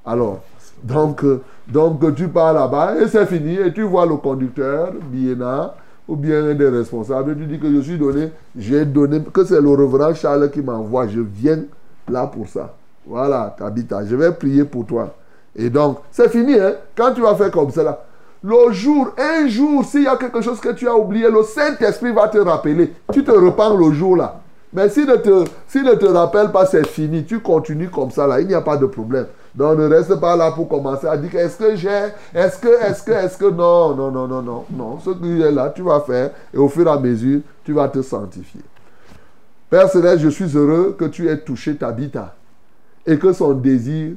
Alors, 0.06 0.42
donc, 0.84 1.24
euh, 1.24 1.42
donc 1.68 2.16
tu 2.16 2.28
pars 2.28 2.54
là-bas 2.54 2.96
et 3.02 3.08
c'est 3.08 3.26
fini. 3.26 3.56
Et 3.56 3.74
tu 3.74 3.84
vois 3.84 4.06
le 4.06 4.16
conducteur, 4.18 4.92
Biena, 5.12 5.76
ou 6.08 6.16
bien 6.16 6.46
un 6.46 6.54
des 6.54 6.70
responsables. 6.70 7.36
Tu 7.38 7.46
dis 7.46 7.60
que 7.60 7.72
je 7.72 7.82
suis 7.82 7.98
donné, 7.98 8.32
j'ai 8.56 8.86
donné, 8.86 9.22
que 9.34 9.44
c'est 9.44 9.62
le 9.62 9.70
reverend 9.70 10.14
Charles 10.14 10.50
qui 10.52 10.62
m'envoie. 10.62 11.08
Je 11.08 11.22
viens 11.22 11.64
là 12.10 12.28
pour 12.28 12.48
ça. 12.48 12.74
Voilà, 13.06 13.56
Tabitha, 13.58 14.06
je 14.06 14.16
vais 14.16 14.32
prier 14.32 14.66
pour 14.66 14.86
toi. 14.86 15.14
Et 15.56 15.70
donc, 15.70 16.00
c'est 16.12 16.30
fini, 16.30 16.54
hein? 16.54 16.74
Quand 16.96 17.14
tu 17.14 17.22
vas 17.22 17.36
faire 17.36 17.50
comme 17.52 17.72
cela, 17.72 18.04
le 18.44 18.72
jour, 18.72 19.10
un 19.18 19.48
jour, 19.48 19.84
s'il 19.84 20.04
y 20.04 20.08
a 20.08 20.16
quelque 20.16 20.42
chose 20.42 20.60
que 20.60 20.70
tu 20.70 20.88
as 20.88 20.96
oublié, 20.96 21.30
le 21.30 21.42
Saint-Esprit 21.42 22.12
va 22.12 22.28
te 22.28 22.38
rappeler. 22.38 22.94
Tu 23.12 23.24
te 23.24 23.32
repens 23.32 23.76
le 23.76 23.92
jour 23.92 24.16
là. 24.16 24.42
Mais 24.74 24.90
s'il 24.90 25.08
ne 25.08 25.16
te, 25.16 25.46
s'il 25.68 25.84
ne 25.84 25.94
te 25.94 26.06
rappelle 26.06 26.52
pas, 26.52 26.66
c'est 26.66 26.86
fini. 26.86 27.24
Tu 27.24 27.40
continues 27.40 27.90
comme 27.90 28.12
ça 28.12 28.28
là. 28.28 28.40
Il 28.40 28.48
n'y 28.48 28.54
a 28.54 28.62
pas 28.62 28.78
de 28.78 28.86
problème. 28.86 29.26
Donc 29.58 29.80
ne 29.80 29.88
reste 29.88 30.20
pas 30.20 30.36
là 30.36 30.52
pour 30.52 30.70
commencer 30.70 31.08
à 31.08 31.18
dire 31.18 31.34
est-ce 31.36 31.58
que 31.58 31.76
j'ai, 31.76 32.10
est-ce 32.36 32.60
que, 32.60 32.68
est-ce 32.68 33.02
que, 33.02 33.12
est-ce 33.12 33.40
que, 33.40 33.50
non, 33.50 33.96
non, 33.96 34.12
non, 34.12 34.28
non, 34.28 34.44
non, 34.44 34.66
non. 34.70 35.00
Ce 35.00 35.10
qui 35.10 35.42
est 35.42 35.52
là, 35.52 35.74
tu 35.76 35.82
vas 35.82 36.00
faire 36.02 36.30
et 36.54 36.58
au 36.58 36.70
fur 36.70 36.86
et 36.86 36.92
à 36.92 37.00
mesure, 37.00 37.42
tu 37.64 37.74
vas 37.74 37.88
te 37.90 38.04
sanctifier. 38.04 38.62
Père 39.68 39.90
Céleste, 39.90 40.20
je 40.20 40.30
suis 40.30 40.56
heureux 40.56 40.96
que 40.96 41.06
tu 41.06 41.28
aies 41.28 41.40
touché 41.40 41.76
Tabitha 41.76 42.36
et 43.04 43.18
que 43.18 43.34
son 43.34 43.54
désir 43.54 44.14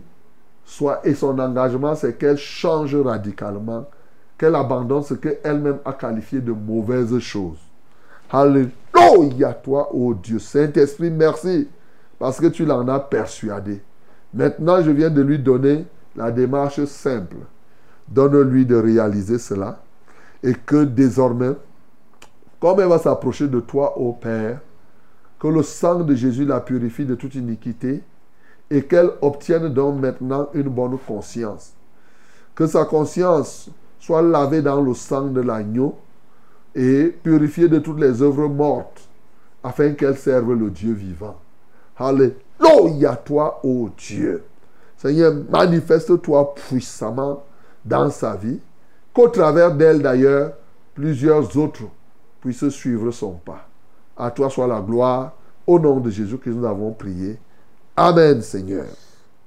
soit 0.67 1.01
et 1.05 1.15
son 1.15 1.39
engagement, 1.39 1.95
c'est 1.95 2.19
qu'elle 2.19 2.37
change 2.37 2.95
radicalement, 2.95 3.89
qu'elle 4.37 4.55
abandonne 4.55 5.05
ce 5.05 5.15
qu'elle-même 5.15 5.79
a 5.87 5.95
qualifié 5.95 6.41
de 6.43 6.53
mauvaises 6.53 7.19
choses. 7.19 7.59
Alléluia, 8.31 9.55
toi, 9.55 9.89
oh 9.95 10.13
Dieu. 10.13 10.39
Saint-Esprit, 10.39 11.11
merci, 11.11 11.67
parce 12.19 12.39
que 12.39 12.49
tu 12.49 12.67
l'en 12.67 12.87
as 12.89 13.01
persuadé. 13.01 13.81
Maintenant, 14.33 14.83
je 14.83 14.91
viens 14.91 15.11
de 15.11 15.23
lui 15.23 15.39
donner 15.39 15.87
la 16.17 16.31
démarche 16.31 16.85
simple. 16.85 17.37
Donne-lui 18.09 18.67
de 18.67 18.77
réaliser 18.77 19.39
cela 19.39 19.83
et 20.43 20.55
que 20.55 20.85
désormais, 20.85 21.53
comme 22.61 22.81
elle 22.81 22.89
va 22.89 22.99
s'approcher 22.99 23.49
de 23.49 23.61
toi, 23.61 23.99
ô 23.99 24.13
Père, 24.13 24.61
que 25.39 25.49
le 25.49 25.63
sang 25.63 26.01
de 26.01 26.15
Jésus 26.15 26.45
la 26.45 26.61
purifie 26.61 27.05
de 27.05 27.15
toute 27.15 27.35
iniquité 27.35 28.03
et 28.71 28.83
qu'elle 28.83 29.11
obtienne 29.23 29.69
donc 29.69 30.01
maintenant 30.01 30.49
une 30.55 30.69
bonne 30.69 30.99
conscience. 31.07 31.73
Que 32.55 32.67
sa 32.67 32.85
conscience 32.85 33.71
soit 33.99 34.23
lavée 34.23 34.63
dans 34.63 34.81
le 34.81 34.95
sang 34.95 35.29
de 35.29 35.41
l'agneau 35.41 35.97
et 36.75 37.07
purifiée 37.23 37.69
de 37.69 37.79
toutes 37.79 38.01
les 38.01 38.23
œuvres 38.23 38.49
mortes 38.49 39.09
afin 39.63 39.93
qu'elle 39.93 40.17
serve 40.17 40.55
le 40.55 40.71
Dieu 40.71 40.93
vivant. 40.93 41.37
Alléluia 42.61 43.17
toi, 43.17 43.61
ô 43.65 43.89
Dieu. 43.97 44.45
Seigneur, 44.97 45.33
manifeste-toi 45.49 46.55
puissamment 46.55 47.43
dans 47.85 48.11
sa 48.11 48.37
vie, 48.37 48.61
qu'au 49.15 49.29
travers 49.29 49.75
d'elle 49.75 50.03
d'ailleurs, 50.03 50.53
plusieurs 50.95 51.57
autres 51.57 51.85
puissent 52.41 52.69
suivre 52.69 53.11
son 53.11 53.33
pas. 53.33 53.67
À 54.17 54.31
toi 54.31 54.51
soit 54.51 54.67
la 54.67 54.81
gloire. 54.81 55.33
Au 55.67 55.79
nom 55.79 56.01
de 56.01 56.11
Jésus 56.11 56.37
que 56.39 56.51
nous 56.51 56.67
avons 56.67 56.91
prié. 56.93 57.39
Amen, 57.97 58.43
Seigneur. 58.43 58.87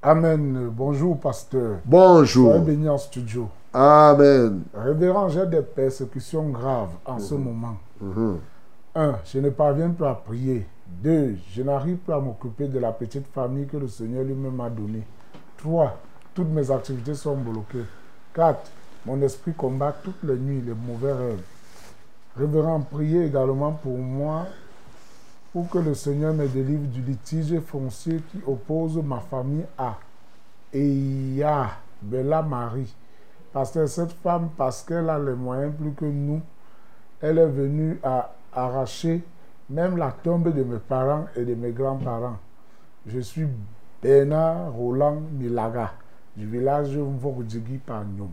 Amen. 0.02 0.70
Bonjour, 0.72 1.18
pasteur. 1.18 1.78
Bonjour. 1.84 2.52
Soyez 2.52 2.64
béni 2.64 2.88
en 2.88 2.98
studio. 2.98 3.48
Amen. 3.72 4.62
Révérend, 4.74 5.28
j'ai 5.28 5.46
des 5.46 5.62
persécutions 5.62 6.48
graves 6.48 6.92
en 7.04 7.18
ce 7.18 7.34
moment. 7.34 7.76
Mhm. 8.00 8.38
Un, 8.94 9.14
je 9.24 9.38
ne 9.38 9.50
parviens 9.50 9.90
plus 9.90 10.06
à 10.06 10.14
prier. 10.14 10.66
Deux, 10.86 11.36
je 11.50 11.62
n'arrive 11.62 11.96
plus 11.96 12.12
à 12.12 12.20
m'occuper 12.20 12.68
de 12.68 12.78
la 12.78 12.92
petite 12.92 13.26
famille 13.28 13.66
que 13.66 13.76
le 13.76 13.88
Seigneur 13.88 14.24
lui-même 14.24 14.54
m'a 14.54 14.68
donnée. 14.68 15.02
Trois, 15.56 15.98
toutes 16.34 16.50
mes 16.50 16.70
activités 16.70 17.14
sont 17.14 17.36
bloquées. 17.36 17.84
Quatre, 18.34 18.70
mon 19.06 19.20
esprit 19.22 19.54
combat 19.54 19.94
toutes 20.02 20.22
les 20.22 20.36
nuits 20.36 20.60
les 20.60 20.74
mauvais 20.74 21.12
rêves. 21.12 21.42
Révérend, 22.36 22.80
priez 22.80 23.26
également 23.26 23.72
pour 23.72 23.96
moi 23.96 24.46
pour 25.52 25.70
que 25.70 25.78
le 25.78 25.94
Seigneur 25.94 26.34
me 26.34 26.48
délivre 26.48 26.86
du 26.88 27.00
litige 27.00 27.60
foncier 27.60 28.20
qui 28.30 28.40
oppose 28.46 28.96
ma 28.96 29.20
famille 29.20 29.64
à 29.78 29.96
Eya 30.72 31.70
Bella 32.02 32.42
Marie. 32.42 32.92
Parce 33.52 33.70
que 33.70 33.86
cette 33.86 34.12
femme, 34.12 34.50
parce 34.56 34.82
qu'elle 34.82 35.08
a 35.08 35.18
les 35.18 35.34
moyens 35.34 35.72
plus 35.78 35.92
que 35.92 36.06
nous, 36.06 36.40
elle 37.20 37.38
est 37.38 37.46
venue 37.46 38.00
à 38.02 38.34
arracher 38.52 39.22
même 39.70 39.96
la 39.96 40.12
tombe 40.12 40.54
de 40.54 40.62
mes 40.62 40.78
parents 40.78 41.26
et 41.36 41.44
de 41.44 41.54
mes 41.54 41.72
grands-parents. 41.72 42.38
Je 43.06 43.20
suis 43.20 43.46
Bernard 44.02 44.72
Roland 44.72 45.22
Milaga 45.38 45.92
du 46.36 46.46
village 46.46 46.96
Mvorodjigi 46.96 47.78
Pagnon. 47.78 48.30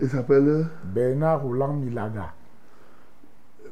Il 0.00 0.08
s'appelle 0.08 0.66
Bernard 0.84 1.42
Roland 1.42 1.74
Milaga. 1.74 2.32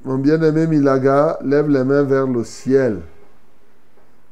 Mon 0.04 0.18
bien-aimé 0.18 0.66
Milaga, 0.66 1.38
lève 1.42 1.68
les 1.68 1.84
mains 1.84 2.04
vers 2.04 2.26
le 2.26 2.44
ciel. 2.44 3.00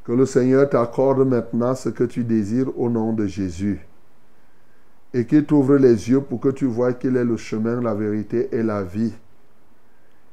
Que 0.03 0.13
le 0.13 0.25
Seigneur 0.25 0.69
t'accorde 0.69 1.27
maintenant 1.27 1.75
ce 1.75 1.89
que 1.89 2.05
tu 2.05 2.23
désires 2.23 2.71
au 2.79 2.89
nom 2.89 3.11
de 3.11 3.25
Jésus. 3.25 3.85
Et 5.13 5.25
qu'il 5.25 5.45
t'ouvre 5.45 5.75
les 5.75 6.09
yeux 6.09 6.21
pour 6.21 6.39
que 6.39 6.49
tu 6.49 6.65
vois 6.65 6.93
qu'il 6.93 7.17
est 7.17 7.25
le 7.25 7.35
chemin, 7.35 7.81
la 7.81 7.93
vérité 7.93 8.47
et 8.51 8.63
la 8.63 8.83
vie. 8.83 9.13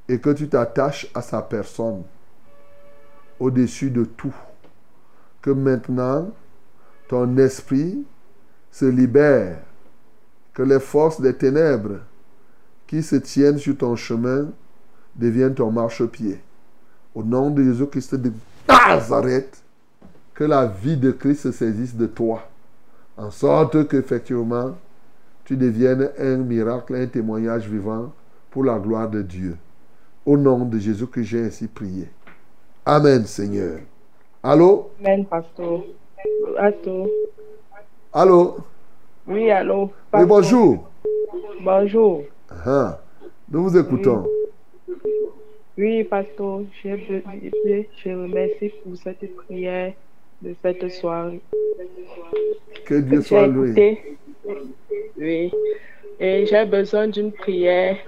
Et 0.08 0.18
que 0.18 0.30
tu 0.30 0.48
t'attaches 0.48 1.10
à 1.14 1.22
sa 1.22 1.40
personne 1.42 2.02
au-dessus 3.40 3.90
de 3.90 4.04
tout. 4.04 4.34
Que 5.40 5.50
maintenant, 5.50 6.30
ton 7.08 7.36
esprit 7.38 8.04
se 8.70 8.84
libère. 8.84 9.58
Que 10.52 10.62
les 10.62 10.80
forces 10.80 11.20
des 11.20 11.34
ténèbres 11.34 12.00
qui 12.86 13.02
se 13.02 13.16
tiennent 13.16 13.58
sur 13.58 13.76
ton 13.76 13.96
chemin 13.96 14.48
deviennent 15.16 15.54
ton 15.54 15.70
marchepied. 15.70 16.40
Au 17.14 17.22
nom 17.22 17.50
de 17.50 17.62
Jésus-Christ 17.62 18.14
de 18.16 18.32
Nazareth, 18.68 19.62
que 20.34 20.44
la 20.44 20.66
vie 20.66 20.96
de 20.96 21.12
Christ 21.12 21.42
se 21.42 21.52
saisisse 21.52 21.94
de 21.94 22.06
toi. 22.06 22.48
En 23.16 23.30
sorte 23.30 23.88
qu'effectivement, 23.88 24.76
tu 25.44 25.56
deviennes 25.56 26.10
un 26.18 26.38
miracle, 26.38 26.94
un 26.96 27.06
témoignage 27.06 27.68
vivant 27.68 28.12
pour 28.50 28.64
la 28.64 28.78
gloire 28.78 29.08
de 29.08 29.22
Dieu. 29.22 29.56
Au 30.26 30.38
nom 30.38 30.64
de 30.64 30.78
Jésus 30.78 31.06
que 31.06 31.22
j'ai 31.22 31.40
ainsi 31.40 31.68
prié. 31.68 32.08
Amen, 32.86 33.26
Seigneur. 33.26 33.80
Allô? 34.42 34.90
Amen, 35.00 35.26
pasteur. 35.26 35.84
Allô? 36.56 37.10
Allô? 38.10 38.56
Oui, 39.26 39.50
allô? 39.50 39.90
Oui, 40.14 40.24
bonjour. 40.24 40.88
Bonjour. 41.60 42.24
Ah, 42.64 43.00
nous 43.50 43.64
vous 43.64 43.76
écoutons. 43.76 44.26
Oui, 45.76 46.04
pasteur, 46.04 46.62
je, 46.82 48.10
remercie 48.10 48.72
pour 48.82 48.96
cette 48.96 49.36
prière 49.36 49.92
de 50.40 50.54
cette 50.62 50.90
soirée. 50.90 51.40
Que 52.86 52.94
Dieu 52.94 53.20
soit 53.20 53.46
loué. 53.46 54.16
Oui. 55.18 55.52
Et 56.18 56.46
j'ai 56.46 56.64
besoin 56.64 57.08
d'une 57.08 57.32
prière 57.32 57.98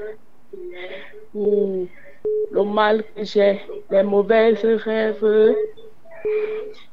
pour 1.32 1.86
le 2.50 2.62
mal 2.64 3.02
que 3.14 3.24
j'ai, 3.24 3.60
les 3.90 4.02
mauvaises 4.02 4.64
rêves, 4.64 5.54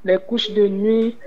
les 0.03 0.17
couches 0.27 0.51
de 0.51 0.67
nuit, 0.67 1.17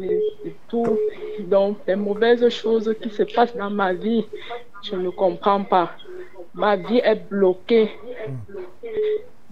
et, 0.00 0.20
et 0.46 0.54
tout. 0.68 0.98
Donc, 1.40 1.78
les 1.86 1.96
mauvaises 1.96 2.48
choses 2.48 2.94
qui 3.02 3.10
se 3.10 3.22
passent 3.22 3.54
dans 3.56 3.70
ma 3.70 3.92
vie, 3.92 4.24
je 4.82 4.96
ne 4.96 5.10
comprends 5.10 5.62
pas. 5.64 5.90
Ma 6.54 6.76
vie 6.76 7.00
est 7.04 7.28
bloquée. 7.28 7.90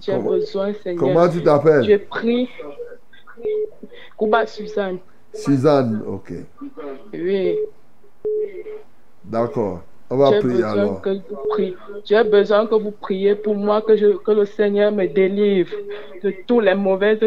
J'ai 0.00 0.12
Comment- 0.12 0.30
besoin, 0.30 0.72
Seigneur. 0.74 0.98
comment 1.04 1.28
tu 1.28 1.42
t'appelles? 1.42 1.84
Je 1.84 1.96
prie. 1.96 2.48
Kuba 4.18 4.46
Suzanne. 4.46 4.98
Suzanne, 5.32 6.02
ok. 6.06 6.32
Oui. 7.12 7.58
D'accord. 9.24 9.82
On 10.10 10.16
va 10.16 10.40
prier 10.40 10.62
alors. 10.62 11.02
J'ai 12.04 12.24
besoin 12.24 12.66
que 12.66 12.74
vous 12.74 12.92
priez 12.92 13.34
pour 13.34 13.54
moi, 13.54 13.82
que, 13.82 13.96
je, 13.96 14.16
que 14.16 14.30
le 14.30 14.46
Seigneur 14.46 14.90
me 14.90 15.06
délivre 15.06 15.74
de 16.22 16.32
tous 16.46 16.60
les 16.60 16.74
mauvaises, 16.74 17.20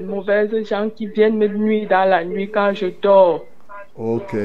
mauvaises 0.00 0.68
gens 0.68 0.88
qui 0.88 1.06
viennent 1.06 1.36
me 1.36 1.48
nuire 1.48 1.88
dans 1.88 2.08
la 2.08 2.24
nuit 2.24 2.50
quand 2.50 2.72
je 2.72 2.86
dors. 3.02 3.44
Ok. 3.96 4.36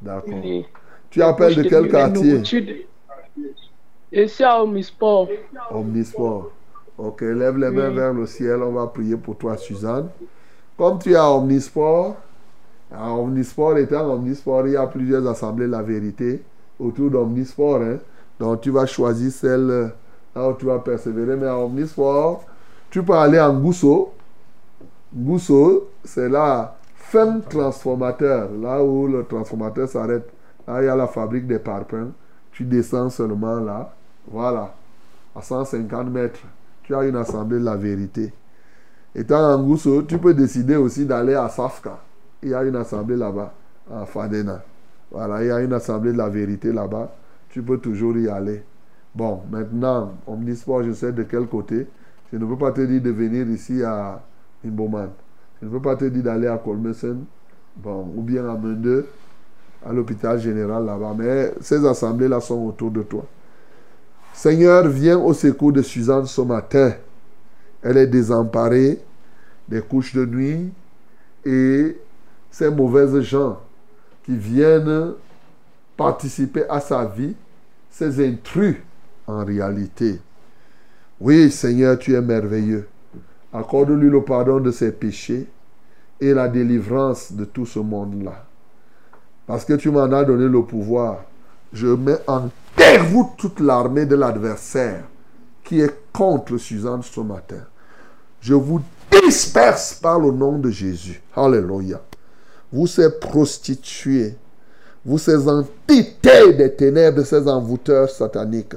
D'accord. 0.00 0.40
Oui. 0.42 0.64
Tu 1.10 1.22
appelles 1.22 1.56
de 1.56 1.62
quel 1.62 1.88
quartier? 1.88 2.42
Je 4.12 4.26
suis 4.26 4.44
à 4.44 4.62
Omnisport. 4.62 5.28
Omnisport. 5.70 6.50
Ok, 6.96 7.20
lève 7.20 7.58
les 7.58 7.70
mains 7.70 7.90
vers 7.90 8.14
le 8.14 8.24
ciel. 8.24 8.62
On 8.62 8.72
va 8.72 8.86
prier 8.86 9.16
pour 9.16 9.36
toi, 9.36 9.56
Suzanne. 9.56 10.08
Comme 10.78 10.98
tu 10.98 11.12
es 11.12 11.16
à 11.16 11.30
Omnisport, 11.30 12.16
à 12.92 13.12
Omnisport 13.12 13.78
étant 13.78 14.12
Omnisport, 14.12 14.66
il 14.66 14.74
y 14.74 14.76
a 14.76 14.86
plusieurs 14.86 15.26
assemblées 15.26 15.66
de 15.66 15.72
la 15.72 15.82
vérité 15.82 16.42
autour 16.78 17.10
d'Omnisport. 17.10 17.82
Hein. 17.82 17.98
Donc 18.38 18.60
tu 18.60 18.70
vas 18.70 18.86
choisir 18.86 19.32
celle 19.32 19.70
euh, 19.70 19.88
là 20.34 20.48
où 20.48 20.54
tu 20.54 20.66
vas 20.66 20.78
persévérer. 20.78 21.36
Mais 21.36 21.46
à 21.46 21.58
Omnisport, 21.58 22.44
tu 22.90 23.02
peux 23.02 23.14
aller 23.14 23.40
en 23.40 23.58
Gousso. 23.58 24.12
Gousso, 25.14 25.88
c'est 26.04 26.28
la 26.28 26.76
fin 26.94 27.40
transformateur, 27.40 28.50
là 28.60 28.82
où 28.82 29.06
le 29.06 29.24
transformateur 29.24 29.88
s'arrête. 29.88 30.28
Là, 30.66 30.82
il 30.82 30.86
y 30.86 30.88
a 30.88 30.96
la 30.96 31.06
fabrique 31.06 31.46
des 31.46 31.58
parpaings. 31.58 32.10
Tu 32.52 32.64
descends 32.64 33.10
seulement 33.10 33.60
là. 33.60 33.94
Voilà. 34.30 34.74
À 35.34 35.42
150 35.42 36.08
mètres, 36.08 36.40
tu 36.82 36.94
as 36.94 37.04
une 37.04 37.16
assemblée 37.16 37.58
de 37.58 37.64
la 37.64 37.76
vérité. 37.76 38.32
Étant 39.14 39.54
en 39.54 39.62
Gousso, 39.62 40.02
tu 40.02 40.18
peux 40.18 40.34
décider 40.34 40.76
aussi 40.76 41.06
d'aller 41.06 41.34
à 41.34 41.48
Safka. 41.48 41.98
Il 42.42 42.50
y 42.50 42.54
a 42.54 42.62
une 42.62 42.76
assemblée 42.76 43.16
là-bas, 43.16 43.52
à 43.92 44.06
Fadena. 44.06 44.62
Voilà, 45.10 45.42
il 45.42 45.48
y 45.48 45.50
a 45.50 45.60
une 45.60 45.72
assemblée 45.72 46.12
de 46.12 46.18
la 46.18 46.28
vérité 46.28 46.72
là-bas. 46.72 47.14
Tu 47.50 47.62
peux 47.62 47.78
toujours 47.78 48.16
y 48.16 48.28
aller. 48.28 48.62
Bon, 49.14 49.40
maintenant, 49.50 50.12
Omnisport, 50.26 50.82
je 50.82 50.92
sais 50.92 51.12
de 51.12 51.22
quel 51.22 51.46
côté. 51.46 51.86
Je 52.32 52.38
ne 52.38 52.44
peux 52.44 52.58
pas 52.58 52.72
te 52.72 52.82
dire 52.82 53.00
de 53.00 53.10
venir 53.10 53.48
ici 53.48 53.82
à 53.82 54.20
Imboman. 54.64 55.10
Je 55.60 55.66
ne 55.66 55.70
peux 55.70 55.80
pas 55.80 55.96
te 55.96 56.04
dire 56.04 56.22
d'aller 56.22 56.48
à 56.48 56.58
Colmesen, 56.58 57.24
bon, 57.76 58.12
ou 58.14 58.22
bien 58.22 58.46
à 58.48 58.54
Mende, 58.56 59.06
à 59.84 59.92
l'hôpital 59.92 60.38
général 60.38 60.84
là-bas. 60.84 61.14
Mais 61.16 61.54
ces 61.60 61.84
assemblées-là 61.86 62.40
sont 62.40 62.66
autour 62.66 62.90
de 62.90 63.02
toi. 63.02 63.24
Seigneur, 64.34 64.86
viens 64.88 65.18
au 65.18 65.32
secours 65.32 65.72
de 65.72 65.80
Suzanne 65.80 66.26
ce 66.26 66.42
matin. 66.42 66.92
Elle 67.82 67.96
est 67.96 68.06
désemparée 68.06 69.00
des 69.66 69.80
couches 69.80 70.14
de 70.14 70.26
nuit 70.26 70.72
et 71.44 71.96
ces 72.56 72.70
mauvaises 72.70 73.20
gens 73.20 73.60
qui 74.24 74.34
viennent 74.34 75.12
participer 75.94 76.64
à 76.70 76.80
sa 76.80 77.04
vie, 77.04 77.34
ces 77.90 78.26
intrus 78.26 78.76
en 79.26 79.44
réalité. 79.44 80.18
Oui, 81.20 81.50
Seigneur, 81.50 81.98
tu 81.98 82.14
es 82.14 82.20
merveilleux. 82.22 82.88
Accorde-lui 83.52 84.08
le 84.08 84.22
pardon 84.22 84.58
de 84.58 84.70
ses 84.70 84.90
péchés 84.90 85.46
et 86.18 86.32
la 86.32 86.48
délivrance 86.48 87.30
de 87.30 87.44
tout 87.44 87.66
ce 87.66 87.78
monde-là. 87.78 88.46
Parce 89.46 89.66
que 89.66 89.74
tu 89.74 89.90
m'en 89.90 90.10
as 90.10 90.24
donné 90.24 90.48
le 90.48 90.62
pouvoir. 90.62 91.24
Je 91.74 91.88
mets 91.88 92.20
en 92.26 92.48
déroute 92.74 93.36
toute 93.36 93.60
l'armée 93.60 94.06
de 94.06 94.16
l'adversaire 94.16 95.04
qui 95.62 95.80
est 95.80 95.94
contre 96.10 96.56
Suzanne 96.56 97.02
ce 97.02 97.20
matin. 97.20 97.64
Je 98.40 98.54
vous 98.54 98.80
disperse 99.12 99.92
par 99.92 100.18
le 100.18 100.30
nom 100.30 100.58
de 100.58 100.70
Jésus. 100.70 101.20
Alléluia. 101.36 102.00
Vous 102.72 102.86
ces 102.86 103.10
prostituées, 103.18 104.36
vous 105.04 105.18
ces 105.18 105.48
entités 105.48 106.52
des 106.52 106.72
ténèbres, 106.74 107.22
ces 107.22 107.46
envoûteurs 107.48 108.10
sataniques, 108.10 108.74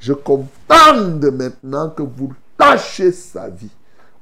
je 0.00 0.12
commande 0.12 1.24
maintenant 1.32 1.90
que 1.90 2.02
vous 2.02 2.32
lâchez 2.58 3.12
sa 3.12 3.48
vie. 3.48 3.70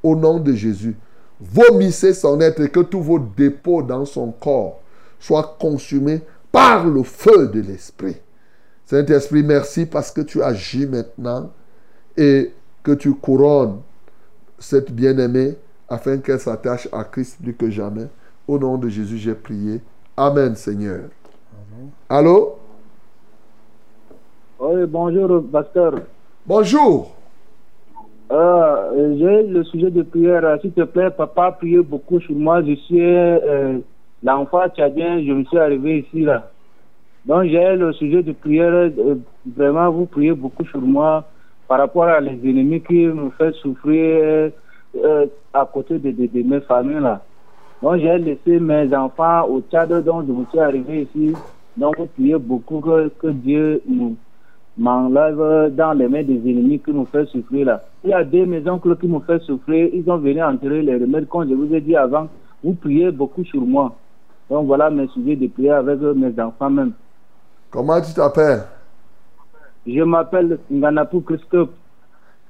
Au 0.02 0.14
nom 0.14 0.38
de 0.38 0.52
Jésus, 0.52 0.96
vomissez 1.40 2.12
son 2.14 2.40
être 2.40 2.60
et 2.60 2.68
que 2.68 2.80
tous 2.80 3.00
vos 3.00 3.18
dépôts 3.18 3.82
dans 3.82 4.04
son 4.04 4.30
corps 4.32 4.80
soient 5.18 5.56
consumés 5.58 6.20
par 6.52 6.86
le 6.86 7.02
feu 7.02 7.48
de 7.48 7.60
l'Esprit. 7.60 8.16
Saint-Esprit, 8.86 9.42
merci 9.42 9.86
parce 9.86 10.10
que 10.10 10.20
tu 10.22 10.42
agis 10.42 10.86
maintenant 10.86 11.50
et 12.16 12.52
que 12.82 12.92
tu 12.92 13.14
couronnes 13.14 13.80
cette 14.58 14.90
bien-aimée 14.90 15.56
afin 15.88 16.18
qu'elle 16.18 16.40
s'attache 16.40 16.88
à 16.92 17.04
Christ 17.04 17.36
plus 17.42 17.54
que 17.54 17.70
jamais. 17.70 18.08
Au 18.50 18.58
nom 18.58 18.76
de 18.78 18.88
Jésus, 18.88 19.16
j'ai 19.16 19.36
prié. 19.36 19.80
Amen, 20.16 20.56
Seigneur. 20.56 21.02
Allô? 22.08 22.56
Oui, 24.58 24.86
bonjour, 24.88 25.40
pasteur. 25.52 25.92
Bonjour. 26.44 27.14
Euh, 28.32 29.14
J'ai 29.20 29.46
le 29.46 29.62
sujet 29.62 29.92
de 29.92 30.02
prière. 30.02 30.58
S'il 30.62 30.72
te 30.72 30.80
plaît, 30.82 31.10
papa, 31.10 31.52
priez 31.52 31.78
beaucoup 31.80 32.18
sur 32.18 32.34
moi. 32.34 32.60
Je 32.62 32.74
suis 32.74 33.00
euh, 33.00 33.78
l'enfant 34.24 34.68
tchadien. 34.68 35.22
Je 35.24 35.30
me 35.32 35.44
suis 35.44 35.56
arrivé 35.58 36.00
ici, 36.00 36.22
là. 36.22 36.50
Donc, 37.26 37.44
j'ai 37.44 37.76
le 37.76 37.92
sujet 37.92 38.24
de 38.24 38.32
prière. 38.32 38.72
euh, 38.72 39.14
vraiment, 39.56 39.92
vous 39.92 40.06
priez 40.06 40.32
beaucoup 40.32 40.64
sur 40.64 40.80
moi 40.80 41.24
par 41.68 41.78
rapport 41.78 42.02
à 42.08 42.18
les 42.18 42.32
ennemis 42.32 42.80
qui 42.82 43.06
me 43.06 43.30
font 43.30 43.52
souffrir 43.62 44.50
euh, 44.96 45.26
à 45.54 45.64
côté 45.72 46.00
de, 46.00 46.10
de, 46.10 46.26
de 46.26 46.42
mes 46.42 46.60
familles, 46.62 46.98
là. 47.00 47.22
Donc, 47.82 47.96
j'ai 47.96 48.18
laissé 48.18 48.60
mes 48.60 48.94
enfants 48.94 49.46
au 49.48 49.62
Tchad, 49.62 50.04
donc 50.04 50.26
je 50.26 50.32
me 50.32 50.44
suis 50.46 50.58
arrivé 50.58 51.02
ici. 51.02 51.34
Donc, 51.76 51.96
vous 51.98 52.06
priez 52.06 52.36
beaucoup 52.36 52.80
que, 52.80 53.08
que 53.08 53.28
Dieu 53.28 53.80
nous 53.88 54.16
m'enlève 54.76 55.74
dans 55.74 55.92
les 55.92 56.08
mains 56.08 56.22
des 56.22 56.38
ennemis 56.38 56.78
qui 56.78 56.92
nous 56.92 57.06
fait 57.06 57.26
souffrir 57.26 57.66
là. 57.66 57.82
Il 58.04 58.10
y 58.10 58.12
a 58.12 58.24
deux 58.24 58.46
mes 58.46 58.66
oncles 58.68 58.96
qui 58.96 59.06
me 59.08 59.20
fait 59.20 59.40
souffrir. 59.42 59.88
Ils 59.92 60.08
ont 60.10 60.18
venu 60.18 60.42
enterrer 60.42 60.82
les 60.82 60.94
remèdes. 60.96 61.28
Comme 61.28 61.48
je 61.48 61.54
vous 61.54 61.74
ai 61.74 61.80
dit 61.80 61.96
avant, 61.96 62.28
vous 62.62 62.74
priez 62.74 63.10
beaucoup 63.10 63.44
sur 63.44 63.60
moi. 63.60 63.94
Donc 64.48 64.66
voilà 64.66 64.90
mes 64.90 65.06
sujets 65.08 65.36
de 65.36 65.46
prière 65.48 65.76
avec 65.76 66.00
mes 66.00 66.40
enfants 66.40 66.70
même. 66.70 66.92
Comment 67.70 68.00
tu 68.00 68.12
t'appelles? 68.12 68.64
Je 69.86 70.02
m'appelle 70.02 70.58
Nganapou 70.70 71.20
Christophe. 71.20 71.70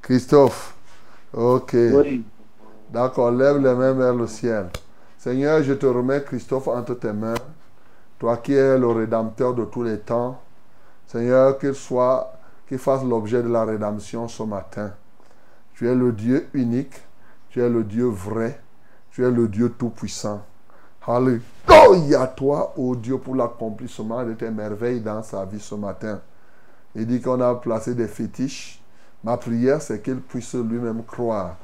Christophe. 0.03 0.75
Ok. 1.33 1.75
Oui. 1.75 2.23
D'accord, 2.93 3.31
lève 3.31 3.57
les 3.59 3.75
mains 3.75 3.93
vers 3.93 4.15
le 4.15 4.27
ciel. 4.27 4.67
Seigneur, 5.21 5.63
je 5.63 5.75
te 5.75 5.85
remets 5.85 6.23
Christophe 6.23 6.69
entre 6.69 6.95
tes 6.95 7.13
mains. 7.13 7.35
Toi 8.19 8.39
qui 8.39 8.55
es 8.55 8.79
le 8.79 8.87
rédempteur 8.87 9.53
de 9.53 9.67
tous 9.67 9.83
les 9.83 9.99
temps. 9.99 10.41
Seigneur, 11.07 11.59
qu'il 11.59 11.75
soit, 11.75 12.33
qu'il 12.67 12.79
fasse 12.79 13.05
l'objet 13.05 13.43
de 13.43 13.49
la 13.51 13.67
rédemption 13.67 14.29
ce 14.29 14.43
matin. 14.45 14.95
Tu 15.75 15.87
es 15.87 15.95
le 15.95 16.13
Dieu 16.13 16.49
unique. 16.55 16.95
Tu 17.51 17.61
es 17.61 17.69
le 17.69 17.85
Dieu 17.85 18.07
vrai. 18.07 18.63
Tu 19.11 19.23
es 19.23 19.31
le 19.31 19.47
Dieu 19.47 19.69
tout-puissant. 19.69 20.43
Alléluia 21.07 22.27
toi, 22.29 22.73
ô 22.79 22.97
Dieu, 22.97 23.19
pour 23.19 23.35
l'accomplissement 23.35 24.25
de 24.25 24.33
tes 24.33 24.51
merveilles 24.51 25.03
dans 25.03 25.23
sa 25.23 25.45
vie 25.45 25.61
ce 25.61 25.75
matin. 25.75 26.23
Il 26.95 27.07
dit 27.07 27.21
qu'on 27.21 27.43
a 27.43 27.55
placé 27.57 27.95
des 27.95 28.09
fétiches. 28.09 28.83
Ma 29.23 29.37
prière, 29.37 29.83
c'est 29.83 30.01
qu'il 30.01 30.23
puisse 30.23 30.55
lui-même 30.55 31.05
croire 31.05 31.57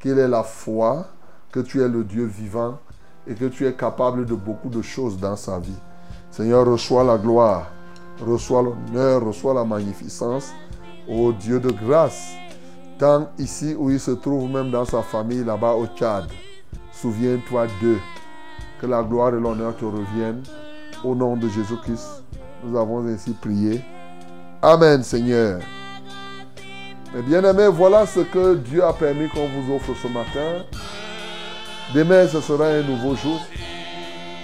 qu'il 0.00 0.18
ait 0.18 0.28
la 0.28 0.42
foi, 0.42 1.08
que 1.52 1.60
tu 1.60 1.82
es 1.82 1.88
le 1.88 2.04
Dieu 2.04 2.24
vivant 2.24 2.78
et 3.26 3.34
que 3.34 3.46
tu 3.46 3.66
es 3.66 3.72
capable 3.72 4.26
de 4.26 4.34
beaucoup 4.34 4.68
de 4.68 4.82
choses 4.82 5.18
dans 5.18 5.36
sa 5.36 5.58
vie. 5.58 5.78
Seigneur, 6.30 6.66
reçois 6.66 7.04
la 7.04 7.18
gloire, 7.18 7.66
reçois 8.20 8.62
l'honneur, 8.62 9.24
reçois 9.24 9.54
la 9.54 9.64
magnificence. 9.64 10.52
Ô 11.08 11.32
Dieu 11.32 11.60
de 11.60 11.70
grâce, 11.70 12.32
tant 12.98 13.28
ici 13.38 13.74
où 13.78 13.90
il 13.90 14.00
se 14.00 14.12
trouve, 14.12 14.50
même 14.50 14.70
dans 14.70 14.84
sa 14.84 15.02
famille 15.02 15.44
là-bas 15.44 15.74
au 15.74 15.86
Tchad, 15.86 16.24
souviens-toi 16.92 17.66
d'eux. 17.80 17.98
Que 18.80 18.86
la 18.86 19.02
gloire 19.02 19.34
et 19.34 19.40
l'honneur 19.40 19.76
te 19.76 19.84
reviennent. 19.84 20.42
Au 21.04 21.14
nom 21.14 21.36
de 21.36 21.48
Jésus-Christ, 21.48 22.24
nous 22.64 22.78
avons 22.78 23.06
ainsi 23.06 23.32
prié. 23.32 23.80
Amen, 24.60 25.02
Seigneur. 25.02 25.60
Mes 27.14 27.22
bien-aimés, 27.22 27.68
voilà 27.68 28.06
ce 28.06 28.20
que 28.20 28.54
Dieu 28.54 28.82
a 28.82 28.92
permis 28.92 29.28
qu'on 29.28 29.46
vous 29.48 29.74
offre 29.74 29.92
ce 29.94 30.08
matin. 30.08 30.64
Demain, 31.94 32.26
ce 32.26 32.40
sera 32.40 32.66
un 32.68 32.82
nouveau 32.82 33.14
jour. 33.14 33.40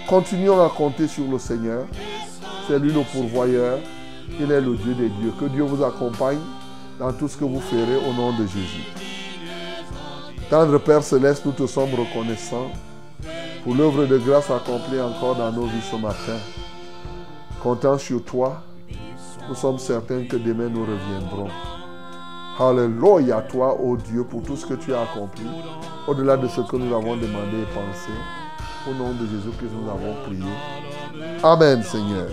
Continuons 0.06 0.64
à 0.64 0.68
compter 0.68 1.08
sur 1.08 1.24
le 1.30 1.38
Seigneur. 1.38 1.84
C'est 2.66 2.78
lui 2.78 2.92
le 2.92 3.02
pourvoyeur. 3.02 3.78
Il 4.38 4.50
est 4.52 4.60
le 4.60 4.76
Dieu 4.76 4.94
des 4.94 5.08
dieux. 5.08 5.32
Que 5.38 5.46
Dieu 5.46 5.62
vous 5.62 5.82
accompagne 5.82 6.40
dans 6.98 7.12
tout 7.12 7.28
ce 7.28 7.36
que 7.36 7.44
vous 7.44 7.60
ferez 7.60 7.96
au 7.96 8.12
nom 8.12 8.32
de 8.32 8.46
Jésus. 8.46 8.84
Tendre 10.50 10.78
Père 10.78 11.02
Céleste, 11.02 11.44
nous 11.46 11.52
te 11.52 11.66
sommes 11.66 11.94
reconnaissants 11.94 12.70
pour 13.64 13.74
l'œuvre 13.74 14.06
de 14.06 14.18
grâce 14.18 14.50
accomplie 14.50 15.00
encore 15.00 15.36
dans 15.36 15.52
nos 15.52 15.66
vies 15.66 15.82
ce 15.90 15.96
matin. 15.96 16.38
Comptant 17.62 17.98
sur 17.98 18.24
toi, 18.24 18.62
nous 19.48 19.54
sommes 19.54 19.78
certains 19.78 20.24
que 20.24 20.36
demain 20.36 20.68
nous 20.68 20.86
reviendrons. 20.86 21.48
Alléluia 22.60 23.36
à 23.36 23.42
toi, 23.42 23.80
ô 23.80 23.96
Dieu, 23.96 24.24
pour 24.24 24.42
tout 24.42 24.56
ce 24.56 24.66
que 24.66 24.74
tu 24.74 24.92
as 24.92 25.02
accompli, 25.02 25.46
au-delà 26.08 26.36
de 26.36 26.48
ce 26.48 26.60
que 26.62 26.76
nous 26.76 26.92
avons 26.92 27.16
demandé 27.16 27.58
et 27.62 27.72
pensé. 27.72 28.10
Au 28.88 28.94
nom 28.94 29.12
de 29.12 29.26
Jésus 29.26 29.50
que 29.56 29.66
nous 29.66 29.88
avons 29.88 30.14
prié. 30.24 30.42
Amen, 31.44 31.82
Seigneur. 31.84 32.26